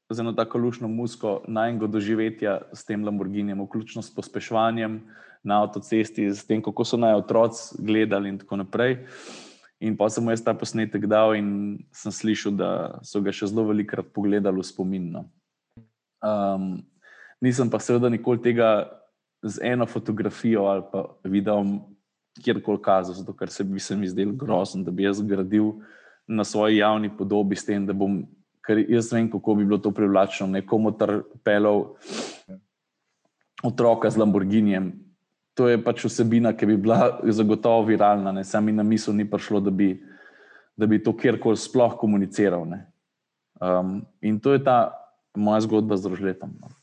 z 0.10 0.20
eno 0.20 0.34
tako 0.34 0.58
lušno 0.58 0.88
musko 0.88 1.42
najmanjega 1.48 1.88
doživetja 1.88 2.62
s 2.74 2.86
tem 2.86 3.06
Lamborghinijem, 3.06 3.62
vključno 3.62 4.02
s 4.02 4.14
pospeševanjem 4.16 5.02
na 5.44 5.64
avtocesti, 5.64 6.30
s 6.30 6.46
tem, 6.46 6.62
kako 6.62 6.86
so 6.86 6.98
naj 6.98 7.14
otroci 7.14 7.76
gledali 7.80 8.30
in 8.30 8.38
tako 8.38 8.62
naprej. 8.62 9.00
In 9.80 9.98
pa 9.98 10.10
sem 10.10 10.24
mu 10.24 10.32
jaz 10.32 10.44
ta 10.44 10.54
posnetek 10.54 11.06
dal 11.10 11.36
in 11.36 11.80
sem 11.94 12.12
slišal, 12.12 12.54
da 12.56 12.70
so 13.04 13.22
ga 13.22 13.34
še 13.34 13.50
zelo 13.52 13.68
velikrat 13.70 14.08
pogledali 14.14 14.62
v 14.62 14.66
spomin. 14.66 15.10
No. 15.12 15.26
Um, 16.26 16.86
nisem 17.44 17.70
pa 17.70 17.82
seveda 17.82 18.10
nikoli 18.10 18.42
tega 18.42 18.88
z 19.46 19.62
eno 19.62 19.86
fotografijo 19.86 20.66
ali 20.66 20.86
pa 20.92 21.06
videom 21.24 21.82
kjerkoli 22.42 22.82
kazal, 22.82 23.16
zato 23.16 23.34
ker 23.34 23.50
se 23.50 23.64
bi 23.64 23.80
se 23.80 23.96
mi 23.96 24.08
zdel 24.08 24.34
grozen, 24.36 24.84
da 24.84 24.92
bi 24.92 25.06
jaz 25.06 25.22
gradil 25.22 25.76
na 26.28 26.44
svoji 26.44 26.78
javni 26.78 27.12
podobi 27.18 27.56
s 27.56 27.66
tem, 27.66 27.86
da 27.86 27.94
bom, 27.94 28.24
ker 28.66 28.82
jaz 28.90 29.12
vem, 29.14 29.30
kako 29.32 29.56
bi 29.56 29.66
bilo 29.66 29.80
to 29.80 29.92
privlačno, 29.92 30.48
nekomu 30.48 30.92
trpelov 30.98 31.96
otroka 33.64 34.10
z 34.10 34.22
Lamborghinijem. 34.22 34.92
To 35.56 35.70
je 35.72 35.80
pač 35.80 36.04
vsebina, 36.06 36.52
ki 36.54 36.68
bi 36.68 36.78
bila 36.78 37.20
zagotovo 37.24 37.86
viralna, 37.88 38.34
ne 38.36 38.44
sami 38.44 38.76
na 38.76 38.84
misel 38.84 39.16
ni 39.16 39.24
prišlo, 39.30 39.62
da 39.64 39.72
bi, 39.72 39.94
da 40.76 40.86
bi 40.86 41.00
to 41.04 41.16
kjerkoli 41.16 41.58
sploh 41.58 41.96
komuniciral. 41.98 42.68
Um, 43.62 44.02
in 44.22 44.40
to 44.40 44.54
je 44.54 44.64
ta 44.64 44.92
moja 45.38 45.64
zgodba 45.64 45.96
z 45.96 46.12
rožletom. 46.12 46.52
No 46.60 46.74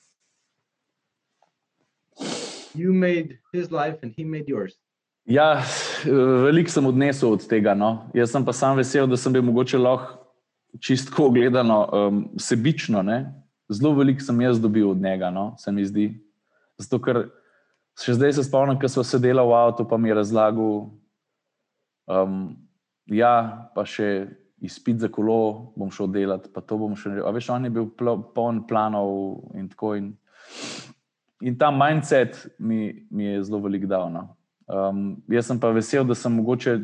you 2.75 2.93
made 2.93 3.39
his 3.53 3.71
life 3.71 3.99
and 4.03 4.13
he 4.17 4.25
made 4.25 4.49
yours. 4.49 4.75
Ja, 5.25 5.63
veliko 6.45 6.71
sem 6.71 6.87
odnesel 6.87 7.33
od 7.33 7.47
tega. 7.47 7.75
No. 7.75 8.11
Jaz 8.15 8.33
sem 8.33 8.45
pa 8.45 8.53
sam 8.53 8.77
vesel, 8.77 9.07
da 9.07 9.17
sem 9.17 9.33
bil 9.33 9.45
mogoče 9.47 9.79
lahko 9.79 10.22
čistko 10.81 11.31
gledano, 11.31 11.89
um, 11.93 12.25
sebično. 12.39 13.03
Ne. 13.03 13.35
Zelo 13.69 13.95
veliko 13.95 14.25
sem 14.25 14.41
jaz 14.41 14.61
dobil 14.61 14.91
od 14.91 15.01
njega, 15.01 15.31
no, 15.31 15.55
se 15.59 15.73
mi 15.73 15.85
zdi. 15.85 16.09
Zato, 16.81 17.01
ker 17.03 17.25
še 18.01 18.17
zdaj 18.17 18.37
se 18.37 18.45
spomnim, 18.45 18.79
ko 18.81 18.89
smo 18.89 19.05
sedeli 19.05 19.41
v 19.41 19.57
avtu, 19.57 19.87
pa 19.89 19.99
mi 20.01 20.11
je 20.11 20.19
razlagal, 20.19 20.77
um, 22.09 22.39
ja, 23.07 23.35
pa 23.75 23.85
še 23.89 24.27
izpit 24.63 25.01
za 25.03 25.11
kolo 25.11 25.73
bom 25.77 25.91
šel 25.91 26.11
delati, 26.15 26.51
pa 26.55 26.63
to 26.63 26.79
bom 26.79 26.95
še. 26.97 27.17
A 27.25 27.33
veš, 27.35 27.51
on 27.51 27.67
je 27.67 27.73
bil 27.75 27.89
poln 28.35 28.63
planov 28.69 29.43
in 29.59 29.67
tako. 29.73 29.97
In, 29.99 30.13
in 31.43 31.59
ta 31.59 31.73
mindset 31.75 32.39
mi, 32.59 33.07
mi 33.11 33.27
je 33.27 33.43
zelo 33.49 33.63
velik 33.65 33.89
dal. 33.91 34.09
No. 34.15 34.29
Um, 34.71 35.19
jaz 35.33 35.51
sem 35.51 35.59
pa 35.61 35.73
vesel, 35.75 36.07
da 36.07 36.15
sem 36.15 36.35
mogoče 36.39 36.79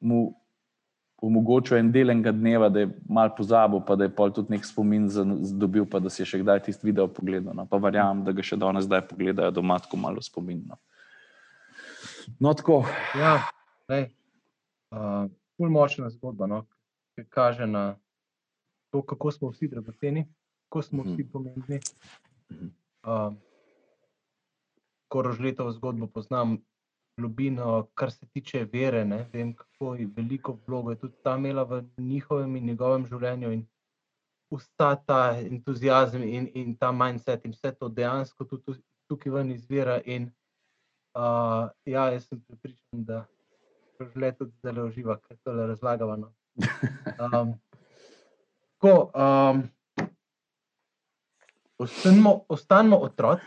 mu 0.00 0.30
omogočil 1.22 1.78
en 1.78 1.90
del 1.92 2.10
enega 2.12 2.32
dneva, 2.32 2.68
da 2.68 2.82
je 2.82 2.90
mal 3.08 3.30
pozabil, 3.36 3.80
pa 3.86 3.96
da 3.96 4.04
je 4.04 4.12
pol 4.14 4.32
tudi 4.36 4.52
nek 4.52 4.66
spomin 4.68 5.08
dobil, 5.58 5.86
pa 5.88 6.00
da 6.02 6.12
si 6.12 6.22
je 6.22 6.28
še 6.32 6.42
kdaj 6.42 6.66
tisti 6.66 6.86
video 6.86 7.08
pogledal. 7.08 7.56
No. 7.56 7.64
Pa 7.70 7.80
verjamem, 7.80 8.24
da 8.26 8.34
ga 8.36 8.44
še 8.44 8.58
danes 8.60 8.84
zdaj 8.88 9.06
pogledajo 9.08 9.54
doma, 9.56 9.78
tako 9.80 10.00
malo 10.02 10.22
spomin. 10.24 10.62
No, 10.68 10.78
no 12.40 12.52
tako. 12.58 12.82
Ja, 13.16 13.38
uh, 13.88 15.24
Pul 15.56 15.72
močna 15.72 16.10
zgodba, 16.12 16.44
no, 16.50 16.66
ki 17.16 17.24
kaže 17.32 17.64
na 17.64 17.94
to, 18.92 19.00
kako 19.00 19.32
smo 19.32 19.50
vsi 19.54 19.70
dragoceni, 19.72 20.26
kako 20.68 20.82
smo 20.84 21.06
vsi 21.06 21.22
mhm. 21.22 21.30
pomembni. 21.32 21.80
Uh, 23.06 23.32
ko 25.08 25.22
rožletovo 25.22 25.72
zgodbo 25.72 26.10
poznam, 26.12 26.58
globino, 27.16 27.88
kar 27.94 28.10
se 28.12 28.26
tiče 28.26 28.66
vere, 28.72 29.04
ne 29.04 29.26
vem, 29.32 29.54
kako 29.54 29.96
veliko 30.16 30.58
vlogo 30.66 30.90
je 30.90 30.98
tudi 30.98 31.14
ta 31.22 31.36
imela 31.36 31.62
v 31.62 31.82
njihovem 31.98 32.56
in 32.56 32.66
njegovem 32.66 33.06
življenju. 33.06 33.52
In 33.52 33.66
vsa 34.50 34.94
ta 35.06 35.20
entuzijazem 35.40 36.22
in, 36.22 36.50
in 36.54 36.76
ta 36.76 36.92
mindset 36.92 37.44
in 37.44 37.54
vse 37.56 37.72
to 37.74 37.88
dejansko 37.88 38.44
tudi 38.44 38.76
tukaj 39.08 39.32
ven 39.32 39.50
izvira. 39.50 40.00
In 40.04 40.30
uh, 41.16 41.70
ja, 41.84 42.10
jaz 42.12 42.28
sem 42.28 42.40
pripričan, 42.40 43.04
da 43.04 43.24
rožlet 43.98 44.38
tudi 44.38 44.52
zelo 44.62 44.86
uživa, 44.86 45.18
ker 45.24 45.38
to 45.44 45.52
le 45.56 45.66
razlagava. 45.72 46.16
No. 46.20 46.32
Um, 47.16 47.54
ko, 48.82 49.10
um, 49.14 49.62
ostanimo, 51.78 52.42
ostanimo 52.48 53.00
otroci. 53.08 53.44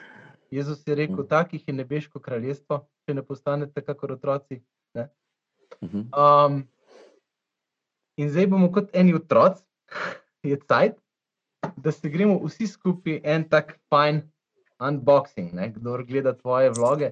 Jezus 0.51 0.87
je 0.87 0.95
rekel: 0.95 1.23
mm. 1.23 1.27
Takih 1.27 1.67
je 1.67 1.73
nebeško 1.73 2.19
kraljestvo, 2.19 2.87
če 3.09 3.17
ne 3.17 3.25
postanete 3.25 3.81
kot 3.81 4.11
otroci. 4.13 4.61
Mhm. 5.81 6.09
Um, 6.13 6.63
in 8.19 8.29
zdaj 8.29 8.49
bomo 8.51 8.69
kot 8.73 8.93
eni 8.93 9.15
otroci, 9.17 9.63
je 10.51 10.57
cajt, 10.69 10.97
da 11.77 11.91
se 11.91 12.09
gremo 12.09 12.37
vsi 12.43 12.67
skupaj 12.69 13.21
en 13.23 13.45
tak 13.49 13.77
fajn 13.89 14.21
unboxing. 14.79 15.53
Ne? 15.57 15.69
Kdo 15.73 15.97
gleda 16.07 16.35
tvoje 16.37 16.71
vloge, 16.75 17.11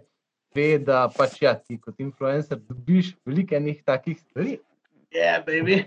ve, 0.55 0.77
da 0.81 1.05
pač 1.13 1.41
ja, 1.41 1.53
ti 1.57 1.77
kot 1.81 1.99
influencer 2.01 2.59
dobiš 2.59 3.15
veliko 3.27 3.57
enih 3.57 3.83
takih 3.85 4.17
stvari. 4.19 4.57
Je, 5.13 5.21
yeah, 5.21 5.41
baby, 5.45 5.83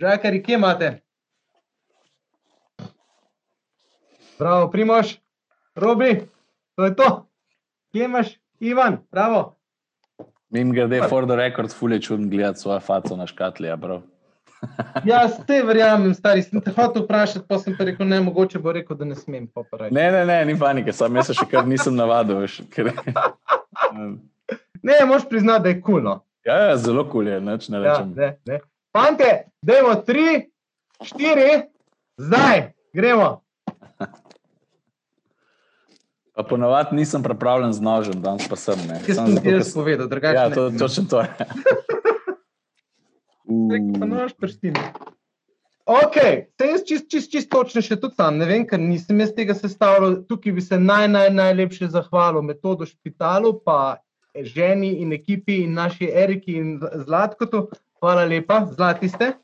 žakari, 0.00 0.42
kje 0.42 0.58
imate? 0.58 0.92
Prav, 4.38 4.70
primoš, 4.72 5.16
robi. 5.78 6.26
To 6.76 6.86
je 6.88 6.94
to. 6.96 7.08
Kje 7.92 8.06
imaš, 8.08 8.36
Ivan, 8.62 8.98
bravo. 9.10 9.56
Mim 10.50 10.72
grede, 10.72 11.02
for 11.08 11.26
the 11.26 11.36
record, 11.36 11.72
fulje 11.72 12.00
čudno 12.00 12.28
gledati 12.28 12.58
svojo 12.58 12.80
faco 12.80 13.16
na 13.16 13.26
škatli. 13.26 13.68
Ja, 13.68 13.78
ja 15.04 15.28
ste 15.28 15.62
verjamem, 15.62 16.14
stari. 16.14 16.42
Sem 16.42 16.60
te 16.60 16.70
hotel 16.70 17.02
vprašati, 17.02 17.46
pa 17.48 17.58
sem 17.58 17.74
pa 17.78 17.84
rekel, 17.84 18.06
ne, 18.06 18.20
mogoče 18.20 18.58
bo 18.58 18.72
rekel, 18.72 18.96
da 18.96 19.04
ne 19.04 19.14
smem. 19.14 19.48
Ne, 19.90 20.10
ne, 20.12 20.24
ne, 20.26 20.44
ni 20.44 20.58
panike, 20.58 20.92
sam 20.92 21.16
jaz 21.16 21.32
še 21.34 21.48
kar 21.50 21.66
nisem 21.66 21.98
navadil. 21.98 22.46
Ker... 22.70 22.92
ne, 24.88 25.00
moš 25.10 25.26
priznati, 25.28 25.62
da 25.62 25.74
je 25.74 25.80
kulno. 25.82 26.20
Ja, 26.46 26.60
ja, 26.68 26.76
zelo 26.76 27.08
kul 27.10 27.32
je, 27.32 27.40
neč 27.40 27.66
ne 27.68 27.80
ja, 27.80 27.84
rečem. 27.88 28.14
Ja, 28.14 28.30
ne, 28.30 28.36
ne. 28.46 28.60
Fante, 28.94 29.32
dajmo 29.66 29.96
tri, 30.06 30.44
štiri, 31.02 31.50
zdaj, 32.20 32.68
gremo. 32.94 33.40
Pa 36.32 36.42
ponovadi 36.42 36.96
nisem 36.96 37.22
pripravljen 37.22 37.72
z 37.72 37.80
nožem, 37.80 38.22
danes 38.22 38.48
pa 38.48 38.56
sem. 38.56 38.78
Ne. 38.88 39.00
Kaj 39.04 39.14
sem 39.14 39.36
ti 39.36 39.52
jaz 39.52 39.74
povedal, 39.74 40.08
drugače? 40.08 40.36
Ja, 40.36 40.50
to, 40.50 40.70
točno 40.78 41.04
to 41.10 41.20
je. 41.24 41.28
Pa 43.98 44.06
nož 44.08 44.32
prstim. 44.40 44.78
Ok, 45.84 46.16
te 46.56 46.70
jaz 46.70 46.86
čist, 46.88 47.10
čist, 47.10 47.28
čist 47.32 47.50
točno 47.52 47.82
še 47.84 47.98
tudi 48.00 48.16
sam, 48.16 48.38
ne 48.40 48.46
vem, 48.48 48.64
ker 48.64 48.80
nisem 48.80 49.20
jaz 49.20 49.34
tega 49.36 49.54
sestavljal. 49.58 50.22
Tukaj 50.30 50.56
bi 50.56 50.64
se 50.64 50.78
naj, 50.80 51.08
naj, 51.10 51.28
najlepše 51.36 51.90
zahvalil 51.92 52.44
metodo 52.46 52.86
špitalu, 52.88 53.58
pa 53.66 53.98
ženi 54.32 54.94
in 55.02 55.12
ekipi 55.12 55.60
in 55.66 55.74
naši 55.76 56.08
Eriki 56.08 56.56
in 56.56 56.76
Zlatkotu. 56.80 57.66
Hvala 58.00 58.24
lepa, 58.24 58.64
zlati 58.72 59.10
ste. 59.10 59.34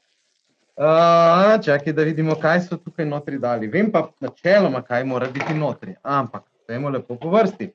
Uh, 0.78 1.58
čakaj, 1.62 1.92
da 1.92 2.06
vidimo, 2.06 2.38
kaj 2.38 2.62
so 2.68 2.78
tukaj 2.78 3.06
notri 3.06 3.38
dali. 3.42 3.68
Vem 3.68 3.90
pa 3.92 4.06
načeloma, 4.22 4.80
kaj 4.86 5.04
mora 5.04 5.28
biti 5.34 5.54
notri. 5.58 5.98
Ampak 6.02 6.46
Dajmo 6.68 6.90
lepo 6.90 7.16
po 7.16 7.30
vrsti. 7.30 7.70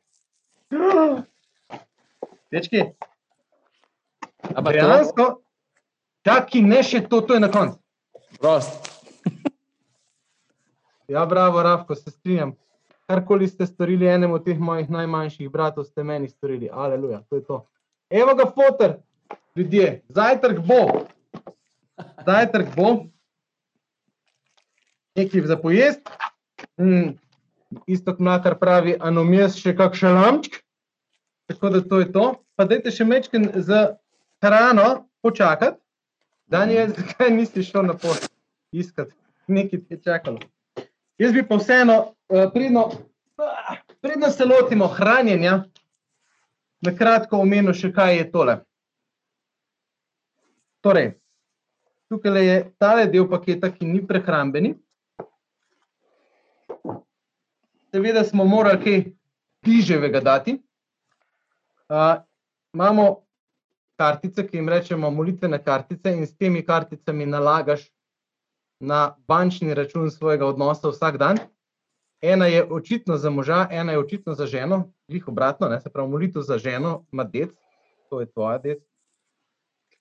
Dečki. 2.52 2.84
Dejansko, 4.70 5.26
taki 6.22 6.62
ne 6.62 6.84
še 6.86 7.02
to, 7.10 7.24
to 7.26 7.34
je 7.34 7.42
na 7.42 7.50
koncu. 7.52 7.80
Prost. 8.38 8.92
Ja, 11.10 11.26
bravo, 11.26 11.64
Rafko, 11.64 11.96
se 11.96 12.12
strinjam. 12.12 12.54
Karkoli 13.10 13.48
ste 13.48 13.66
storili 13.66 14.08
enemu 14.08 14.38
od 14.38 14.46
teh 14.46 14.60
mojih 14.60 14.90
najmanjših 14.90 15.50
bratov, 15.50 15.90
ste 15.90 16.04
meni 16.04 16.30
storili. 16.30 16.70
Aleluja, 16.72 17.24
to 17.30 17.42
je 17.42 17.44
to. 17.50 17.60
Evo 18.10 18.36
ga, 18.38 18.46
fotor, 18.54 18.96
ljudje, 19.56 20.04
zajtrk 20.10 20.62
bo. 20.70 21.08
Zajtrk 22.26 22.76
bo. 22.78 22.94
Nekaj 25.18 25.48
za 25.50 25.58
pojest. 25.58 26.10
Mm, 26.78 27.18
isto 27.88 28.16
kot 28.16 28.60
pravi, 28.60 28.96
anomijas 29.00 29.58
še 29.60 29.76
kakšen 29.78 30.16
lamčk. 30.18 30.60
Tako 31.50 31.70
da 31.70 31.82
to 31.82 32.00
je 32.00 32.12
to. 32.12 32.26
Pa 32.56 32.66
dajte 32.66 32.92
še 32.92 33.06
mečken 33.06 33.50
za 33.56 33.98
hrano 34.44 35.08
počakati. 35.22 35.78
Daniel, 36.48 36.94
zakaj 36.98 37.32
nisi 37.32 37.64
šel 37.64 37.88
na 37.90 37.98
pot 37.98 38.30
iskati? 38.72 39.14
Nekaj 39.48 39.80
ti 39.80 39.94
je 39.94 40.02
čakalo. 40.02 40.40
Jaz 41.18 41.34
bi 41.34 41.44
pa 41.48 41.58
vseeno, 41.60 41.98
uh, 42.30 42.46
predno, 42.54 42.90
uh, 43.38 44.30
se 44.32 44.46
lotimo 44.46 44.88
hranjenja, 44.88 45.64
na 46.84 46.92
kratko 46.96 47.40
omenil 47.44 47.76
še, 47.76 47.92
kaj 47.96 48.18
je 48.18 48.30
tole. 48.32 48.56
Torej, 50.84 51.14
tukaj 52.12 52.40
je 52.44 52.56
tale 52.82 53.06
del 53.12 53.28
paketa, 53.32 53.70
ki 53.72 53.88
ni 53.88 54.02
prehrambeni. 54.08 54.74
Seveda 57.94 58.24
smo 58.24 58.46
morali 58.46 58.84
kaj 58.84 59.04
bližjega 59.66 60.20
dati. 60.20 60.58
Uh, 61.90 62.24
imamo 62.74 63.24
kartice, 63.98 64.48
ki 64.48 64.58
jim 64.58 64.70
rečemo 64.70 65.12
molitvene 65.12 65.60
kartice, 65.64 66.12
in 66.12 66.26
s 66.26 66.38
temi 66.38 66.66
karticami 66.66 67.26
nalagaš 67.26 67.86
na 68.80 69.16
bančni 69.28 69.74
račun 69.74 70.10
svojega 70.12 70.48
odnosa 70.48 70.90
vsak 70.90 71.18
dan. 71.18 71.38
Ena 72.22 72.48
je 72.48 72.64
očitno 72.64 73.18
za 73.18 73.30
moža, 73.30 73.68
ena 73.72 73.92
je 73.92 74.00
očitno 74.00 74.34
za 74.34 74.46
ženo, 74.46 74.94
jih 75.08 75.28
obratno, 75.28 75.68
ne? 75.70 75.80
se 75.82 75.90
pravi, 75.90 76.10
molitev 76.10 76.42
za 76.42 76.58
ženo 76.58 77.06
ima 77.12 77.24
dec, 77.24 77.52
to 78.10 78.20
je 78.20 78.32
tvoja 78.32 78.58
dec. 78.58 78.80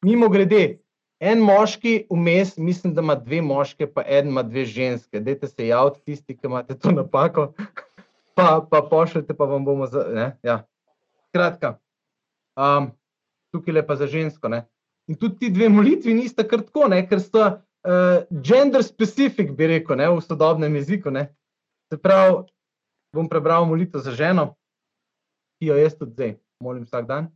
Mimo 0.03 0.29
grede, 0.29 0.79
en 1.21 1.39
moški 1.39 2.07
vmes, 2.11 2.57
mislim, 2.57 2.95
da 2.95 3.03
ima 3.03 3.15
dve 3.15 3.43
moške, 3.43 3.87
pa 3.87 4.03
en 4.07 4.29
ima 4.29 4.43
dve 4.43 4.65
ženske. 4.65 5.21
Dajte 5.21 5.49
se 5.49 5.67
javiti, 5.67 6.01
tisti, 6.05 6.37
ki 6.37 6.47
imate 6.47 6.79
to 6.79 6.91
napako, 6.91 7.53
pa, 8.35 8.67
pa 8.71 8.83
pošljite, 8.91 9.35
pa 9.35 9.45
vam 9.45 9.65
bomo. 9.65 9.87
Za, 9.87 10.33
ja. 10.43 10.63
Kratka, 11.33 11.79
um, 12.57 12.91
tukaj 13.53 13.77
je 13.77 13.87
pa 13.87 13.97
za 13.97 14.07
žensko. 14.07 14.49
Ne? 14.49 14.65
In 15.07 15.17
tudi 15.19 15.39
ti 15.39 15.51
dve 15.51 15.69
molitvi 15.69 16.15
nista 16.15 16.45
kar 16.49 16.63
tako, 16.63 16.89
ne? 16.89 17.03
ker 17.09 17.21
so 17.21 17.45
uh, 17.47 18.25
gender 18.45 18.85
specific, 18.85 19.53
bi 19.57 19.67
rekel, 19.77 19.97
ne? 19.97 20.11
v 20.11 20.21
sodobnem 20.21 20.77
jeziku. 20.77 21.11
Ne? 21.11 21.29
Se 21.93 21.99
pravi, 21.99 22.45
bom 23.13 23.29
prebral 23.29 23.67
molitev 23.69 24.01
za 24.01 24.13
ženo, 24.17 24.55
ki 25.61 25.73
jo 25.73 25.77
jaz 25.77 25.97
tudi 25.99 26.13
zdaj 26.17 26.37
molim 26.63 26.85
vsak 26.87 27.07
dan. 27.07 27.29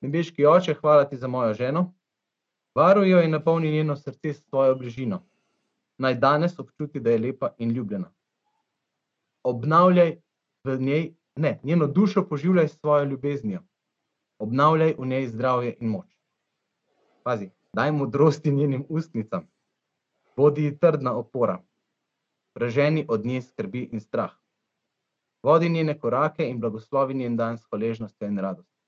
Nebeški 0.00 0.46
oče, 0.46 0.74
hvala 0.78 1.08
ti 1.08 1.16
za 1.16 1.28
mojo 1.28 1.54
ženo. 1.54 1.94
Varuj 2.74 3.10
jo 3.10 3.22
in 3.22 3.30
napolni 3.30 3.72
njeno 3.72 3.96
srce 3.96 4.32
s 4.34 4.42
svojo 4.48 4.74
bližino. 4.74 5.24
Naj 5.98 6.14
danes 6.14 6.58
občuti, 6.58 7.00
da 7.00 7.10
je 7.10 7.18
lepa 7.18 7.54
in 7.58 7.70
ljubljena. 7.70 8.12
Obnavljaj 9.42 10.16
v 10.64 10.78
njej, 10.80 11.14
ne, 11.36 11.60
njeno 11.62 11.86
dušo 11.86 12.28
poživljaj 12.28 12.68
s 12.68 12.78
svojo 12.80 13.04
ljubeznijo 13.04 13.62
obnavljaj 14.38 14.94
v 14.98 15.06
njej 15.06 15.26
zdravje 15.26 15.76
in 15.80 15.88
moč. 15.88 16.06
Pazi, 17.22 17.50
daj 17.72 17.92
modrosti 17.92 18.50
njenim 18.50 18.84
ustnicam, 18.88 19.48
bodi 20.36 20.64
ji 20.64 20.78
trdna 20.78 21.16
opora, 21.16 21.58
preženi 22.54 23.06
od 23.08 23.26
nje 23.26 23.42
skrbi 23.42 23.88
in 23.92 24.00
strah. 24.00 24.32
Vodi 25.42 25.68
njene 25.68 25.98
korake 25.98 26.48
in 26.48 26.60
blagoslovi 26.60 27.14
njen 27.14 27.36
dan 27.36 27.58
s 27.58 27.64
hvaležnostjo 27.70 28.28
in 28.28 28.38
radostjo. 28.38 28.78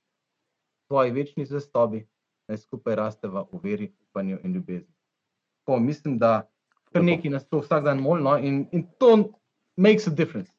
Tvoji 0.88 1.10
večni 1.10 1.46
zvestobi 1.46 2.08
naj 2.48 2.58
skupaj 2.58 2.94
rasteva 2.94 3.46
v 3.52 3.60
veri, 3.62 3.92
upanju 4.08 4.38
in 4.44 4.54
ljubezni. 4.54 4.94
Po, 5.66 5.78
mislim, 5.78 6.18
da 6.18 6.50
kar 6.84 7.04
nekaj 7.04 7.30
nas 7.30 7.48
to 7.48 7.60
vsak 7.60 7.84
dan 7.84 8.00
molno 8.00 8.38
in, 8.38 8.66
in 8.72 8.86
to 8.98 9.39
makes 9.80 10.06
a 10.06 10.10
difference. 10.10 10.52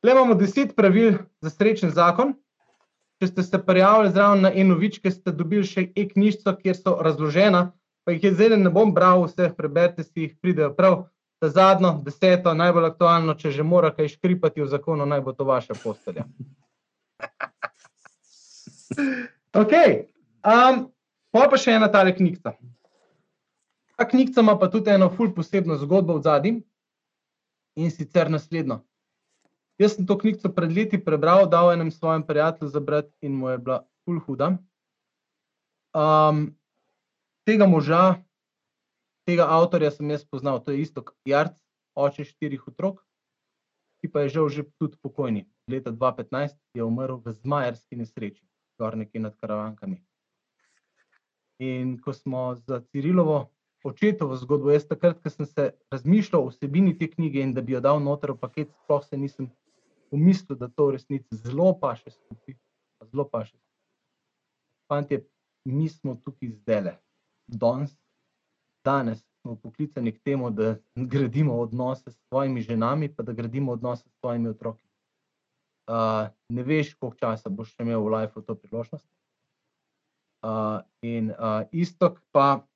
Tle 0.00 0.12
imamo 0.12 0.34
deset 0.34 0.76
pravil 0.76 1.18
za 1.42 1.50
srečen 1.50 1.90
zakon, 1.90 2.32
če 3.20 3.32
ste 3.32 3.42
se 3.42 3.60
prijavili 3.66 4.12
zraven 4.14 4.44
na 4.46 4.52
eno 4.54 4.78
vičke, 4.78 5.10
ste 5.10 5.34
dobili 5.34 5.66
še 5.66 5.88
e-knjižico, 5.96 6.54
kjer 6.62 6.76
so 6.78 6.94
razložena, 7.02 7.72
pa 8.06 8.14
jih 8.14 8.30
zdaj 8.32 8.56
ne 8.56 8.72
bom 8.72 8.94
bral 8.94 9.26
vseh, 9.26 9.52
preberite 9.58 10.06
si 10.06 10.28
jih, 10.28 10.36
pridejo 10.40 10.72
prav. 10.76 11.02
Ta 11.38 11.50
zadnjo, 11.54 11.92
deseto, 12.02 12.50
najbolj 12.54 12.88
aktualno, 12.88 13.34
če 13.38 13.52
že 13.54 13.62
mora 13.62 13.92
kaj 13.94 14.08
škripati 14.16 14.64
v 14.64 14.70
zakonu, 14.70 15.06
naj 15.06 15.20
bo 15.22 15.34
to 15.36 15.46
vaša 15.46 15.76
postelja. 15.78 16.24
ok, 19.62 19.74
um, 20.42 20.80
pa 21.30 21.44
pa 21.50 21.60
še 21.60 21.76
ena 21.78 21.90
tale 21.94 22.14
knjiga. 22.16 22.56
Ta 23.98 24.06
knjiga 24.06 24.42
ima 24.42 24.56
pa 24.58 24.66
tudi 24.70 24.90
eno 24.90 25.10
ful 25.14 25.30
posebno 25.34 25.78
zgodbo 25.78 26.18
v 26.18 26.26
zadnji 26.26 26.56
in 27.78 27.90
sicer 27.94 28.30
naslednjo. 28.30 28.80
Jaz 29.78 29.94
sem 29.94 30.06
to 30.06 30.16
knjigo 30.18 30.50
pred 30.54 30.72
leti 30.74 30.98
prebral, 30.98 31.46
dal 31.46 31.70
enem 31.70 31.90
svojim 31.94 32.24
prijateljem 32.26 32.72
za 32.72 32.80
brati 32.80 33.14
in 33.22 33.36
mu 33.38 33.52
je 33.52 33.58
bila 33.58 33.84
ful 34.04 34.18
huda. 34.26 34.56
Um, 35.94 36.48
tega 37.46 37.66
moža, 37.70 38.18
tega 39.26 39.46
avtorja 39.54 39.92
sem 39.94 40.10
jaz 40.10 40.24
poznal, 40.26 40.58
to 40.64 40.74
je 40.74 40.82
isto 40.82 41.04
kot 41.06 41.16
Jarc, 41.24 41.54
oče 41.94 42.26
štirih 42.26 42.66
otrok, 42.68 43.04
ki 44.02 44.10
pa 44.10 44.26
je 44.26 44.34
žal 44.34 44.50
že 44.50 44.66
tudi 44.82 44.98
pokojni. 45.02 45.46
Leta 45.70 45.92
2015 45.94 46.58
je 46.74 46.84
umrl 46.84 47.22
v 47.22 47.32
zmajerski 47.38 47.96
nesreči, 47.96 48.42
gor 48.78 48.96
nekje 48.98 49.22
nad 49.22 49.36
karavankami. 49.38 50.02
In 51.62 51.98
ko 52.02 52.12
smo 52.12 52.54
za 52.54 52.80
Cirilovo 52.90 53.50
očetovo 53.84 54.36
zgodbo, 54.36 54.70
jaz 54.70 54.86
takrat, 54.88 55.20
ko 55.22 55.30
sem 55.30 55.46
se 55.46 55.70
razmišljal 55.92 56.42
o 56.42 56.50
vsebini 56.50 56.96
te 56.98 57.10
knjige 57.10 57.42
in 57.42 57.54
da 57.54 57.62
bi 57.62 57.72
jo 57.72 57.80
dal 57.80 58.02
noter 58.02 58.32
v 58.32 58.40
paket, 58.40 58.72
sploh 58.84 59.04
se 59.04 59.16
nisem 59.16 59.50
pomislil, 60.10 60.58
da 60.58 60.68
to 60.68 60.88
v 60.88 60.96
resnici 60.96 61.36
zelo 61.36 61.72
paše 61.80 62.10
skupaj. 62.10 62.56
Zelo 63.12 63.28
paše. 63.28 63.56
Fantje, 64.88 65.22
mi 65.64 65.88
smo 65.88 66.16
tukaj 66.24 66.48
zdaj, 66.48 66.96
danes, 67.46 67.92
danes 68.84 69.22
smo 69.42 69.56
poklicani 69.56 70.12
k 70.12 70.22
temu, 70.24 70.50
da 70.50 70.76
gradimo 70.96 71.60
odnose 71.60 72.10
s 72.10 72.18
svojimi 72.28 72.62
ženami, 72.62 73.14
pa 73.14 73.22
da 73.22 73.32
gradimo 73.32 73.72
odnose 73.72 74.08
s 74.08 74.18
svojimi 74.20 74.48
otroki. 74.48 74.84
Uh, 75.88 76.28
ne 76.48 76.62
veš, 76.62 76.94
koliko 76.94 77.16
časa 77.16 77.48
boš 77.48 77.72
imel 77.80 78.02
v 78.04 78.12
lifeu 78.12 78.42
to 78.42 78.54
priložnost. 78.54 79.06
Uh, 80.44 80.80
in 81.02 81.30
uh, 81.30 81.64
istok 81.72 82.20
pa, 82.32 82.66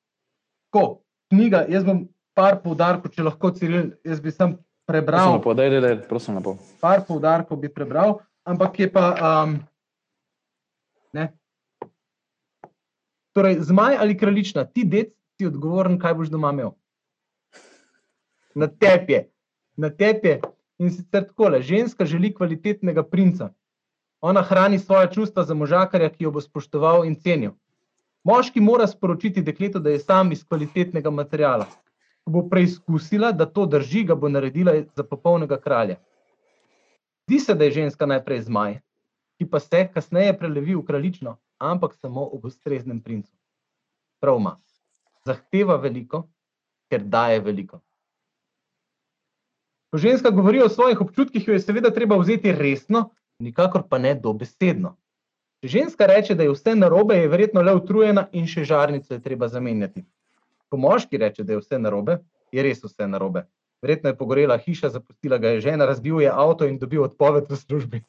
ko 0.73 1.03
knjiga, 1.33 1.67
jaz 1.69 1.85
bom 1.85 2.07
par 2.37 2.61
poudarkov, 2.65 3.13
če 3.13 3.27
lahko, 3.27 3.53
Ciril, 3.57 3.93
jaz 4.07 4.21
bi 4.25 4.33
sem 4.33 4.57
prebral. 4.89 5.39
Prosim, 5.41 5.57
da 5.57 5.67
je 5.69 5.99
prosim, 6.09 6.39
lepo. 6.41 6.57
Par 6.81 7.05
poudarkov 7.09 7.61
bi 7.61 7.71
prebral, 7.73 8.21
ampak 8.49 8.81
je 8.81 8.89
pa. 8.93 9.05
Um, 9.21 9.61
torej, 13.33 13.61
zmaj 13.61 13.97
ali 14.01 14.17
kraljična, 14.19 14.65
ti 14.65 14.85
dec 14.85 15.13
si 15.41 15.47
odgovoren, 15.47 15.99
kaj 16.01 16.15
boš 16.15 16.33
doma 16.33 16.53
imel. 16.53 16.75
Na 18.55 18.69
tebi, 18.69 19.23
na 19.77 19.91
tebi. 19.91 20.41
In 20.83 20.91
sicer 20.91 21.25
tako, 21.29 21.51
ženska 21.61 22.05
želi 22.05 22.33
kvalitetnega 22.35 23.05
princa. 23.07 23.53
Ona 24.21 24.43
hrani 24.43 24.79
svoje 24.79 25.13
čustva 25.13 25.45
za 25.45 25.55
možakarja, 25.55 26.09
ki 26.11 26.25
jo 26.25 26.31
bo 26.31 26.41
spoštoval 26.41 27.05
in 27.07 27.15
cenil. 27.15 27.53
Moški 28.25 28.61
mora 28.61 28.87
sporočiti 28.87 29.43
dekletu, 29.43 29.79
da 29.79 29.91
je 29.91 29.99
sam 29.99 30.33
iz 30.33 30.45
kvalitetnega 30.45 31.11
materijala 31.11 31.67
ko 32.25 32.31
bo 32.31 32.49
preizkusila, 32.49 33.33
da 33.33 33.47
to 33.47 33.67
drži, 33.67 34.05
ga 34.05 34.15
bo 34.15 34.29
naredila 34.29 34.75
za 34.97 35.05
popolnega 35.05 35.59
kralja. 35.61 35.97
Zdi 37.27 37.41
se, 37.41 37.55
da 37.55 37.65
je 37.65 37.79
ženska 37.79 38.07
najprej 38.07 38.43
zmaj, 38.49 38.81
ki 39.39 39.49
pa 39.51 39.61
se 39.61 39.89
kasneje 39.95 40.37
prelevi 40.39 40.75
v 40.75 40.85
kraljično, 40.87 41.37
ampak 41.59 41.95
samo 41.95 42.29
v 42.35 42.47
ustreznem 42.47 43.01
princu. 43.03 43.33
Prav 44.21 44.39
ima. 44.39 44.57
Zahteva 45.27 45.77
veliko, 45.77 46.27
ker 46.91 47.03
daje 47.03 47.41
veliko. 47.41 47.81
Ko 49.91 49.99
ženska 49.99 50.31
govori 50.31 50.63
o 50.63 50.69
svojih 50.69 51.01
občutkih, 51.01 51.49
jo 51.49 51.55
je 51.55 51.61
seveda 51.61 51.91
treba 51.91 52.17
vzeti 52.17 52.53
resno, 52.53 53.11
nikakor 53.39 53.83
pa 53.89 53.99
ne 53.99 54.15
dobesedno. 54.15 54.97
Če 55.63 55.69
ženska 55.69 56.07
reče, 56.11 56.35
da 56.35 56.43
je 56.43 56.53
vse 56.53 56.75
narobe, 56.75 57.21
je 57.21 57.29
verjetno 57.31 57.63
le 57.63 57.75
utrujena 57.79 58.27
in 58.33 58.49
še 58.51 58.65
žarnico 58.67 59.15
je 59.15 59.23
treba 59.23 59.49
zamenjati 59.49 60.03
ko 60.73 60.79
moški 60.81 61.19
reče, 61.21 61.45
da 61.45 61.53
je 61.53 61.61
vse 61.61 61.79
narobe, 61.79 62.15
je 62.53 62.63
res 62.65 62.79
vse 62.81 63.05
narobe. 63.05 63.43
Verjetno 63.85 64.09
je 64.09 64.17
pogorela 64.17 64.57
hiša, 64.57 64.89
zapustila 64.95 65.37
ga 65.39 65.51
je 65.53 65.61
žena, 65.67 65.85
razbil 65.85 66.23
je 66.23 66.31
avto 66.33 66.65
in 66.65 66.79
dobil 66.81 67.03
odpoved 67.05 67.51
v 67.51 67.59
službi. 67.61 68.01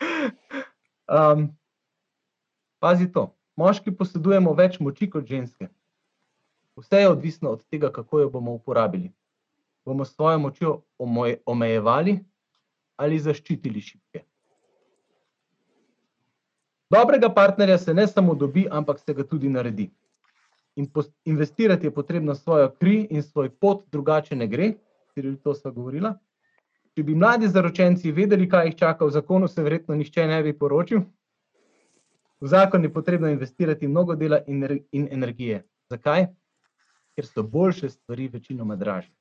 um, 1.18 1.50
pazi 2.80 3.10
to. 3.12 3.26
Moški 3.60 3.92
posedujemo 3.98 4.54
več 4.56 4.78
moči 4.80 5.10
kot 5.12 5.28
ženske. 5.28 5.68
Vse 6.80 7.02
je 7.04 7.12
odvisno 7.12 7.52
od 7.52 7.66
tega, 7.68 7.92
kako 7.92 8.24
jo 8.24 8.32
bomo 8.32 8.56
uporabili. 8.56 9.12
Bomo 9.84 10.08
svojo 10.08 10.40
močjo 10.40 10.72
omejevali 11.44 12.16
ali 12.96 13.20
zaščitili 13.20 13.80
šibke. 13.80 14.24
Dobrega 16.90 17.28
partnerja 17.34 17.78
se 17.78 17.94
ne 17.94 18.06
samo 18.06 18.34
dobi, 18.34 18.66
ampak 18.70 18.98
se 19.00 19.14
ga 19.14 19.24
tudi 19.24 19.48
naredi 19.48 19.90
in 20.76 20.90
investirati 21.24 21.86
je 21.86 21.94
potrebno 21.94 22.34
svojo 22.34 22.70
kri 22.70 23.06
in 23.10 23.22
svoj 23.22 23.50
pot, 23.50 23.84
drugače 23.92 24.36
ne 24.36 24.46
gre, 24.46 24.72
ker 25.14 25.24
je 25.24 25.36
to 25.42 25.54
sva 25.54 25.70
govorila. 25.70 26.18
če 26.96 27.02
bi 27.02 27.14
mladi 27.14 27.48
zaročenci 27.48 28.12
vedeli, 28.12 28.48
kaj 28.48 28.66
jih 28.66 28.76
čaka 28.76 29.04
v 29.04 29.10
zakonu, 29.10 29.48
se 29.48 29.62
verjetno 29.62 29.94
nihče 29.94 30.26
ne 30.26 30.42
bi 30.42 30.52
poročil. 30.58 31.02
V 32.40 32.48
zakon 32.48 32.84
je 32.84 32.92
potrebno 32.92 33.28
investirati 33.28 33.88
mnogo 33.88 34.14
dela 34.14 34.38
in, 34.46 34.64
energije. 35.12 35.66
Zakaj? 35.90 36.26
Ker 37.16 37.26
so 37.26 37.42
boljše 37.42 37.90
stvari 37.90 38.28
večinoma 38.28 38.76
dražje. 38.76 39.12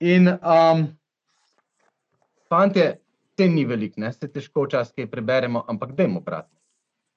In, 0.00 0.28
um, 0.28 0.86
fantje, 2.48 3.00
te 3.40 3.48
ni 3.48 3.64
veliko, 3.64 4.02
ne 4.04 4.12
se 4.12 4.28
težko 4.28 4.66
včasih 4.66 5.00
kaj 5.00 5.08
preberemo, 5.10 5.64
ampak 5.72 5.96
dajmo 5.96 6.20
brati. 6.20 6.52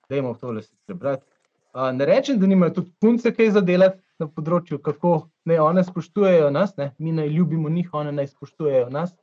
Dajmo 0.09 0.31
v 0.33 0.39
tole 0.39 0.63
se 0.63 0.71
prebrati. 0.87 1.27
Uh, 1.73 1.89
ne 1.91 2.05
rečem, 2.07 2.39
da 2.39 2.47
nimajo 2.47 2.79
tudi 2.79 2.93
punce 3.01 3.33
kaj 3.35 3.51
zadelati 3.57 3.99
na 4.21 4.29
področju, 4.29 4.79
kako 4.79 5.13
naj 5.49 5.59
one 5.59 5.83
spoštujejo 5.83 6.51
nas, 6.53 6.77
ne? 6.77 6.93
mi 7.01 7.11
naj 7.11 7.31
ljubimo 7.33 7.69
njih, 7.69 7.91
one 7.97 8.13
naj 8.15 8.31
spoštujejo 8.31 8.87
nas 8.93 9.15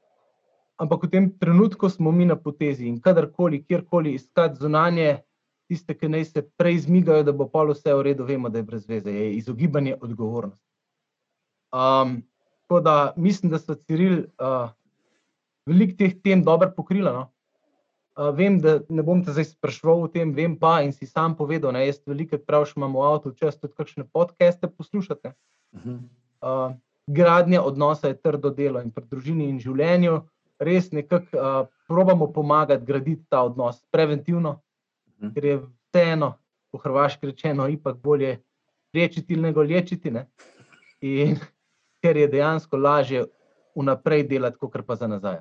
ampak 0.81 1.05
v 1.07 1.09
tem 1.13 1.25
trenutku 1.29 1.93
smo 1.93 2.09
mi 2.09 2.25
na 2.25 2.41
potezi 2.41 2.89
in 2.89 2.97
kadarkoli, 3.01 3.61
kjerkoli 3.69 4.17
iskati 4.17 4.57
zunanje, 4.57 5.21
tiste, 5.69 5.95
ki 5.95 6.09
naj 6.09 6.25
se 6.25 6.43
prej 6.57 6.89
zmigajo, 6.89 7.23
da 7.29 7.37
bo 7.37 7.47
pol 7.53 7.75
vse 7.77 7.93
v 7.95 8.03
redu, 8.09 8.25
vemo, 8.25 8.49
da 8.49 8.59
je 8.59 8.67
brez 8.67 8.89
veze, 8.89 9.13
je 9.13 9.37
izogibanje 9.37 9.95
odgovornosti. 10.01 10.65
Um, 11.71 12.25
tako 12.65 12.81
da 12.81 13.13
mislim, 13.17 13.53
da 13.53 13.61
so 13.61 13.77
Ciril 13.77 14.25
uh, 14.41 14.73
veliko 15.69 15.97
teh 15.99 16.17
tem 16.23 16.43
dobro 16.45 16.71
pokrila. 16.77 17.13
No? 17.13 17.27
Uh, 18.19 18.31
vem, 18.37 18.59
da 18.61 18.81
ne 18.89 19.03
bom 19.07 19.23
te 19.25 19.33
zdaj 19.33 19.53
sprašval 19.53 20.05
o 20.05 20.09
tem, 20.11 20.33
vem 20.35 20.57
pa 20.59 20.81
in 20.85 20.93
si 20.93 21.07
sam 21.07 21.37
povedal, 21.37 21.73
da 21.73 21.85
jaz 21.85 22.03
veliko 22.07 22.39
praviš, 22.39 22.75
imam 22.77 22.99
v 22.99 23.07
avtu 23.07 23.33
čas 23.39 23.57
tudi 23.57 23.77
kakšne 23.79 24.05
podcaste 24.13 24.69
poslušate. 24.69 25.33
Uh, 25.73 26.75
gradnja 27.07 27.63
odnosa 27.63 28.11
je 28.11 28.19
trdo 28.19 28.51
delo 28.51 28.83
in 28.83 28.91
pri 28.91 29.07
družini 29.09 29.49
in 29.49 29.61
življenju 29.63 30.21
res 30.61 30.91
nekako 30.93 31.37
uh, 31.37 31.67
probamo 31.89 32.33
pomagati 32.33 32.85
graditi 32.85 33.25
ta 33.29 33.43
odnos 33.43 33.81
preventivno, 33.91 34.61
mhm. 35.23 35.33
ker 35.35 35.45
je 35.45 35.61
vseeno, 35.61 36.35
po 36.71 36.79
hrvaški 36.79 37.27
rečeno, 37.27 37.67
ipak 37.69 37.97
bolje 37.99 38.37
rečiti 38.95 39.37
nego 39.37 39.63
lečiti. 39.63 40.11
Ne? 40.11 40.29
In 41.01 41.39
ker 42.03 42.17
je 42.17 42.29
dejansko 42.29 42.77
lažje 42.77 43.25
vnaprej 43.77 44.27
delati, 44.29 44.59
kot 44.61 44.77
pa 44.87 44.97
za 44.97 45.09
nazaj. 45.09 45.39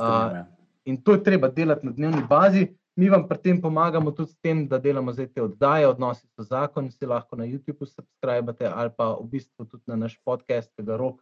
Uh, 0.00 0.42
in 0.84 0.98
to 1.02 1.12
je 1.12 1.22
treba 1.22 1.48
delati 1.48 1.86
na 1.86 1.92
dnevni 1.92 2.22
bazi. 2.28 2.66
Mi 2.96 3.10
vam 3.12 3.26
pri 3.28 3.38
tem 3.38 3.60
pomagamo 3.60 4.10
tudi 4.10 4.32
s 4.32 4.38
tem, 4.40 4.64
da 4.68 4.78
delamo 4.78 5.12
zdaj 5.12 5.26
te 5.34 5.42
oddaje, 5.42 5.88
odnosi 5.88 6.24
so 6.32 6.42
zakon, 6.42 6.88
si 6.90 7.06
lahko 7.06 7.36
na 7.36 7.44
YouTubu 7.44 7.84
subskrbite 7.84 8.70
ali 8.72 8.90
pa 8.96 9.12
v 9.20 9.26
bistvu 9.34 9.66
tudi 9.68 9.84
na 9.86 9.96
naš 9.96 10.16
podcast, 10.24 10.72
ki 10.72 10.86
ga 10.86 10.96
rok 10.96 11.20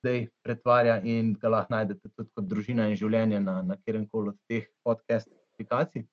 zdaj 0.00 0.28
pretvarja 0.42 0.96
in 1.04 1.34
ga 1.40 1.48
lahko 1.48 1.74
najdete 1.74 2.08
tudi 2.08 2.30
kot 2.32 2.48
družina 2.48 2.88
in 2.88 2.96
življenje 2.96 3.40
na, 3.40 3.60
na 3.62 3.76
kjerem 3.76 4.08
koli 4.08 4.32
od 4.32 4.38
teh 4.48 4.64
podcast 4.84 5.28
aplikacij. 5.52 6.06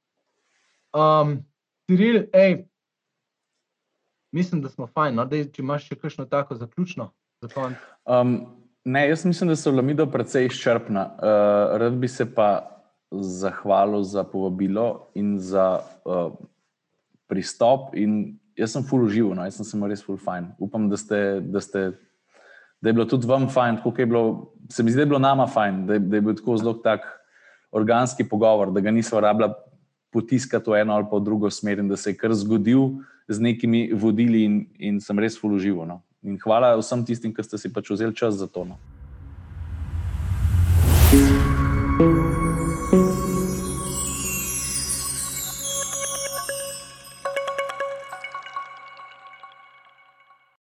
Um, 0.91 1.40
Ciril, 1.88 2.26
ej, 2.36 2.66
mislim, 4.32 4.62
da 4.62 4.70
smo 4.70 4.88
fajn. 4.88 5.16
No? 5.16 5.26
Dej, 5.26 5.49
če 5.56 5.64
imaš 5.64 5.88
še 5.88 5.98
kakšno 5.99 6.28
tako 6.32 6.56
zaključno? 6.56 7.12
Um, 8.06 8.38
ne, 8.86 9.08
jaz 9.10 9.26
mislim, 9.26 9.49
da 9.49 9.56
so 9.56 9.72
lamido 9.72 10.06
precej 10.12 10.45
izčrpna. 10.45 11.06
Uh, 11.16 11.78
rad 11.80 11.98
bi 12.02 12.08
se 12.08 12.26
pa 12.36 12.68
zahvalil 13.12 14.03
za 14.03 14.24
povabilo 14.24 15.12
in 15.16 15.40
za 15.40 15.80
uh, 16.06 16.32
pristop. 17.28 17.95
In 17.95 18.38
jaz 18.56 18.72
sem 18.74 18.84
full 18.84 19.06
užival, 19.06 19.36
no? 19.36 19.45
jaz 19.45 19.60
sem 19.60 19.66
se 19.66 19.88
res 19.88 20.06
full 20.06 20.18
fajn. 20.18 20.53
Upam, 20.60 20.90
da 20.90 20.98
ste. 20.98 21.41
Da 21.41 21.62
ste 21.62 21.91
da 22.82 22.90
je 22.90 22.94
bilo 22.94 23.06
tudi 23.06 23.28
vam 23.28 23.49
fajn, 23.49 23.78
kako 23.78 24.02
je 24.02 24.06
bilo, 24.06 24.53
se 24.70 24.84
mi 24.84 24.91
zdi, 24.91 24.98
da 24.98 25.02
je 25.02 25.06
bilo 25.06 25.20
nama 25.20 25.48
fajn, 25.48 25.86
da 25.86 25.94
je, 25.94 25.99
da 25.99 26.18
je 26.18 26.22
bil 26.22 26.36
tako 26.36 26.58
zelo 26.58 26.74
tak 26.74 27.06
organski 27.72 28.24
pogovor, 28.24 28.72
da 28.72 28.80
ga 28.80 28.91
nismo 28.91 29.20
rabila 29.20 29.53
potiskati 30.12 30.70
v 30.70 30.82
eno 30.82 30.94
ali 30.94 31.06
pa 31.12 31.18
v 31.18 31.24
drugo 31.24 31.49
smer 31.49 31.80
in 31.80 31.88
da 31.88 31.98
se 31.98 32.10
je 32.10 32.18
kar 32.18 32.34
zgodil 32.34 32.90
z 33.28 33.40
nekimi 33.40 33.91
vodili 33.94 34.44
in, 34.44 34.66
in 34.80 34.99
sem 34.99 35.20
res 35.20 35.38
fuluživo. 35.40 35.86
No. 35.86 36.02
In 36.23 36.38
hvala 36.38 36.76
vsem 36.77 37.06
tistim, 37.06 37.34
ki 37.34 37.43
ste 37.43 37.57
si 37.57 37.72
pač 37.73 37.89
vzeli 37.89 38.14
čas 38.14 38.38
za 38.38 38.45
to. 38.45 38.65
No. 38.65 38.77